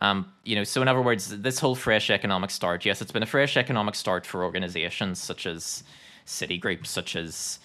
Um, 0.00 0.32
you 0.44 0.54
know, 0.54 0.64
so 0.64 0.80
in 0.80 0.88
other 0.88 1.02
words, 1.02 1.40
this 1.40 1.58
whole 1.58 1.74
fresh 1.74 2.10
economic 2.10 2.50
start, 2.50 2.84
yes, 2.84 3.02
it's 3.02 3.10
been 3.10 3.22
a 3.22 3.26
fresh 3.26 3.56
economic 3.56 3.94
start 3.94 4.24
for 4.24 4.44
organizations 4.44 5.18
such 5.20 5.46
as 5.46 5.82
city 6.24 6.58
groups, 6.58 6.90
such 6.90 7.16
as 7.16 7.58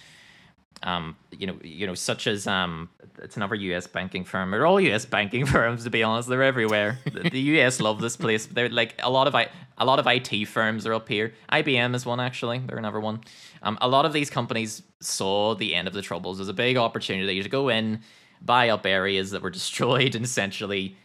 um, 0.84 1.16
you 1.32 1.48
know, 1.48 1.58
you 1.64 1.88
know, 1.88 1.96
such 1.96 2.28
as 2.28 2.46
um, 2.46 2.90
it's 3.22 3.38
another 3.38 3.56
U.S. 3.56 3.88
banking 3.88 4.26
firm. 4.26 4.52
They're 4.52 4.66
all 4.66 4.80
U.S. 4.80 5.06
banking 5.06 5.46
firms, 5.56 5.86
to 5.86 5.90
be 5.90 6.04
honest. 6.04 6.30
They're 6.30 6.44
everywhere. 6.44 7.00
the, 7.06 7.30
the 7.30 7.40
U.S. 7.40 7.80
love 7.80 8.02
this 8.02 8.18
place. 8.18 8.46
They're 8.46 8.70
like 8.70 8.96
a 9.02 9.10
lot 9.10 9.28
of 9.28 9.36
I, 9.36 9.48
a 9.78 9.86
lot 9.86 10.00
of 10.00 10.08
IT 10.08 10.46
firms 10.46 10.86
are 10.86 10.94
up 10.94 11.08
here. 11.08 11.34
IBM 11.52 11.96
is 11.96 12.06
one 12.06 12.20
actually. 12.20 12.60
They're 12.60 12.78
another 12.78 13.00
one. 13.00 13.22
Um, 13.62 13.78
a 13.82 13.88
lot 13.88 14.06
of 14.06 14.14
these 14.14 14.30
companies 14.30 14.84
saw 15.00 15.56
the 15.56 15.74
end 15.74 15.88
of 15.88 15.94
the 15.94 16.02
troubles 16.02 16.40
as 16.40 16.50
a 16.50 16.54
big 16.54 16.78
opportunity 16.78 17.42
to 17.42 17.50
go 17.50 17.70
in, 17.70 18.02
buy 18.42 18.70
up 18.70 18.86
areas 18.86 19.32
that 19.32 19.42
were 19.42 19.50
destroyed, 19.62 20.16
and 20.16 20.26
essentially 20.26 20.98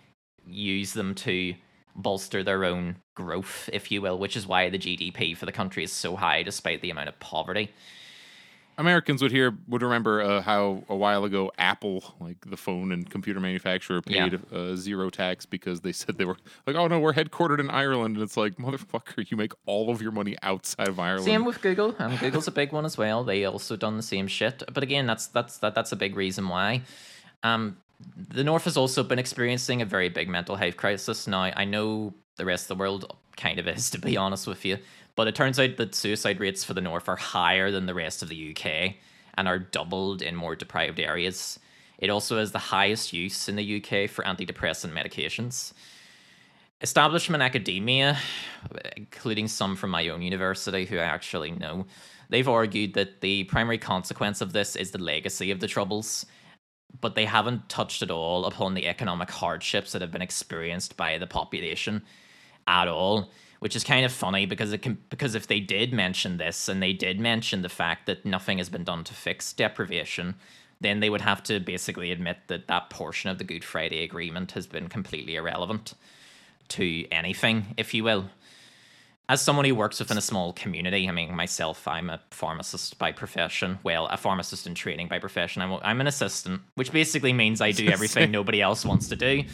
use 0.44 0.92
them 0.92 1.14
to 1.14 1.54
bolster 1.94 2.42
their 2.42 2.64
own 2.64 2.96
growth, 3.14 3.68
if 3.72 3.90
you 3.90 4.00
will, 4.00 4.18
which 4.18 4.36
is 4.36 4.46
why 4.46 4.70
the 4.70 4.78
GDP 4.78 5.36
for 5.36 5.46
the 5.46 5.52
country 5.52 5.84
is 5.84 5.92
so 5.92 6.16
high 6.16 6.42
despite 6.42 6.80
the 6.80 6.90
amount 6.90 7.08
of 7.08 7.18
poverty. 7.20 7.70
Americans 8.78 9.20
would 9.20 9.32
hear 9.32 9.58
would 9.66 9.82
remember 9.82 10.22
uh, 10.22 10.40
how 10.40 10.84
a 10.88 10.96
while 10.96 11.24
ago 11.24 11.50
Apple, 11.58 12.14
like 12.20 12.36
the 12.48 12.56
phone 12.56 12.92
and 12.92 13.10
computer 13.10 13.40
manufacturer, 13.40 14.00
Yeah. 14.06 14.28
paid 14.28 14.40
uh, 14.52 14.76
zero 14.76 15.10
tax 15.10 15.44
because 15.44 15.80
they 15.82 15.92
said 16.00 16.16
they 16.16 16.24
were 16.24 16.36
like, 16.66 16.76
oh 16.76 16.86
no, 16.86 17.00
we're 17.00 17.12
headquartered 17.12 17.58
in 17.58 17.68
Ireland, 17.68 18.16
and 18.16 18.22
it's 18.22 18.36
like, 18.36 18.56
motherfucker, 18.56 19.28
you 19.30 19.36
make 19.36 19.52
all 19.66 19.90
of 19.90 20.00
your 20.00 20.12
money 20.12 20.36
outside 20.42 20.88
of 20.88 20.98
Ireland. 20.98 21.24
Same 21.24 21.44
with 21.44 21.60
Google. 21.60 21.94
Um, 21.98 22.16
Google's 22.16 22.46
a 22.48 22.52
big 22.52 22.72
one 22.72 22.84
as 22.84 22.96
well. 22.96 23.24
They 23.24 23.44
also 23.44 23.76
done 23.76 23.96
the 23.96 24.02
same 24.02 24.28
shit. 24.28 24.62
But 24.72 24.82
again, 24.82 25.06
that's 25.06 25.26
that's 25.26 25.58
that, 25.58 25.74
that's 25.74 25.92
a 25.92 25.96
big 25.96 26.16
reason 26.16 26.48
why. 26.48 26.82
Um, 27.42 27.78
the 28.16 28.44
North 28.44 28.64
has 28.64 28.76
also 28.76 29.02
been 29.02 29.18
experiencing 29.18 29.82
a 29.82 29.84
very 29.84 30.08
big 30.08 30.28
mental 30.28 30.54
health 30.56 30.76
crisis. 30.76 31.26
Now, 31.26 31.42
I 31.42 31.64
know 31.64 32.14
the 32.36 32.44
rest 32.44 32.70
of 32.70 32.78
the 32.78 32.80
world 32.80 33.12
kind 33.36 33.58
of 33.58 33.66
is, 33.66 33.90
to 33.94 33.98
be 33.98 34.16
honest 34.16 34.46
with 34.46 34.64
you, 34.64 34.78
but 35.18 35.26
it 35.26 35.34
turns 35.34 35.58
out 35.58 35.76
that 35.78 35.96
suicide 35.96 36.38
rates 36.38 36.62
for 36.62 36.74
the 36.74 36.80
North 36.80 37.08
are 37.08 37.16
higher 37.16 37.72
than 37.72 37.86
the 37.86 37.94
rest 37.94 38.22
of 38.22 38.28
the 38.28 38.54
UK 38.54 38.94
and 39.34 39.48
are 39.48 39.58
doubled 39.58 40.22
in 40.22 40.36
more 40.36 40.54
deprived 40.54 41.00
areas. 41.00 41.58
It 41.98 42.08
also 42.08 42.38
has 42.38 42.52
the 42.52 42.58
highest 42.58 43.12
use 43.12 43.48
in 43.48 43.56
the 43.56 43.78
UK 43.78 44.08
for 44.08 44.22
antidepressant 44.22 44.92
medications. 44.92 45.72
Establishment 46.82 47.42
academia, 47.42 48.16
including 48.96 49.48
some 49.48 49.74
from 49.74 49.90
my 49.90 50.08
own 50.08 50.22
university 50.22 50.84
who 50.84 50.98
I 50.98 51.02
actually 51.02 51.50
know, 51.50 51.86
they've 52.28 52.48
argued 52.48 52.94
that 52.94 53.20
the 53.20 53.42
primary 53.42 53.78
consequence 53.78 54.40
of 54.40 54.52
this 54.52 54.76
is 54.76 54.92
the 54.92 55.02
legacy 55.02 55.50
of 55.50 55.58
the 55.58 55.66
Troubles, 55.66 56.26
but 57.00 57.16
they 57.16 57.24
haven't 57.24 57.68
touched 57.68 58.02
at 58.02 58.12
all 58.12 58.44
upon 58.44 58.74
the 58.74 58.86
economic 58.86 59.32
hardships 59.32 59.90
that 59.90 60.00
have 60.00 60.12
been 60.12 60.22
experienced 60.22 60.96
by 60.96 61.18
the 61.18 61.26
population 61.26 62.04
at 62.68 62.86
all. 62.86 63.32
Which 63.60 63.74
is 63.74 63.82
kind 63.82 64.04
of 64.04 64.12
funny 64.12 64.46
because 64.46 64.72
it 64.72 64.82
can 64.82 64.98
because 65.10 65.34
if 65.34 65.46
they 65.46 65.58
did 65.58 65.92
mention 65.92 66.36
this 66.36 66.68
and 66.68 66.82
they 66.82 66.92
did 66.92 67.18
mention 67.18 67.62
the 67.62 67.68
fact 67.68 68.06
that 68.06 68.24
nothing 68.24 68.58
has 68.58 68.68
been 68.68 68.84
done 68.84 69.02
to 69.04 69.14
fix 69.14 69.52
deprivation, 69.52 70.36
then 70.80 71.00
they 71.00 71.10
would 71.10 71.22
have 71.22 71.42
to 71.44 71.58
basically 71.58 72.12
admit 72.12 72.38
that 72.46 72.68
that 72.68 72.88
portion 72.88 73.30
of 73.30 73.38
the 73.38 73.44
Good 73.44 73.64
Friday 73.64 74.04
Agreement 74.04 74.52
has 74.52 74.66
been 74.66 74.88
completely 74.88 75.34
irrelevant 75.34 75.94
to 76.68 77.06
anything, 77.10 77.74
if 77.76 77.94
you 77.94 78.04
will. 78.04 78.30
As 79.30 79.42
someone 79.42 79.66
who 79.66 79.74
works 79.74 79.98
within 79.98 80.16
a 80.16 80.22
small 80.22 80.54
community, 80.54 81.06
I 81.06 81.12
mean, 81.12 81.34
myself, 81.34 81.86
I'm 81.86 82.08
a 82.08 82.18
pharmacist 82.30 82.98
by 82.98 83.12
profession. 83.12 83.78
Well, 83.82 84.06
a 84.06 84.16
pharmacist 84.16 84.66
in 84.66 84.74
training 84.74 85.08
by 85.08 85.18
profession. 85.18 85.60
I'm, 85.60 85.78
I'm 85.82 86.00
an 86.00 86.06
assistant, 86.06 86.62
which 86.76 86.92
basically 86.92 87.34
means 87.34 87.60
I 87.60 87.72
do 87.72 87.88
everything 87.90 88.30
nobody 88.30 88.62
else 88.62 88.86
wants 88.86 89.08
to 89.08 89.16
do. 89.16 89.44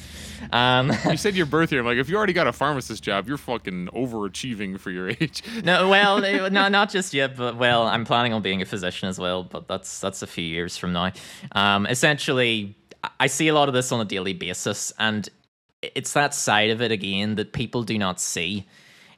Um, 0.53 0.93
you 1.11 1.17
said 1.17 1.35
your 1.35 1.47
birth 1.47 1.73
year. 1.73 1.81
I'm 1.81 1.87
like, 1.87 1.99
if 1.99 2.09
you 2.09 2.17
already 2.17 2.33
got 2.33 2.47
a 2.47 2.53
pharmacist 2.53 3.03
job, 3.03 3.27
you're 3.27 3.37
fucking 3.37 3.89
overachieving 3.89 4.79
for 4.79 4.93
your 4.93 5.09
age. 5.11 5.43
no, 5.65 5.89
well, 5.89 6.21
no, 6.51 6.69
not 6.69 6.91
just 6.91 7.13
yet, 7.13 7.37
but 7.37 7.57
well, 7.57 7.83
I'm 7.83 8.05
planning 8.05 8.33
on 8.33 8.43
being 8.43 8.63
a 8.63 8.67
physician 8.67 9.09
as 9.09 9.19
well, 9.19 9.43
but 9.43 9.67
that's 9.67 10.01
that's 10.01 10.23
a 10.23 10.27
few 10.29 10.45
years 10.45 10.77
from 10.77 10.93
now. 10.93 11.11
Um, 11.53 11.87
essentially, 11.87 12.77
I 13.19 13.27
see 13.27 13.49
a 13.49 13.55
lot 13.55 13.69
of 13.69 13.75
this 13.75 13.91
on 13.93 14.01
a 14.01 14.05
daily 14.05 14.35
basis, 14.35 14.93
and 14.99 15.29
it's 15.83 16.13
that 16.13 16.35
side 16.35 16.71
of 16.71 16.81
it 16.81 16.93
again 16.93 17.35
that 17.37 17.53
people 17.53 17.83
do 17.83 17.99
not 17.99 18.21
see. 18.21 18.67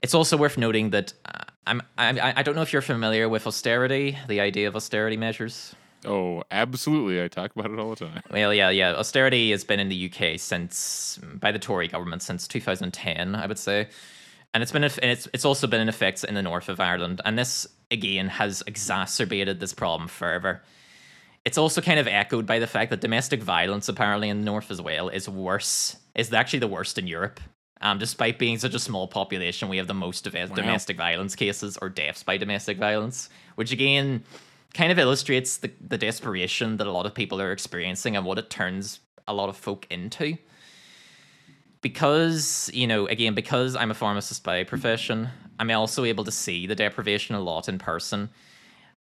It's 0.06 0.14
also 0.14 0.36
worth 0.36 0.56
noting 0.56 0.90
that 0.90 1.12
uh, 1.24 1.42
I'm 1.66 1.82
I, 1.98 2.32
I 2.36 2.42
don't 2.44 2.54
know 2.54 2.62
if 2.62 2.72
you're 2.72 2.80
familiar 2.80 3.28
with 3.28 3.44
austerity, 3.44 4.16
the 4.28 4.40
idea 4.40 4.68
of 4.68 4.76
austerity 4.76 5.16
measures. 5.16 5.74
Oh, 6.04 6.44
absolutely. 6.52 7.20
I 7.20 7.26
talk 7.26 7.50
about 7.56 7.72
it 7.72 7.80
all 7.80 7.90
the 7.90 8.06
time. 8.06 8.22
Well, 8.30 8.54
yeah, 8.54 8.70
yeah. 8.70 8.94
Austerity 8.94 9.50
has 9.50 9.64
been 9.64 9.80
in 9.80 9.88
the 9.88 10.08
UK 10.08 10.38
since 10.38 11.18
by 11.40 11.50
the 11.50 11.58
Tory 11.58 11.88
government 11.88 12.22
since 12.22 12.46
2010, 12.46 13.34
I 13.34 13.48
would 13.48 13.58
say, 13.58 13.88
and 14.54 14.62
it's 14.62 14.70
been 14.70 14.84
and 14.84 15.10
it's 15.10 15.26
it's 15.34 15.44
also 15.44 15.66
been 15.66 15.80
in 15.80 15.88
effect 15.88 16.22
in 16.22 16.36
the 16.36 16.42
north 16.42 16.68
of 16.68 16.78
Ireland, 16.78 17.20
and 17.24 17.36
this 17.36 17.66
again 17.90 18.28
has 18.28 18.62
exacerbated 18.68 19.58
this 19.58 19.74
problem 19.74 20.08
further. 20.08 20.62
It's 21.44 21.58
also 21.58 21.80
kind 21.80 21.98
of 21.98 22.06
echoed 22.06 22.46
by 22.46 22.60
the 22.60 22.68
fact 22.68 22.90
that 22.90 23.00
domestic 23.00 23.42
violence 23.42 23.88
apparently 23.88 24.28
in 24.28 24.38
the 24.38 24.44
north 24.44 24.70
as 24.70 24.80
well 24.80 25.08
is 25.08 25.28
worse. 25.28 25.96
Is 26.14 26.32
actually 26.32 26.60
the 26.60 26.68
worst 26.68 26.96
in 26.96 27.08
Europe. 27.08 27.40
Um, 27.82 27.98
despite 27.98 28.38
being 28.38 28.58
such 28.58 28.74
a 28.74 28.78
small 28.78 29.06
population, 29.06 29.68
we 29.68 29.76
have 29.76 29.86
the 29.86 29.94
most 29.94 30.26
wow. 30.32 30.46
domestic 30.46 30.96
violence 30.96 31.36
cases 31.36 31.76
or 31.82 31.88
deaths 31.90 32.22
by 32.22 32.38
domestic 32.38 32.78
violence, 32.78 33.28
which 33.56 33.70
again 33.70 34.24
kind 34.72 34.92
of 34.92 34.98
illustrates 34.98 35.58
the, 35.58 35.70
the 35.86 35.98
desperation 35.98 36.76
that 36.76 36.86
a 36.86 36.92
lot 36.92 37.06
of 37.06 37.14
people 37.14 37.40
are 37.40 37.52
experiencing 37.52 38.16
and 38.16 38.24
what 38.24 38.38
it 38.38 38.50
turns 38.50 39.00
a 39.28 39.34
lot 39.34 39.48
of 39.48 39.56
folk 39.56 39.86
into. 39.90 40.36
Because, 41.80 42.70
you 42.74 42.86
know, 42.86 43.06
again, 43.06 43.34
because 43.34 43.76
I'm 43.76 43.90
a 43.90 43.94
pharmacist 43.94 44.42
by 44.42 44.64
profession, 44.64 45.28
I'm 45.58 45.70
also 45.70 46.04
able 46.04 46.24
to 46.24 46.32
see 46.32 46.66
the 46.66 46.74
deprivation 46.74 47.34
a 47.34 47.40
lot 47.40 47.68
in 47.68 47.78
person. 47.78 48.30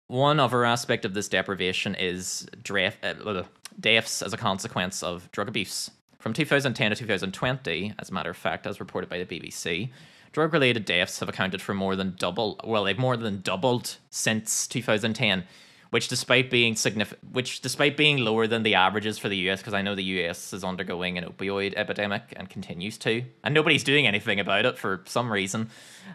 One 0.07 0.41
other 0.41 0.65
aspect 0.65 1.05
of 1.05 1.15
this 1.15 1.29
deprivation 1.29 1.95
is 1.95 2.49
draft, 2.63 3.05
uh, 3.05 3.45
deaths 3.79 4.23
as 4.23 4.33
a 4.33 4.37
consequence 4.37 5.03
of 5.03 5.31
drug 5.31 5.49
abuse. 5.49 5.91
From 6.21 6.35
2010 6.35 6.91
to 6.91 6.97
2020, 6.97 7.95
as 7.99 8.11
a 8.11 8.15
matter 8.15 8.31
of 8.31 8.37
fact, 8.37 8.67
as 8.67 8.79
reported 8.79 9.09
by 9.09 9.23
the 9.23 9.25
BBC, 9.25 9.91
drug 10.33 10.53
related 10.53 10.85
deaths 10.85 11.19
have 11.21 11.31
accounted 11.31 11.63
for 11.63 11.75
more 11.75 11.97
than 11.97 12.15
double, 12.19 12.61
well, 12.63 12.85
they've 12.85 12.99
more 12.99 13.17
than 13.17 13.41
doubled 13.41 13.97
since 14.11 14.67
2010 14.67 15.45
which 15.91 16.07
despite 16.07 16.51
being 16.51 16.77
significant 16.77 17.35
which 17.35 17.61
despite 17.61 17.97
being 17.97 18.19
lower 18.19 18.47
than 18.47 18.63
the 18.63 18.75
averages 18.75 19.19
for 19.19 19.29
the 19.29 19.37
US 19.49 19.61
because 19.61 19.75
I 19.75 19.83
know 19.83 19.97
the 19.97 20.05
US 20.05 20.53
is 20.53 20.63
undergoing 20.65 21.19
an 21.19 21.25
opioid 21.25 21.75
epidemic 21.77 22.33
and 22.37 22.49
continues 22.49 22.97
to 22.99 23.25
and 23.45 23.53
nobody's 23.53 23.85
doing 23.85 24.07
anything 24.07 24.41
about 24.41 24.65
it 24.65 24.79
for 24.79 25.03
some 25.07 25.33
reason 25.33 25.69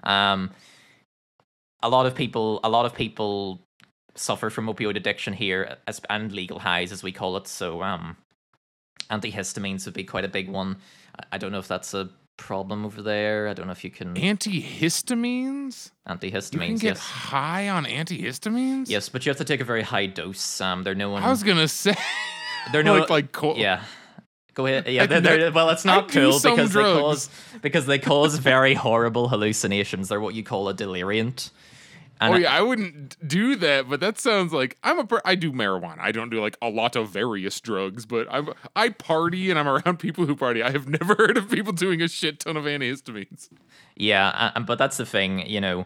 um, 0.04 0.52
a 1.84 1.90
lot 1.90 2.06
of 2.06 2.16
people 2.16 2.62
a 2.64 2.70
lot 2.70 2.86
of 2.86 2.96
people 2.96 3.68
suffer 4.16 4.50
from 4.50 4.68
opioid 4.68 4.96
addiction 4.96 5.34
here 5.34 5.78
as, 5.88 6.00
and 6.10 6.32
legal 6.32 6.60
highs 6.60 6.94
as 6.94 7.04
we 7.04 7.12
call 7.12 7.36
it 7.36 7.48
so 7.48 7.84
um, 7.84 8.16
antihistamines 9.10 9.86
would 9.86 9.94
be 9.94 10.04
quite 10.04 10.26
a 10.26 10.30
big 10.30 10.50
one. 10.50 10.78
I 11.32 11.38
don't 11.38 11.52
know 11.52 11.60
if 11.60 11.68
that's 11.68 11.94
a 11.94 12.10
problem 12.38 12.86
over 12.86 13.02
there. 13.02 13.48
I 13.48 13.54
don't 13.54 13.68
know 13.68 13.72
if 13.72 13.84
you 13.84 13.92
can 13.92 14.14
antihistamines. 14.16 15.92
Antihistamines. 16.08 16.54
You 16.54 16.60
can 16.60 16.76
get 16.76 16.84
yes. 16.84 17.00
high 17.00 17.70
on 17.70 17.86
antihistamines. 17.86 18.90
Yes, 18.90 19.10
but 19.10 19.26
you 19.26 19.30
have 19.30 19.38
to 19.38 19.46
take 19.46 19.62
a 19.62 19.66
very 19.66 19.84
high 19.84 20.06
dose. 20.06 20.62
Um, 20.62 20.84
they're 20.84 20.96
no 20.96 21.10
one. 21.10 21.24
I 21.24 21.30
was 21.30 21.44
gonna 21.44 21.68
say. 21.68 21.96
They're 22.72 22.84
no 22.84 22.98
like 23.00 23.10
like 23.10 23.32
cold. 23.32 23.58
Yeah. 23.58 23.84
Go 24.54 24.66
ahead. 24.66 24.88
Yeah, 24.88 25.06
they're, 25.06 25.20
they're, 25.20 25.52
well, 25.52 25.70
it's 25.70 25.86
not 25.86 26.10
cool 26.10 26.40
because 26.40 26.72
drugs. 26.72 26.74
they 26.74 26.82
cause 26.82 27.30
because 27.62 27.86
they 27.86 28.00
cause 28.00 28.38
very 28.38 28.74
horrible 28.74 29.28
hallucinations. 29.28 30.10
They're 30.10 30.22
what 30.22 30.34
you 30.34 30.44
call 30.44 30.70
a 30.70 30.74
deliriant. 30.74 31.52
And 32.22 32.34
oh 32.34 32.38
yeah, 32.38 32.54
I 32.54 32.62
wouldn't 32.62 33.28
do 33.28 33.56
that, 33.58 33.90
but 33.90 34.00
that 34.00 34.18
sounds 34.18 34.54
like 34.54 34.78
I'm 34.84 35.00
a 35.00 35.06
per- 35.06 35.22
I 35.26 35.36
do 35.36 35.52
marijuana. 35.52 36.00
I 36.00 36.14
don't 36.14 36.30
do 36.30 36.40
like 36.40 36.58
a 36.62 36.70
lot 36.70 36.96
of 36.96 37.10
various 37.10 37.60
drugs, 37.60 38.06
but 38.06 38.26
I'm 38.32 38.54
I 38.76 38.90
party 38.90 39.50
and 39.50 39.60
I'm 39.60 39.68
around 39.68 40.00
people 40.00 40.26
who 40.26 40.36
party. 40.36 40.64
I 40.64 40.72
have 40.72 40.88
never 40.88 41.16
heard 41.16 41.38
of 41.38 41.50
people 41.50 41.74
doing 41.74 42.02
a 42.02 42.08
shit 42.08 42.40
ton 42.40 42.56
of 42.56 42.64
antihistamines. 42.64 43.50
Yeah, 43.98 44.52
uh, 44.56 44.60
but 44.62 44.78
that's 44.78 44.98
the 44.98 45.06
thing, 45.06 45.46
you 45.48 45.60
know, 45.60 45.86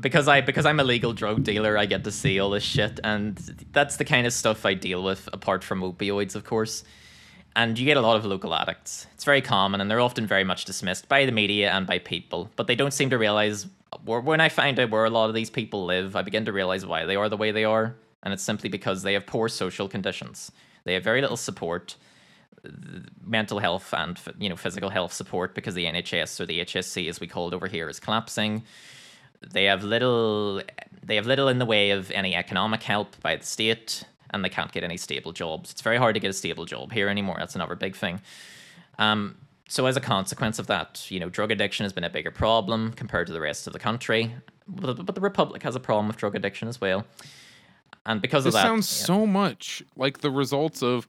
because 0.00 0.26
I 0.26 0.40
because 0.40 0.66
I'm 0.66 0.80
a 0.80 0.84
legal 0.84 1.12
drug 1.12 1.44
dealer, 1.44 1.78
I 1.78 1.86
get 1.86 2.02
to 2.04 2.10
see 2.10 2.40
all 2.40 2.50
this 2.50 2.64
shit, 2.64 2.98
and 3.04 3.36
that's 3.72 3.96
the 3.96 4.04
kind 4.04 4.26
of 4.26 4.32
stuff 4.32 4.66
I 4.66 4.74
deal 4.74 5.02
with. 5.04 5.28
Apart 5.32 5.62
from 5.62 5.80
opioids, 5.80 6.34
of 6.34 6.44
course, 6.44 6.82
and 7.54 7.78
you 7.78 7.84
get 7.84 7.96
a 7.96 8.00
lot 8.00 8.16
of 8.16 8.24
local 8.24 8.52
addicts. 8.54 9.06
It's 9.14 9.24
very 9.24 9.42
common, 9.42 9.80
and 9.80 9.88
they're 9.88 10.00
often 10.00 10.26
very 10.26 10.44
much 10.44 10.64
dismissed 10.64 11.08
by 11.08 11.24
the 11.24 11.32
media 11.32 11.70
and 11.70 11.86
by 11.86 12.00
people, 12.00 12.50
but 12.56 12.66
they 12.66 12.74
don't 12.74 12.92
seem 12.92 13.10
to 13.10 13.18
realize 13.18 13.66
when 14.04 14.40
I 14.40 14.48
find 14.48 14.78
out 14.78 14.90
where 14.90 15.04
a 15.04 15.10
lot 15.10 15.28
of 15.28 15.34
these 15.34 15.50
people 15.50 15.84
live, 15.84 16.16
I 16.16 16.22
begin 16.22 16.44
to 16.46 16.52
realize 16.52 16.86
why 16.86 17.04
they 17.04 17.16
are 17.16 17.28
the 17.28 17.36
way 17.36 17.50
they 17.50 17.64
are, 17.64 17.94
and 18.22 18.32
it's 18.32 18.42
simply 18.42 18.68
because 18.68 19.02
they 19.02 19.14
have 19.14 19.26
poor 19.26 19.48
social 19.48 19.88
conditions. 19.88 20.52
They 20.84 20.94
have 20.94 21.04
very 21.04 21.20
little 21.20 21.36
support, 21.36 21.96
mental 23.24 23.58
health 23.58 23.92
and 23.92 24.18
you 24.38 24.48
know 24.48 24.56
physical 24.56 24.90
health 24.90 25.12
support 25.12 25.54
because 25.54 25.74
the 25.74 25.84
NHS 25.84 26.40
or 26.40 26.46
the 26.46 26.60
HSC 26.60 27.08
as 27.08 27.20
we 27.20 27.26
call 27.26 27.48
it 27.48 27.54
over 27.54 27.66
here 27.66 27.88
is 27.88 27.98
collapsing. 27.98 28.62
They 29.40 29.64
have 29.64 29.82
little 29.82 30.62
they 31.02 31.16
have 31.16 31.26
little 31.26 31.48
in 31.48 31.58
the 31.58 31.66
way 31.66 31.90
of 31.90 32.10
any 32.12 32.34
economic 32.34 32.82
help 32.82 33.20
by 33.20 33.36
the 33.36 33.44
state 33.44 34.04
and 34.30 34.44
they 34.44 34.48
can't 34.48 34.72
get 34.72 34.84
any 34.84 34.96
stable 34.96 35.32
jobs. 35.32 35.72
It's 35.72 35.82
very 35.82 35.96
hard 35.96 36.14
to 36.14 36.20
get 36.20 36.30
a 36.30 36.34
stable 36.34 36.64
job 36.64 36.92
here 36.92 37.08
anymore. 37.08 37.36
That's 37.38 37.54
another 37.54 37.74
big 37.74 37.96
thing. 37.96 38.20
Um, 38.98 39.36
so 39.72 39.86
as 39.86 39.96
a 39.96 40.02
consequence 40.02 40.58
of 40.58 40.66
that, 40.66 41.10
you 41.10 41.18
know, 41.18 41.30
drug 41.30 41.50
addiction 41.50 41.84
has 41.84 41.94
been 41.94 42.04
a 42.04 42.10
bigger 42.10 42.30
problem 42.30 42.92
compared 42.92 43.26
to 43.28 43.32
the 43.32 43.40
rest 43.40 43.66
of 43.66 43.72
the 43.72 43.78
country. 43.78 44.34
But, 44.68 45.06
but 45.06 45.14
the 45.14 45.20
Republic 45.22 45.62
has 45.62 45.74
a 45.74 45.80
problem 45.80 46.08
with 46.08 46.18
drug 46.18 46.36
addiction 46.36 46.68
as 46.68 46.78
well. 46.78 47.06
And 48.04 48.20
because 48.20 48.44
this 48.44 48.54
of 48.54 48.60
that, 48.60 48.66
sounds 48.66 49.00
yeah. 49.00 49.06
so 49.06 49.26
much 49.26 49.82
like 49.96 50.18
the 50.18 50.30
results 50.30 50.82
of 50.82 51.08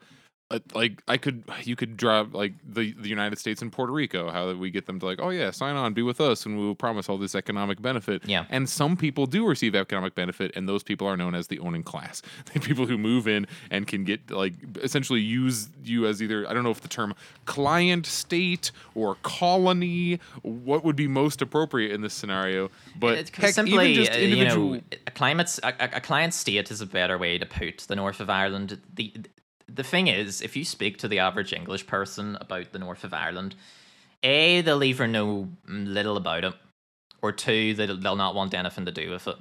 Uh, 0.52 0.60
like 0.74 1.02
I 1.08 1.18
could 1.18 1.44
you 1.64 1.76
could 1.76 1.98
drop 1.98 2.34
like 2.34 2.54
the 2.68 2.94
the 2.94 3.10
United 3.10 3.40
States 3.40 3.62
and 3.62 3.72
Puerto 3.72 3.92
Rico 3.92 4.30
how 4.30 4.54
we 4.54 4.70
get 4.70 4.86
them 4.86 5.00
to 5.00 5.06
like 5.06 5.20
oh 5.22 5.30
yeah 5.30 5.52
sign 5.52 5.76
on 5.76 5.94
be 5.94 6.02
with 6.02 6.22
us 6.22 6.46
and 6.46 6.58
we 6.60 6.66
will 6.66 6.76
promise 6.76 7.10
all 7.10 7.18
this 7.18 7.34
economic 7.34 7.82
benefit. 7.82 8.28
Yeah. 8.28 8.46
And 8.50 8.70
some 8.70 8.96
people 8.98 9.26
do 9.26 9.48
receive 9.48 9.74
economic 9.76 10.16
benefit 10.16 10.52
and 10.56 10.68
those 10.68 10.84
people 10.84 11.08
are 11.08 11.18
known 11.18 11.34
as 11.34 11.48
the 11.48 11.60
owning 11.60 11.84
class. 11.84 12.22
The 12.54 12.60
people 12.60 12.86
who 12.86 13.00
move 13.00 13.28
in 13.28 13.48
and 13.72 13.88
can 13.88 14.04
get 14.04 14.30
like 14.30 14.54
essentially 14.84 15.22
use 15.22 15.70
you 15.84 16.06
as 16.06 16.22
either 16.22 16.48
I 16.48 16.54
don't 16.54 16.64
know 16.64 16.70
if 16.70 16.82
the 16.82 16.88
term 16.88 17.16
client 17.46 18.06
state 18.06 18.72
or 18.94 19.16
colony 19.24 20.20
what 20.44 20.84
would 20.84 20.96
be 20.96 21.08
most 21.08 21.42
appropriate 21.42 21.92
in 21.92 22.02
this 22.02 22.14
scenario 22.14 22.70
but 22.96 23.30
heck, 23.30 23.54
simply 23.54 23.94
even 23.94 24.06
just 24.06 24.18
individual... 24.18 24.76
you 24.76 24.76
know 24.76 24.82
a 25.08 25.12
climate 25.12 25.60
a, 25.64 25.98
a 25.98 26.02
client 26.02 26.34
state 26.34 26.70
is 26.70 26.82
a 26.82 26.86
better 26.86 27.18
way 27.18 27.38
to 27.38 27.46
put 27.46 27.80
the 27.88 27.96
north 27.96 28.20
of 28.20 28.30
Ireland. 28.30 28.80
The 28.94 29.14
the 29.74 29.84
thing 29.84 30.08
is, 30.08 30.42
if 30.42 30.56
you 30.56 30.66
speak 30.66 30.98
to 31.00 31.08
the 31.08 31.20
average 31.20 31.54
English 31.54 31.88
person 31.88 32.38
about 32.40 32.72
the 32.72 32.80
north 32.80 33.04
of 33.04 33.14
Ireland, 33.14 33.56
A, 34.24 34.62
they'll 34.62 34.84
either 34.84 35.08
know 35.08 35.50
little 35.68 36.18
about 36.18 36.44
it, 36.44 36.54
or 37.22 37.32
two, 37.32 37.74
they'll, 37.74 37.98
they'll 37.98 38.16
not 38.16 38.36
want 38.36 38.54
anything 38.54 38.86
to 38.86 38.92
do 38.92 39.10
with 39.10 39.28
it. 39.28 39.36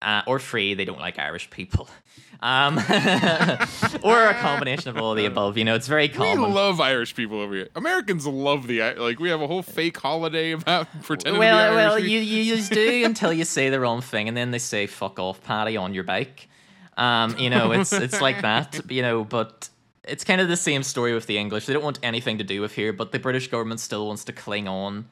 Uh, 0.00 0.22
or 0.26 0.38
three, 0.38 0.74
they 0.74 0.84
don't 0.84 1.00
like 1.00 1.18
Irish 1.18 1.50
people. 1.50 1.88
Um, 2.40 2.78
or 4.04 4.26
a 4.26 4.34
combination 4.34 4.90
of 4.90 4.96
all 4.98 5.14
the 5.16 5.26
above. 5.26 5.58
You 5.58 5.64
know, 5.64 5.74
it's 5.74 5.88
very 5.88 6.08
common. 6.08 6.40
We 6.40 6.54
love 6.54 6.80
Irish 6.80 7.16
people 7.16 7.40
over 7.40 7.52
here. 7.52 7.68
Americans 7.74 8.28
love 8.28 8.68
the 8.68 8.94
like. 8.94 9.18
We 9.18 9.28
have 9.30 9.40
a 9.40 9.48
whole 9.48 9.64
fake 9.64 9.98
holiday 9.98 10.52
about 10.52 10.86
pretending 11.02 11.40
well, 11.40 11.58
to 11.58 11.74
be 11.74 11.80
Irish. 11.80 11.90
Well, 11.90 11.98
you 11.98 12.20
you 12.20 12.54
just 12.54 12.70
do 12.70 13.04
until 13.04 13.32
you 13.32 13.44
say 13.44 13.70
the 13.70 13.80
wrong 13.80 14.02
thing, 14.02 14.28
and 14.28 14.36
then 14.36 14.52
they 14.52 14.60
say 14.60 14.86
"fuck 14.86 15.18
off, 15.18 15.42
Paddy" 15.42 15.76
on 15.76 15.94
your 15.94 16.04
bike. 16.04 16.48
Um, 16.98 17.38
you 17.38 17.48
know, 17.48 17.72
it's 17.72 17.92
it's 17.92 18.20
like 18.20 18.42
that. 18.42 18.90
You 18.90 19.02
know, 19.02 19.24
but 19.24 19.70
it's 20.04 20.24
kind 20.24 20.40
of 20.40 20.48
the 20.48 20.56
same 20.56 20.82
story 20.82 21.14
with 21.14 21.26
the 21.26 21.38
English. 21.38 21.66
They 21.66 21.72
don't 21.72 21.84
want 21.84 22.00
anything 22.02 22.38
to 22.38 22.44
do 22.44 22.60
with 22.60 22.72
here, 22.72 22.92
but 22.92 23.12
the 23.12 23.18
British 23.18 23.48
government 23.48 23.80
still 23.80 24.06
wants 24.06 24.24
to 24.24 24.32
cling 24.32 24.68
on 24.68 25.08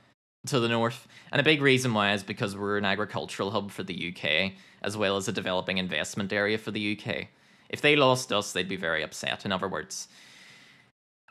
to 0.46 0.60
the 0.60 0.68
north. 0.68 1.06
And 1.32 1.40
a 1.40 1.44
big 1.44 1.62
reason 1.62 1.94
why 1.94 2.12
is 2.12 2.22
because 2.22 2.56
we're 2.56 2.78
an 2.78 2.84
agricultural 2.84 3.50
hub 3.50 3.70
for 3.70 3.82
the 3.82 4.12
UK, 4.12 4.52
as 4.82 4.96
well 4.96 5.16
as 5.16 5.28
a 5.28 5.32
developing 5.32 5.78
investment 5.78 6.32
area 6.32 6.58
for 6.58 6.70
the 6.70 6.98
UK. 6.98 7.28
If 7.68 7.80
they 7.80 7.96
lost 7.96 8.32
us, 8.32 8.52
they'd 8.52 8.68
be 8.68 8.76
very 8.76 9.02
upset. 9.02 9.44
In 9.44 9.52
other 9.52 9.68
words, 9.68 10.08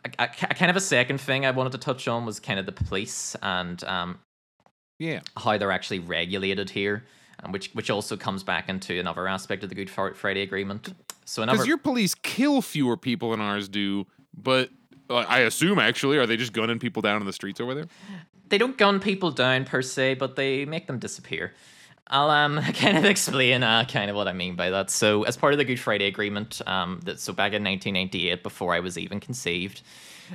a, 0.03 0.11
a, 0.19 0.23
a 0.23 0.53
kind 0.53 0.69
of 0.69 0.77
a 0.77 0.81
second 0.81 1.19
thing 1.19 1.45
I 1.45 1.51
wanted 1.51 1.71
to 1.73 1.77
touch 1.77 2.07
on 2.07 2.25
was 2.25 2.39
kind 2.39 2.59
of 2.59 2.65
the 2.65 2.71
police 2.71 3.35
and 3.41 3.83
um, 3.85 4.19
yeah, 4.99 5.21
how 5.37 5.57
they're 5.57 5.71
actually 5.71 5.99
regulated 5.99 6.69
here 6.69 7.03
which 7.51 7.71
which 7.73 7.89
also 7.89 8.17
comes 8.17 8.43
back 8.43 8.69
into 8.69 8.99
another 8.99 9.27
aspect 9.27 9.63
of 9.63 9.69
the 9.69 9.75
Good 9.75 9.89
Friday 9.89 10.41
Agreement. 10.41 10.93
So 11.25 11.41
another 11.41 11.57
because 11.57 11.67
your 11.67 11.77
police 11.77 12.15
kill 12.15 12.61
fewer 12.61 12.97
people 12.97 13.31
than 13.31 13.41
ours 13.41 13.67
do, 13.67 14.05
but 14.35 14.69
uh, 15.09 15.15
I 15.15 15.39
assume 15.39 15.79
actually 15.79 16.17
are 16.17 16.25
they 16.25 16.37
just 16.37 16.53
gunning 16.53 16.79
people 16.79 17.01
down 17.01 17.21
in 17.21 17.25
the 17.25 17.33
streets 17.33 17.59
over 17.59 17.73
there? 17.73 17.87
They 18.49 18.57
don't 18.57 18.77
gun 18.77 18.99
people 18.99 19.31
down 19.31 19.65
per 19.65 19.81
se, 19.81 20.15
but 20.15 20.35
they 20.35 20.65
make 20.65 20.87
them 20.87 20.99
disappear. 20.99 21.53
I'll 22.07 22.29
um 22.29 22.61
kind 22.73 22.97
of 22.97 23.05
explain 23.05 23.63
uh, 23.63 23.85
kind 23.85 24.09
of 24.09 24.15
what 24.15 24.27
I 24.27 24.33
mean 24.33 24.55
by 24.55 24.69
that. 24.69 24.89
So 24.89 25.23
as 25.23 25.37
part 25.37 25.53
of 25.53 25.57
the 25.57 25.65
Good 25.65 25.79
Friday 25.79 26.05
Agreement, 26.05 26.61
um, 26.67 26.99
that 27.05 27.19
so 27.19 27.33
back 27.33 27.53
in 27.53 27.63
1998, 27.63 28.43
before 28.43 28.73
I 28.73 28.79
was 28.79 28.97
even 28.97 29.19
conceived. 29.19 29.81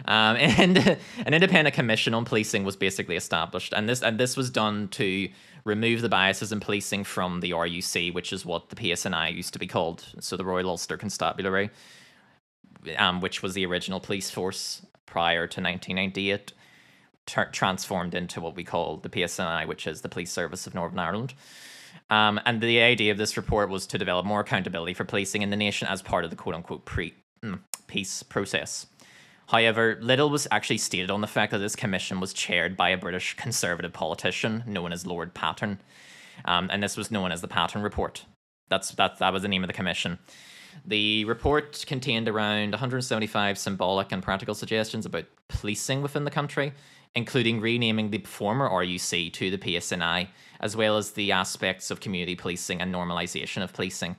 Um, 0.04 0.36
and 0.38 0.78
an 1.26 1.34
independent 1.34 1.74
commission 1.74 2.14
on 2.14 2.24
policing 2.24 2.64
was 2.64 2.76
basically 2.76 3.16
established, 3.16 3.72
and 3.72 3.88
this 3.88 4.02
and 4.02 4.18
this 4.18 4.36
was 4.36 4.50
done 4.50 4.88
to 4.88 5.28
remove 5.64 6.02
the 6.02 6.08
biases 6.08 6.52
in 6.52 6.61
policing 6.61 7.04
from 7.04 7.40
the 7.40 7.52
RUC, 7.52 8.12
which 8.12 8.32
is 8.32 8.44
what 8.44 8.70
the 8.70 8.76
PSNI 8.76 9.34
used 9.34 9.52
to 9.52 9.58
be 9.58 9.66
called, 9.66 10.04
so 10.20 10.36
the 10.36 10.44
Royal 10.44 10.70
Ulster 10.70 10.96
Constabulary, 10.96 11.70
um, 12.96 13.20
which 13.20 13.42
was 13.42 13.54
the 13.54 13.66
original 13.66 14.00
police 14.00 14.30
force 14.30 14.84
prior 15.06 15.46
to 15.46 15.61
1998, 15.61 16.52
ter- 17.26 17.50
transformed 17.50 18.14
into 18.14 18.40
what 18.40 18.56
we 18.56 18.64
call 18.64 18.96
the 18.98 19.08
PSNI, 19.08 19.66
which 19.66 19.86
is 19.86 20.00
the 20.00 20.08
Police 20.08 20.32
Service 20.32 20.66
of 20.66 20.74
Northern 20.74 20.98
Ireland. 20.98 21.34
Um, 22.08 22.40
and 22.44 22.61
the 22.61 22.80
idea 22.80 23.12
of 23.12 23.18
this 23.18 23.36
report 23.36 23.70
was 23.70 23.86
to 23.88 23.98
develop 23.98 24.26
more 24.26 24.40
accountability 24.40 24.94
for 24.94 25.04
policing 25.04 25.42
in 25.42 25.50
the 25.50 25.56
nation 25.56 25.86
as 25.88 26.02
part 26.02 26.24
of 26.24 26.30
the 26.30 26.36
quote 26.36 26.54
unquote 26.54 26.84
pre- 26.84 27.14
mm, 27.42 27.61
peace 27.86 28.22
process. 28.22 28.86
However, 29.51 29.98
little 30.01 30.30
was 30.30 30.46
actually 30.53 30.78
stated 30.78 31.11
on 31.11 31.22
the 31.22 31.26
fact 31.26 31.51
that 31.51 31.59
this 31.59 31.74
commission 31.74 32.20
was 32.20 32.32
chaired 32.32 32.76
by 32.76 32.90
a 32.90 32.96
British 32.96 33.34
conservative 33.34 33.92
politician 33.92 34.62
known 34.64 34.92
as 34.92 35.09
Lord 35.09 35.34
Patten, 35.34 35.80
um, 36.44 36.68
and 36.72 36.80
this 36.80 36.96
was 36.96 37.11
known 37.11 37.32
as 37.32 37.40
the 37.40 37.48
Patten 37.48 37.82
Report. 37.82 38.24
That's 38.68 38.92
that 38.92 39.18
that 39.18 39.32
was 39.32 39.42
the 39.42 39.48
name 39.48 39.64
of 39.64 39.66
the 39.66 39.74
commission. 39.74 40.20
The 40.86 41.24
report 41.24 41.84
contained 41.88 42.28
around 42.28 42.70
175 42.70 43.59
symbolic 43.59 44.12
and 44.12 44.22
practical 44.22 44.55
suggestions 44.55 45.05
about 45.05 45.24
policing 45.48 46.01
within 46.01 46.22
the 46.22 46.30
country, 46.30 46.72
including 47.16 47.61
renaming 47.61 48.11
the 48.11 48.18
former 48.18 48.70
RUC 48.70 49.32
to 49.32 49.51
the 49.51 49.59
PSNI, 49.59 50.28
as 50.61 50.76
well 50.76 50.96
as 50.96 51.11
the 51.11 51.32
aspects 51.32 51.90
of 51.90 51.98
community 51.98 52.36
policing 52.36 52.80
and 52.80 52.94
normalisation 52.94 53.64
of 53.64 53.72
policing 53.72 54.14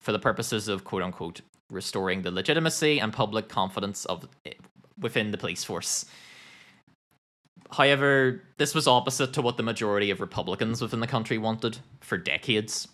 for 0.00 0.12
the 0.12 0.18
purposes 0.18 0.68
of 0.68 0.84
quote 0.84 1.02
unquote 1.02 1.40
restoring 1.70 2.20
the 2.20 2.30
legitimacy 2.30 3.00
and 3.00 3.14
public 3.14 3.48
confidence 3.48 4.04
of 4.04 4.28
within 4.98 5.30
the 5.30 5.38
police 5.38 5.64
force. 5.64 6.04
However, 7.70 8.42
this 8.56 8.74
was 8.74 8.86
opposite 8.86 9.32
to 9.32 9.42
what 9.42 9.56
the 9.56 9.62
majority 9.62 10.10
of 10.10 10.20
Republicans 10.20 10.80
within 10.80 11.00
the 11.00 11.06
country 11.06 11.38
wanted 11.38 11.78
for 12.00 12.16
decades. 12.16 12.88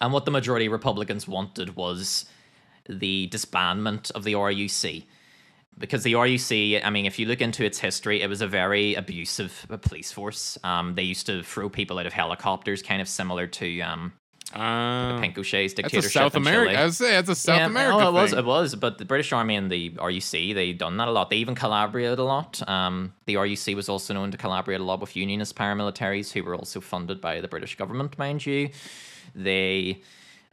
And 0.00 0.12
what 0.12 0.24
the 0.24 0.30
majority 0.30 0.66
of 0.66 0.72
Republicans 0.72 1.28
wanted 1.28 1.76
was 1.76 2.24
the 2.88 3.28
disbandment 3.30 4.10
of 4.12 4.24
the 4.24 4.34
RUC. 4.34 5.04
Because 5.78 6.02
the 6.02 6.14
RUC, 6.14 6.84
I 6.84 6.90
mean, 6.90 7.06
if 7.06 7.18
you 7.18 7.26
look 7.26 7.40
into 7.40 7.64
its 7.64 7.78
history, 7.78 8.22
it 8.22 8.28
was 8.28 8.40
a 8.40 8.46
very 8.46 8.94
abusive 8.94 9.66
police 9.82 10.12
force. 10.12 10.58
Um, 10.64 10.94
they 10.94 11.02
used 11.02 11.26
to 11.26 11.42
throw 11.42 11.68
people 11.68 11.98
out 11.98 12.06
of 12.06 12.12
helicopters, 12.12 12.82
kind 12.82 13.00
of 13.00 13.08
similar 13.08 13.46
to 13.46 13.80
um, 13.80 14.12
Uh, 14.52 15.20
Pinochet's 15.20 15.74
that's 15.74 15.74
dictatorship. 15.74 16.10
a 16.10 16.12
South 16.12 16.34
America. 16.34 16.78
I 16.78 16.84
would 16.84 16.94
say 16.94 17.12
that's 17.12 17.28
a 17.28 17.34
South 17.34 17.58
yeah, 17.58 17.66
America 17.66 17.98
Oh, 17.98 18.08
it 18.08 18.12
was. 18.12 18.30
thing. 18.30 18.38
It 18.40 18.44
was. 18.44 18.74
But 18.74 18.98
the 18.98 19.04
British 19.04 19.32
Army 19.32 19.54
and 19.54 19.70
the 19.70 19.90
RUC, 19.90 20.54
they 20.54 20.72
done 20.72 20.96
that 20.96 21.08
a 21.08 21.12
lot. 21.12 21.30
They 21.30 21.36
even 21.36 21.54
collaborated 21.54 22.18
a 22.18 22.24
lot. 22.24 22.60
Um, 22.68 23.14
the 23.26 23.34
RUC 23.34 23.74
was 23.76 23.88
also 23.88 24.12
known 24.14 24.30
to 24.32 24.36
collaborate 24.36 24.80
a 24.80 24.84
lot 24.84 25.00
with 25.00 25.14
unionist 25.14 25.54
paramilitaries 25.54 26.32
who 26.32 26.42
were 26.42 26.54
also 26.56 26.80
funded 26.80 27.20
by 27.20 27.40
the 27.40 27.48
British 27.48 27.76
government, 27.76 28.18
mind 28.18 28.44
you. 28.44 28.70
They 29.34 30.02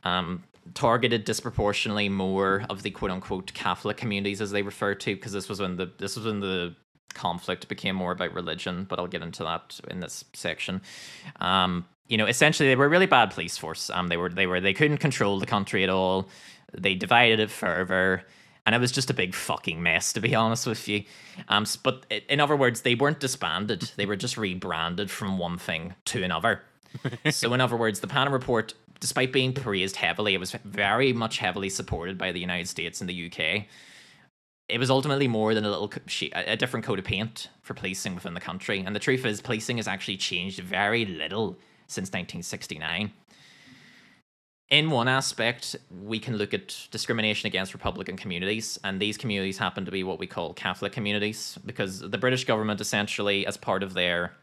um, 0.04 0.44
targeted 0.76 1.26
disproportionately 1.26 2.10
more 2.10 2.66
of 2.70 2.84
the 2.84 2.92
quote 2.92 3.10
unquote 3.12 3.54
Catholic 3.54 3.98
communities, 3.98 4.42
as 4.42 4.52
they 4.52 4.62
refer 4.62 4.94
to, 4.94 5.16
because 5.16 5.32
this 5.32 5.50
was 5.50 5.60
when 5.60 5.78
the 5.78 5.92
this 5.98 6.16
was 6.16 6.26
when 6.26 6.40
the 6.40 6.76
conflict 7.16 7.68
became 7.68 7.96
more 7.96 8.12
about 8.12 8.34
religion. 8.34 8.86
But 8.88 9.00
I'll 9.00 9.08
get 9.08 9.24
into 9.24 9.44
that 9.44 9.80
in 9.90 10.02
this 10.02 10.24
section. 10.34 10.82
Um, 11.38 11.86
you 12.08 12.18
know, 12.18 12.26
essentially, 12.26 12.70
they 12.70 12.76
were 12.76 12.86
a 12.86 12.90
really 12.90 13.06
bad 13.06 13.32
police 13.32 13.58
force. 13.58 13.90
Um, 13.90 14.08
they 14.08 14.18
were 14.18 14.30
they 14.30 14.48
were 14.48 14.62
they 14.62 14.74
couldn't 14.74 14.98
control 14.98 15.40
the 15.40 15.46
country 15.46 15.84
at 15.84 15.90
all. 15.90 16.28
They 16.78 16.96
divided 16.96 17.40
it 17.40 17.52
further. 17.52 18.24
And 18.66 18.76
it 18.76 18.80
was 18.80 18.92
just 18.92 19.10
a 19.10 19.14
big 19.14 19.34
fucking 19.34 19.82
mess, 19.82 20.12
to 20.12 20.20
be 20.20 20.36
honest 20.44 20.68
with 20.68 20.90
you. 20.90 21.06
Um, 21.48 21.66
but 21.84 22.06
in 22.28 22.42
other 22.42 22.56
words, 22.56 22.82
they 22.82 22.96
weren't 22.96 23.20
disbanded; 23.20 23.92
they 23.96 24.06
were 24.06 24.18
just 24.18 24.38
rebranded 24.38 25.10
from 25.10 25.38
one 25.38 25.58
thing 25.58 25.96
to 26.06 26.24
another. 26.24 26.62
so, 27.32 27.54
in 27.54 27.62
other 27.62 27.78
words, 27.78 28.00
the 28.00 28.08
Panama 28.08 28.34
Report, 28.36 28.74
despite 29.00 29.32
being 29.32 29.54
praised 29.54 29.98
heavily, 29.98 30.34
it 30.34 30.40
was 30.40 30.52
very 30.64 31.14
much 31.14 31.38
heavily 31.38 31.70
supported 31.70 32.18
by 32.18 32.32
the 32.32 32.40
United 32.40 32.68
States 32.68 33.00
and 33.02 33.10
the 33.10 33.28
UK. 33.28 33.66
It 34.68 34.80
was 34.80 34.90
ultimately 34.90 35.30
more 35.30 35.54
than 35.54 35.64
a 35.64 35.70
little 35.70 35.88
co- 35.88 36.02
she- 36.08 36.32
a 36.34 36.54
a 36.54 36.58
different 36.58 36.86
coat 36.86 37.00
of 37.00 37.06
paint 37.06 37.50
for 37.62 37.74
policing 37.74 38.16
within 38.16 38.34
the 38.34 38.42
country. 38.42 38.82
And 38.86 38.94
the 38.96 39.00
truth 39.00 39.26
is, 39.26 39.40
policing 39.42 39.78
has 39.78 39.88
actually 39.88 40.18
changed 40.18 40.60
very 40.60 41.06
little 41.06 41.58
since 41.88 42.08
1969. 42.10 43.12
In 44.70 44.92
one 44.92 45.08
aspect, 45.08 45.78
we 46.04 46.20
can 46.20 46.36
look 46.36 46.54
at 46.54 46.88
discrimination 46.92 47.48
against 47.48 47.74
Republican 47.74 48.18
communities, 48.18 48.78
and 48.84 49.02
these 49.02 49.18
communities 49.18 49.58
happen 49.58 49.86
to 49.86 49.92
be 49.92 50.04
what 50.04 50.20
we 50.20 50.28
call 50.28 50.54
Catholic 50.54 50.92
communities, 50.92 51.58
because 51.66 52.02
the 52.02 52.18
British 52.18 52.44
government 52.44 52.82
essentially, 52.82 53.48
as 53.48 53.56
part 53.56 53.82
of 53.82 53.94
their 53.94 54.34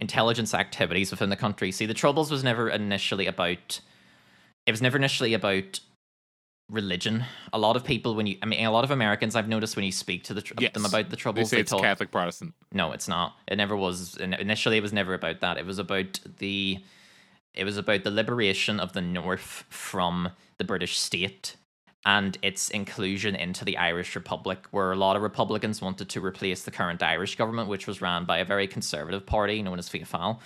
intelligence 0.00 0.52
activities 0.52 1.10
within 1.10 1.30
the 1.30 1.36
country. 1.36 1.72
See, 1.72 1.86
the 1.86 1.94
Troubles 1.94 2.30
was 2.30 2.44
never 2.44 2.68
initially 2.68 3.26
about. 3.26 3.80
It 4.66 4.70
was 4.70 4.82
never 4.82 4.98
initially 4.98 5.32
about 5.32 5.80
religion. 6.68 7.24
A 7.52 7.58
lot 7.58 7.76
of 7.76 7.84
people, 7.84 8.14
when 8.14 8.26
you, 8.26 8.36
I 8.42 8.46
mean, 8.46 8.64
a 8.64 8.70
lot 8.70 8.84
of 8.84 8.90
Americans, 8.90 9.36
I've 9.36 9.48
noticed 9.48 9.76
when 9.76 9.84
you 9.84 9.92
speak 9.92 10.24
to 10.24 10.34
the, 10.34 10.42
tr- 10.42 10.54
Yes. 10.58 10.72
them 10.72 10.84
about 10.84 11.10
the 11.10 11.16
troubles, 11.16 11.50
they 11.50 11.56
say 11.58 11.60
it's 11.60 11.70
talk. 11.70 11.82
Catholic 11.82 12.10
Protestant. 12.10 12.54
No, 12.72 12.92
it's 12.92 13.08
not. 13.08 13.36
It 13.46 13.56
never 13.56 13.76
was. 13.76 14.16
Initially, 14.16 14.78
it 14.78 14.82
was 14.82 14.92
never 14.92 15.14
about 15.14 15.40
that. 15.40 15.58
It 15.58 15.66
was 15.66 15.78
about 15.78 16.20
the. 16.38 16.82
It 17.54 17.64
was 17.64 17.76
about 17.76 18.02
the 18.02 18.10
liberation 18.10 18.80
of 18.80 18.94
the 18.94 19.00
North 19.00 19.64
from 19.68 20.30
the 20.58 20.64
British 20.64 20.98
state 20.98 21.56
and 22.06 22.36
its 22.42 22.68
inclusion 22.70 23.34
into 23.36 23.64
the 23.64 23.76
Irish 23.78 24.14
Republic, 24.16 24.66
where 24.72 24.90
a 24.92 24.96
lot 24.96 25.14
of 25.16 25.22
Republicans 25.22 25.80
wanted 25.80 26.08
to 26.10 26.20
replace 26.24 26.64
the 26.64 26.70
current 26.72 27.02
Irish 27.02 27.36
government, 27.36 27.68
which 27.68 27.86
was 27.86 28.02
ran 28.02 28.24
by 28.24 28.38
a 28.38 28.44
very 28.44 28.66
conservative 28.66 29.24
party 29.24 29.62
known 29.62 29.78
as 29.78 29.88
Fianna 29.88 30.06
Fáil, 30.06 30.38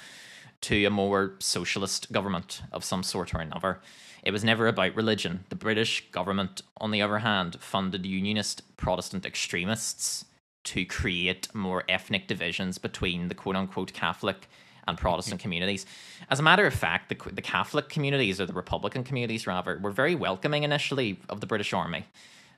to 0.61 0.85
a 0.85 0.91
more 0.91 1.33
socialist 1.39 2.13
government 2.13 2.63
of 2.73 2.85
some 2.85 3.03
sort 3.03 3.35
or 3.35 3.39
another. 3.41 3.81
It 4.23 4.31
was 4.31 4.45
never 4.45 4.67
about 4.67 4.95
religion. 4.95 5.45
The 5.49 5.57
British 5.57 6.11
government, 6.11 6.63
on 6.79 6.91
the 6.91 7.03
other 7.03 7.19
hand, 7.19 7.57
funded 7.61 8.05
unionist 8.05 8.63
Protestant 8.77 9.25
extremists 9.25 10.25
to 10.65 10.85
create 10.85 11.49
more 11.55 11.85
ethnic 11.89 12.27
divisions 12.27 12.79
between 12.79 13.29
the 13.29 13.35
quote 13.35 13.57
unquote 13.57 13.93
Catholic 13.93 14.49
and 14.87 14.99
Protestant 14.99 15.41
communities. 15.41 15.87
As 16.31 16.41
a 16.41 16.43
matter 16.43 16.67
of 16.67 16.75
fact, 16.75 17.09
the, 17.11 17.31
the 17.33 17.43
Catholic 17.43 17.89
communities, 17.89 18.41
or 18.41 18.47
the 18.47 18.53
Republican 18.53 19.05
communities 19.05 19.47
rather, 19.47 19.79
were 19.79 19.91
very 19.91 20.15
welcoming 20.15 20.63
initially 20.63 21.21
of 21.29 21.41
the 21.41 21.47
British 21.47 21.73
Army. 21.73 22.07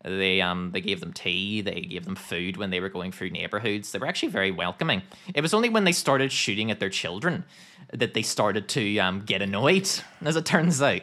They 0.02 0.40
um 0.40 0.70
they 0.72 0.80
gave 0.80 1.00
them 1.00 1.12
tea, 1.12 1.61
they 1.61 1.82
gave 1.82 2.06
them 2.06 2.16
food 2.16 2.56
when 2.56 2.70
they 2.70 2.80
were 2.80 2.88
going 2.88 3.12
through 3.12 3.30
neighborhoods. 3.30 3.92
They 3.92 3.98
were 3.98 4.06
actually 4.06 4.30
very 4.30 4.50
welcoming. 4.50 5.02
It 5.34 5.42
was 5.42 5.52
only 5.52 5.68
when 5.68 5.84
they 5.84 5.92
started 5.92 6.32
shooting 6.32 6.70
at 6.70 6.80
their 6.80 6.88
children 6.88 7.44
that 7.92 8.14
they 8.14 8.22
started 8.22 8.66
to 8.70 8.98
um 8.98 9.20
get 9.20 9.42
annoyed, 9.42 9.90
as 10.22 10.36
it 10.36 10.46
turns 10.46 10.80
out. 10.80 11.02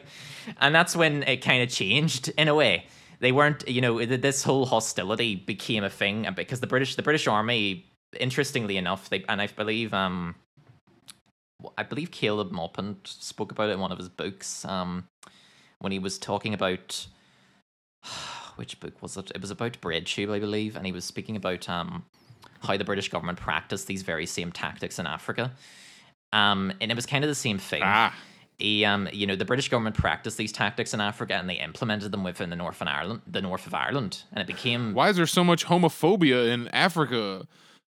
And 0.59 0.73
that's 0.73 0.95
when 0.95 1.23
it 1.23 1.37
kind 1.37 1.61
of 1.63 1.69
changed 1.69 2.29
in 2.37 2.47
a 2.47 2.55
way. 2.55 2.85
They 3.19 3.31
weren't, 3.31 3.67
you 3.67 3.81
know, 3.81 4.05
this 4.05 4.43
whole 4.43 4.65
hostility 4.65 5.35
became 5.35 5.83
a 5.83 5.89
thing 5.89 6.27
because 6.35 6.59
the 6.59 6.67
British 6.67 6.95
the 6.95 7.01
British 7.01 7.27
Army, 7.27 7.85
interestingly 8.19 8.77
enough, 8.77 9.09
they 9.09 9.23
and 9.27 9.41
I 9.41 9.47
believe 9.47 9.93
um 9.93 10.35
I 11.77 11.83
believe 11.83 12.11
Caleb 12.11 12.51
Maupin 12.51 12.97
spoke 13.03 13.51
about 13.51 13.69
it 13.69 13.73
in 13.73 13.79
one 13.79 13.91
of 13.91 13.97
his 13.97 14.09
books 14.09 14.63
um, 14.65 15.07
when 15.79 15.91
he 15.91 15.99
was 15.99 16.17
talking 16.17 16.53
about 16.53 17.07
which 18.55 18.79
book 18.79 19.01
was 19.01 19.17
it? 19.17 19.31
It 19.33 19.41
was 19.41 19.51
about 19.51 19.81
breadtube, 19.81 20.31
I 20.31 20.39
believe, 20.39 20.75
and 20.75 20.85
he 20.85 20.91
was 20.91 21.05
speaking 21.05 21.35
about 21.35 21.67
um, 21.69 22.05
how 22.61 22.77
the 22.77 22.83
British 22.83 23.09
government 23.09 23.39
practiced 23.39 23.87
these 23.87 24.03
very 24.03 24.25
same 24.25 24.51
tactics 24.51 24.99
in 24.99 25.07
Africa. 25.07 25.53
Um, 26.33 26.73
and 26.81 26.91
it 26.91 26.95
was 26.95 27.05
kind 27.05 27.23
of 27.23 27.29
the 27.29 27.35
same 27.35 27.57
thing. 27.57 27.81
Ah, 27.83 28.13
He, 28.57 28.83
um, 28.85 29.07
you 29.13 29.27
know, 29.27 29.35
the 29.35 29.45
British 29.45 29.69
government 29.69 29.95
practiced 29.95 30.37
these 30.37 30.51
tactics 30.51 30.93
in 30.93 30.99
Africa, 30.99 31.35
and 31.35 31.47
they 31.47 31.55
implemented 31.55 32.11
them 32.11 32.23
within 32.23 32.49
the 32.49 32.55
North 32.55 32.81
and 32.81 32.89
Ireland, 32.89 33.21
the 33.27 33.41
north 33.41 33.67
of 33.67 33.73
Ireland, 33.75 34.23
and 34.31 34.41
it 34.41 34.47
became 34.47 34.93
why 34.93 35.09
is 35.09 35.15
there 35.15 35.27
so 35.27 35.43
much 35.43 35.65
homophobia 35.65 36.51
in 36.51 36.67
Africa? 36.69 37.45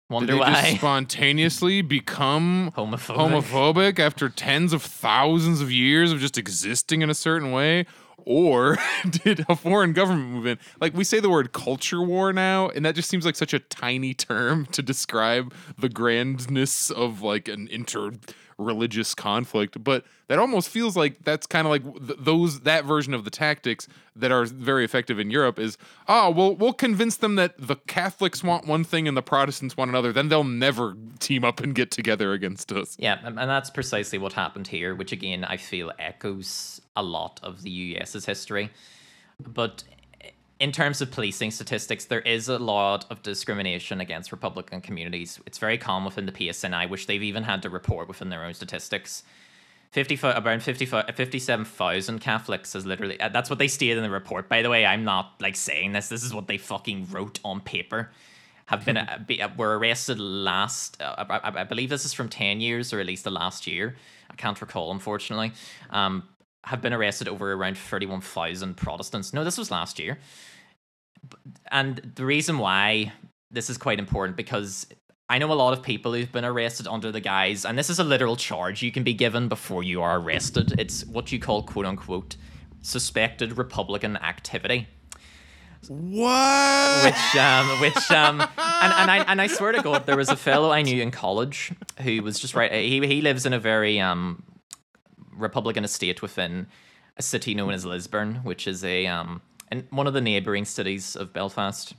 Did 0.10 0.14
wonder 0.14 0.34
they 0.34 0.40
why 0.40 0.62
just 0.62 0.76
spontaneously 0.78 1.82
become 1.82 2.72
homophobic. 2.76 3.16
homophobic 3.16 4.00
after 4.00 4.28
tens 4.30 4.74
of 4.74 4.82
thousands 4.82 5.62
of 5.62 5.72
years 5.72 6.12
of 6.12 6.20
just 6.20 6.38
existing 6.38 7.02
in 7.02 7.10
a 7.10 7.16
certain 7.16 7.52
way? 7.52 7.86
Or 8.28 8.78
did 9.10 9.46
a 9.48 9.56
foreign 9.56 9.94
government 9.94 10.30
move 10.30 10.48
in? 10.48 10.58
Like 10.82 10.96
we 10.96 11.04
say 11.04 11.20
the 11.20 11.30
word 11.30 11.54
culture 11.54 12.02
war 12.02 12.34
now, 12.34 12.70
and 12.70 12.84
that 12.86 12.96
just 12.96 13.08
seems 13.08 13.24
like 13.24 13.36
such 13.36 13.54
a 13.54 13.60
tiny 13.60 14.16
term 14.16 14.66
to 14.68 14.82
describe 14.82 15.54
the 15.78 15.90
grandness 15.90 16.90
of 16.90 17.22
like 17.22 17.48
an 17.48 17.68
inter 17.68 18.14
religious 18.58 19.14
conflict 19.14 19.84
but 19.84 20.06
that 20.28 20.40
almost 20.40 20.70
feels 20.70 20.96
like 20.96 21.24
that's 21.24 21.46
kind 21.46 21.68
of 21.68 21.72
like 21.72 22.08
th- 22.08 22.20
those 22.20 22.62
that 22.62 22.86
version 22.86 23.14
of 23.14 23.26
the 23.26 23.30
tactics 23.30 23.88
that 24.16 24.32
are 24.32 24.46
very 24.46 24.86
effective 24.86 25.20
in 25.20 25.30
Europe 25.30 25.60
is 25.60 25.78
oh 26.08 26.30
well 26.30 26.56
we'll 26.56 26.74
convince 26.74 27.18
them 27.18 27.36
that 27.36 27.54
the 27.58 27.76
Catholics 27.88 28.44
want 28.44 28.66
one 28.66 28.84
thing 28.84 29.08
and 29.08 29.18
the 29.18 29.22
Protestants 29.22 29.76
want 29.76 29.90
another 29.90 30.14
then 30.14 30.30
they'll 30.30 30.44
never 30.44 30.96
team 31.20 31.44
up 31.44 31.60
and 31.60 31.76
get 31.76 31.92
together 31.92 32.32
against 32.34 32.72
us 32.72 32.96
Yeah, 33.00 33.20
and 33.24 33.38
that's 33.38 33.70
precisely 33.70 34.18
what 34.18 34.34
happened 34.34 34.68
here, 34.68 34.96
which 34.96 35.12
again 35.12 35.44
I 35.44 35.58
feel 35.58 35.92
echoes 36.00 36.82
a 36.96 37.04
lot 37.04 37.40
of 37.44 37.62
the 37.62 37.70
US's 37.70 38.26
history. 38.26 38.70
But 39.40 39.84
in 40.60 40.72
terms 40.72 41.02
of 41.02 41.12
policing 41.12 41.52
statistics, 41.52 42.06
there 42.06 42.22
is 42.22 42.48
a 42.48 42.58
lot 42.58 43.06
of 43.10 43.22
discrimination 43.22 44.00
against 44.00 44.32
Republican 44.32 44.82
communities. 44.82 45.40
It's 45.46 45.58
very 45.58 45.78
common 45.78 46.06
within 46.06 46.26
the 46.26 46.32
PSNI, 46.32 46.90
which 46.90 47.08
they've 47.08 47.24
even 47.24 47.44
had 47.44 47.62
to 47.64 47.70
report 47.70 48.08
within 48.08 48.30
their 48.30 48.44
own 48.44 48.54
statistics. 48.54 49.24
55, 49.92 50.46
around 50.46 50.64
55, 50.64 51.16
57,000 51.16 52.20
Catholics 52.20 52.76
is 52.76 52.86
literally, 52.86 53.20
uh, 53.20 53.30
that's 53.30 53.50
what 53.50 53.60
they 53.60 53.68
stated 53.68 53.98
in 53.98 54.04
the 54.04 54.10
report. 54.10 54.50
By 54.50 54.62
the 54.62 54.70
way, 54.70 54.86
I'm 54.86 55.04
not 55.04 55.34
like 55.40 55.56
saying 55.56 55.94
this, 55.94 56.10
this 56.10 56.24
is 56.24 56.34
what 56.34 56.48
they 56.48 56.58
fucking 56.58 57.08
wrote 57.12 57.40
on 57.44 57.62
paper. 57.62 58.12
have 58.68 58.86
been 58.86 58.98
uh, 58.98 59.24
uh, 59.42 59.50
were 59.58 59.78
arrested 59.78 60.20
last. 60.20 61.02
Uh, 61.02 61.26
I, 61.30 61.38
I, 61.38 61.62
I 61.62 61.64
believe 61.64 61.90
this 61.90 62.04
is 62.06 62.14
from 62.14 62.30
ten 62.30 62.62
years 62.62 62.92
or 62.94 63.00
at 63.00 63.06
least 63.06 63.24
the 63.24 63.32
last 63.32 63.68
year. 63.68 63.96
I 64.30 64.36
can't 64.36 64.60
recall, 64.60 64.92
unfortunately. 64.92 65.54
Um, 65.90 66.24
have 66.66 66.82
been 66.82 66.94
arrested 66.94 67.28
over 67.28 67.54
around 67.54 67.78
thirty-one 67.78 68.22
thousand 68.22 68.76
Protestants. 68.76 69.34
No, 69.34 69.44
this 69.44 69.58
was 69.58 69.72
last 69.72 70.00
year. 70.00 70.20
And 71.72 72.14
the 72.16 72.26
reason 72.26 72.60
why 72.60 73.14
this 73.50 73.70
is 73.70 73.78
quite 73.78 74.00
important 74.00 74.38
because 74.38 74.86
I 75.28 75.40
know 75.40 75.52
a 75.52 75.54
lot 75.54 75.74
of 75.74 75.82
people 75.82 76.14
who've 76.14 76.32
been 76.32 76.46
arrested 76.46 76.88
under 76.88 77.12
the 77.12 77.20
guise, 77.20 77.66
and 77.66 77.78
this 77.78 77.90
is 77.90 78.00
a 78.00 78.04
literal 78.04 78.36
charge 78.36 78.84
you 78.84 78.92
can 78.92 79.04
be 79.04 79.14
given 79.14 79.48
before 79.48 79.82
you 79.82 80.02
are 80.02 80.20
arrested. 80.20 80.76
It's 80.78 81.06
what 81.06 81.32
you 81.32 81.40
call 81.40 81.64
quote 81.64 81.86
unquote 81.86 82.36
suspected 82.82 83.58
Republican 83.58 84.18
activity. 84.18 84.88
What? 85.88 87.06
Which, 87.06 87.36
um, 87.36 87.80
which, 87.80 88.12
um, 88.12 88.42
and, 88.42 88.94
and 88.94 89.12
I 89.12 89.26
and 89.28 89.42
I 89.42 89.48
swear 89.48 89.72
to 89.72 89.82
God, 89.82 90.06
there 90.06 90.18
was 90.18 90.30
a 90.30 90.36
fellow 90.36 90.72
I 90.72 90.82
knew 90.82 91.02
in 91.02 91.12
college 91.12 91.72
who 92.02 92.24
was 92.24 92.40
just 92.40 92.56
right. 92.56 92.72
He 92.72 93.06
he 93.06 93.22
lives 93.22 93.46
in 93.46 93.54
a 93.54 93.60
very 93.60 94.00
um, 94.00 94.44
Republican 95.38 95.84
estate 95.84 96.22
within 96.22 96.68
a 97.18 97.22
city 97.22 97.54
known 97.54 97.74
as 97.74 97.86
Lisburn, 97.86 98.36
which 98.44 98.68
is 98.68 98.84
a 98.84 99.08
um, 99.08 99.42
and 99.70 99.86
one 99.90 100.08
of 100.08 100.14
the 100.14 100.22
neighboring 100.22 100.66
cities 100.66 101.16
of 101.16 101.34
Belfast. 101.34 101.94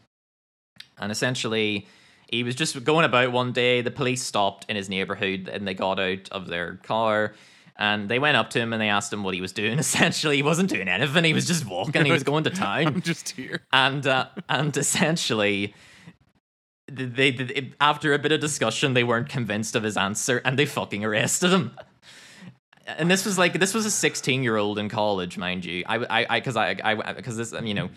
And 0.98 1.12
essentially, 1.12 1.86
he 2.30 2.42
was 2.42 2.54
just 2.54 2.82
going 2.84 3.04
about 3.04 3.32
one 3.32 3.52
day. 3.52 3.82
The 3.82 3.90
police 3.90 4.22
stopped 4.22 4.66
in 4.68 4.76
his 4.76 4.88
neighborhood 4.88 5.48
and 5.52 5.66
they 5.66 5.74
got 5.74 6.00
out 6.00 6.28
of 6.30 6.46
their 6.46 6.76
car 6.76 7.34
and 7.78 8.08
they 8.08 8.18
went 8.18 8.36
up 8.36 8.50
to 8.50 8.58
him 8.58 8.72
and 8.72 8.80
they 8.80 8.88
asked 8.88 9.12
him 9.12 9.22
what 9.22 9.34
he 9.34 9.40
was 9.40 9.52
doing. 9.52 9.78
Essentially, 9.78 10.36
he 10.36 10.42
wasn't 10.42 10.70
doing 10.70 10.88
anything. 10.88 11.24
He 11.24 11.34
was 11.34 11.46
just 11.46 11.66
walking. 11.66 12.04
He 12.04 12.12
was 12.12 12.22
going 12.22 12.44
to 12.44 12.50
town. 12.50 12.86
I'm 12.86 13.02
just 13.02 13.30
here. 13.30 13.60
And 13.72 14.06
uh, 14.06 14.28
and 14.48 14.76
essentially, 14.76 15.74
they, 16.90 17.30
they 17.30 17.72
after 17.80 18.14
a 18.14 18.18
bit 18.18 18.32
of 18.32 18.40
discussion, 18.40 18.94
they 18.94 19.04
weren't 19.04 19.28
convinced 19.28 19.76
of 19.76 19.82
his 19.82 19.96
answer 19.96 20.40
and 20.44 20.58
they 20.58 20.66
fucking 20.66 21.04
arrested 21.04 21.52
him. 21.52 21.76
And 22.86 23.10
this 23.10 23.24
was 23.24 23.36
like 23.36 23.58
this 23.58 23.74
was 23.74 23.84
a 23.84 23.90
16 23.90 24.42
year 24.42 24.56
old 24.56 24.78
in 24.78 24.88
college, 24.88 25.36
mind 25.36 25.64
you. 25.64 25.84
I 25.86 26.24
I 26.30 26.40
because 26.40 26.56
I 26.56 26.76
I 26.82 27.12
because 27.12 27.36
this 27.36 27.52
you 27.62 27.74
know 27.74 27.90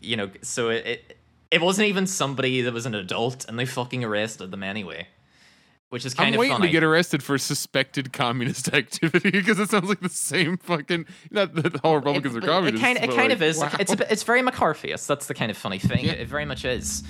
you 0.00 0.16
know 0.16 0.30
so 0.42 0.70
it, 0.70 0.86
it 0.86 1.16
it 1.50 1.60
wasn't 1.60 1.88
even 1.88 2.06
somebody 2.06 2.62
that 2.62 2.72
was 2.72 2.86
an 2.86 2.94
adult, 2.94 3.44
and 3.48 3.58
they 3.58 3.66
fucking 3.66 4.04
arrested 4.04 4.50
them 4.50 4.62
anyway 4.62 5.08
which 5.88 6.04
is 6.04 6.14
kind 6.14 6.28
I'm 6.28 6.34
of 6.34 6.40
waiting 6.40 6.56
funny. 6.56 6.68
to 6.68 6.72
get 6.72 6.82
arrested 6.82 7.22
for 7.22 7.38
suspected 7.38 8.12
communist 8.12 8.68
activity 8.74 9.30
because 9.30 9.58
it 9.58 9.70
sounds 9.70 9.88
like 9.88 10.00
the 10.00 10.08
same 10.08 10.58
fucking. 10.58 11.06
Not 11.30 11.54
that 11.54 11.84
all 11.84 11.96
Republicans 11.96 12.34
it, 12.34 12.44
are 12.44 12.46
communists. 12.46 12.80
It 12.80 12.84
kind, 12.84 12.98
it 12.98 13.06
kind 13.08 13.16
like, 13.16 13.30
of 13.32 13.42
is. 13.42 13.58
wow. 13.58 13.70
It's 13.78 13.92
a, 13.92 13.96
bit- 13.96 14.08
it's 14.10 14.22
very 14.22 14.42
McCarthyist. 14.42 15.06
That's 15.06 15.26
the 15.26 15.34
kind 15.34 15.50
of 15.50 15.56
funny 15.56 15.78
thing. 15.78 16.04
Yeah. 16.06 16.12
It 16.12 16.28
very 16.28 16.44
much 16.44 16.64
is. 16.64 17.02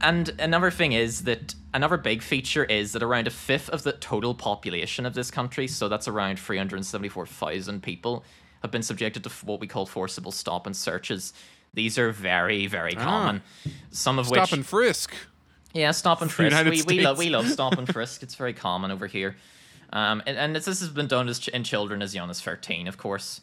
And 0.00 0.30
another 0.38 0.70
thing 0.70 0.92
is 0.92 1.22
that 1.24 1.54
another 1.74 1.96
big 1.96 2.22
feature 2.22 2.64
is 2.64 2.92
that 2.92 3.02
around 3.02 3.26
a 3.26 3.30
fifth 3.30 3.68
of 3.70 3.82
the 3.82 3.92
total 3.92 4.34
population 4.34 5.06
of 5.06 5.14
this 5.14 5.30
country, 5.30 5.66
so 5.66 5.88
that's 5.88 6.06
around 6.08 6.38
374,000 6.38 7.82
people, 7.82 8.24
have 8.62 8.70
been 8.70 8.82
subjected 8.82 9.24
to 9.24 9.30
what 9.44 9.60
we 9.60 9.66
call 9.66 9.86
forcible 9.86 10.30
stop 10.32 10.66
and 10.66 10.76
searches. 10.76 11.32
These 11.74 11.98
are 11.98 12.12
very, 12.12 12.66
very 12.66 12.92
common. 12.94 13.42
Some 13.90 14.18
of 14.18 14.26
Ah. 14.26 14.28
stop 14.28 14.42
which 14.42 14.52
and 14.52 14.66
frisk. 14.66 15.12
yeah, 15.72 15.90
stop 15.90 16.22
and 16.22 16.30
frisk. 16.36 16.50
United 16.50 16.70
We, 16.86 16.96
we 16.98 17.02
love 17.02 17.18
we 17.18 17.30
love 17.30 17.48
stop 17.48 17.78
and 17.78 17.88
frisk. 17.92 18.22
It's 18.22 18.34
very 18.34 18.52
common 18.52 18.90
over 18.90 19.06
here, 19.06 19.36
um, 19.92 20.22
and, 20.26 20.36
and 20.36 20.54
this 20.54 20.66
has 20.66 20.88
been 20.90 21.06
done 21.08 21.28
as 21.28 21.38
ch- 21.38 21.48
in 21.48 21.64
children 21.64 22.02
as 22.02 22.14
young 22.14 22.28
as 22.30 22.40
thirteen, 22.40 22.86
of 22.86 22.98
course. 22.98 23.40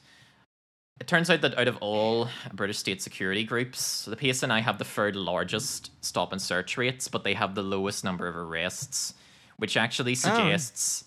It 0.99 1.07
turns 1.07 1.29
out 1.29 1.41
that 1.41 1.57
out 1.57 1.67
of 1.67 1.77
all 1.77 2.27
British 2.53 2.77
state 2.77 3.01
security 3.01 3.43
groups, 3.43 4.05
the 4.05 4.17
PSNI 4.17 4.61
have 4.61 4.77
the 4.79 4.85
third 4.85 5.15
largest 5.15 5.91
stop 6.03 6.33
and 6.33 6.41
search 6.41 6.77
rates, 6.77 7.07
but 7.07 7.23
they 7.23 7.33
have 7.35 7.55
the 7.55 7.63
lowest 7.63 8.03
number 8.03 8.27
of 8.27 8.35
arrests, 8.35 9.13
which 9.57 9.77
actually 9.77 10.11
ah. 10.13 10.15
suggests 10.15 11.05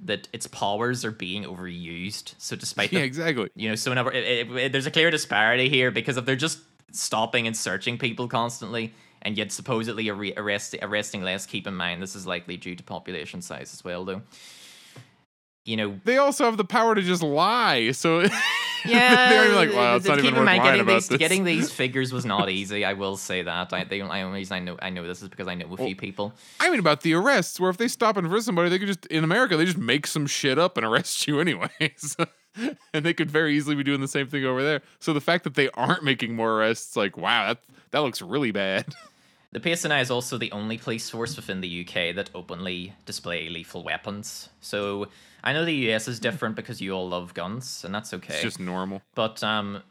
that 0.00 0.28
its 0.32 0.46
powers 0.46 1.04
are 1.04 1.10
being 1.10 1.44
overused. 1.44 2.34
So, 2.38 2.54
despite 2.56 2.92
Yeah, 2.92 3.00
the 3.00 3.06
exactly. 3.06 3.48
you 3.54 3.70
know, 3.70 3.74
so 3.76 3.90
whenever 3.90 4.12
it, 4.12 4.24
it, 4.24 4.56
it- 4.56 4.72
there's 4.72 4.86
a 4.86 4.90
clear 4.90 5.10
disparity 5.10 5.68
here 5.68 5.90
because 5.90 6.16
if 6.16 6.26
they're 6.26 6.36
just 6.36 6.58
stopping 6.92 7.46
and 7.46 7.56
searching 7.56 7.96
people 7.98 8.28
constantly, 8.28 8.92
and 9.22 9.36
yet 9.36 9.52
supposedly 9.52 10.08
arre- 10.08 10.34
arrest, 10.36 10.74
arresting 10.82 11.22
less, 11.22 11.46
keep 11.46 11.66
in 11.66 11.74
mind 11.74 12.02
this 12.02 12.14
is 12.16 12.26
likely 12.26 12.56
due 12.56 12.74
to 12.74 12.82
population 12.82 13.40
size 13.42 13.72
as 13.72 13.84
well, 13.84 14.04
though. 14.04 14.22
You 15.70 15.76
know, 15.76 16.00
They 16.04 16.16
also 16.16 16.46
have 16.46 16.56
the 16.56 16.64
power 16.64 16.96
to 16.96 17.00
just 17.00 17.22
lie. 17.22 17.92
So 17.92 18.22
yeah, 18.84 19.30
they're 19.30 19.54
like, 19.54 19.72
wow, 19.72 19.94
it's 19.94 20.04
not 20.04 20.16
keep 20.16 20.24
even 20.24 20.34
in 20.34 20.40
worth 20.40 20.46
mind, 20.46 20.58
lying 20.64 20.70
getting 20.72 20.80
about 20.80 20.94
these 20.94 21.08
this. 21.08 21.18
getting 21.18 21.44
these 21.44 21.70
figures 21.82 22.12
was 22.12 22.24
not 22.24 22.50
easy. 22.50 22.84
I 22.84 22.94
will 22.94 23.16
say 23.16 23.42
that. 23.42 23.72
I 23.72 23.84
the 23.84 24.00
only 24.02 24.24
reason 24.24 24.56
I 24.56 24.58
know 24.58 24.76
I 24.82 24.90
know 24.90 25.06
this 25.06 25.22
is 25.22 25.28
because 25.28 25.46
I 25.46 25.54
know 25.54 25.72
a 25.72 25.76
few 25.76 25.94
people. 25.94 26.34
I 26.58 26.70
mean, 26.70 26.80
about 26.80 27.02
the 27.02 27.14
arrests, 27.14 27.60
where 27.60 27.70
if 27.70 27.76
they 27.76 27.86
stop 27.86 28.16
and 28.16 28.26
arrest 28.26 28.46
somebody, 28.46 28.68
they 28.68 28.80
could 28.80 28.88
just 28.88 29.06
in 29.06 29.22
America 29.22 29.56
they 29.56 29.64
just 29.64 29.78
make 29.78 30.08
some 30.08 30.26
shit 30.26 30.58
up 30.58 30.76
and 30.76 30.84
arrest 30.84 31.28
you 31.28 31.38
anyways. 31.38 32.16
and 32.92 33.04
they 33.04 33.14
could 33.14 33.30
very 33.30 33.56
easily 33.56 33.76
be 33.76 33.84
doing 33.84 34.00
the 34.00 34.08
same 34.08 34.26
thing 34.26 34.44
over 34.44 34.64
there. 34.64 34.82
So 34.98 35.12
the 35.12 35.20
fact 35.20 35.44
that 35.44 35.54
they 35.54 35.70
aren't 35.74 36.02
making 36.02 36.34
more 36.34 36.58
arrests, 36.58 36.96
like, 36.96 37.16
wow, 37.16 37.46
that 37.46 37.62
that 37.92 38.00
looks 38.00 38.20
really 38.20 38.50
bad. 38.50 38.86
The 39.52 39.60
PSNI 39.60 40.00
is 40.00 40.10
also 40.12 40.38
the 40.38 40.52
only 40.52 40.78
police 40.78 41.10
force 41.10 41.34
within 41.34 41.60
the 41.60 41.80
UK 41.84 42.14
that 42.14 42.30
openly 42.34 42.94
display 43.04 43.48
lethal 43.48 43.82
weapons. 43.82 44.48
So 44.60 45.08
I 45.42 45.52
know 45.52 45.64
the 45.64 45.92
US 45.92 46.06
is 46.06 46.20
different 46.20 46.54
because 46.54 46.80
you 46.80 46.92
all 46.92 47.08
love 47.08 47.34
guns, 47.34 47.84
and 47.84 47.92
that's 47.92 48.14
okay. 48.14 48.34
It's 48.34 48.42
just 48.42 48.60
normal. 48.60 49.02
But 49.16 49.42
um, 49.42 49.82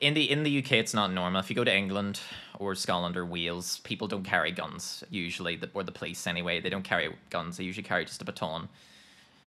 in 0.00 0.14
the 0.14 0.30
in 0.30 0.44
the 0.44 0.58
UK, 0.58 0.72
it's 0.72 0.94
not 0.94 1.12
normal. 1.12 1.40
If 1.40 1.50
you 1.50 1.56
go 1.56 1.64
to 1.64 1.74
England 1.74 2.20
or 2.60 2.76
Scotland 2.76 3.16
or 3.16 3.26
Wales, 3.26 3.80
people 3.80 4.06
don't 4.06 4.22
carry 4.22 4.52
guns 4.52 5.02
usually, 5.10 5.60
or 5.74 5.82
the 5.82 5.92
police 5.92 6.26
anyway. 6.28 6.60
They 6.60 6.70
don't 6.70 6.84
carry 6.84 7.12
guns. 7.30 7.56
They 7.56 7.64
usually 7.64 7.84
carry 7.84 8.04
just 8.04 8.22
a 8.22 8.24
baton, 8.24 8.68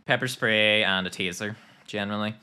pepper 0.07 0.29
spray, 0.29 0.83
and 0.83 1.07
a 1.07 1.11
taser 1.11 1.57
generally. 1.87 2.35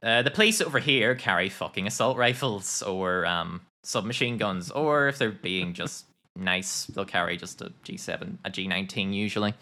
Uh, 0.00 0.22
the 0.22 0.30
police 0.30 0.60
over 0.60 0.78
here 0.78 1.16
carry 1.16 1.48
fucking 1.48 1.88
assault 1.88 2.16
rifles 2.16 2.82
or 2.82 3.26
um, 3.26 3.62
submachine 3.82 4.36
guns, 4.36 4.70
or 4.70 5.08
if 5.08 5.18
they're 5.18 5.32
being 5.32 5.72
just 5.82 6.04
nice, 6.38 6.86
they'll 6.86 7.04
carry 7.04 7.36
just 7.36 7.60
a 7.60 7.72
G7, 7.84 8.38
a 8.44 8.50
G19 8.50 9.12
usually. 9.12 9.54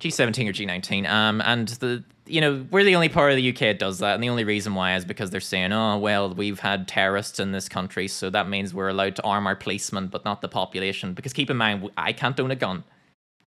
G17 0.00 0.48
or 0.48 0.52
G19. 0.52 1.08
Um, 1.08 1.40
and 1.40 1.68
the 1.68 2.04
you 2.26 2.40
know 2.40 2.66
we're 2.70 2.84
the 2.84 2.96
only 2.96 3.08
part 3.08 3.30
of 3.30 3.36
the 3.36 3.48
UK 3.50 3.60
that 3.60 3.78
does 3.78 4.00
that, 4.00 4.14
and 4.14 4.22
the 4.22 4.28
only 4.28 4.44
reason 4.44 4.74
why 4.74 4.96
is 4.96 5.04
because 5.04 5.30
they're 5.30 5.40
saying, 5.40 5.72
oh 5.72 5.96
well, 5.98 6.34
we've 6.34 6.60
had 6.60 6.88
terrorists 6.88 7.40
in 7.40 7.52
this 7.52 7.68
country, 7.68 8.08
so 8.08 8.28
that 8.30 8.48
means 8.48 8.74
we're 8.74 8.88
allowed 8.88 9.16
to 9.16 9.22
arm 9.22 9.46
our 9.46 9.56
policemen, 9.56 10.08
but 10.08 10.24
not 10.24 10.42
the 10.42 10.48
population. 10.48 11.14
Because 11.14 11.32
keep 11.32 11.50
in 11.50 11.56
mind, 11.56 11.88
I 11.96 12.12
can't 12.12 12.38
own 12.38 12.50
a 12.50 12.56
gun. 12.56 12.84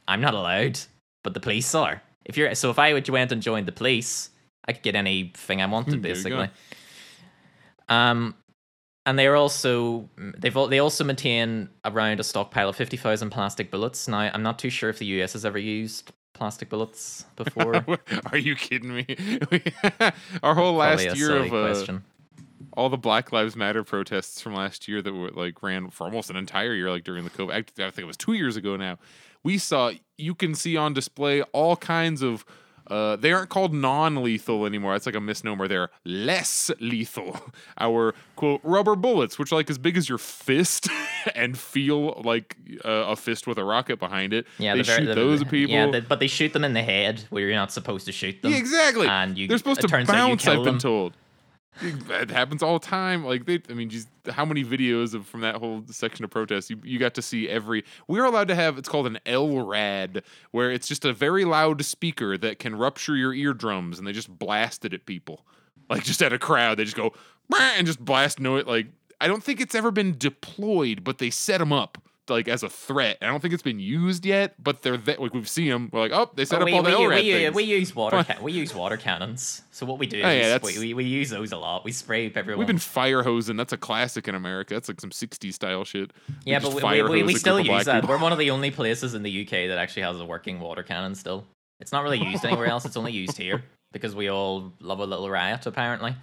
I'm 0.07 0.21
not 0.21 0.33
allowed, 0.33 0.79
but 1.23 1.33
the 1.33 1.39
police 1.39 1.73
are. 1.75 2.01
If 2.25 2.35
you're 2.35 2.53
so, 2.55 2.69
if 2.69 2.79
I 2.79 2.93
went 2.93 3.31
and 3.31 3.41
joined 3.41 3.67
the 3.67 3.71
police, 3.71 4.29
I 4.67 4.73
could 4.73 4.83
get 4.83 4.95
anything 4.95 5.61
I 5.61 5.65
wanted, 5.65 6.01
go. 6.01 6.09
basically. 6.09 6.49
Um, 7.89 8.35
and 9.05 9.19
they're 9.19 9.35
also 9.35 10.09
they've 10.37 10.53
they 10.69 10.79
also 10.79 11.03
maintain 11.03 11.69
around 11.85 12.19
a 12.19 12.23
stockpile 12.23 12.69
of 12.69 12.75
fifty 12.75 12.97
thousand 12.97 13.31
plastic 13.31 13.69
bullets. 13.71 14.07
Now, 14.07 14.29
I'm 14.33 14.43
not 14.43 14.59
too 14.59 14.69
sure 14.69 14.89
if 14.89 14.99
the 14.99 15.05
US 15.21 15.33
has 15.33 15.45
ever 15.45 15.57
used 15.57 16.11
plastic 16.33 16.69
bullets 16.69 17.25
before. 17.35 17.85
Are 18.31 18.37
you 18.37 18.55
kidding 18.55 18.93
me? 18.95 19.05
Our 20.43 20.55
whole 20.55 20.77
Probably 20.77 21.07
last 21.07 21.17
year 21.17 21.37
of 21.37 21.53
uh, 21.53 21.65
question. 21.65 22.03
all 22.75 22.89
the 22.89 22.97
Black 22.97 23.31
Lives 23.31 23.55
Matter 23.55 23.83
protests 23.83 24.41
from 24.41 24.55
last 24.55 24.87
year 24.87 25.01
that 25.01 25.13
were 25.13 25.29
like 25.31 25.61
ran 25.61 25.89
for 25.89 26.05
almost 26.05 26.29
an 26.29 26.35
entire 26.35 26.73
year, 26.73 26.89
like 26.89 27.03
during 27.03 27.23
the 27.23 27.29
COVID. 27.29 27.51
I 27.51 27.61
think 27.61 27.99
it 27.99 28.05
was 28.05 28.17
two 28.17 28.33
years 28.33 28.55
ago 28.55 28.75
now. 28.77 28.97
We 29.43 29.57
saw 29.57 29.91
you 30.17 30.33
can 30.33 30.55
see 30.55 30.77
on 30.77 30.93
display 30.93 31.41
all 31.53 31.75
kinds 31.75 32.21
of. 32.21 32.45
Uh, 32.87 33.15
they 33.15 33.31
aren't 33.31 33.49
called 33.49 33.73
non-lethal 33.73 34.65
anymore. 34.65 34.93
That's 34.93 35.05
like 35.05 35.15
a 35.15 35.21
misnomer. 35.21 35.67
They're 35.67 35.89
less 36.05 36.69
lethal. 36.79 37.39
Our 37.79 38.13
quote 38.35 38.61
rubber 38.63 38.95
bullets, 38.95 39.39
which 39.39 39.51
are 39.51 39.55
like 39.55 39.69
as 39.69 39.77
big 39.77 39.97
as 39.97 40.09
your 40.09 40.17
fist 40.17 40.89
and 41.35 41.57
feel 41.57 42.21
like 42.23 42.57
uh, 42.83 42.89
a 42.89 43.15
fist 43.15 43.47
with 43.47 43.57
a 43.57 43.63
rocket 43.63 43.99
behind 43.99 44.33
it. 44.33 44.45
Yeah, 44.57 44.73
they 44.73 44.81
the 44.81 44.83
shoot 44.83 45.15
those 45.15 45.41
at 45.41 45.49
people. 45.49 45.73
Yeah, 45.75 45.99
but 46.01 46.19
they 46.19 46.27
shoot 46.27 46.53
them 46.53 46.63
in 46.63 46.73
the 46.73 46.83
head 46.83 47.23
where 47.29 47.43
you're 47.43 47.55
not 47.55 47.71
supposed 47.71 48.05
to 48.07 48.11
shoot 48.11 48.41
them. 48.41 48.51
Yeah, 48.51 48.57
exactly. 48.57 49.07
And 49.07 49.37
you, 49.37 49.47
They're 49.47 49.57
supposed 49.57 49.81
to 49.81 49.87
turns 49.87 50.09
out 50.09 50.15
you 50.29 50.35
bounce. 50.35 50.47
I've 50.47 50.63
been 50.63 50.79
told. 50.79 51.13
It 51.81 52.29
happens 52.29 52.61
all 52.61 52.79
the 52.79 52.85
time. 52.85 53.25
Like 53.25 53.45
they, 53.45 53.61
I 53.69 53.73
mean, 53.73 53.89
just 53.89 54.07
how 54.29 54.45
many 54.45 54.63
videos 54.63 55.13
of 55.13 55.25
from 55.25 55.41
that 55.41 55.55
whole 55.55 55.83
section 55.89 56.23
of 56.23 56.31
protests 56.31 56.69
you, 56.69 56.79
you 56.83 56.99
got 56.99 57.13
to 57.15 57.21
see 57.21 57.49
every. 57.49 57.83
We're 58.07 58.25
allowed 58.25 58.47
to 58.49 58.55
have. 58.55 58.77
It's 58.77 58.89
called 58.89 59.07
an 59.07 59.19
LRAD, 59.25 60.23
where 60.51 60.71
it's 60.71 60.87
just 60.87 61.05
a 61.05 61.13
very 61.13 61.45
loud 61.45 61.83
speaker 61.83 62.37
that 62.37 62.59
can 62.59 62.75
rupture 62.75 63.15
your 63.15 63.33
eardrums, 63.33 63.97
and 63.97 64.07
they 64.07 64.11
just 64.11 64.37
blast 64.37 64.85
it 64.85 64.93
at 64.93 65.05
people, 65.05 65.45
like 65.89 66.03
just 66.03 66.21
at 66.21 66.33
a 66.33 66.39
crowd. 66.39 66.77
They 66.77 66.83
just 66.83 66.97
go 66.97 67.13
and 67.55 67.87
just 67.87 67.99
blast 67.99 68.39
no 68.39 68.57
it. 68.57 68.67
Like 68.67 68.87
I 69.19 69.27
don't 69.27 69.43
think 69.43 69.59
it's 69.59 69.75
ever 69.75 69.91
been 69.91 70.17
deployed, 70.17 71.03
but 71.03 71.17
they 71.17 71.29
set 71.29 71.59
them 71.59 71.73
up 71.73 71.97
like 72.29 72.47
as 72.47 72.63
a 72.63 72.69
threat. 72.69 73.17
I 73.21 73.27
don't 73.27 73.39
think 73.41 73.53
it's 73.53 73.63
been 73.63 73.79
used 73.79 74.25
yet, 74.25 74.55
but 74.61 74.81
they're 74.81 74.97
th- 74.97 75.19
like 75.19 75.33
we've 75.33 75.47
seen 75.49 75.69
them. 75.69 75.89
We're 75.91 75.99
like, 76.01 76.11
oh, 76.11 76.31
they 76.35 76.45
set 76.45 76.61
up 76.61 76.65
we, 76.65 76.73
all 76.73 76.83
the 76.83 76.97
we, 76.97 77.07
we, 77.07 77.49
we 77.49 77.63
use 77.63 77.95
water 77.95 78.23
ca- 78.23 78.37
we 78.41 78.51
use 78.51 78.73
water 78.73 78.97
cannons. 78.97 79.61
So 79.71 79.85
what 79.85 79.99
we 79.99 80.07
do 80.07 80.17
Oh, 80.17 80.29
yeah, 80.29 80.33
we, 80.33 80.39
that's- 80.41 80.79
we, 80.79 80.93
we 80.93 81.03
use 81.03 81.29
those 81.29 81.51
a 81.51 81.57
lot. 81.57 81.83
We 81.83 81.91
spray 81.91 82.31
everyone. 82.33 82.59
We've 82.59 82.67
been 82.67 82.77
fire 82.77 83.23
hosing. 83.23 83.57
That's 83.57 83.73
a 83.73 83.77
classic 83.77 84.27
in 84.27 84.35
America. 84.35 84.73
That's 84.73 84.87
like 84.87 85.01
some 85.01 85.09
60s 85.11 85.53
style 85.53 85.83
shit. 85.83 86.11
yeah, 86.45 86.59
but 86.59 86.73
we, 86.73 86.81
we, 86.83 87.01
we, 87.03 87.19
hose 87.21 87.27
we 87.27 87.35
a 87.35 87.37
still 87.37 87.55
group 87.55 87.65
of 87.65 87.67
black 87.67 87.79
use 87.79 87.85
that. 87.87 88.01
people. 88.01 88.15
We're 88.15 88.21
one 88.21 88.31
of 88.31 88.39
the 88.39 88.51
only 88.51 88.71
places 88.71 89.13
in 89.13 89.23
the 89.23 89.41
UK 89.43 89.51
that 89.69 89.77
actually 89.77 90.03
has 90.03 90.19
a 90.19 90.25
working 90.25 90.59
water 90.59 90.83
cannon 90.83 91.15
still. 91.15 91.45
It's 91.79 91.91
not 91.91 92.03
really 92.03 92.23
used 92.23 92.45
anywhere 92.45 92.67
else. 92.67 92.85
It's 92.85 92.95
only 92.97 93.11
used 93.11 93.37
here 93.37 93.63
because 93.91 94.15
we 94.15 94.29
all 94.29 94.71
love 94.79 94.99
a 94.99 95.05
little 95.05 95.29
riot 95.29 95.65
apparently. 95.65 96.15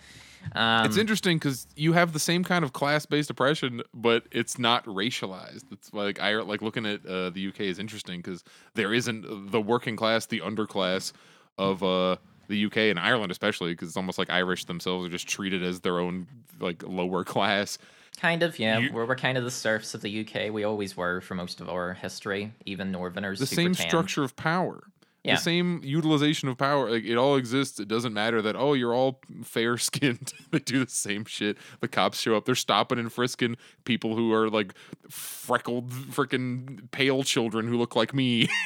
Um, 0.55 0.86
It's 0.86 0.97
interesting 0.97 1.38
because 1.38 1.66
you 1.76 1.93
have 1.93 2.12
the 2.12 2.18
same 2.20 2.45
kind 2.45 2.64
of 2.64 2.72
class-based 2.72 3.30
oppression, 3.30 3.82
but 3.95 4.24
it's 4.32 4.59
not 4.59 4.84
racialized. 4.86 5.64
It's 5.70 5.93
like 5.93 6.20
I 6.20 6.34
like 6.36 6.62
looking 6.62 6.86
at 6.86 7.05
uh, 7.07 7.30
the 7.30 7.49
UK 7.49 7.61
is 7.61 7.78
interesting 7.78 8.20
because 8.20 8.43
there 8.74 8.93
isn't 8.93 9.51
the 9.53 9.61
working 9.61 9.97
class, 9.97 10.26
the 10.26 10.41
underclass 10.41 11.12
of 11.59 11.82
uh, 11.82 12.16
the 12.49 12.64
UK 12.66 12.76
and 12.78 12.99
Ireland, 12.99 13.30
especially 13.30 13.72
because 13.72 13.88
it's 13.88 13.97
almost 13.97 14.18
like 14.18 14.30
Irish 14.30 14.64
themselves 14.64 15.07
are 15.07 15.11
just 15.11 15.28
treated 15.28 15.62
as 15.62 15.80
their 15.80 15.99
own 16.01 16.26
like 16.59 16.82
lower 16.82 17.22
class. 17.24 17.78
Kind 18.16 18.43
of, 18.43 18.59
yeah. 18.59 18.78
You- 18.78 18.93
we're, 18.93 19.07
we're 19.07 19.16
kind 19.16 19.38
of 19.38 19.45
the 19.45 19.51
serfs 19.51 19.95
of 19.95 20.01
the 20.03 20.20
UK. 20.26 20.53
We 20.53 20.64
always 20.64 20.97
were 20.97 21.20
for 21.20 21.34
most 21.34 21.61
of 21.61 21.68
our 21.70 21.95
history, 21.95 22.53
even 22.66 22.91
Northerners. 22.91 23.38
The 23.38 23.47
same 23.47 23.68
pretend- 23.72 23.88
structure 23.88 24.24
of 24.24 24.34
power. 24.36 24.82
Yeah. 25.22 25.34
The 25.34 25.42
same 25.42 25.82
utilization 25.84 26.48
of 26.48 26.56
power. 26.56 26.90
Like 26.90 27.04
it 27.04 27.16
all 27.16 27.36
exists. 27.36 27.78
It 27.78 27.88
doesn't 27.88 28.14
matter 28.14 28.40
that 28.40 28.56
oh 28.56 28.72
you're 28.72 28.94
all 28.94 29.20
fair 29.44 29.76
skinned. 29.76 30.32
they 30.50 30.60
do 30.60 30.84
the 30.84 30.90
same 30.90 31.24
shit. 31.26 31.58
The 31.80 31.88
cops 31.88 32.20
show 32.20 32.36
up. 32.36 32.46
They're 32.46 32.54
stopping 32.54 32.98
and 32.98 33.12
frisking 33.12 33.56
people 33.84 34.16
who 34.16 34.32
are 34.32 34.48
like 34.48 34.74
freckled, 35.10 35.90
freaking 35.90 36.90
pale 36.90 37.22
children 37.22 37.68
who 37.68 37.76
look 37.76 37.94
like 37.96 38.14
me. 38.14 38.48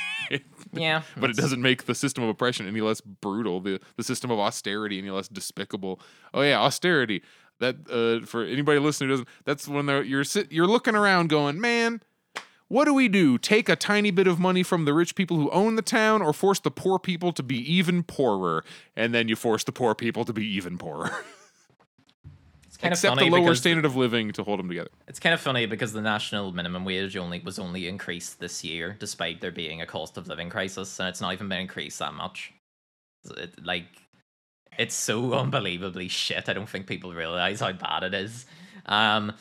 Yeah, 0.72 1.02
but 1.18 1.28
it 1.28 1.36
doesn't 1.36 1.61
make 1.61 1.84
the 1.84 1.94
system 1.94 2.24
of 2.24 2.30
oppression 2.30 2.66
any 2.66 2.80
less 2.80 3.00
brutal. 3.00 3.61
The 3.61 3.78
the 3.96 4.02
system 4.02 4.30
of 4.30 4.38
austerity 4.38 4.98
any 4.98 5.11
less 5.11 5.28
despicable. 5.28 6.00
Oh 6.32 6.40
yeah, 6.40 6.59
austerity. 6.59 7.22
That 7.61 7.76
uh, 7.90 8.26
for 8.26 8.42
anybody 8.42 8.78
listening 8.78 9.11
who 9.11 9.12
doesn't, 9.12 9.28
that's 9.44 9.68
when 9.68 9.86
they're 9.86 10.02
you're 10.02 10.24
sit, 10.24 10.50
you're 10.50 10.66
looking 10.66 10.96
around 10.96 11.28
going, 11.28 11.61
man, 11.61 12.00
what 12.75 12.87
do 12.87 12.93
we 12.93 13.07
do? 13.07 13.39
Take 13.39 13.68
a 13.68 13.77
tiny 13.77 14.11
bit 14.11 14.27
of 14.27 14.41
money 14.41 14.64
from 14.64 14.85
the 14.85 14.93
rich 14.93 15.14
people 15.14 15.37
who 15.37 15.49
own 15.51 15.77
the 15.77 15.83
town, 15.83 16.22
or 16.22 16.33
force 16.33 16.59
the 16.59 16.72
poor 16.72 16.99
people 16.99 17.33
to 17.33 17.43
be 17.43 17.57
even 17.72 18.03
poorer? 18.03 18.64
And 18.97 19.14
then 19.14 19.29
you 19.29 19.37
force 19.37 19.62
the 19.62 19.70
poor 19.70 19.95
people 19.95 20.25
to 20.25 20.33
be 20.33 20.45
even 20.57 20.77
poorer. 20.77 21.11
It's 22.66 22.81
kind 22.81 22.93
Accept 22.93 23.12
of 23.12 23.18
funny 23.20 23.31
lower 23.31 23.43
because 23.43 23.61
standard 23.61 23.85
of 23.85 23.95
living 23.95 24.33
to 24.33 24.43
hold 24.43 24.59
them 24.59 24.66
together. 24.66 24.91
it's 25.07 25.20
kind 25.20 25.33
of 25.33 25.41
funny 25.41 25.64
because 25.64 25.93
the 25.93 26.01
national 26.01 26.51
minimum 26.51 26.85
wage 26.85 27.16
only 27.16 27.39
was 27.39 27.61
only 27.61 27.87
increased 27.87 28.41
this 28.41 28.64
year, 28.64 28.97
despite 28.99 29.41
there 29.41 29.53
being 29.53 29.81
a 29.81 29.87
cost 29.87 30.16
of 30.16 30.27
living 30.27 30.51
crisis, 30.51 30.99
and 30.99 31.09
it's 31.09 31.20
not 31.20 31.33
even 31.33 31.49
been 31.49 31.61
increased 31.61 32.01
that 32.01 32.14
much. 32.14 32.53
It, 33.37 33.64
like, 33.64 33.87
it's 34.77 34.97
so 34.97 35.35
unbelievably 35.35 36.09
shit. 36.09 36.49
I 36.49 36.53
don't 36.53 36.68
think 36.68 36.89
people 36.89 37.14
realize 37.14 37.61
how 37.61 37.70
bad 37.70 38.03
it 38.03 38.12
is. 38.12 38.45
Um, 38.87 39.35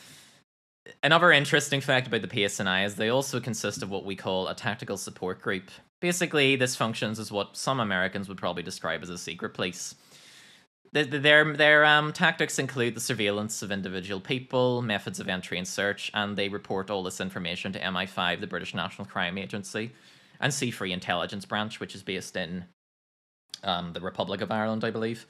another 1.01 1.31
interesting 1.31 1.81
fact 1.81 2.07
about 2.07 2.21
the 2.21 2.27
PSNI 2.27 2.85
is 2.85 2.95
they 2.95 3.09
also 3.09 3.39
consist 3.39 3.83
of 3.83 3.89
what 3.89 4.05
we 4.05 4.15
call 4.15 4.47
a 4.47 4.55
tactical 4.55 4.97
support 4.97 5.41
group. 5.41 5.69
Basically, 6.01 6.55
this 6.55 6.75
functions 6.75 7.19
as 7.19 7.31
what 7.31 7.55
some 7.55 7.79
Americans 7.79 8.27
would 8.27 8.37
probably 8.37 8.63
describe 8.63 9.01
as 9.03 9.09
a 9.09 9.17
secret 9.17 9.53
police. 9.53 9.95
Th- 10.93 11.09
th- 11.09 11.23
Their 11.23 11.53
their 11.53 11.85
um, 11.85 12.13
tactics 12.13 12.59
include 12.59 12.95
the 12.95 12.99
surveillance 12.99 13.61
of 13.61 13.71
individual 13.71 14.19
people, 14.19 14.81
methods 14.81 15.19
of 15.19 15.29
entry 15.29 15.57
and 15.57 15.67
search, 15.67 16.11
and 16.13 16.37
they 16.37 16.49
report 16.49 16.89
all 16.89 17.03
this 17.03 17.21
information 17.21 17.71
to 17.73 17.79
MI5, 17.79 18.41
the 18.41 18.47
British 18.47 18.75
National 18.75 19.07
Crime 19.07 19.37
Agency, 19.37 19.91
and 20.39 20.51
C3 20.51 20.91
Intelligence 20.91 21.45
Branch, 21.45 21.79
which 21.79 21.95
is 21.95 22.03
based 22.03 22.35
in 22.35 22.65
um, 23.63 23.93
the 23.93 24.01
Republic 24.01 24.41
of 24.41 24.51
Ireland, 24.51 24.83
I 24.83 24.91
believe. 24.91 25.25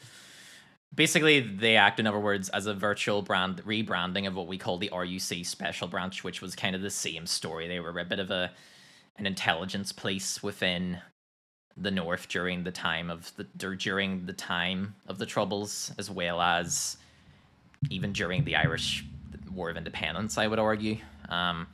Basically, 0.95 1.39
they 1.39 1.75
act, 1.75 1.99
in 1.99 2.05
other 2.05 2.19
words, 2.19 2.49
as 2.49 2.65
a 2.67 2.73
virtual 2.73 3.21
brand 3.23 3.63
rebranding 3.65 4.27
of 4.27 4.35
what 4.35 4.45
we 4.47 4.57
call 4.57 4.77
the 4.77 4.89
RUC 4.93 5.43
Special 5.45 5.87
Branch, 5.87 6.23
which 6.23 6.41
was 6.41 6.55
kind 6.55 6.75
of 6.75 6.81
the 6.83 6.89
same 6.91 7.25
story. 7.25 7.67
They 7.67 7.79
were 7.79 7.97
a 7.99 8.05
bit 8.05 8.19
of 8.19 8.29
a 8.31 8.51
an 9.17 9.25
intelligence 9.27 9.91
police 9.91 10.41
within 10.41 10.99
the 11.77 11.91
North 11.91 12.27
during 12.29 12.63
the 12.63 12.71
time 12.71 13.09
of 13.11 13.31
the 13.35 13.43
dur- 13.57 13.75
during 13.75 14.25
the 14.25 14.33
time 14.33 14.95
of 15.07 15.17
the 15.19 15.25
Troubles, 15.25 15.91
as 15.97 16.09
well 16.09 16.41
as 16.41 16.97
even 17.89 18.11
during 18.13 18.43
the 18.43 18.55
Irish 18.55 19.03
War 19.51 19.69
of 19.69 19.77
Independence. 19.77 20.37
I 20.37 20.47
would 20.47 20.59
argue. 20.59 20.97
Um, 21.29 21.67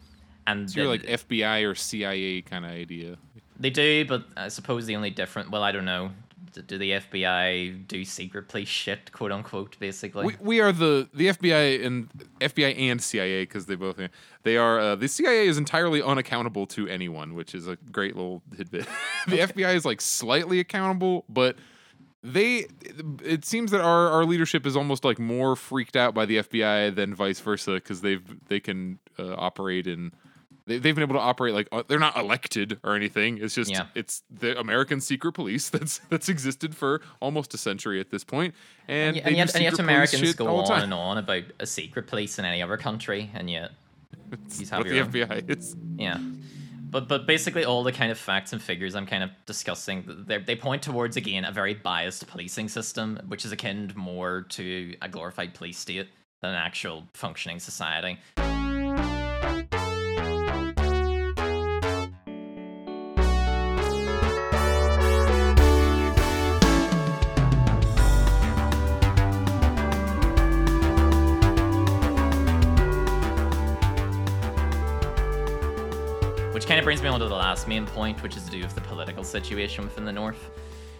and 0.47 0.69
So 0.69 0.79
you're 0.81 0.97
the- 0.97 1.03
like 1.09 1.19
FBI 1.21 1.63
or 1.69 1.75
CIA 1.75 2.41
kind 2.41 2.65
of 2.65 2.71
idea. 2.71 3.17
they 3.59 3.69
do, 3.69 4.05
but 4.05 4.25
I 4.37 4.47
suppose 4.47 4.85
the 4.85 4.95
only 4.95 5.09
different. 5.09 5.49
Well, 5.51 5.63
I 5.63 5.71
don't 5.73 5.85
know. 5.85 6.11
Do 6.51 6.77
the 6.77 6.91
FBI 6.91 7.87
do 7.87 8.03
secret 8.05 8.47
police 8.47 8.67
shit, 8.83 9.11
quote 9.11 9.31
unquote, 9.31 9.77
basically? 9.79 10.25
We, 10.25 10.35
we 10.39 10.59
are 10.61 10.71
the 10.71 11.09
the 11.13 11.27
FBI 11.27 11.85
and 11.85 12.09
FBI 12.39 12.77
and 12.77 13.01
CIA 13.01 13.43
because 13.43 13.65
they 13.65 13.75
both 13.75 13.99
they 14.43 14.57
are 14.57 14.79
uh, 14.79 14.95
the 14.95 15.07
CIA 15.07 15.47
is 15.47 15.57
entirely 15.57 16.01
unaccountable 16.01 16.65
to 16.67 16.87
anyone, 16.87 17.35
which 17.35 17.53
is 17.53 17.67
a 17.67 17.75
great 17.91 18.15
little 18.15 18.41
tidbit. 18.55 18.87
the 19.27 19.39
FBI 19.39 19.75
is 19.75 19.85
like 19.85 20.01
slightly 20.01 20.59
accountable, 20.59 21.25
but 21.29 21.55
they 22.23 22.67
it 23.23 23.45
seems 23.45 23.71
that 23.71 23.81
our 23.81 24.09
our 24.09 24.25
leadership 24.25 24.65
is 24.65 24.75
almost 24.75 25.05
like 25.05 25.19
more 25.19 25.55
freaked 25.55 25.95
out 25.95 26.13
by 26.13 26.25
the 26.25 26.37
FBI 26.37 26.93
than 26.93 27.15
vice 27.15 27.39
versa 27.39 27.73
because 27.75 28.01
they've 28.01 28.23
they 28.47 28.59
can 28.59 28.99
uh, 29.17 29.35
operate 29.35 29.87
in. 29.87 30.11
They- 30.69 30.77
They've 30.79 30.95
been 30.95 31.01
able 31.03 31.15
to 31.15 31.19
operate 31.21 31.53
like 31.53 31.67
uh, 31.71 31.83
they're 31.87 31.99
not 31.99 32.15
elected 32.15 32.79
or 32.83 32.95
anything. 32.95 33.39
It's 33.41 33.55
just 33.55 33.69
Yeah. 33.71 33.87
it's 33.95 34.23
the 34.29 34.57
American 34.59 35.01
secret 35.01 35.33
police 35.33 35.69
that's 35.75 35.99
that's 36.09 36.29
existed 36.29 36.75
for 36.75 37.01
almost 37.19 37.53
a 37.53 37.57
century 37.57 37.99
at 37.99 38.09
this 38.11 38.23
point, 38.23 38.53
and, 38.87 39.15
and, 39.15 39.15
y- 39.17 39.21
they 39.23 39.27
and 39.29 39.37
yet, 39.37 39.55
and 39.55 39.63
yet 39.63 39.79
Americans 39.79 40.33
go 40.35 40.55
on 40.57 40.67
time. 40.67 40.83
and 40.83 40.93
on 40.93 41.17
about 41.17 41.43
a 41.59 41.65
secret 41.65 42.07
police 42.07 42.39
in 42.39 42.45
any 42.45 42.61
other 42.63 42.77
country, 42.77 43.29
and 43.33 43.49
yet, 43.49 43.71
It's 44.31 44.57
These 44.57 44.69
have 44.69 44.83
the 44.85 44.99
own. 45.01 45.11
FBI 45.11 45.49
is. 45.57 45.75
yeah. 45.97 46.17
But 46.91 47.07
but 47.07 47.27
basically, 47.27 47.65
all 47.65 47.83
the 47.83 47.91
kind 47.91 48.11
of 48.11 48.17
facts 48.17 48.51
and 48.53 48.59
figures 48.61 48.95
I'm 48.95 49.05
kind 49.05 49.23
of 49.23 49.29
discussing, 49.45 50.23
they 50.27 50.37
they 50.39 50.55
point 50.55 50.81
towards 50.81 51.17
again 51.17 51.45
a 51.45 51.51
very 51.51 51.73
biased 51.75 52.25
policing 52.27 52.67
system, 52.69 53.19
which 53.27 53.45
is 53.45 53.51
akin 53.51 53.91
more 53.95 54.45
to 54.57 54.95
a 55.01 55.07
glorified 55.09 55.53
police 55.53 55.77
state 55.77 56.07
than 56.41 56.51
an 56.51 56.55
actual 56.57 57.03
functioning 57.13 57.59
society. 57.59 58.17
Kind 76.79 76.85
of 76.85 76.95
brings 76.95 77.01
me 77.01 77.09
on 77.09 77.19
to 77.19 77.27
the 77.27 77.35
last 77.35 77.67
main 77.67 77.85
point, 77.85 78.23
which 78.23 78.37
is 78.37 78.45
to 78.45 78.51
do 78.51 78.61
with 78.61 78.73
the 78.73 78.79
political 78.79 79.21
situation 79.21 79.83
within 79.83 80.05
the 80.05 80.13
North. 80.13 80.49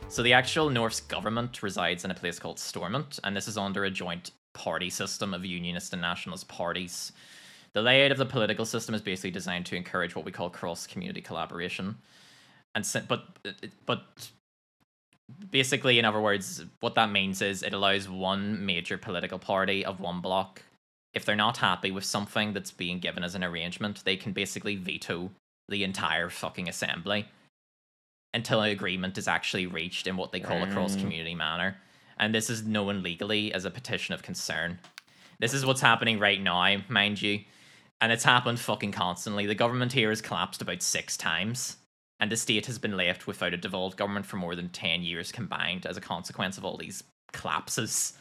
So 0.10 0.22
the 0.22 0.34
actual 0.34 0.70
North's 0.70 1.00
government 1.00 1.64
resides 1.64 2.04
in 2.04 2.12
a 2.12 2.14
place 2.14 2.38
called 2.38 2.60
Stormont, 2.60 3.18
and 3.24 3.34
this 3.34 3.48
is 3.48 3.58
under 3.58 3.86
a 3.86 3.90
joint 3.90 4.32
party 4.52 4.90
system 4.90 5.34
of 5.34 5.46
unionist 5.46 5.94
and 5.94 6.02
nationalist 6.02 6.50
parties. 6.50 7.14
The 7.72 7.82
layout 7.82 8.12
of 8.12 8.18
the 8.18 8.26
political 8.26 8.66
system 8.66 8.94
is 8.94 9.02
basically 9.02 9.32
designed 9.32 9.68
to 9.68 9.78
encourage 9.78 10.18
what 10.18 10.26
we 10.26 10.34
call 10.34 10.50
cross-community 10.50 11.22
collaboration, 11.22 11.96
and 12.76 12.86
but 13.08 13.28
but 13.86 14.32
basically, 15.50 15.98
in 15.98 16.04
other 16.04 16.20
words, 16.20 16.62
what 16.82 16.96
that 16.96 17.10
means 17.10 17.42
is 17.42 17.64
it 17.64 17.72
allows 17.72 18.10
one 18.10 18.66
major 18.66 18.98
political 18.98 19.40
party 19.40 19.86
of 19.86 20.02
one 20.02 20.20
bloc, 20.20 20.62
if 21.14 21.24
they're 21.24 21.38
not 21.38 21.56
happy 21.56 21.90
with 21.90 22.04
something 22.04 22.52
that's 22.52 22.72
being 22.72 23.00
given 23.00 23.24
as 23.24 23.34
an 23.34 23.46
arrangement, 23.46 24.04
they 24.04 24.18
can 24.18 24.34
basically 24.34 24.76
veto 24.76 25.32
the 25.70 25.84
entire 25.84 26.30
fucking 26.30 26.68
assembly 26.68 27.28
until 28.34 28.62
an 28.62 28.72
agreement 28.72 29.18
is 29.18 29.28
actually 29.28 29.66
reached 29.66 30.08
in 30.08 30.18
what 30.18 30.32
they 30.32 30.40
call 30.40 30.62
a 30.64 30.72
cross 30.72 30.96
mm. 30.96 31.02
community 31.02 31.36
manner. 31.36 31.78
And 32.18 32.36
this 32.36 32.50
is 32.50 32.64
known 32.64 33.02
legally 33.02 33.54
as 33.54 33.66
a 33.66 33.72
petition 33.72 34.14
of 34.14 34.22
concern. 34.22 34.80
This 35.40 35.54
is 35.54 35.66
what's 35.66 35.82
happening 35.82 36.20
right 36.20 36.42
now, 36.42 36.78
mind 36.90 37.22
you. 37.22 37.42
And 38.02 38.12
it's 38.12 38.24
happened 38.24 38.60
fucking 38.60 38.92
constantly. 38.92 39.46
The 39.46 39.56
government 39.56 39.94
here 39.94 40.10
has 40.10 40.22
collapsed 40.22 40.62
about 40.62 40.82
six 40.82 41.18
times. 41.18 41.78
And 42.20 42.32
the 42.32 42.38
state 42.38 42.66
has 42.66 42.78
been 42.78 42.98
left 42.98 43.28
without 43.28 43.54
a 43.54 43.58
devolved 43.58 43.98
government 43.98 44.26
for 44.26 44.36
more 44.36 44.56
than 44.56 44.70
10 44.70 45.04
years 45.04 45.32
combined 45.32 45.86
as 45.86 45.96
a 45.96 46.02
consequence 46.02 46.58
of 46.58 46.66
all 46.66 46.78
these 46.78 47.04
collapses. 47.32 48.14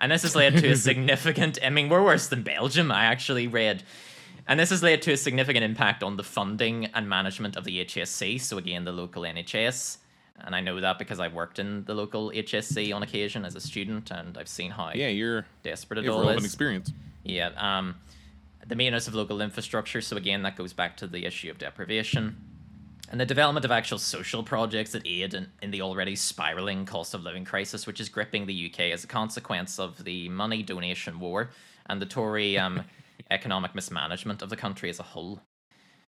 And 0.00 0.12
this 0.12 0.22
has 0.22 0.36
led 0.36 0.58
to 0.58 0.70
a 0.70 0.76
significant, 0.76 1.58
I 1.62 1.70
mean, 1.70 1.88
we're 1.88 2.04
worse 2.04 2.28
than 2.28 2.42
Belgium, 2.42 2.92
I 2.92 3.04
actually 3.06 3.46
read. 3.46 3.82
And 4.50 4.58
this 4.58 4.70
has 4.70 4.82
led 4.82 5.00
to 5.02 5.12
a 5.12 5.16
significant 5.16 5.64
impact 5.64 6.02
on 6.02 6.16
the 6.16 6.24
funding 6.24 6.86
and 6.86 7.08
management 7.08 7.56
of 7.56 7.62
the 7.62 7.84
HSC, 7.84 8.40
so 8.40 8.58
again, 8.58 8.84
the 8.84 8.90
local 8.90 9.22
NHS. 9.22 9.98
And 10.40 10.56
I 10.56 10.60
know 10.60 10.80
that 10.80 10.98
because 10.98 11.20
I've 11.20 11.34
worked 11.34 11.60
in 11.60 11.84
the 11.84 11.94
local 11.94 12.32
HSC 12.32 12.92
on 12.92 13.04
occasion 13.04 13.44
as 13.44 13.54
a 13.54 13.60
student, 13.60 14.10
and 14.10 14.36
I've 14.36 14.48
seen 14.48 14.72
how 14.72 14.90
Yeah, 14.92 15.06
you're 15.06 15.46
desperate 15.62 16.04
it 16.04 16.08
all 16.08 16.28
is. 16.30 16.44
experience. 16.44 16.92
Yeah. 17.22 17.50
Um, 17.56 17.94
the 18.66 18.74
maintenance 18.74 19.06
of 19.06 19.14
local 19.14 19.40
infrastructure. 19.40 20.00
So 20.00 20.16
again, 20.16 20.42
that 20.42 20.56
goes 20.56 20.72
back 20.72 20.96
to 20.96 21.06
the 21.06 21.26
issue 21.26 21.48
of 21.48 21.58
deprivation. 21.58 22.36
And 23.08 23.20
the 23.20 23.26
development 23.26 23.64
of 23.64 23.70
actual 23.70 23.98
social 23.98 24.42
projects 24.42 24.90
that 24.92 25.06
aid 25.06 25.34
in, 25.34 25.46
in 25.62 25.70
the 25.70 25.82
already 25.82 26.16
spiraling 26.16 26.86
cost 26.86 27.14
of 27.14 27.22
living 27.22 27.44
crisis, 27.44 27.86
which 27.86 28.00
is 28.00 28.08
gripping 28.08 28.46
the 28.46 28.66
UK 28.68 28.80
as 28.92 29.04
a 29.04 29.06
consequence 29.06 29.78
of 29.78 30.02
the 30.02 30.28
money 30.28 30.64
donation 30.64 31.20
war 31.20 31.50
and 31.86 32.02
the 32.02 32.06
Tory 32.06 32.58
um, 32.58 32.82
economic 33.30 33.74
mismanagement 33.74 34.42
of 34.42 34.50
the 34.50 34.56
country 34.56 34.90
as 34.90 34.98
a 34.98 35.04
whole. 35.04 35.40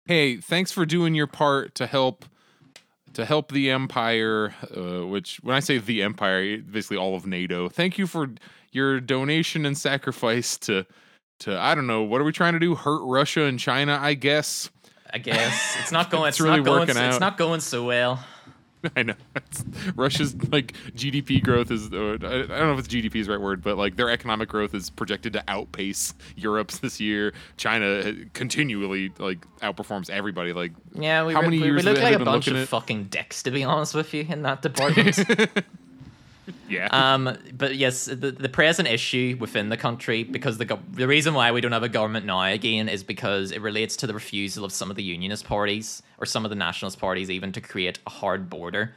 Hey, 0.06 0.36
thanks 0.36 0.70
for 0.70 0.86
doing 0.86 1.14
your 1.14 1.26
part 1.26 1.74
to 1.76 1.86
help 1.86 2.24
to 3.14 3.24
help 3.24 3.50
the 3.50 3.70
empire. 3.70 4.54
Uh, 4.76 5.06
which, 5.06 5.38
when 5.42 5.56
I 5.56 5.60
say 5.60 5.78
the 5.78 6.02
empire, 6.02 6.58
basically 6.58 6.96
all 6.96 7.16
of 7.16 7.26
NATO. 7.26 7.68
Thank 7.68 7.98
you 7.98 8.06
for 8.06 8.30
your 8.72 9.00
donation 9.00 9.66
and 9.66 9.76
sacrifice 9.76 10.56
to 10.58 10.86
to 11.40 11.58
I 11.58 11.74
don't 11.74 11.86
know 11.86 12.02
what 12.02 12.20
are 12.20 12.24
we 12.24 12.32
trying 12.32 12.52
to 12.52 12.58
do? 12.58 12.74
Hurt 12.74 13.04
Russia 13.04 13.44
and 13.44 13.58
China, 13.58 13.98
I 14.00 14.14
guess. 14.14 14.70
I 15.12 15.18
guess 15.18 15.76
it's 15.80 15.92
not 15.92 16.10
going. 16.12 16.28
It's 16.28 16.36
it's 16.36 16.40
really 16.40 16.58
not 16.58 16.66
going. 16.66 16.80
working 16.80 16.96
It's 16.96 17.20
not 17.20 17.38
going 17.38 17.60
so 17.60 17.84
well. 17.84 18.24
I 18.96 19.02
know 19.02 19.14
It's- 19.34 19.64
Russia's 19.94 20.34
like 20.52 20.74
GDP 20.94 21.42
growth 21.42 21.70
is 21.70 21.92
uh, 21.92 21.96
I 21.96 22.26
I 22.26 22.46
don't 22.46 22.48
know 22.48 22.72
if 22.74 22.78
it's 22.80 22.88
GDP 22.88 23.16
is 23.16 23.26
the 23.26 23.32
right 23.32 23.40
word, 23.40 23.62
but 23.62 23.76
like 23.76 23.96
their 23.96 24.10
economic 24.10 24.48
growth 24.48 24.74
is 24.74 24.90
projected 24.90 25.32
to 25.34 25.44
outpace 25.48 26.14
Europe's 26.36 26.78
this 26.80 27.00
year. 27.00 27.32
China 27.56 27.86
uh, 27.86 28.12
continually 28.32 29.12
like 29.18 29.46
outperforms 29.60 30.10
everybody. 30.10 30.52
Like 30.52 30.72
Yeah, 30.94 31.24
we, 31.26 31.34
How 31.34 31.40
re- 31.40 31.46
many 31.46 31.62
we, 31.62 31.72
we 31.72 31.82
look 31.82 31.98
like 31.98 32.14
a 32.14 32.24
bunch 32.24 32.48
of 32.48 32.68
fucking 32.68 33.04
dicks, 33.04 33.42
to 33.44 33.50
be 33.50 33.64
honest 33.64 33.94
with 33.94 34.12
you, 34.14 34.26
in 34.28 34.42
that 34.42 34.62
department. 34.62 35.18
yeah, 36.68 36.88
um, 36.90 37.36
but 37.53 37.76
yes, 37.76 38.07
the, 38.07 38.30
the 38.30 38.49
present 38.49 38.88
issue 38.88 39.36
within 39.40 39.68
the 39.68 39.76
country, 39.76 40.24
because 40.24 40.59
the 40.59 40.66
gov- 40.66 40.94
the 40.94 41.07
reason 41.07 41.34
why 41.34 41.53
we 41.53 41.61
don't 41.61 41.72
have 41.72 41.82
a 41.82 41.88
government 41.88 42.26
now 42.26 42.42
again 42.42 42.88
is 42.88 43.03
because 43.03 43.51
it 43.51 43.61
relates 43.61 43.97
to 43.97 44.07
the 44.07 44.14
refusal 44.14 44.64
of 44.64 44.72
some 44.72 44.90
of 44.90 44.97
the 44.97 45.03
unionist 45.03 45.44
parties 45.44 46.03
or 46.18 46.26
some 46.26 46.44
of 46.44 46.51
the 46.51 46.57
nationalist 46.57 46.99
parties 46.99 47.30
even 47.30 47.53
to 47.53 47.61
create 47.61 47.99
a 48.07 48.11
hard 48.11 48.49
border 48.49 48.94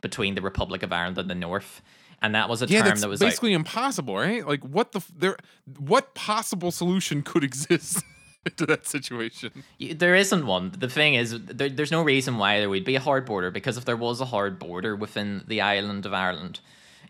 between 0.00 0.34
the 0.34 0.42
Republic 0.42 0.82
of 0.82 0.92
Ireland 0.92 1.18
and 1.18 1.30
the 1.30 1.34
North, 1.34 1.80
and 2.20 2.34
that 2.34 2.48
was 2.48 2.62
a 2.62 2.66
yeah, 2.66 2.82
term 2.82 2.98
that 2.98 3.08
was 3.08 3.20
basically 3.20 3.52
impossible, 3.52 4.16
right? 4.16 4.46
Like 4.46 4.62
what 4.62 4.92
the 4.92 4.98
f- 4.98 5.12
there 5.16 5.36
what 5.78 6.14
possible 6.14 6.70
solution 6.70 7.22
could 7.22 7.44
exist 7.44 8.04
to 8.56 8.66
that 8.66 8.86
situation? 8.86 9.64
There 9.80 10.14
isn't 10.14 10.46
one. 10.46 10.72
The 10.76 10.88
thing 10.88 11.14
is, 11.14 11.40
there, 11.44 11.68
there's 11.68 11.90
no 11.90 12.02
reason 12.02 12.38
why 12.38 12.58
there 12.60 12.68
would 12.68 12.84
be 12.84 12.96
a 12.96 13.00
hard 13.00 13.24
border 13.24 13.50
because 13.50 13.76
if 13.76 13.84
there 13.84 13.96
was 13.96 14.20
a 14.20 14.26
hard 14.26 14.58
border 14.58 14.94
within 14.96 15.44
the 15.46 15.60
island 15.60 16.06
of 16.06 16.12
Ireland, 16.12 16.60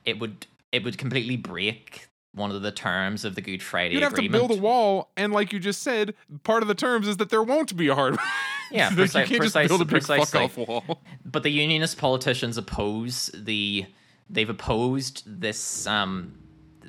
it 0.04 0.18
would 0.18 0.46
it 0.72 0.84
would 0.84 0.98
completely 0.98 1.36
break 1.36 2.08
one 2.34 2.50
of 2.50 2.62
the 2.62 2.72
terms 2.72 3.24
of 3.26 3.34
the 3.34 3.42
Good 3.42 3.62
Friday 3.62 3.92
You'd 3.94 4.02
have 4.02 4.14
Agreement. 4.14 4.42
to 4.42 4.48
build 4.48 4.58
a 4.58 4.62
wall, 4.62 5.10
and 5.18 5.32
like 5.34 5.52
you 5.52 5.60
just 5.60 5.82
said, 5.82 6.14
part 6.44 6.62
of 6.62 6.68
the 6.68 6.74
terms 6.74 7.06
is 7.06 7.18
that 7.18 7.28
there 7.28 7.42
won't 7.42 7.76
be 7.76 7.88
a 7.88 7.94
hard. 7.94 8.16
Yeah, 8.70 8.88
Like, 8.88 8.96
preci- 8.96 9.20
you 9.20 9.26
can't 9.26 9.40
precisely- 9.40 9.68
just 9.68 9.68
build 9.68 9.82
a 9.82 9.84
big 9.84 10.02
fuck 10.02 10.34
off 10.34 10.56
wall. 10.56 11.02
but 11.26 11.42
the 11.42 11.50
unionist 11.50 11.98
politicians 11.98 12.56
oppose 12.56 13.30
the 13.34 13.84
they've 14.30 14.48
opposed 14.48 15.24
this 15.26 15.86
um 15.86 16.32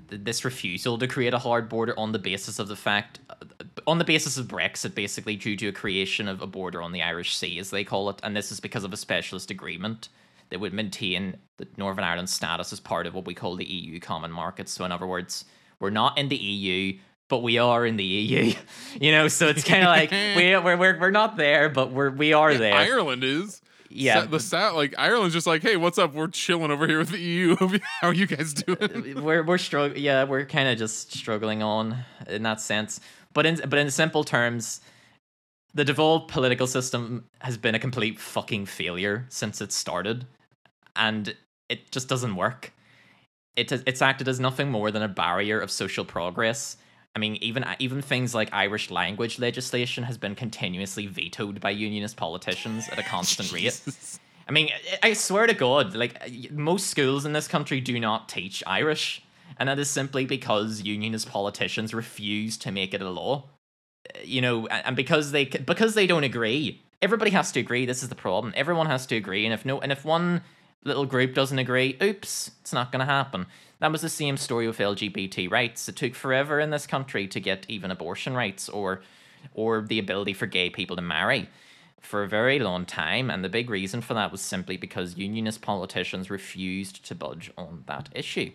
th- 0.09 0.21
this 0.23 0.45
refusal 0.45 0.97
to 0.97 1.09
create 1.09 1.33
a 1.33 1.39
hard 1.39 1.67
border 1.67 1.93
on 1.99 2.13
the 2.13 2.19
basis 2.19 2.57
of 2.57 2.69
the 2.69 2.77
fact 2.77 3.19
on 3.85 3.97
the 3.97 4.05
basis 4.05 4.37
of 4.37 4.47
Brexit 4.47 4.95
basically 4.95 5.35
due 5.35 5.57
to 5.57 5.67
a 5.67 5.71
creation 5.73 6.29
of 6.29 6.41
a 6.41 6.47
border 6.47 6.81
on 6.81 6.93
the 6.93 7.01
Irish 7.01 7.35
Sea 7.35 7.59
as 7.59 7.69
they 7.69 7.83
call 7.83 8.09
it 8.09 8.17
and 8.23 8.33
this 8.33 8.49
is 8.49 8.61
because 8.61 8.85
of 8.85 8.93
a 8.93 8.97
specialist 8.97 9.51
agreement 9.51 10.07
that 10.53 10.59
would 10.59 10.73
maintain 10.73 11.35
the 11.57 11.67
Northern 11.77 12.03
Ireland 12.03 12.29
status 12.29 12.71
as 12.71 12.79
part 12.79 13.07
of 13.07 13.13
what 13.13 13.25
we 13.25 13.33
call 13.33 13.55
the 13.55 13.65
EU 13.65 13.99
common 13.99 14.31
market 14.31 14.69
so 14.69 14.85
in 14.85 14.91
other 14.91 15.07
words 15.07 15.45
we're 15.79 15.89
not 15.89 16.17
in 16.17 16.29
the 16.29 16.37
EU 16.37 16.97
but 17.27 17.39
we 17.39 17.57
are 17.57 17.85
in 17.85 17.97
the 17.97 18.03
EU 18.03 18.53
you 19.01 19.11
know 19.11 19.27
so 19.27 19.47
it's 19.47 19.63
kind 19.63 19.81
of 19.83 19.87
like 19.87 20.11
we, 20.37 20.55
we're, 20.57 20.77
we're, 20.77 20.99
we're 20.99 21.11
not 21.11 21.35
there 21.35 21.69
but 21.69 21.91
we're 21.91 22.11
we 22.11 22.33
are 22.33 22.53
there 22.53 22.73
Ireland 22.73 23.23
is. 23.23 23.61
Yeah, 23.95 24.21
Sa- 24.21 24.25
the 24.25 24.39
South, 24.39 24.75
like 24.75 24.95
Ireland's 24.97 25.35
just 25.35 25.45
like, 25.45 25.61
hey, 25.61 25.77
what's 25.77 25.99
up? 25.99 26.15
We're 26.15 26.27
chilling 26.27 26.71
over 26.71 26.87
here 26.87 26.97
with 26.97 27.09
the 27.09 27.19
EU. 27.19 27.55
How 28.01 28.07
are 28.07 28.13
you 28.13 28.25
guys 28.25 28.51
doing? 28.55 29.21
we're 29.23 29.43
we're 29.43 29.59
struggling. 29.59 30.01
Yeah, 30.01 30.23
we're 30.23 30.45
kind 30.45 30.67
of 30.67 30.79
just 30.79 31.13
struggling 31.13 31.61
on 31.61 32.03
in 32.27 32.41
that 32.41 32.59
sense. 32.59 32.99
But 33.33 33.45
in 33.45 33.61
but 33.67 33.77
in 33.77 33.91
simple 33.91 34.23
terms, 34.23 34.81
the 35.73 35.83
devolved 35.83 36.27
political 36.27 36.67
system 36.67 37.25
has 37.39 37.57
been 37.57 37.75
a 37.75 37.79
complete 37.79 38.19
fucking 38.19 38.65
failure 38.67 39.25
since 39.29 39.59
it 39.61 39.71
started, 39.71 40.25
and 40.95 41.35
it 41.69 41.91
just 41.91 42.07
doesn't 42.07 42.35
work. 42.35 42.73
It 43.55 43.69
has, 43.69 43.83
it's 43.85 44.01
acted 44.01 44.27
as 44.27 44.39
nothing 44.39 44.71
more 44.71 44.91
than 44.91 45.03
a 45.03 45.07
barrier 45.07 45.59
of 45.59 45.69
social 45.71 46.05
progress. 46.05 46.77
I 47.15 47.19
mean, 47.19 47.35
even 47.41 47.63
even 47.77 48.01
things 48.01 48.33
like 48.33 48.49
Irish 48.51 48.89
language 48.89 49.37
legislation 49.37 50.03
has 50.05 50.17
been 50.17 50.33
continuously 50.33 51.05
vetoed 51.05 51.61
by 51.61 51.69
unionist 51.69 52.17
politicians 52.17 52.89
at 52.89 52.97
a 52.97 53.03
constant 53.15 53.51
rate. 53.51 53.79
I 54.47 54.51
mean, 54.51 54.69
I 55.01 55.13
swear 55.13 55.47
to 55.47 55.53
God, 55.53 55.95
like 55.95 56.51
most 56.51 56.87
schools 56.87 57.25
in 57.25 57.33
this 57.33 57.47
country 57.47 57.79
do 57.79 57.99
not 57.99 58.29
teach 58.29 58.63
Irish, 58.65 59.23
and 59.57 59.69
that 59.69 59.77
is 59.77 59.89
simply 59.89 60.25
because 60.25 60.81
unionist 60.81 61.29
politicians 61.29 61.93
refuse 61.93 62.57
to 62.57 62.71
make 62.71 62.93
it 62.95 63.01
a 63.01 63.09
law. 63.09 63.49
Uh, 64.09 64.19
You 64.23 64.41
know, 64.41 64.67
and 64.67 64.95
because 64.95 65.31
they 65.31 65.45
because 65.45 65.93
they 65.93 66.07
don't 66.07 66.23
agree, 66.23 66.81
everybody 67.01 67.29
has 67.31 67.51
to 67.51 67.59
agree. 67.59 67.85
This 67.85 68.01
is 68.01 68.09
the 68.09 68.15
problem. 68.15 68.53
Everyone 68.55 68.87
has 68.87 69.05
to 69.07 69.15
agree, 69.15 69.45
and 69.45 69.53
if 69.53 69.65
no, 69.65 69.79
and 69.79 69.91
if 69.91 70.03
one 70.03 70.41
little 70.83 71.05
group 71.05 71.33
doesn't 71.33 71.59
agree, 71.59 71.97
oops, 72.01 72.51
it's 72.61 72.73
not 72.73 72.91
going 72.91 72.99
to 72.99 73.05
happen. 73.05 73.45
That 73.79 73.91
was 73.91 74.01
the 74.01 74.09
same 74.09 74.37
story 74.37 74.67
with 74.67 74.77
LGBT 74.77 75.51
rights. 75.51 75.89
It 75.89 75.95
took 75.95 76.15
forever 76.15 76.59
in 76.59 76.69
this 76.69 76.87
country 76.87 77.27
to 77.27 77.39
get 77.39 77.65
even 77.67 77.91
abortion 77.91 78.33
rights 78.33 78.69
or 78.69 79.01
or 79.53 79.81
the 79.81 79.99
ability 79.99 80.33
for 80.33 80.45
gay 80.45 80.69
people 80.69 80.95
to 80.95 81.01
marry 81.01 81.49
for 81.99 82.23
a 82.23 82.27
very 82.27 82.59
long 82.59 82.85
time, 82.85 83.29
and 83.29 83.43
the 83.43 83.49
big 83.49 83.69
reason 83.69 84.01
for 84.01 84.13
that 84.13 84.31
was 84.31 84.41
simply 84.41 84.77
because 84.77 85.17
unionist 85.17 85.61
politicians 85.61 86.29
refused 86.29 87.03
to 87.05 87.15
budge 87.15 87.51
on 87.57 87.83
that 87.87 88.09
issue. 88.13 88.51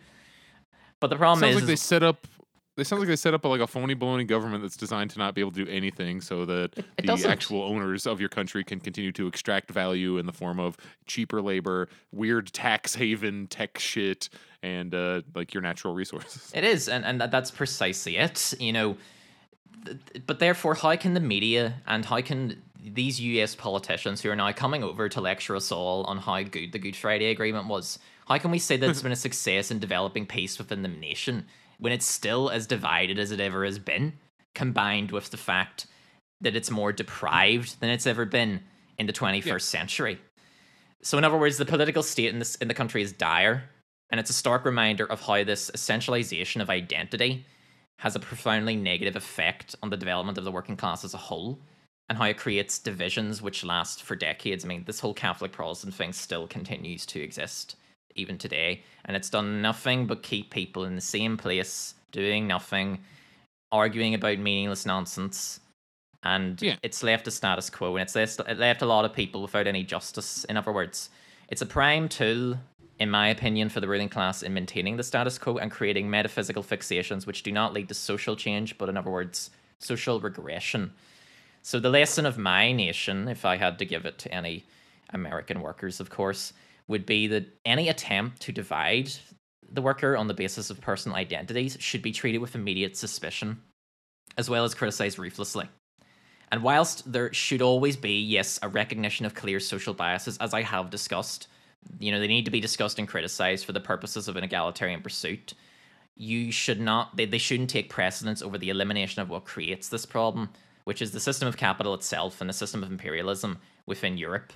But 1.00 1.08
the 1.08 1.16
problem 1.16 1.40
Sounds 1.40 1.56
is, 1.56 1.62
like 1.62 1.66
they 1.66 1.76
set 1.76 2.02
up. 2.02 2.26
They 2.78 2.84
sound 2.84 3.00
like 3.00 3.08
they 3.08 3.16
set 3.16 3.34
up 3.34 3.44
like 3.44 3.60
a 3.60 3.66
phony 3.66 3.96
baloney 3.96 4.24
government 4.24 4.62
that's 4.62 4.76
designed 4.76 5.10
to 5.10 5.18
not 5.18 5.34
be 5.34 5.40
able 5.40 5.50
to 5.50 5.64
do 5.64 5.68
anything, 5.68 6.20
so 6.20 6.44
that 6.44 6.78
it 6.78 6.84
the 6.98 7.02
doesn't. 7.02 7.28
actual 7.28 7.64
owners 7.64 8.06
of 8.06 8.20
your 8.20 8.28
country 8.28 8.62
can 8.62 8.78
continue 8.78 9.10
to 9.12 9.26
extract 9.26 9.72
value 9.72 10.16
in 10.16 10.26
the 10.26 10.32
form 10.32 10.60
of 10.60 10.76
cheaper 11.04 11.42
labor, 11.42 11.88
weird 12.12 12.52
tax 12.52 12.94
haven 13.02 13.48
tech 13.48 13.80
shit, 13.80 14.28
and 14.62 14.94
uh, 14.94 15.22
like 15.34 15.52
your 15.52 15.60
natural 15.60 15.92
resources. 15.92 16.52
It 16.54 16.62
is, 16.62 16.88
and, 16.88 17.04
and 17.04 17.20
that's 17.20 17.50
precisely 17.50 18.16
it. 18.16 18.54
You 18.60 18.72
know, 18.72 18.96
th- 19.84 19.98
but 20.24 20.38
therefore, 20.38 20.76
how 20.76 20.94
can 20.94 21.14
the 21.14 21.20
media 21.20 21.74
and 21.84 22.04
how 22.04 22.20
can 22.20 22.62
these 22.80 23.20
US 23.20 23.56
politicians 23.56 24.22
who 24.22 24.30
are 24.30 24.36
now 24.36 24.52
coming 24.52 24.84
over 24.84 25.08
to 25.08 25.20
lecture 25.20 25.56
us 25.56 25.72
all 25.72 26.04
on 26.04 26.18
how 26.18 26.44
good 26.44 26.70
the 26.70 26.78
Good 26.78 26.94
Friday 26.94 27.32
Agreement 27.32 27.66
was, 27.66 27.98
how 28.28 28.38
can 28.38 28.52
we 28.52 28.60
say 28.60 28.76
that 28.76 28.88
it's 28.88 29.02
been 29.08 29.10
a 29.10 29.16
success 29.16 29.72
in 29.72 29.80
developing 29.80 30.26
peace 30.26 30.58
within 30.58 30.82
the 30.82 30.88
nation 30.88 31.44
when 31.78 31.92
it's 31.92 32.06
still 32.06 32.50
as 32.50 32.66
divided 32.66 33.18
as 33.18 33.30
it 33.30 33.40
ever 33.40 33.64
has 33.64 33.78
been, 33.78 34.14
combined 34.54 35.10
with 35.10 35.30
the 35.30 35.36
fact 35.36 35.86
that 36.40 36.56
it's 36.56 36.70
more 36.70 36.92
deprived 36.92 37.80
than 37.80 37.90
it's 37.90 38.06
ever 38.06 38.24
been 38.24 38.60
in 38.98 39.06
the 39.06 39.12
21st 39.12 39.62
century? 39.62 40.18
So, 41.02 41.16
in 41.16 41.24
other 41.24 41.38
words, 41.38 41.58
the 41.58 41.64
political 41.64 42.02
state 42.02 42.32
in 42.32 42.40
this 42.40 42.56
in 42.56 42.68
the 42.68 42.74
country 42.74 43.02
is 43.02 43.12
dire, 43.12 43.64
and 44.10 44.18
it's 44.18 44.30
a 44.30 44.34
stark 44.34 44.64
reminder 44.64 45.06
of 45.06 45.20
how 45.20 45.44
this 45.44 45.70
essentialization 45.70 46.60
of 46.60 46.70
identity 46.70 47.46
has 47.98 48.16
a 48.16 48.20
profoundly 48.20 48.76
negative 48.76 49.16
effect 49.16 49.74
on 49.82 49.90
the 49.90 49.96
development 49.96 50.38
of 50.38 50.44
the 50.44 50.52
working 50.52 50.76
class 50.76 51.04
as 51.04 51.14
a 51.14 51.18
whole, 51.18 51.60
and 52.08 52.18
how 52.18 52.24
it 52.24 52.36
creates 52.36 52.78
divisions 52.78 53.42
which 53.42 53.64
last 53.64 54.02
for 54.02 54.16
decades. 54.16 54.64
I 54.64 54.68
mean, 54.68 54.84
this 54.86 55.00
whole 55.00 55.14
Catholic 55.14 55.52
Protestant 55.52 55.94
thing 55.94 56.12
still 56.12 56.46
continues 56.48 57.06
to 57.06 57.20
exist 57.20 57.76
even 58.18 58.38
today, 58.38 58.82
and 59.04 59.16
it's 59.16 59.30
done 59.30 59.62
nothing 59.62 60.06
but 60.06 60.22
keep 60.22 60.50
people 60.50 60.84
in 60.84 60.94
the 60.94 61.00
same 61.00 61.36
place, 61.36 61.94
doing 62.12 62.46
nothing, 62.46 62.98
arguing 63.72 64.14
about 64.14 64.38
meaningless 64.38 64.84
nonsense. 64.84 65.60
And 66.22 66.60
Yeah. 66.60 66.76
it's 66.82 67.02
left 67.02 67.28
a 67.28 67.30
status 67.30 67.70
quo, 67.70 67.96
and 67.96 68.02
it's 68.02 68.14
left, 68.14 68.40
it 68.40 68.58
left 68.58 68.82
a 68.82 68.86
lot 68.86 69.04
of 69.04 69.12
people 69.12 69.42
without 69.42 69.66
any 69.66 69.84
justice. 69.84 70.44
In 70.44 70.56
other 70.56 70.72
words, 70.72 71.10
it's 71.48 71.62
a 71.62 71.66
prime 71.66 72.08
tool, 72.08 72.58
in 72.98 73.10
my 73.10 73.28
opinion, 73.28 73.68
for 73.68 73.80
the 73.80 73.88
ruling 73.88 74.08
class 74.08 74.42
in 74.42 74.52
maintaining 74.52 74.96
the 74.96 75.04
status 75.04 75.38
quo 75.38 75.58
and 75.58 75.70
creating 75.70 76.10
metaphysical 76.10 76.62
fixations 76.62 77.26
which 77.26 77.44
do 77.44 77.52
not 77.52 77.72
lead 77.72 77.88
to 77.88 77.94
social 77.94 78.34
change, 78.34 78.76
but 78.76 78.88
in 78.88 78.96
other 78.96 79.10
words, 79.10 79.50
social 79.78 80.20
regression. 80.20 80.92
So 81.62 81.78
the 81.78 81.90
lesson 81.90 82.26
of 82.26 82.36
my 82.38 82.72
nation, 82.72 83.28
if 83.28 83.44
I 83.44 83.56
had 83.56 83.78
to 83.78 83.84
give 83.84 84.04
it 84.04 84.18
to 84.18 84.34
any 84.34 84.64
American 85.10 85.60
workers, 85.60 86.00
of 86.00 86.10
course, 86.10 86.52
would 86.88 87.06
be 87.06 87.26
that 87.28 87.46
any 87.64 87.88
attempt 87.88 88.40
to 88.42 88.52
divide 88.52 89.10
the 89.70 89.82
worker 89.82 90.16
on 90.16 90.26
the 90.26 90.34
basis 90.34 90.70
of 90.70 90.80
personal 90.80 91.16
identities 91.16 91.76
should 91.78 92.02
be 92.02 92.12
treated 92.12 92.38
with 92.38 92.54
immediate 92.54 92.96
suspicion, 92.96 93.60
as 94.36 94.48
well 94.48 94.64
as 94.64 94.74
criticized 94.74 95.18
ruthlessly. 95.18 95.68
And 96.50 96.62
whilst 96.62 97.12
there 97.12 97.30
should 97.34 97.60
always 97.60 97.96
be, 97.96 98.20
yes, 98.22 98.58
a 98.62 98.68
recognition 98.68 99.26
of 99.26 99.34
clear 99.34 99.60
social 99.60 99.92
biases, 99.92 100.38
as 100.38 100.54
I 100.54 100.62
have 100.62 100.88
discussed, 100.88 101.46
you 102.00 102.10
know, 102.10 102.18
they 102.18 102.26
need 102.26 102.46
to 102.46 102.50
be 102.50 102.60
discussed 102.60 102.98
and 102.98 103.06
criticized 103.06 103.66
for 103.66 103.72
the 103.72 103.80
purposes 103.80 104.26
of 104.26 104.36
an 104.36 104.44
egalitarian 104.44 105.02
pursuit. 105.02 105.54
you 106.18 106.50
should 106.50 106.80
not 106.80 107.16
they, 107.16 107.24
they 107.24 107.38
shouldn't 107.38 107.70
take 107.70 107.88
precedence 107.88 108.42
over 108.42 108.58
the 108.58 108.70
elimination 108.70 109.22
of 109.22 109.30
what 109.30 109.44
creates 109.44 109.88
this 109.88 110.04
problem, 110.04 110.50
which 110.84 111.00
is 111.00 111.12
the 111.12 111.20
system 111.20 111.48
of 111.48 111.56
capital 111.56 111.94
itself 111.94 112.40
and 112.40 112.50
the 112.50 112.54
system 112.54 112.82
of 112.82 112.90
imperialism 112.90 113.58
within 113.86 114.18
Europe 114.18 114.52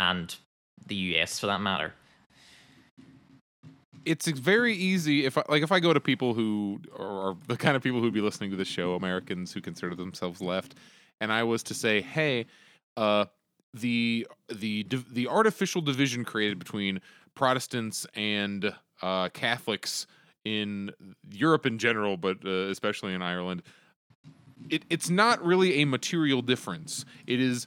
and 0.00 0.36
the 0.86 0.94
US 0.94 1.38
for 1.38 1.46
that 1.46 1.60
matter. 1.60 1.94
It's 4.04 4.26
very 4.26 4.74
easy 4.74 5.24
if 5.26 5.38
I, 5.38 5.44
like 5.48 5.62
if 5.62 5.70
I 5.70 5.78
go 5.78 5.92
to 5.92 6.00
people 6.00 6.34
who 6.34 6.80
are 6.98 7.36
the 7.46 7.56
kind 7.56 7.76
of 7.76 7.82
people 7.82 8.00
who'd 8.00 8.12
be 8.12 8.20
listening 8.20 8.50
to 8.50 8.56
the 8.56 8.64
show, 8.64 8.94
Americans 8.94 9.52
who 9.52 9.60
consider 9.60 9.94
themselves 9.94 10.40
left, 10.40 10.74
and 11.20 11.32
I 11.32 11.44
was 11.44 11.62
to 11.64 11.74
say, 11.74 12.00
"Hey, 12.00 12.46
uh, 12.96 13.26
the 13.74 14.26
the 14.48 14.86
the 15.12 15.28
artificial 15.28 15.80
division 15.80 16.24
created 16.24 16.58
between 16.58 17.00
Protestants 17.34 18.06
and 18.14 18.74
uh, 19.00 19.28
Catholics 19.30 20.06
in 20.44 20.90
Europe 21.30 21.66
in 21.66 21.78
general, 21.78 22.16
but 22.16 22.38
uh, 22.44 22.68
especially 22.68 23.14
in 23.14 23.22
Ireland, 23.22 23.62
it, 24.68 24.84
it's 24.90 25.10
not 25.10 25.44
really 25.44 25.82
a 25.82 25.84
material 25.84 26.42
difference. 26.42 27.04
It 27.26 27.40
is 27.40 27.66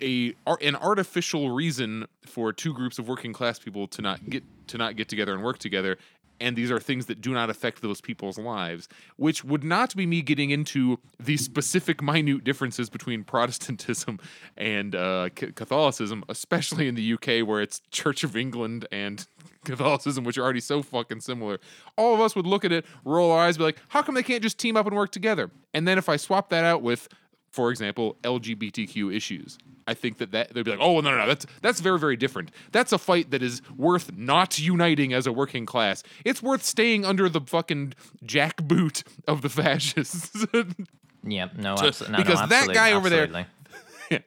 a 0.00 0.34
an 0.60 0.76
artificial 0.76 1.50
reason 1.50 2.06
for 2.26 2.52
two 2.52 2.72
groups 2.72 2.98
of 2.98 3.08
working 3.08 3.32
class 3.32 3.58
people 3.58 3.86
to 3.88 4.02
not 4.02 4.28
get 4.28 4.42
to 4.68 4.78
not 4.78 4.96
get 4.96 5.08
together 5.08 5.34
and 5.34 5.42
work 5.42 5.58
together 5.58 5.98
and 6.40 6.56
these 6.56 6.70
are 6.70 6.80
things 6.80 7.06
that 7.06 7.20
do 7.20 7.32
not 7.32 7.50
affect 7.50 7.80
those 7.80 8.00
people's 8.00 8.38
lives, 8.38 8.88
which 9.16 9.44
would 9.44 9.62
not 9.64 9.94
be 9.94 10.06
me 10.06 10.22
getting 10.22 10.50
into 10.50 10.98
the 11.18 11.36
specific 11.36 12.02
minute 12.02 12.44
differences 12.44 12.90
between 12.90 13.24
Protestantism 13.24 14.18
and 14.56 14.94
uh, 14.94 15.28
Catholicism, 15.34 16.24
especially 16.28 16.88
in 16.88 16.94
the 16.94 17.14
UK 17.14 17.46
where 17.46 17.60
it's 17.60 17.80
Church 17.90 18.24
of 18.24 18.36
England 18.36 18.86
and 18.90 19.26
Catholicism, 19.64 20.24
which 20.24 20.36
are 20.36 20.42
already 20.42 20.60
so 20.60 20.82
fucking 20.82 21.20
similar. 21.20 21.58
All 21.96 22.14
of 22.14 22.20
us 22.20 22.34
would 22.36 22.46
look 22.46 22.64
at 22.64 22.72
it, 22.72 22.84
roll 23.04 23.30
our 23.30 23.46
eyes, 23.46 23.56
be 23.56 23.64
like, 23.64 23.78
how 23.88 24.02
come 24.02 24.14
they 24.14 24.22
can't 24.22 24.42
just 24.42 24.58
team 24.58 24.76
up 24.76 24.86
and 24.86 24.94
work 24.94 25.10
together? 25.10 25.50
And 25.72 25.86
then 25.88 25.98
if 25.98 26.08
I 26.08 26.16
swap 26.16 26.50
that 26.50 26.64
out 26.64 26.82
with, 26.82 27.08
for 27.50 27.70
example, 27.70 28.16
LGBTQ 28.22 29.14
issues, 29.14 29.56
I 29.86 29.94
think 29.94 30.18
that, 30.18 30.32
that 30.32 30.54
they'd 30.54 30.64
be 30.64 30.70
like, 30.70 30.80
oh 30.80 31.00
no 31.00 31.10
no 31.10 31.18
no 31.18 31.26
that's 31.26 31.46
that's 31.62 31.80
very 31.80 31.98
very 31.98 32.16
different. 32.16 32.50
That's 32.72 32.92
a 32.92 32.98
fight 32.98 33.30
that 33.30 33.42
is 33.42 33.62
worth 33.76 34.12
not 34.16 34.58
uniting 34.58 35.12
as 35.12 35.26
a 35.26 35.32
working 35.32 35.66
class. 35.66 36.02
It's 36.24 36.42
worth 36.42 36.62
staying 36.64 37.04
under 37.04 37.28
the 37.28 37.40
fucking 37.40 37.94
jackboot 38.24 39.02
of 39.28 39.42
the 39.42 39.48
fascists. 39.48 40.46
yeah, 41.24 41.48
no, 41.56 41.74
abso- 41.76 42.08
no 42.10 42.18
because 42.18 42.40
no, 42.40 42.46
that 42.46 42.68
guy 42.72 42.92
over 42.92 43.06
absolutely. 43.06 43.42
there, 43.42 43.46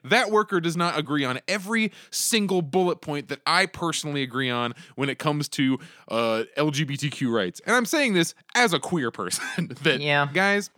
that 0.05 0.31
worker 0.31 0.59
does 0.59 0.75
not 0.75 0.97
agree 0.97 1.23
on 1.23 1.39
every 1.47 1.91
single 2.11 2.61
bullet 2.61 3.01
point 3.01 3.27
that 3.29 3.39
I 3.45 3.65
personally 3.65 4.23
agree 4.23 4.49
on 4.49 4.73
when 4.95 5.09
it 5.09 5.19
comes 5.19 5.47
to 5.49 5.79
uh, 6.09 6.43
LGBTQ 6.57 7.31
rights. 7.31 7.61
And 7.65 7.75
I'm 7.75 7.85
saying 7.85 8.13
this 8.13 8.33
as 8.55 8.73
a 8.73 8.79
queer 8.79 9.11
person. 9.11 9.75
that 9.83 10.01
Yeah. 10.01 10.27
guys, 10.33 10.69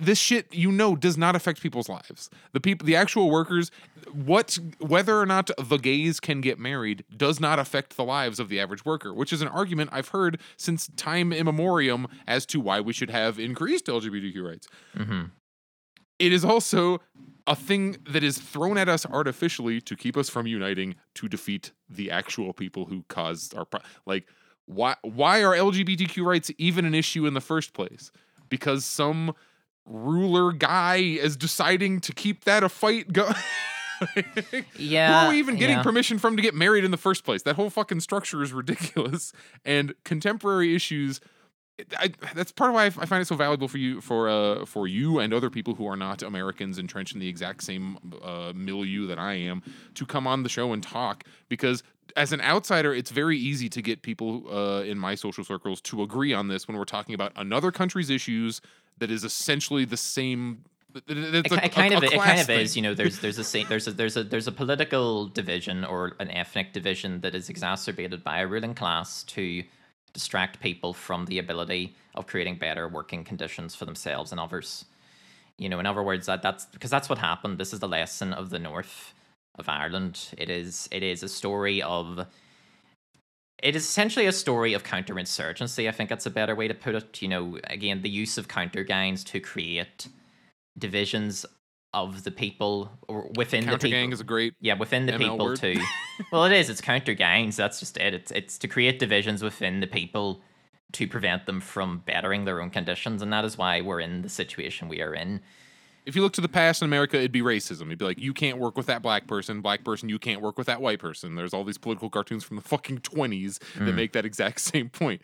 this 0.00 0.18
shit 0.18 0.52
you 0.54 0.72
know 0.72 0.96
does 0.96 1.18
not 1.18 1.36
affect 1.36 1.60
people's 1.60 1.88
lives. 1.88 2.30
The 2.52 2.60
people, 2.60 2.86
the 2.86 2.96
actual 2.96 3.30
workers, 3.30 3.70
what 4.12 4.58
whether 4.78 5.20
or 5.20 5.26
not 5.26 5.50
the 5.58 5.76
gays 5.76 6.20
can 6.20 6.40
get 6.40 6.58
married 6.58 7.04
does 7.16 7.38
not 7.38 7.58
affect 7.58 7.96
the 7.96 8.04
lives 8.04 8.40
of 8.40 8.48
the 8.48 8.58
average 8.58 8.84
worker, 8.84 9.12
which 9.12 9.32
is 9.32 9.42
an 9.42 9.48
argument 9.48 9.90
I've 9.92 10.08
heard 10.08 10.40
since 10.56 10.88
time 10.96 11.32
immemorial 11.32 12.06
as 12.26 12.46
to 12.46 12.60
why 12.60 12.80
we 12.80 12.92
should 12.92 13.10
have 13.10 13.38
increased 13.38 13.86
LGBTQ 13.86 14.42
rights. 14.42 14.68
hmm 14.96 15.24
It 16.18 16.32
is 16.32 16.44
also 16.44 17.00
a 17.46 17.56
thing 17.56 17.96
that 18.08 18.22
is 18.22 18.38
thrown 18.38 18.78
at 18.78 18.88
us 18.88 19.04
artificially 19.06 19.80
to 19.80 19.96
keep 19.96 20.16
us 20.16 20.28
from 20.28 20.46
uniting 20.46 20.94
to 21.14 21.28
defeat 21.28 21.72
the 21.88 22.10
actual 22.10 22.52
people 22.52 22.86
who 22.86 23.04
caused 23.08 23.56
our 23.56 23.64
pro- 23.64 23.80
like 24.06 24.26
why 24.66 24.94
why 25.02 25.42
are 25.42 25.54
LGBTQ 25.54 26.24
rights 26.24 26.50
even 26.58 26.84
an 26.84 26.94
issue 26.94 27.26
in 27.26 27.34
the 27.34 27.40
first 27.40 27.72
place? 27.72 28.12
Because 28.48 28.84
some 28.84 29.34
ruler 29.86 30.52
guy 30.52 30.96
is 30.96 31.36
deciding 31.36 32.00
to 32.00 32.12
keep 32.12 32.44
that 32.44 32.62
a 32.62 32.68
fight 32.68 33.12
go 33.12 33.30
Yeah. 34.76 35.20
Who 35.22 35.26
are 35.26 35.30
we 35.30 35.38
even 35.38 35.56
getting 35.56 35.76
yeah. 35.76 35.82
permission 35.82 36.18
from 36.18 36.36
to 36.36 36.42
get 36.42 36.54
married 36.54 36.84
in 36.84 36.90
the 36.90 36.96
first 36.96 37.24
place? 37.24 37.42
That 37.42 37.56
whole 37.56 37.70
fucking 37.70 38.00
structure 38.00 38.42
is 38.42 38.52
ridiculous. 38.52 39.32
And 39.64 39.94
contemporary 40.04 40.74
issues, 40.74 41.20
I, 41.98 42.12
that's 42.34 42.50
part 42.50 42.70
of 42.70 42.74
why 42.74 42.86
I 42.86 42.90
find 42.90 43.20
it 43.20 43.26
so 43.26 43.36
valuable 43.36 43.68
for 43.68 43.78
you, 43.78 44.00
for 44.00 44.28
uh, 44.28 44.64
for 44.64 44.86
you 44.86 45.18
and 45.18 45.34
other 45.34 45.50
people 45.50 45.74
who 45.74 45.86
are 45.86 45.96
not 45.96 46.22
Americans 46.22 46.78
entrenched 46.78 47.14
in 47.14 47.20
the 47.20 47.28
exact 47.28 47.62
same 47.62 47.98
uh, 48.22 48.52
milieu 48.54 49.06
that 49.06 49.18
I 49.18 49.34
am, 49.34 49.62
to 49.94 50.06
come 50.06 50.26
on 50.26 50.42
the 50.42 50.48
show 50.48 50.72
and 50.72 50.82
talk. 50.82 51.24
Because 51.48 51.82
as 52.16 52.32
an 52.32 52.40
outsider, 52.40 52.94
it's 52.94 53.10
very 53.10 53.38
easy 53.38 53.68
to 53.70 53.82
get 53.82 54.02
people 54.02 54.44
uh, 54.50 54.82
in 54.82 54.98
my 54.98 55.14
social 55.14 55.44
circles 55.44 55.80
to 55.82 56.02
agree 56.02 56.32
on 56.32 56.48
this 56.48 56.66
when 56.68 56.76
we're 56.76 56.84
talking 56.84 57.14
about 57.14 57.32
another 57.36 57.70
country's 57.70 58.10
issues 58.10 58.60
that 58.98 59.10
is 59.10 59.24
essentially 59.24 59.84
the 59.84 59.96
same. 59.96 60.64
th- 60.92 61.04
th- 61.06 61.18
it, 61.18 61.34
It's 61.46 61.52
a- 61.54 61.64
it 61.64 61.72
kind 61.72 61.94
a- 61.94 61.96
of 61.98 62.02
a 62.02 62.06
it 62.06 62.10
kind 62.12 62.22
class 62.22 62.40
of 62.42 62.46
thing. 62.46 62.60
is 62.60 62.76
you 62.76 62.82
know 62.82 62.94
there's 62.94 63.18
there's 63.24 63.38
a 63.38 63.64
there's 63.64 63.86
a 63.88 63.92
there's 63.92 64.16
a 64.16 64.24
there's 64.24 64.46
a 64.48 64.52
political 64.52 65.26
division 65.26 65.84
or 65.84 66.12
an 66.20 66.30
ethnic 66.30 66.72
division 66.72 67.20
that 67.22 67.34
is 67.34 67.48
exacerbated 67.48 68.22
by 68.24 68.38
a 68.40 68.46
ruling 68.46 68.74
class 68.74 69.22
to 69.24 69.62
distract 70.12 70.60
people 70.60 70.92
from 70.92 71.26
the 71.26 71.38
ability 71.38 71.94
of 72.16 72.26
creating 72.26 72.56
better 72.58 72.88
working 72.88 73.22
conditions 73.24 73.74
for 73.76 73.84
themselves 73.84 74.32
and 74.32 74.40
others 74.40 74.84
you 75.56 75.68
know 75.68 75.78
in 75.78 75.86
other 75.86 76.02
words 76.02 76.26
that 76.26 76.42
that's 76.42 76.66
because 76.66 76.90
that's 76.90 77.08
what 77.08 77.18
happened 77.18 77.58
this 77.58 77.72
is 77.72 77.78
the 77.78 77.86
lesson 77.86 78.32
of 78.32 78.50
the 78.50 78.58
north 78.58 79.14
of 79.60 79.68
ireland. 79.68 80.34
It 80.36 80.50
is 80.50 80.88
it 80.90 81.04
is 81.04 81.22
a 81.22 81.28
story 81.28 81.80
of 81.82 82.26
it 83.62 83.76
is 83.76 83.84
essentially 83.84 84.26
a 84.26 84.32
story 84.32 84.72
of 84.74 84.82
counterinsurgency 84.82 85.88
i 85.88 85.92
think 85.92 86.08
that's 86.08 86.26
a 86.26 86.30
better 86.30 86.54
way 86.56 86.66
to 86.66 86.74
put 86.74 86.94
it. 86.94 87.22
You 87.22 87.28
know 87.28 87.58
again 87.64 88.02
the 88.02 88.10
use 88.10 88.38
of 88.38 88.48
counter 88.48 88.82
gangs 88.82 89.22
to 89.24 89.38
create 89.38 90.08
divisions 90.78 91.46
of 91.92 92.22
the 92.24 92.30
people 92.30 92.90
or 93.08 93.30
within 93.36 93.66
the 93.66 93.72
people. 93.72 93.90
gang 93.90 94.12
is 94.12 94.20
a 94.20 94.24
great 94.24 94.54
yeah 94.60 94.74
within 94.74 95.06
the 95.06 95.12
ML 95.12 95.18
people 95.18 95.46
word. 95.46 95.58
too. 95.58 95.76
Well 96.32 96.44
it 96.44 96.52
is 96.52 96.68
it's 96.68 96.80
counter 96.82 97.14
gangs 97.14 97.56
that's 97.56 97.80
just 97.80 97.96
it. 97.96 98.12
It's, 98.14 98.30
it's 98.30 98.58
to 98.58 98.68
create 98.68 98.98
divisions 98.98 99.42
within 99.42 99.80
the 99.80 99.86
people 99.86 100.42
to 100.92 101.08
prevent 101.08 101.46
them 101.46 101.60
from 101.60 102.02
bettering 102.04 102.44
their 102.44 102.60
own 102.60 102.70
conditions 102.70 103.22
and 103.22 103.32
that 103.32 103.44
is 103.44 103.56
why 103.56 103.80
we're 103.80 104.00
in 104.00 104.22
the 104.22 104.28
situation 104.28 104.88
we 104.88 105.00
are 105.00 105.14
in 105.14 105.40
if 106.06 106.16
you 106.16 106.22
look 106.22 106.32
to 106.34 106.40
the 106.40 106.48
past 106.48 106.82
in 106.82 106.86
America, 106.86 107.16
it'd 107.18 107.32
be 107.32 107.42
racism. 107.42 107.82
It'd 107.86 107.98
be 107.98 108.04
like, 108.04 108.18
you 108.18 108.32
can't 108.32 108.58
work 108.58 108.76
with 108.76 108.86
that 108.86 109.02
black 109.02 109.26
person, 109.26 109.60
black 109.60 109.84
person, 109.84 110.08
you 110.08 110.18
can't 110.18 110.40
work 110.40 110.56
with 110.58 110.66
that 110.66 110.80
white 110.80 110.98
person. 110.98 111.34
There's 111.34 111.52
all 111.54 111.62
these 111.64 111.78
political 111.78 112.08
cartoons 112.10 112.42
from 112.44 112.56
the 112.56 112.62
fucking 112.62 112.98
20s 113.00 113.58
Mm. 113.76 113.86
that 113.86 113.92
make 113.94 114.12
that 114.12 114.24
exact 114.24 114.60
same 114.72 114.88
point. 114.88 115.20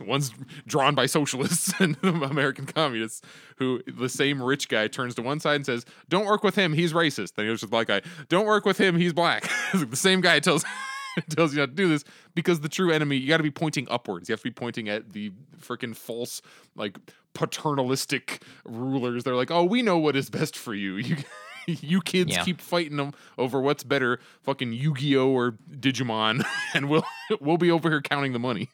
One's 0.00 0.32
drawn 0.66 0.94
by 0.94 1.06
socialists 1.06 1.72
and 1.80 1.96
American 2.02 2.66
communists, 2.66 3.22
who 3.56 3.82
the 3.86 4.08
same 4.08 4.42
rich 4.42 4.68
guy 4.68 4.88
turns 4.88 5.14
to 5.16 5.22
one 5.22 5.40
side 5.40 5.56
and 5.56 5.66
says, 5.66 5.84
Don't 6.08 6.26
work 6.26 6.42
with 6.42 6.54
him, 6.56 6.72
he's 6.72 6.92
racist. 6.92 7.34
Then 7.34 7.44
he 7.46 7.50
goes 7.52 7.60
to 7.60 7.66
the 7.66 7.70
black 7.70 7.86
guy, 7.88 8.02
Don't 8.28 8.46
work 8.46 8.64
with 8.64 8.78
him, 8.78 8.96
he's 8.96 9.12
black. 9.12 9.48
the 9.74 9.96
same 9.96 10.20
guy 10.20 10.40
tells. 10.40 10.64
tells 11.30 11.52
you 11.52 11.60
not 11.60 11.70
to 11.70 11.74
do 11.74 11.88
this 11.88 12.04
because 12.34 12.60
the 12.60 12.68
true 12.68 12.90
enemy 12.92 13.16
you 13.16 13.28
got 13.28 13.38
to 13.38 13.42
be 13.42 13.50
pointing 13.50 13.86
upwards. 13.90 14.28
You 14.28 14.32
have 14.32 14.40
to 14.40 14.44
be 14.44 14.50
pointing 14.52 14.88
at 14.88 15.12
the 15.12 15.32
freaking 15.60 15.94
false 15.96 16.42
like 16.76 16.98
paternalistic 17.34 18.42
rulers. 18.64 19.24
They're 19.24 19.36
like 19.36 19.50
oh 19.50 19.64
we 19.64 19.82
know 19.82 19.98
what 19.98 20.16
is 20.16 20.30
best 20.30 20.56
for 20.56 20.74
you. 20.74 20.96
You 21.66 21.76
you 21.80 22.00
kids 22.00 22.32
Yeah. 22.32 22.42
keep 22.42 22.60
fighting 22.60 22.96
them 22.96 23.12
over 23.38 23.60
what's 23.60 23.84
better 23.84 24.18
fucking 24.42 24.72
yu-gi-oh 24.72 25.28
or 25.30 25.52
digimon 25.70 26.44
and 26.74 26.90
we'll 26.90 27.04
we'll 27.40 27.56
be 27.56 27.70
over 27.70 27.88
here 27.88 28.00
counting 28.02 28.32
the 28.32 28.40
money. 28.40 28.68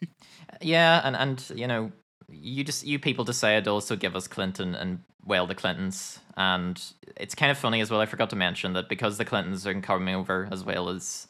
Yeah 0.59 0.99
and 1.03 1.15
and 1.15 1.51
you 1.53 1.67
know 1.67 1.91
you 2.31 2.63
just 2.63 2.87
you 2.87 2.97
people 2.97 3.23
decided 3.23 3.65
to 3.65 3.69
also 3.69 3.95
give 3.95 4.15
us 4.15 4.27
clinton 4.27 4.73
and 4.73 5.01
well 5.23 5.45
the 5.45 5.53
clintons. 5.53 6.17
And 6.35 6.81
it's 7.15 7.35
kind 7.35 7.51
of 7.51 7.59
funny 7.59 7.79
as 7.81 7.91
well 7.91 8.01
i 8.01 8.07
forgot 8.07 8.31
to 8.31 8.35
mention 8.35 8.73
that 8.73 8.89
because 8.89 9.19
the 9.19 9.25
clintons 9.25 9.67
are 9.67 9.79
coming 9.81 10.15
over 10.15 10.49
as 10.51 10.63
well 10.63 10.89
as 10.89 11.27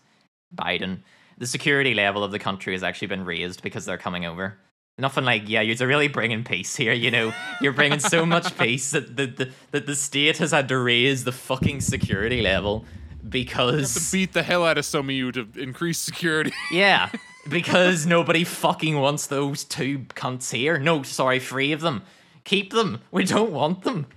biden 0.56 1.00
the 1.38 1.48
security 1.48 1.94
level 1.94 2.24
of 2.24 2.32
the 2.32 2.40
country 2.40 2.74
has 2.74 2.84
actually 2.84 3.08
been 3.08 3.26
raised 3.26 3.62
because 3.62 3.86
they're 3.86 3.98
coming 3.98 4.26
over 4.26 4.58
nothing 4.98 5.24
like 5.24 5.44
yeah 5.48 5.62
you're 5.62 5.88
really 5.88 6.08
bringing 6.08 6.44
peace 6.44 6.76
here 6.76 6.94
you 6.94 7.10
know 7.10 7.34
you're 7.62 7.74
bringing 7.74 8.00
so 8.00 8.26
much 8.26 8.58
peace 8.58 8.92
that 8.92 9.16
the, 9.16 9.26
the 9.26 9.52
that 9.72 9.86
the 9.86 9.96
state 9.96 10.38
has 10.38 10.52
had 10.52 10.68
to 10.68 10.78
raise 10.78 11.24
the 11.24 11.32
fucking 11.32 11.80
security 11.80 12.42
level 12.42 12.86
because 13.28 13.94
to 13.94 14.12
beat 14.12 14.34
the 14.34 14.44
hell 14.44 14.66
out 14.66 14.78
of 14.78 14.86
some 14.86 15.10
of 15.10 15.16
you 15.16 15.32
to 15.32 15.48
increase 15.56 16.00
security 16.00 16.52
yeah, 16.72 17.10
because 17.48 18.06
nobody 18.06 18.44
fucking 18.44 18.98
wants 19.00 19.28
those 19.28 19.64
two 19.64 20.00
cunts 20.10 20.52
here. 20.52 20.78
No, 20.78 21.04
sorry, 21.04 21.40
three 21.40 21.72
of 21.72 21.82
them. 21.82 22.04
Keep 22.44 22.72
them. 22.72 23.02
We 23.12 23.26
don't 23.26 23.52
want 23.52 23.84
them. 23.84 24.08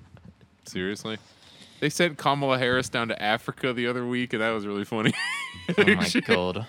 seriously 0.65 1.19
they 1.83 1.91
sent 1.91 2.17
kamala 2.17 2.57
harris 2.59 2.89
down 2.89 3.09
to 3.09 3.23
africa 3.23 3.75
the 3.75 3.87
other 3.87 4.07
week 4.07 4.33
and 4.33 4.41
that 4.41 4.51
was 4.51 4.67
really 4.67 4.85
funny 4.85 5.13
Oh 5.77 5.85
my 5.85 6.09
god. 6.27 6.67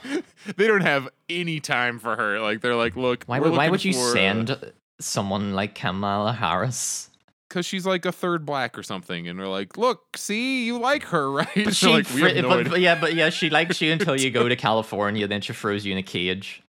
they 0.58 0.68
don't 0.68 0.82
have 0.82 1.08
any 1.30 1.62
time 1.62 2.00
for 2.00 2.18
her 2.18 2.40
like 2.42 2.60
they're 2.60 2.76
like 2.76 2.98
look 2.98 3.24
Why 3.26 3.40
would 3.40 3.54
why 3.54 3.70
would 3.70 3.86
you 3.86 3.94
for, 3.94 4.10
uh, 4.10 4.14
send 4.14 4.74
someone 5.00 5.54
like 5.54 5.76
Kamala 5.76 6.34
Harris? 6.34 7.10
because 7.54 7.66
she's 7.68 7.86
like 7.86 8.04
a 8.06 8.12
third 8.12 8.48
black 8.48 8.78
or 8.78 8.82
something, 8.82 9.28
and 9.28 9.38
they're 9.40 9.48
like, 9.48 9.78
"Look, 9.78 10.18
see, 10.18 10.66
you 10.66 10.80
like 10.80 11.04
her, 11.04 11.32
right?" 11.44 11.48
But 11.66 11.76
she, 11.76 11.88
like, 11.88 12.08
fr- 12.08 12.30
no 12.30 12.50
but, 12.50 12.70
but 12.70 12.80
yeah, 12.80 13.00
but 13.00 13.14
yeah, 13.14 13.30
she 13.30 13.52
likes 13.52 13.80
you 13.80 13.92
until 13.92 14.20
you 14.20 14.32
go 14.32 14.50
to 14.50 14.56
California, 14.56 15.28
then 15.28 15.42
she 15.42 15.54
throws 15.54 15.86
you 15.86 15.92
in 15.92 16.00
a 16.00 16.04
cage. 16.04 16.63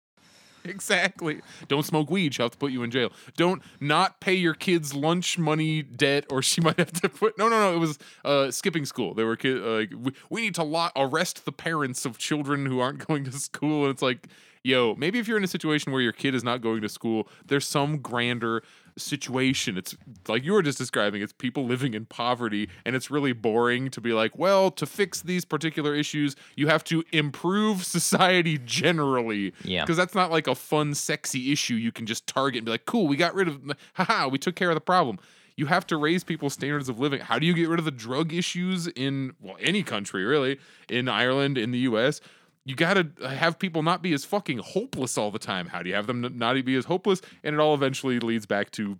exactly. 0.68 1.40
Don't 1.68 1.84
smoke 1.84 2.10
weed. 2.10 2.34
She'll 2.34 2.46
have 2.46 2.52
to 2.52 2.58
put 2.58 2.72
you 2.72 2.82
in 2.82 2.90
jail. 2.90 3.10
Don't 3.36 3.62
not 3.80 4.20
pay 4.20 4.34
your 4.34 4.54
kids 4.54 4.94
lunch 4.94 5.38
money 5.38 5.82
debt, 5.82 6.24
or 6.30 6.42
she 6.42 6.60
might 6.62 6.78
have 6.78 6.92
to 6.92 7.08
put. 7.08 7.36
No, 7.38 7.48
no, 7.48 7.60
no. 7.60 7.74
It 7.74 7.78
was 7.78 7.98
uh, 8.24 8.50
skipping 8.50 8.84
school. 8.84 9.14
There 9.14 9.26
were 9.26 9.36
kids 9.36 9.60
uh, 9.60 9.84
we, 9.96 10.12
we 10.30 10.40
need 10.42 10.54
to 10.56 10.64
lo- 10.64 10.90
arrest 10.96 11.44
the 11.44 11.52
parents 11.52 12.04
of 12.04 12.18
children 12.18 12.66
who 12.66 12.80
aren't 12.80 12.98
going 13.06 13.24
to 13.24 13.32
school, 13.32 13.84
and 13.84 13.90
it's 13.90 14.02
like, 14.02 14.28
yo, 14.62 14.94
maybe 14.96 15.18
if 15.18 15.28
you're 15.28 15.38
in 15.38 15.44
a 15.44 15.48
situation 15.48 15.92
where 15.92 16.00
your 16.00 16.12
kid 16.12 16.34
is 16.34 16.42
not 16.42 16.60
going 16.60 16.80
to 16.80 16.88
school, 16.88 17.28
there's 17.46 17.66
some 17.66 17.98
grander 17.98 18.62
situation. 18.96 19.76
It's 19.76 19.96
like 20.28 20.44
you 20.44 20.52
were 20.52 20.62
just 20.62 20.78
describing. 20.78 21.22
It's 21.22 21.32
people 21.32 21.64
living 21.64 21.94
in 21.94 22.06
poverty, 22.06 22.68
and 22.84 22.94
it's 22.94 23.10
really 23.10 23.32
boring 23.32 23.90
to 23.90 24.00
be 24.00 24.12
like, 24.12 24.38
well, 24.38 24.70
to 24.72 24.86
fix 24.86 25.22
these 25.22 25.44
particular 25.44 25.94
issues, 25.94 26.36
you 26.56 26.68
have 26.68 26.84
to 26.84 27.04
improve 27.12 27.84
society 27.84 28.58
generally. 28.58 29.52
Yeah. 29.62 29.82
Because 29.82 29.96
that's 29.96 30.14
not 30.14 30.30
like 30.30 30.46
a 30.46 30.54
fun, 30.54 30.94
sexy 30.94 31.52
issue 31.52 31.74
you 31.74 31.92
can 31.92 32.06
just 32.06 32.26
target 32.26 32.58
and 32.58 32.66
be 32.66 32.70
like, 32.72 32.86
cool, 32.86 33.06
we 33.06 33.16
got 33.16 33.34
rid 33.34 33.48
of, 33.48 33.60
haha, 33.94 34.28
we 34.28 34.38
took 34.38 34.54
care 34.54 34.70
of 34.70 34.76
the 34.76 34.80
problem. 34.80 35.18
You 35.56 35.66
have 35.66 35.86
to 35.88 35.96
raise 35.96 36.24
people's 36.24 36.54
standards 36.54 36.88
of 36.88 36.98
living. 36.98 37.20
How 37.20 37.38
do 37.38 37.46
you 37.46 37.54
get 37.54 37.68
rid 37.68 37.78
of 37.78 37.84
the 37.84 37.92
drug 37.92 38.32
issues 38.32 38.88
in 38.88 39.34
well 39.40 39.56
any 39.60 39.84
country 39.84 40.24
really? 40.24 40.58
In 40.88 41.08
Ireland, 41.08 41.58
in 41.58 41.70
the 41.70 41.78
U.S 41.80 42.20
you 42.66 42.74
got 42.74 42.94
to 42.94 43.28
have 43.28 43.58
people 43.58 43.82
not 43.82 44.00
be 44.00 44.14
as 44.14 44.24
fucking 44.24 44.58
hopeless 44.58 45.18
all 45.18 45.30
the 45.30 45.38
time. 45.38 45.66
How 45.66 45.82
do 45.82 45.90
you 45.90 45.94
have 45.94 46.06
them 46.06 46.38
not 46.38 46.64
be 46.64 46.76
as 46.76 46.86
hopeless? 46.86 47.20
And 47.42 47.54
it 47.54 47.60
all 47.60 47.74
eventually 47.74 48.18
leads 48.20 48.46
back 48.46 48.70
to 48.72 48.98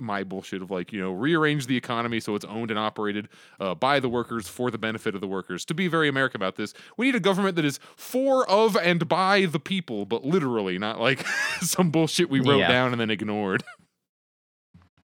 my 0.00 0.24
bullshit 0.24 0.62
of 0.62 0.70
like, 0.70 0.92
you 0.92 1.00
know, 1.00 1.12
rearrange 1.12 1.66
the 1.68 1.76
economy 1.76 2.18
so 2.18 2.34
it's 2.34 2.44
owned 2.46 2.70
and 2.70 2.78
operated 2.78 3.28
uh, 3.60 3.74
by 3.74 4.00
the 4.00 4.08
workers 4.08 4.48
for 4.48 4.70
the 4.70 4.78
benefit 4.78 5.14
of 5.14 5.20
the 5.20 5.28
workers. 5.28 5.64
To 5.66 5.74
be 5.74 5.86
very 5.86 6.08
American 6.08 6.40
about 6.40 6.56
this, 6.56 6.74
we 6.96 7.06
need 7.06 7.14
a 7.14 7.20
government 7.20 7.54
that 7.56 7.64
is 7.64 7.78
for, 7.94 8.48
of, 8.50 8.76
and 8.76 9.08
by 9.08 9.44
the 9.46 9.60
people, 9.60 10.06
but 10.06 10.24
literally, 10.24 10.78
not 10.78 10.98
like 11.00 11.24
some 11.60 11.90
bullshit 11.90 12.28
we 12.28 12.40
wrote 12.40 12.58
Yeah. 12.58 12.68
down 12.68 12.92
and 12.92 13.00
then 13.00 13.10
ignored. 13.10 13.62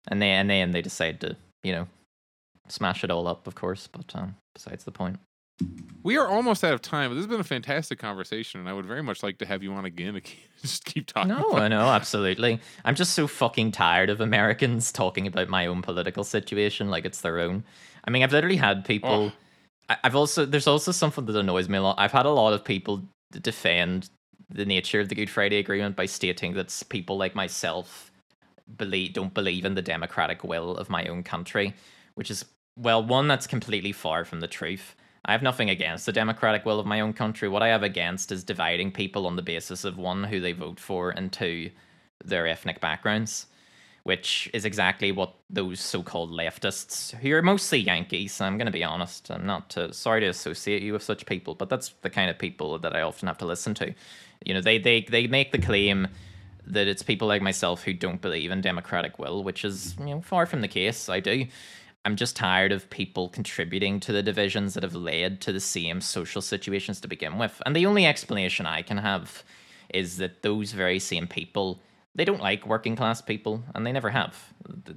And 0.08 0.20
they 0.20 0.30
and 0.32 0.50
then 0.50 0.72
they 0.72 0.82
decide 0.82 1.20
to, 1.22 1.34
you 1.62 1.72
know, 1.72 1.86
smash 2.68 3.04
it 3.04 3.10
all 3.10 3.26
up, 3.26 3.46
of 3.46 3.54
course. 3.54 3.88
But 3.90 4.12
um, 4.14 4.36
besides 4.54 4.84
the 4.84 4.90
point. 4.90 5.18
We 6.02 6.18
are 6.18 6.28
almost 6.28 6.62
out 6.62 6.74
of 6.74 6.82
time, 6.82 7.10
but 7.10 7.14
this 7.14 7.22
has 7.22 7.30
been 7.30 7.40
a 7.40 7.44
fantastic 7.44 7.98
conversation, 7.98 8.60
and 8.60 8.68
I 8.68 8.74
would 8.74 8.84
very 8.84 9.02
much 9.02 9.22
like 9.22 9.38
to 9.38 9.46
have 9.46 9.62
you 9.62 9.72
on 9.72 9.86
again. 9.86 10.20
Just 10.60 10.84
keep 10.84 11.06
talking. 11.06 11.28
No, 11.28 11.54
I 11.54 11.68
know, 11.68 11.86
absolutely. 11.88 12.60
I'm 12.84 12.94
just 12.94 13.14
so 13.14 13.26
fucking 13.26 13.72
tired 13.72 14.10
of 14.10 14.20
Americans 14.20 14.92
talking 14.92 15.26
about 15.26 15.48
my 15.48 15.66
own 15.66 15.82
political 15.82 16.24
situation 16.24 16.90
like 16.90 17.04
it's 17.04 17.20
their 17.20 17.38
own. 17.38 17.64
I 18.04 18.10
mean, 18.10 18.22
I've 18.22 18.32
literally 18.32 18.56
had 18.56 18.84
people. 18.84 19.32
Oh. 19.88 19.96
I've 20.02 20.16
also 20.16 20.46
there's 20.46 20.66
also 20.66 20.92
something 20.92 21.26
that 21.26 21.36
annoys 21.36 21.68
me 21.68 21.76
a 21.76 21.82
lot. 21.82 21.96
I've 21.98 22.12
had 22.12 22.24
a 22.24 22.30
lot 22.30 22.54
of 22.54 22.64
people 22.64 23.02
defend 23.30 24.08
the 24.48 24.64
nature 24.64 25.00
of 25.00 25.10
the 25.10 25.14
Good 25.14 25.28
Friday 25.28 25.58
Agreement 25.58 25.96
by 25.96 26.06
stating 26.06 26.54
that 26.54 26.82
people 26.88 27.18
like 27.18 27.34
myself 27.34 28.10
believe 28.78 29.12
don't 29.12 29.34
believe 29.34 29.66
in 29.66 29.74
the 29.74 29.82
democratic 29.82 30.44
will 30.44 30.76
of 30.76 30.88
my 30.88 31.04
own 31.06 31.22
country, 31.22 31.74
which 32.14 32.30
is 32.30 32.46
well, 32.78 33.04
one 33.04 33.28
that's 33.28 33.46
completely 33.46 33.92
far 33.92 34.24
from 34.24 34.40
the 34.40 34.48
truth. 34.48 34.96
I 35.24 35.32
have 35.32 35.42
nothing 35.42 35.70
against 35.70 36.06
the 36.06 36.12
democratic 36.12 36.66
will 36.66 36.78
of 36.78 36.86
my 36.86 37.00
own 37.00 37.12
country. 37.12 37.48
What 37.48 37.62
I 37.62 37.68
have 37.68 37.82
against 37.82 38.30
is 38.30 38.44
dividing 38.44 38.92
people 38.92 39.26
on 39.26 39.36
the 39.36 39.42
basis 39.42 39.84
of 39.84 39.96
one 39.96 40.24
who 40.24 40.40
they 40.40 40.52
vote 40.52 40.78
for 40.78 41.10
and 41.10 41.32
two 41.32 41.70
their 42.22 42.46
ethnic 42.46 42.80
backgrounds, 42.80 43.46
which 44.02 44.50
is 44.52 44.64
exactly 44.64 45.12
what 45.12 45.34
those 45.48 45.80
so-called 45.80 46.30
leftists, 46.30 47.14
who 47.18 47.32
are 47.32 47.42
mostly 47.42 47.78
Yankees. 47.78 48.40
I'm 48.40 48.58
going 48.58 48.66
to 48.66 48.72
be 48.72 48.84
honest. 48.84 49.30
I'm 49.30 49.46
not 49.46 49.70
to, 49.70 49.92
sorry 49.92 50.20
to 50.20 50.26
associate 50.26 50.82
you 50.82 50.92
with 50.92 51.02
such 51.02 51.26
people, 51.26 51.54
but 51.54 51.68
that's 51.68 51.90
the 52.02 52.10
kind 52.10 52.30
of 52.30 52.38
people 52.38 52.78
that 52.78 52.94
I 52.94 53.02
often 53.02 53.28
have 53.28 53.38
to 53.38 53.46
listen 53.46 53.74
to. 53.74 53.94
You 54.44 54.54
know, 54.54 54.60
they 54.60 54.78
they 54.78 55.02
they 55.02 55.26
make 55.26 55.52
the 55.52 55.58
claim 55.58 56.08
that 56.66 56.86
it's 56.86 57.02
people 57.02 57.28
like 57.28 57.42
myself 57.42 57.82
who 57.82 57.92
don't 57.92 58.20
believe 58.20 58.50
in 58.50 58.60
democratic 58.60 59.18
will, 59.18 59.42
which 59.42 59.64
is 59.64 59.96
you 59.98 60.06
know 60.06 60.20
far 60.20 60.44
from 60.44 60.60
the 60.60 60.68
case. 60.68 61.08
I 61.08 61.20
do. 61.20 61.46
I'm 62.04 62.16
just 62.16 62.36
tired 62.36 62.72
of 62.72 62.90
people 62.90 63.28
contributing 63.28 63.98
to 64.00 64.12
the 64.12 64.22
divisions 64.22 64.74
that 64.74 64.82
have 64.82 64.94
led 64.94 65.40
to 65.42 65.52
the 65.52 65.60
same 65.60 66.00
social 66.00 66.42
situations 66.42 67.00
to 67.00 67.08
begin 67.08 67.38
with. 67.38 67.62
And 67.64 67.74
the 67.74 67.86
only 67.86 68.04
explanation 68.04 68.66
I 68.66 68.82
can 68.82 68.98
have 68.98 69.42
is 69.92 70.18
that 70.18 70.42
those 70.42 70.72
very 70.72 70.98
same 70.98 71.26
people 71.26 71.80
they 72.14 72.24
don't 72.24 72.40
like 72.40 72.66
working 72.66 72.94
class 72.94 73.20
people 73.20 73.62
and 73.74 73.84
they 73.84 73.92
never 73.92 74.10
have. 74.10 74.52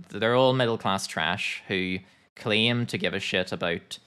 They're 0.10 0.36
all 0.36 0.54
middle 0.54 0.78
class 0.78 1.08
trash 1.08 1.64
who 1.68 1.98
claim 2.36 2.86
to 2.88 2.98
give 2.98 3.14
a 3.14 3.20
shit 3.20 3.52
about 3.52 3.98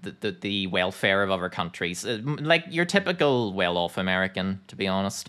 the, 0.00 0.14
the, 0.20 0.30
the 0.30 0.66
welfare 0.68 1.22
of 1.22 1.30
other 1.30 1.48
countries. 1.48 2.06
Uh, 2.06 2.20
Like 2.22 2.64
your 2.68 2.84
typical 2.84 3.52
well 3.52 3.76
off 3.76 3.98
American, 3.98 4.60
to 4.68 4.76
be 4.76 4.86
honest. 4.86 5.28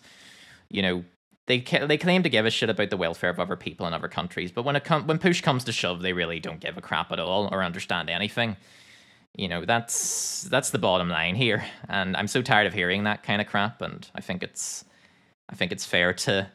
You 0.69 0.81
know, 0.81 1.05
they 1.48 1.61
ca- 1.61 1.88
they 1.88 1.98
claim 1.98 2.24
to 2.24 2.30
give 2.30 2.45
a 2.45 2.49
shit 2.52 2.69
about 2.69 2.90
the 2.90 2.98
welfare 2.98 3.30
of 3.30 3.40
other 3.40 3.56
people 3.56 3.88
in 3.88 3.94
other 3.94 4.07
countries, 4.07 4.52
but 4.52 4.64
when 4.64 4.76
it 4.76 4.84
com- 4.84 5.07
when 5.07 5.18
push 5.18 5.41
comes 5.41 5.64
to 5.64 5.72
shove, 5.72 6.02
they 6.02 6.14
really 6.14 6.40
don't 6.40 6.60
give 6.60 6.78
a 6.78 6.82
crap 6.82 7.11
at 7.11 7.19
all 7.19 7.49
or 7.52 7.64
understand 7.64 8.10
anything. 8.10 8.57
You 9.36 9.48
know, 9.48 9.65
that's 9.65 10.44
that's 10.44 10.69
the 10.72 10.80
bottom 10.80 11.10
line 11.10 11.36
here, 11.36 11.65
and 11.88 12.15
I'm 12.15 12.28
so 12.28 12.41
tired 12.41 12.68
of 12.68 12.74
hearing 12.74 13.06
that 13.06 13.24
kind 13.24 13.41
of 13.41 13.48
crap. 13.48 13.82
And 13.82 14.07
I 14.14 14.22
think 14.22 14.44
it's 14.44 14.84
I 15.49 15.56
think 15.56 15.72
it's 15.72 15.86
fair 15.86 16.14
to 16.14 16.52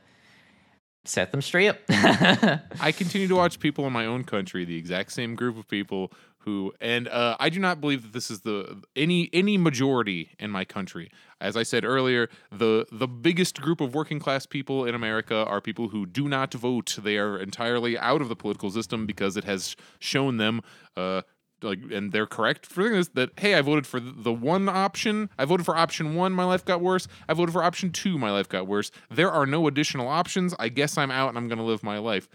set 1.05 1.32
them 1.32 1.43
straight. 1.43 1.74
I 1.89 2.93
continue 2.97 3.28
to 3.28 3.35
watch 3.35 3.60
people 3.60 3.86
in 3.86 3.93
my 3.93 4.06
own 4.06 4.24
country, 4.24 4.64
the 4.64 4.77
exact 4.77 5.12
same 5.12 5.35
group 5.35 5.59
of 5.59 5.69
people 5.69 6.12
who, 6.44 6.73
and 6.81 7.09
uh, 7.09 7.36
I 7.39 7.48
do 7.48 7.59
not 7.59 7.81
believe 7.81 8.02
that 8.02 8.12
this 8.12 8.31
is 8.31 8.40
the 8.40 8.82
any 8.97 9.28
any 9.32 9.56
majority 9.56 10.31
in 10.39 10.51
my 10.51 10.64
country. 10.64 11.10
As 11.40 11.56
I 11.56 11.62
said 11.62 11.85
earlier, 11.85 12.28
the 12.51 12.86
the 12.90 13.09
biggest 13.09 13.60
group 13.60 13.81
of 13.81 13.94
working 13.94 14.19
class 14.19 14.47
people 14.47 14.85
in 14.85 14.94
America 14.94 15.44
are 15.47 15.60
people 15.60 15.89
who 15.89 16.06
do 16.06 16.28
not 16.28 16.52
vote. 16.55 16.98
They 17.02 17.19
are 17.19 17.39
entirely 17.39 17.98
out 17.98 18.20
of 18.20 18.28
the 18.28 18.36
political 18.36 18.70
system 18.70 19.06
because 19.06 19.36
it 19.36 19.44
has 19.44 19.77
shown 19.98 20.36
them. 20.36 20.62
Uh, 20.97 21.23
like 21.62 21.78
and 21.93 22.12
they're 22.12 22.27
correct 22.27 22.66
for 22.66 22.89
this 22.89 23.09
that 23.09 23.31
hey 23.39 23.55
i 23.55 23.60
voted 23.60 23.86
for 23.86 24.01
the 24.01 24.32
one 24.32 24.69
option 24.69 25.31
i 25.39 25.44
voted 25.44 25.64
for 25.64 25.77
option 25.77 26.16
one 26.16 26.32
my 26.32 26.44
life 26.44 26.64
got 26.64 26.81
worse 26.81 27.06
i 27.28 27.32
voted 27.32 27.52
for 27.52 27.62
option 27.62 27.90
two 27.90 28.19
my 28.19 28.32
life 28.32 28.48
got 28.48 28.66
worse 28.66 28.90
there 29.10 29.31
are 29.31 29.47
no 29.47 29.69
additional 29.69 30.09
options 30.09 30.55
i 30.59 30.69
guess 30.69 30.98
i'm 30.98 31.10
out 31.12 31.28
and 31.28 31.39
i'm 31.39 31.47
going 31.47 31.59
to 31.59 31.64
live 31.64 31.85
my 31.85 31.98
life 31.98 32.28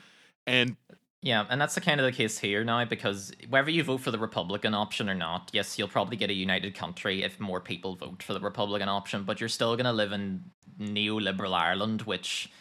and 0.46 0.78
Yeah, 1.22 1.46
and 1.50 1.60
that's 1.60 1.76
the 1.76 1.82
kind 1.82 2.00
of 2.00 2.06
the 2.06 2.12
case 2.12 2.38
here 2.38 2.64
now 2.64 2.86
because 2.86 3.34
whether 3.50 3.72
you 3.72 3.84
vote 3.84 4.02
for 4.02 4.12
the 4.12 4.20
Republican 4.20 4.74
option 4.74 5.10
or 5.10 5.16
not, 5.16 5.50
yes, 5.52 5.78
you'll 5.78 5.88
probably 5.88 6.16
get 6.16 6.30
a 6.30 6.34
united 6.34 6.76
country 6.76 7.24
if 7.24 7.40
more 7.40 7.60
people 7.60 7.96
vote 7.96 8.22
for 8.22 8.34
the 8.34 8.40
Republican 8.40 8.88
option, 8.88 9.24
but 9.24 9.40
you're 9.40 9.50
still 9.50 9.76
going 9.76 9.86
to 9.86 9.92
live 9.92 10.12
in 10.12 10.44
neoliberal 10.80 11.54
Ireland, 11.54 12.04
which, 12.04 12.52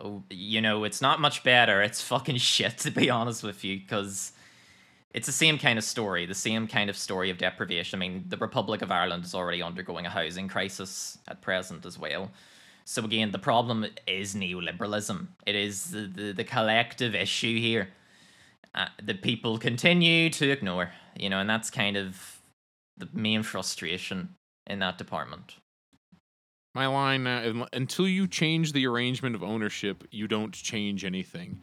oh, 0.00 0.24
you 0.28 0.60
know, 0.60 0.82
it's 0.82 1.00
not 1.00 1.20
much 1.20 1.44
better. 1.44 1.82
It's 1.82 2.02
fucking 2.02 2.36
shit, 2.38 2.78
to 2.78 2.90
be 2.90 3.10
honest 3.10 3.44
with 3.44 3.64
you, 3.64 3.78
because 3.78 4.32
it's 5.14 5.26
the 5.26 5.32
same 5.32 5.56
kind 5.56 5.78
of 5.78 5.84
story, 5.84 6.26
the 6.26 6.34
same 6.34 6.66
kind 6.66 6.90
of 6.90 6.96
story 6.96 7.30
of 7.30 7.38
deprivation. 7.38 7.98
I 7.98 8.00
mean, 8.00 8.24
the 8.26 8.36
Republic 8.36 8.82
of 8.82 8.90
Ireland 8.90 9.24
is 9.24 9.36
already 9.36 9.62
undergoing 9.62 10.04
a 10.04 10.10
housing 10.10 10.48
crisis 10.48 11.18
at 11.28 11.42
present 11.42 11.86
as 11.86 11.96
well. 11.96 12.32
So 12.84 13.04
again, 13.04 13.30
the 13.32 13.38
problem 13.38 13.86
is 14.06 14.34
neoliberalism. 14.34 15.26
It 15.46 15.54
is 15.54 15.90
the, 15.90 16.06
the, 16.06 16.32
the 16.32 16.44
collective 16.44 17.14
issue 17.14 17.58
here 17.58 17.88
uh, 18.74 18.86
that 19.02 19.22
people 19.22 19.58
continue 19.58 20.28
to 20.30 20.50
ignore, 20.50 20.90
you 21.18 21.30
know, 21.30 21.38
and 21.38 21.48
that's 21.48 21.70
kind 21.70 21.96
of 21.96 22.40
the 22.96 23.08
main 23.12 23.42
frustration 23.42 24.36
in 24.66 24.80
that 24.80 24.98
department. 24.98 25.56
My 26.74 26.86
line 26.86 27.26
uh, 27.26 27.66
until 27.72 28.08
you 28.08 28.26
change 28.26 28.72
the 28.72 28.86
arrangement 28.86 29.34
of 29.34 29.42
ownership, 29.42 30.04
you 30.10 30.26
don't 30.26 30.52
change 30.52 31.04
anything. 31.04 31.60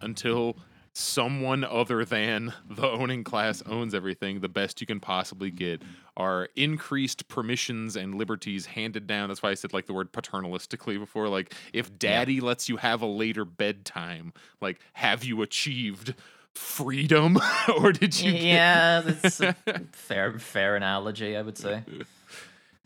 Until 0.00 0.56
someone 0.98 1.62
other 1.62 2.06
than 2.06 2.54
the 2.70 2.88
owning 2.88 3.22
class 3.22 3.62
owns 3.66 3.94
everything, 3.94 4.40
the 4.40 4.48
best 4.48 4.80
you 4.80 4.86
can 4.86 4.98
possibly 4.98 5.50
get 5.50 5.82
are 6.16 6.48
increased 6.56 7.28
permissions 7.28 7.96
and 7.96 8.14
liberties 8.14 8.64
handed 8.64 9.06
down. 9.06 9.28
That's 9.28 9.42
why 9.42 9.50
I 9.50 9.54
said 9.54 9.74
like 9.74 9.84
the 9.84 9.92
word 9.92 10.10
paternalistically 10.10 10.98
before. 10.98 11.28
Like 11.28 11.52
if 11.74 11.98
daddy 11.98 12.40
lets 12.40 12.70
you 12.70 12.78
have 12.78 13.02
a 13.02 13.06
later 13.06 13.44
bedtime, 13.44 14.32
like 14.62 14.80
have 14.94 15.22
you 15.22 15.42
achieved 15.42 16.14
freedom 16.54 17.38
or 17.78 17.92
did 17.92 18.18
you 18.18 18.32
get- 18.32 18.40
yeah, 18.40 19.00
that's 19.02 19.40
a 19.40 19.54
fair 19.92 20.38
fair 20.38 20.76
analogy, 20.76 21.36
I 21.36 21.42
would 21.42 21.58
say. 21.58 21.82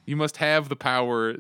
you 0.07 0.17
must 0.17 0.39
have 0.39 0.69
the 0.69 0.77
power 0.77 1.35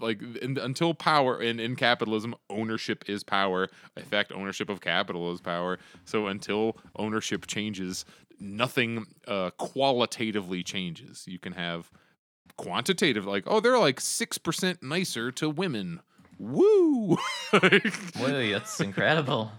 like 0.00 0.20
in, 0.42 0.58
until 0.58 0.94
power 0.94 1.40
in, 1.40 1.60
in 1.60 1.76
capitalism 1.76 2.34
ownership 2.50 3.04
is 3.08 3.24
power. 3.24 3.68
In 3.96 4.04
fact 4.04 4.32
ownership 4.32 4.68
of 4.68 4.80
capital 4.80 5.32
is 5.32 5.40
power. 5.40 5.78
So 6.04 6.26
until 6.26 6.76
ownership 6.96 7.46
changes 7.46 8.04
nothing 8.40 9.06
uh, 9.26 9.50
qualitatively 9.50 10.62
changes. 10.62 11.24
You 11.26 11.38
can 11.38 11.52
have 11.52 11.90
quantitative 12.58 13.24
like 13.24 13.44
oh 13.46 13.60
they're 13.60 13.78
like 13.78 14.00
6% 14.00 14.82
nicer 14.82 15.32
to 15.32 15.48
women. 15.48 16.00
Woo! 16.38 17.16
Whoa, 17.50 18.50
that's 18.50 18.80
incredible. 18.80 19.52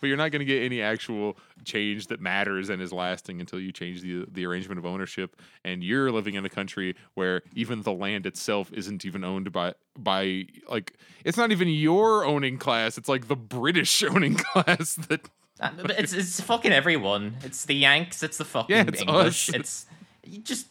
But 0.00 0.06
you're 0.06 0.16
not 0.16 0.30
going 0.30 0.40
to 0.40 0.44
get 0.46 0.62
any 0.62 0.80
actual 0.82 1.36
change 1.64 2.06
that 2.08 2.20
matters 2.20 2.68
and 2.68 2.80
is 2.80 2.92
lasting 2.92 3.40
until 3.40 3.60
you 3.60 3.72
change 3.72 4.02
the 4.02 4.24
the 4.30 4.44
arrangement 4.46 4.78
of 4.78 4.86
ownership. 4.86 5.40
And 5.64 5.82
you're 5.82 6.10
living 6.10 6.34
in 6.34 6.44
a 6.44 6.48
country 6.50 6.94
where 7.14 7.42
even 7.54 7.82
the 7.82 7.92
land 7.92 8.26
itself 8.26 8.72
isn't 8.72 9.04
even 9.04 9.24
owned 9.24 9.52
by 9.52 9.74
by 9.98 10.46
like 10.68 10.94
it's 11.24 11.36
not 11.38 11.50
even 11.52 11.68
your 11.68 12.24
owning 12.24 12.58
class. 12.58 12.98
It's 12.98 13.08
like 13.08 13.28
the 13.28 13.36
British 13.36 14.02
owning 14.10 14.36
class 14.36 14.94
that. 15.08 15.28
Uh, 15.60 15.70
it's 15.98 16.12
it's 16.12 16.40
fucking 16.40 16.70
everyone. 16.72 17.36
It's 17.42 17.64
the 17.64 17.74
Yanks. 17.74 18.22
It's 18.22 18.38
the 18.38 18.44
fucking 18.44 18.76
Yeah, 18.76 18.84
it's 18.86 19.00
English. 19.00 19.48
us. 19.48 19.54
It's 19.54 19.86
you 20.24 20.38
just 20.38 20.66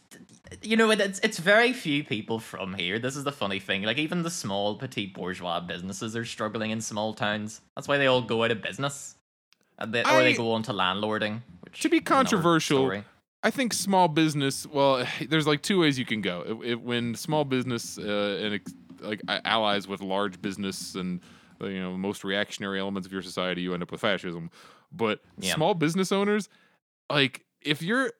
you 0.62 0.78
know 0.78 0.90
it's 0.92 1.20
it's 1.20 1.40
very 1.40 1.74
few 1.74 2.04
people 2.04 2.40
from 2.40 2.74
here. 2.74 3.00
This 3.00 3.16
is 3.16 3.24
the 3.24 3.32
funny 3.32 3.60
thing. 3.60 3.84
Like 3.84 3.98
even 3.98 4.24
the 4.24 4.30
small 4.30 4.76
petite 4.76 5.14
bourgeois 5.14 5.60
businesses 5.60 6.16
are 6.16 6.26
struggling 6.26 6.72
in 6.72 6.82
small 6.82 7.14
towns. 7.14 7.62
That's 7.76 7.88
why 7.88 7.98
they 7.98 8.08
all 8.08 8.22
go 8.22 8.44
out 8.44 8.52
of 8.52 8.62
business, 8.62 9.16
and 9.78 9.94
they, 9.94 10.04
or 10.04 10.24
they 10.24 10.34
go 10.34 10.52
on 10.52 10.64
to 10.64 10.74
landlording. 10.74 11.42
Which 11.62 11.82
To 11.82 11.90
be 11.90 12.00
controversial. 12.00 13.04
I 13.44 13.52
think 13.52 13.74
small 13.74 14.08
business. 14.08 14.66
Well, 14.66 15.06
there's 15.30 15.48
like 15.48 15.62
two 15.62 15.80
ways 15.80 15.98
you 16.00 16.06
can 16.06 16.22
go. 16.22 16.60
It, 16.64 16.72
it, 16.72 16.82
when 16.82 17.16
small 17.16 17.46
business 17.46 17.98
uh, 17.98 18.40
and 18.42 18.56
ex- 18.56 18.74
like 19.00 19.22
allies 19.46 19.88
with 19.88 20.02
large 20.02 20.42
business 20.42 20.96
and 20.96 21.22
uh, 21.62 21.68
you 21.68 21.80
know 21.82 21.96
most 21.98 22.24
reactionary 22.24 22.80
elements 22.80 23.06
of 23.06 23.14
your 23.14 23.22
society, 23.22 23.62
you 23.62 23.74
end 23.74 23.84
up 23.84 23.92
with 23.92 24.02
fascism. 24.02 24.50
But 24.92 25.20
Yeah. 25.40 25.54
small 25.56 25.74
business 25.74 26.12
owners, 26.12 26.50
like 27.10 27.44
if 27.62 27.82
you're 27.82 28.12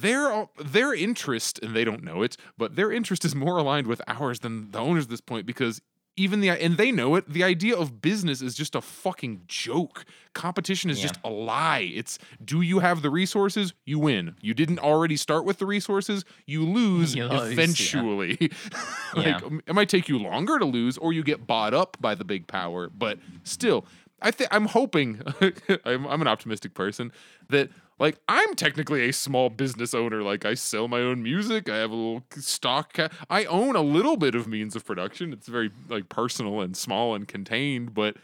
their 0.00 0.46
their 0.58 0.94
interest 0.94 1.58
and 1.62 1.74
they 1.74 1.84
don't 1.84 2.02
know 2.02 2.22
it, 2.22 2.36
but 2.56 2.76
their 2.76 2.90
interest 2.92 3.24
is 3.24 3.34
more 3.34 3.58
aligned 3.58 3.86
with 3.86 4.00
ours 4.06 4.40
than 4.40 4.70
the 4.70 4.78
owners 4.78 5.04
at 5.04 5.10
this 5.10 5.20
point 5.20 5.46
because 5.46 5.80
even 6.14 6.40
the 6.40 6.50
and 6.50 6.76
they 6.76 6.92
know 6.92 7.14
it 7.14 7.26
the 7.26 7.42
idea 7.42 7.74
of 7.74 8.02
business 8.02 8.42
is 8.42 8.54
just 8.54 8.74
a 8.74 8.82
fucking 8.82 9.40
joke 9.46 10.04
competition 10.34 10.90
is 10.90 10.98
Yeah. 10.98 11.04
just 11.08 11.18
a 11.24 11.30
lie 11.30 11.90
it's 11.94 12.18
do 12.44 12.60
you 12.60 12.80
have 12.80 13.00
the 13.00 13.08
resources 13.08 13.72
you 13.86 13.98
win 13.98 14.36
you 14.42 14.52
didn't 14.52 14.78
already 14.78 15.16
start 15.16 15.46
with 15.46 15.56
the 15.58 15.64
resources 15.64 16.26
you 16.46 16.66
lose 16.66 17.14
You 17.16 17.24
lose, 17.28 17.40
yeah. 17.40 17.52
eventually 17.52 18.36
like 19.14 19.26
Yeah. 19.26 19.40
it 19.66 19.74
might 19.74 19.88
take 19.88 20.06
you 20.06 20.18
longer 20.18 20.58
to 20.58 20.66
lose 20.66 20.98
or 20.98 21.14
you 21.14 21.22
get 21.22 21.46
bought 21.46 21.72
up 21.72 21.96
by 21.98 22.14
the 22.14 22.24
big 22.26 22.46
power 22.46 22.90
but 22.90 23.18
still 23.44 23.86
i 24.22 24.30
think 24.30 24.48
i'm 24.52 24.66
hoping 24.66 25.20
I'm, 25.84 26.06
I'm 26.06 26.20
an 26.20 26.28
optimistic 26.28 26.74
person 26.74 27.12
that 27.48 27.70
like 27.98 28.18
i'm 28.28 28.54
technically 28.54 29.08
a 29.08 29.12
small 29.12 29.48
business 29.50 29.94
owner. 29.94 30.22
Like 30.22 30.44
i 30.44 30.54
sell 30.54 30.88
my 30.88 31.00
own 31.00 31.22
music. 31.22 31.68
I 31.68 31.76
have 31.76 31.90
a 31.90 31.94
little 31.94 32.24
stock 32.36 32.94
ca- 32.94 33.10
i 33.30 33.44
own 33.44 33.76
a 33.76 33.82
little 33.82 34.16
bit 34.16 34.34
of 34.34 34.46
means 34.46 34.74
of 34.74 34.84
production. 34.84 35.32
It's 35.32 35.48
very 35.48 35.70
like 35.88 36.08
personal 36.08 36.60
and 36.60 36.76
small 36.76 37.14
and 37.14 37.28
contained 37.28 37.94
but 37.94 38.16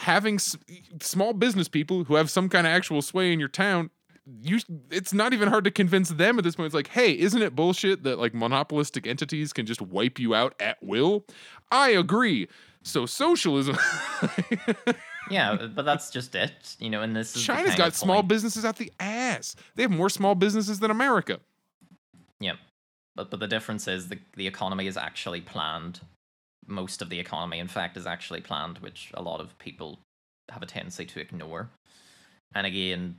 having 0.00 0.34
s- 0.36 0.56
small 1.00 1.32
business 1.32 1.68
people 1.68 2.04
who 2.04 2.16
have 2.16 2.30
some 2.30 2.48
kind 2.48 2.66
of 2.66 2.72
actual 2.72 3.02
sway 3.02 3.32
in 3.32 3.40
your 3.40 3.48
town 3.48 3.90
you 4.42 4.58
it's 4.90 5.12
not 5.12 5.32
even 5.32 5.48
hard 5.48 5.62
to 5.62 5.70
convince 5.70 6.08
them 6.08 6.36
at 6.36 6.42
this 6.42 6.56
point. 6.56 6.66
It's 6.66 6.74
like 6.74 6.88
hey 6.88 7.16
isn't 7.16 7.40
it 7.40 7.54
bullshit 7.54 8.02
that 8.02 8.18
like 8.18 8.34
monopolistic 8.34 9.06
entities 9.06 9.52
can 9.52 9.66
just 9.66 9.80
wipe 9.80 10.18
you 10.18 10.34
out 10.34 10.54
at 10.58 10.82
will? 10.82 11.24
I 11.70 11.90
agree 11.90 12.48
so 12.86 13.04
socialism 13.06 13.76
yeah, 15.30 15.56
but 15.74 15.84
that's 15.84 16.10
just 16.10 16.34
it. 16.34 16.76
You 16.78 16.90
know, 16.90 17.02
and 17.02 17.14
this 17.16 17.34
is 17.36 17.42
china's 17.42 17.74
got 17.74 17.94
small 17.94 18.16
point- 18.16 18.28
businesses 18.28 18.64
out 18.64 18.76
the 18.76 18.92
ass 19.00 19.56
they 19.74 19.82
have 19.82 19.90
more 19.90 20.08
small 20.10 20.34
businesses 20.34 20.78
than 20.80 20.90
america 20.90 21.40
Yeah, 22.40 22.56
but 23.16 23.30
but 23.30 23.40
the 23.40 23.48
difference 23.48 23.88
is 23.88 24.08
the 24.08 24.18
the 24.36 24.46
economy 24.46 24.86
is 24.86 24.96
actually 24.96 25.40
planned. 25.40 26.00
Most 26.68 27.00
of 27.02 27.08
the 27.10 27.20
economy, 27.20 27.58
in 27.60 27.68
fact, 27.68 27.96
is 27.96 28.06
actually 28.06 28.40
planned, 28.40 28.78
which 28.78 29.10
a 29.14 29.22
lot 29.22 29.40
of 29.40 29.56
people 29.58 30.00
have 30.50 30.62
a 30.62 30.66
tendency 30.66 31.04
to 31.06 31.20
ignore. 31.20 31.70
And 32.54 32.66
again, 32.66 33.16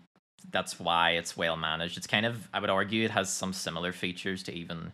that's 0.51 0.79
why 0.79 1.11
it's 1.11 1.37
well 1.37 1.55
managed. 1.57 1.97
It's 1.97 2.07
kind 2.07 2.25
of, 2.25 2.49
I 2.53 2.59
would 2.59 2.69
argue, 2.69 3.05
it 3.05 3.11
has 3.11 3.29
some 3.31 3.53
similar 3.53 3.93
features 3.93 4.43
to 4.43 4.51
even 4.53 4.91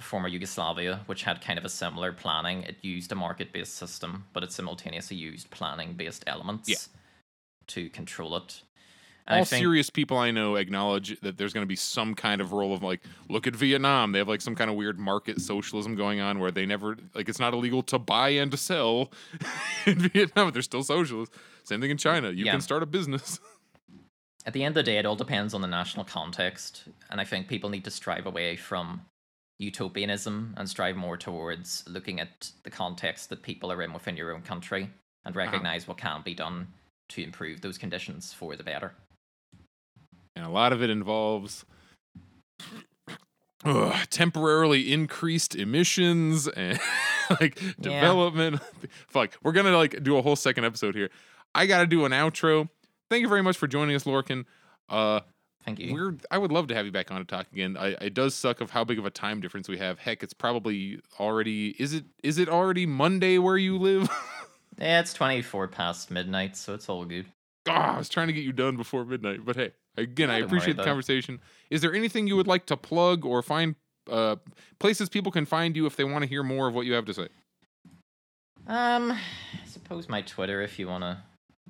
former 0.00 0.28
Yugoslavia, 0.28 1.00
which 1.06 1.22
had 1.22 1.40
kind 1.40 1.58
of 1.58 1.64
a 1.64 1.68
similar 1.68 2.12
planning. 2.12 2.62
It 2.62 2.76
used 2.82 3.12
a 3.12 3.14
market 3.14 3.52
based 3.52 3.76
system, 3.76 4.24
but 4.32 4.42
it 4.42 4.52
simultaneously 4.52 5.16
used 5.16 5.50
planning 5.50 5.94
based 5.94 6.24
elements 6.26 6.68
Yeah. 6.68 6.76
to 7.68 7.88
control 7.90 8.36
it. 8.36 8.62
And 9.28 9.40
all 9.40 9.44
think- 9.44 9.60
serious 9.62 9.90
people 9.90 10.18
I 10.18 10.30
know 10.30 10.54
acknowledge 10.54 11.18
that 11.20 11.36
there's 11.36 11.52
going 11.52 11.62
to 11.64 11.68
be 11.68 11.74
some 11.76 12.14
kind 12.14 12.40
of 12.40 12.52
role 12.52 12.72
of 12.72 12.82
like, 12.82 13.00
look 13.28 13.46
at 13.48 13.56
Vietnam. 13.56 14.12
They 14.12 14.18
have 14.18 14.28
like 14.28 14.40
some 14.40 14.54
kind 14.54 14.70
of 14.70 14.76
weird 14.76 14.98
market 15.00 15.40
socialism 15.40 15.96
going 15.96 16.20
on 16.20 16.38
where 16.38 16.50
they 16.52 16.64
never 16.66 16.96
like 17.14 17.28
it's 17.28 17.40
not 17.40 17.52
illegal 17.54 17.82
to 17.84 17.98
buy 17.98 18.28
and 18.30 18.50
to 18.52 18.56
sell 18.56 19.10
in 19.86 19.98
Vietnam. 20.10 20.46
But 20.48 20.52
they're 20.54 20.62
still 20.62 20.84
socialist. 20.84 21.32
Same 21.64 21.80
thing 21.80 21.90
in 21.90 21.96
China. 21.96 22.30
You 22.30 22.44
Yeah. 22.44 22.52
can 22.52 22.60
start 22.60 22.82
a 22.84 22.86
business. 22.86 23.40
at 24.46 24.52
the 24.52 24.62
end 24.62 24.76
of 24.76 24.84
the 24.84 24.90
day, 24.90 24.98
it 24.98 25.06
all 25.06 25.16
depends 25.16 25.54
on 25.54 25.60
the 25.60 25.66
national 25.66 26.04
context, 26.04 26.84
and 27.10 27.20
I 27.20 27.24
think 27.24 27.48
people 27.48 27.68
need 27.70 27.82
to 27.84 27.90
strive 27.90 28.26
away 28.26 28.54
from 28.54 29.00
utopianism 29.58 30.54
and 30.56 30.68
strive 30.68 30.96
more 30.96 31.16
towards 31.16 31.84
looking 31.88 32.20
at 32.20 32.50
the 32.62 32.70
context 32.70 33.30
that 33.30 33.42
people 33.42 33.72
are 33.72 33.82
in 33.82 33.92
within 33.92 34.16
your 34.16 34.34
own 34.34 34.42
country 34.42 34.90
and 35.24 35.34
recognize 35.34 35.88
what 35.88 35.96
can 35.98 36.22
be 36.22 36.34
done 36.34 36.68
to 37.08 37.22
improve 37.22 37.60
those 37.60 37.78
conditions 37.78 38.32
for 38.32 38.54
the 38.56 38.62
better. 38.62 38.92
and 40.34 40.44
a 40.44 40.50
lot 40.50 40.72
of 40.72 40.82
it 40.82 40.90
involves 40.90 41.64
temporarily 44.10 44.92
increased 44.92 45.54
emissions 45.54 46.46
and 46.48 46.78
like 47.40 47.58
development. 47.80 48.60
Fuck, 49.08 49.32
we're 49.42 49.52
gonna 49.52 49.76
like 49.76 50.02
do 50.02 50.16
a 50.18 50.22
whole 50.22 50.36
second 50.36 50.64
episode 50.64 50.94
here. 50.94 51.10
I 51.54 51.66
gotta 51.66 51.86
do 51.86 52.04
an 52.04 52.12
outro. 52.12 52.68
Thank 53.10 53.22
you 53.22 53.28
very 53.28 53.42
much 53.42 53.56
for 53.56 53.66
joining 53.66 53.96
us, 53.96 54.04
Lorcan. 54.04 54.44
Uh, 54.88 55.20
Thank 55.66 55.80
you. 55.80 55.92
we're 55.92 56.14
I 56.30 56.38
would 56.38 56.52
love 56.52 56.68
to 56.68 56.74
have 56.76 56.86
you 56.86 56.92
back 56.92 57.10
on 57.10 57.18
to 57.18 57.24
talk 57.24 57.48
again. 57.52 57.76
I, 57.76 57.88
it 58.00 58.14
does 58.14 58.36
suck 58.36 58.60
of 58.60 58.70
how 58.70 58.84
big 58.84 59.00
of 59.00 59.04
a 59.04 59.10
time 59.10 59.40
difference 59.40 59.68
we 59.68 59.78
have. 59.78 59.98
Heck, 59.98 60.22
it's 60.22 60.32
probably 60.32 61.00
already 61.18 61.74
is 61.80 61.92
it 61.92 62.04
is 62.22 62.38
it 62.38 62.48
already 62.48 62.86
Monday 62.86 63.38
where 63.38 63.56
you 63.56 63.76
live? 63.76 64.08
yeah, 64.78 65.00
it's 65.00 65.12
24 65.12 65.66
past 65.68 66.08
midnight, 66.12 66.56
so 66.56 66.72
it's 66.72 66.88
all 66.88 67.04
good. 67.04 67.26
Ah, 67.68 67.96
I 67.96 67.98
was 67.98 68.08
trying 68.08 68.28
to 68.28 68.32
get 68.32 68.44
you 68.44 68.52
done 68.52 68.76
before 68.76 69.04
midnight, 69.04 69.44
but 69.44 69.56
hey, 69.56 69.72
again, 69.96 70.30
I 70.30 70.34
worry 70.34 70.42
appreciate 70.44 70.76
the 70.76 70.84
conversation. 70.84 71.40
Is 71.68 71.80
there 71.80 71.92
anything 71.92 72.28
you 72.28 72.36
would 72.36 72.46
like 72.46 72.66
to 72.66 72.76
plug 72.76 73.24
or 73.24 73.42
find 73.42 73.74
uh, 74.08 74.36
places 74.78 75.08
people 75.08 75.32
can 75.32 75.46
find 75.46 75.76
you 75.76 75.84
if 75.86 75.96
they 75.96 76.04
want 76.04 76.22
to 76.22 76.28
hear 76.28 76.44
more 76.44 76.68
of 76.68 76.74
what 76.74 76.86
you 76.86 76.92
have 76.92 77.06
to 77.06 77.14
say? 77.14 77.26
Um, 78.68 79.10
I 79.10 79.66
suppose 79.66 80.08
my 80.08 80.22
Twitter, 80.22 80.62
if 80.62 80.78
you 80.78 80.86
want 80.86 81.02
to 81.02 81.18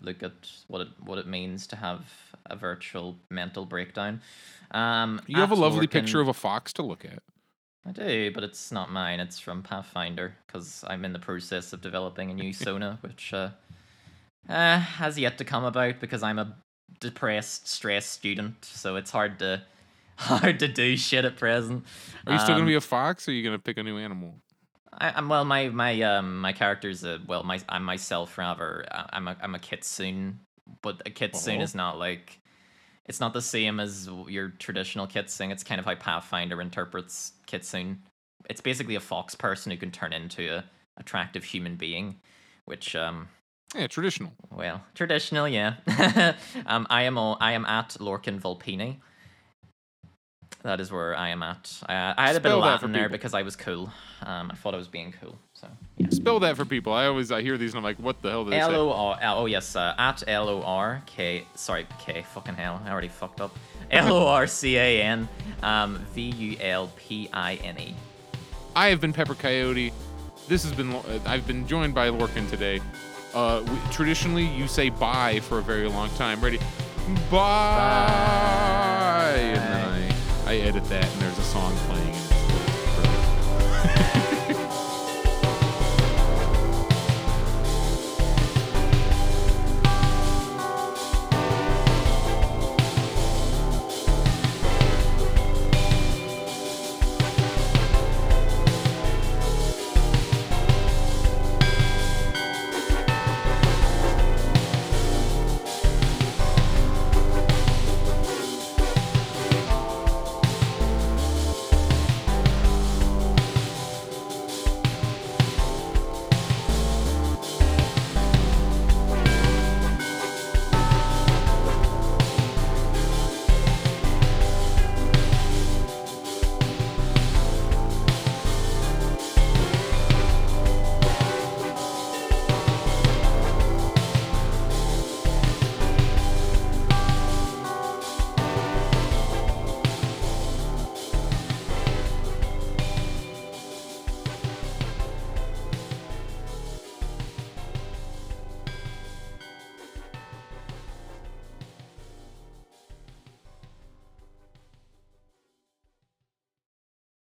look 0.01 0.23
at 0.23 0.32
what 0.68 0.81
it 0.82 0.89
what 1.05 1.18
it 1.18 1.27
means 1.27 1.66
to 1.68 1.77
have 1.77 2.01
a 2.47 2.56
virtual 2.56 3.16
mental 3.31 3.64
breakdown. 3.66 4.20
Um, 4.73 5.20
You 5.27 5.40
have 5.40 5.51
a 5.51 5.55
lovely 5.55 5.86
Lorcan- 5.86 5.90
picture 5.90 6.20
of 6.20 6.28
a 6.28 6.35
fox 6.35 6.73
to 6.74 6.82
look 6.82 7.05
at. 7.05 7.23
I 7.89 7.93
do, 7.93 8.32
but 8.32 8.43
it's 8.43 8.73
not 8.73 8.90
mine. 8.90 9.20
It's 9.20 9.39
from 9.39 9.62
Pathfinder 9.62 10.35
because 10.47 10.85
I'm 10.89 11.05
in 11.05 11.12
the 11.12 11.20
process 11.20 11.73
of 11.73 11.81
developing 11.81 12.31
a 12.31 12.35
new 12.35 12.52
Sona, 12.64 12.98
which 13.01 13.32
uh, 13.32 13.51
uh, 14.48 14.78
has 14.81 15.18
yet 15.18 15.39
to 15.39 15.44
come 15.44 15.64
about 15.64 16.01
because 16.01 16.23
I'm 16.23 16.39
a 16.40 16.56
depressed, 17.01 17.68
stressed 17.68 18.10
student. 18.12 18.64
So 18.64 18.97
it's 18.97 19.10
hard 19.12 19.39
to 19.39 19.62
hard 20.16 20.59
to 20.60 20.68
do 20.68 20.97
shit 20.97 21.24
at 21.24 21.36
present. 21.36 21.85
Are 22.27 22.32
you 22.32 22.39
still 22.40 22.55
Um, 22.55 22.60
gonna 22.62 22.70
be 22.70 22.74
a 22.74 22.81
fox, 22.81 23.28
or 23.28 23.31
are 23.31 23.35
you 23.35 23.44
gonna 23.44 23.59
pick 23.59 23.77
a 23.78 23.82
new 23.82 23.98
animal? 23.98 24.35
I, 24.98 25.10
I'm 25.16 25.28
well. 25.28 25.44
My 25.44 25.68
my 25.68 26.01
um 26.02 26.39
my 26.40 26.52
character's 26.52 27.05
a 27.05 27.20
well. 27.27 27.43
My 27.43 27.60
I'm 27.68 27.85
myself 27.85 28.39
rather. 28.39 28.85
I- 28.90 29.10
I'm 29.12 29.28
a 29.28 29.36
I'm 29.43 29.55
a 29.55 29.59
kitsune, 29.59 30.40
but 30.82 31.02
a 31.06 31.10
kitsune 31.10 31.60
Oh. 31.60 31.64
is 31.64 31.74
not 31.74 31.98
like. 31.98 32.40
It's 33.06 33.20
not 33.20 33.32
the 33.35 33.43
same 33.43 33.78
as 33.78 34.09
your 34.28 34.48
traditional 34.59 35.06
kitsune. 35.06 35.52
It's 35.52 35.62
kind 35.62 35.78
of 35.78 35.85
how 35.85 35.94
Pathfinder 35.94 36.60
interprets 36.60 37.32
kitsune. 37.47 38.02
It's 38.51 38.60
basically 38.60 38.97
a 38.97 39.01
fox 39.01 39.35
person 39.35 39.70
who 39.70 39.78
can 39.78 39.90
turn 39.93 40.12
into 40.12 40.52
a 40.56 40.64
attractive 40.97 41.44
human 41.44 41.77
being, 41.77 42.16
which 42.64 42.97
um 42.97 43.28
Yeah, 43.77 43.86
traditional. 43.86 44.32
well 44.51 44.82
traditional 44.94 45.47
yeah. 45.47 45.74
um 46.66 46.86
I 46.90 47.02
am 47.02 47.16
all, 47.18 47.36
I 47.40 47.52
am 47.52 47.64
at 47.66 47.90
Lorcan 48.01 48.40
Vulpini. 48.40 48.97
That 50.66 50.80
is 50.80 50.90
where 50.90 51.16
I 51.16 51.28
am 51.28 51.44
at. 51.44 51.80
I, 51.88 52.12
I 52.18 52.26
had 52.26 52.34
a 52.34 52.40
bit 52.40 52.51
of 52.51 52.60
that 52.60 52.80
for 52.80 52.86
Latin 52.86 52.93
there 52.93 53.05
people. 53.05 53.18
because 53.18 53.34
I 53.34 53.43
was 53.43 53.55
cool. 53.55 53.88
Um, 54.22 54.51
I 54.51 54.56
thought 54.56 54.74
I 54.74 54.76
was 54.76 54.88
being 54.88 55.14
cool. 55.20 55.38
So 55.55 55.68
Spell 56.10 56.40
that 56.40 56.56
for 56.56 56.64
people. 56.64 56.93
I 56.93 57.06
always 57.06 57.30
I 57.30 57.40
hear 57.40 57.56
these 57.56 57.70
and 57.70 57.78
I'm 57.78 57.84
like, 57.84 57.98
what 57.98 58.20
the 58.20 58.30
hell 58.30 58.43
did 58.43 58.55
they 58.55 58.59
L 58.59 58.70
say? 58.70 58.74
O 58.74 58.90
R. 58.90 59.16
Oh 59.22 59.47
yes, 59.47 59.76
uh, 59.76 59.94
at 59.97 60.24
L 60.26 60.48
O 60.48 60.62
R 60.62 61.05
K. 61.06 61.47
Sorry, 61.55 61.86
K. 62.01 62.22
Fucking 62.34 62.56
hell, 62.56 62.82
I 62.84 62.90
already 62.90 63.06
fucked 63.06 63.40
up. 63.40 63.56
L 63.93 64.12
O 64.12 64.26
R 64.26 64.48
C 64.48 64.76
A 64.76 65.02
N 65.02 65.28
um, 65.62 66.05
V 66.14 66.22
U 66.22 66.56
L 66.60 66.90
P 66.97 67.28
I 67.32 67.55
N 67.62 67.78
E. 67.78 67.94
I 68.74 68.88
have 68.88 69.01
been 69.01 69.12
Pepper 69.12 69.36
Coyote. 69.36 69.93
This 70.48 70.64
has 70.64 70.72
been 70.72 70.97
I've 71.26 71.47
been 71.47 71.68
joined 71.68 71.94
by 71.94 72.09
Lorcan 72.09 72.51
today. 72.51 72.80
Uh, 73.34 73.62
we, 73.64 73.78
traditionally, 73.93 74.44
you 74.44 74.66
say 74.66 74.88
bye 74.90 75.38
for 75.38 75.59
a 75.59 75.62
very 75.62 75.88
long 75.88 76.10
time. 76.16 76.40
Ready? 76.40 76.59
Bye. 77.30 77.36
Then 79.55 80.06
I, 80.47 80.56
edit 80.56 80.85
that, 80.85 81.12
and 81.12 81.23
there's 81.23 81.39
a 81.39 81.43
song 81.43 81.74
playing. 81.89 82.15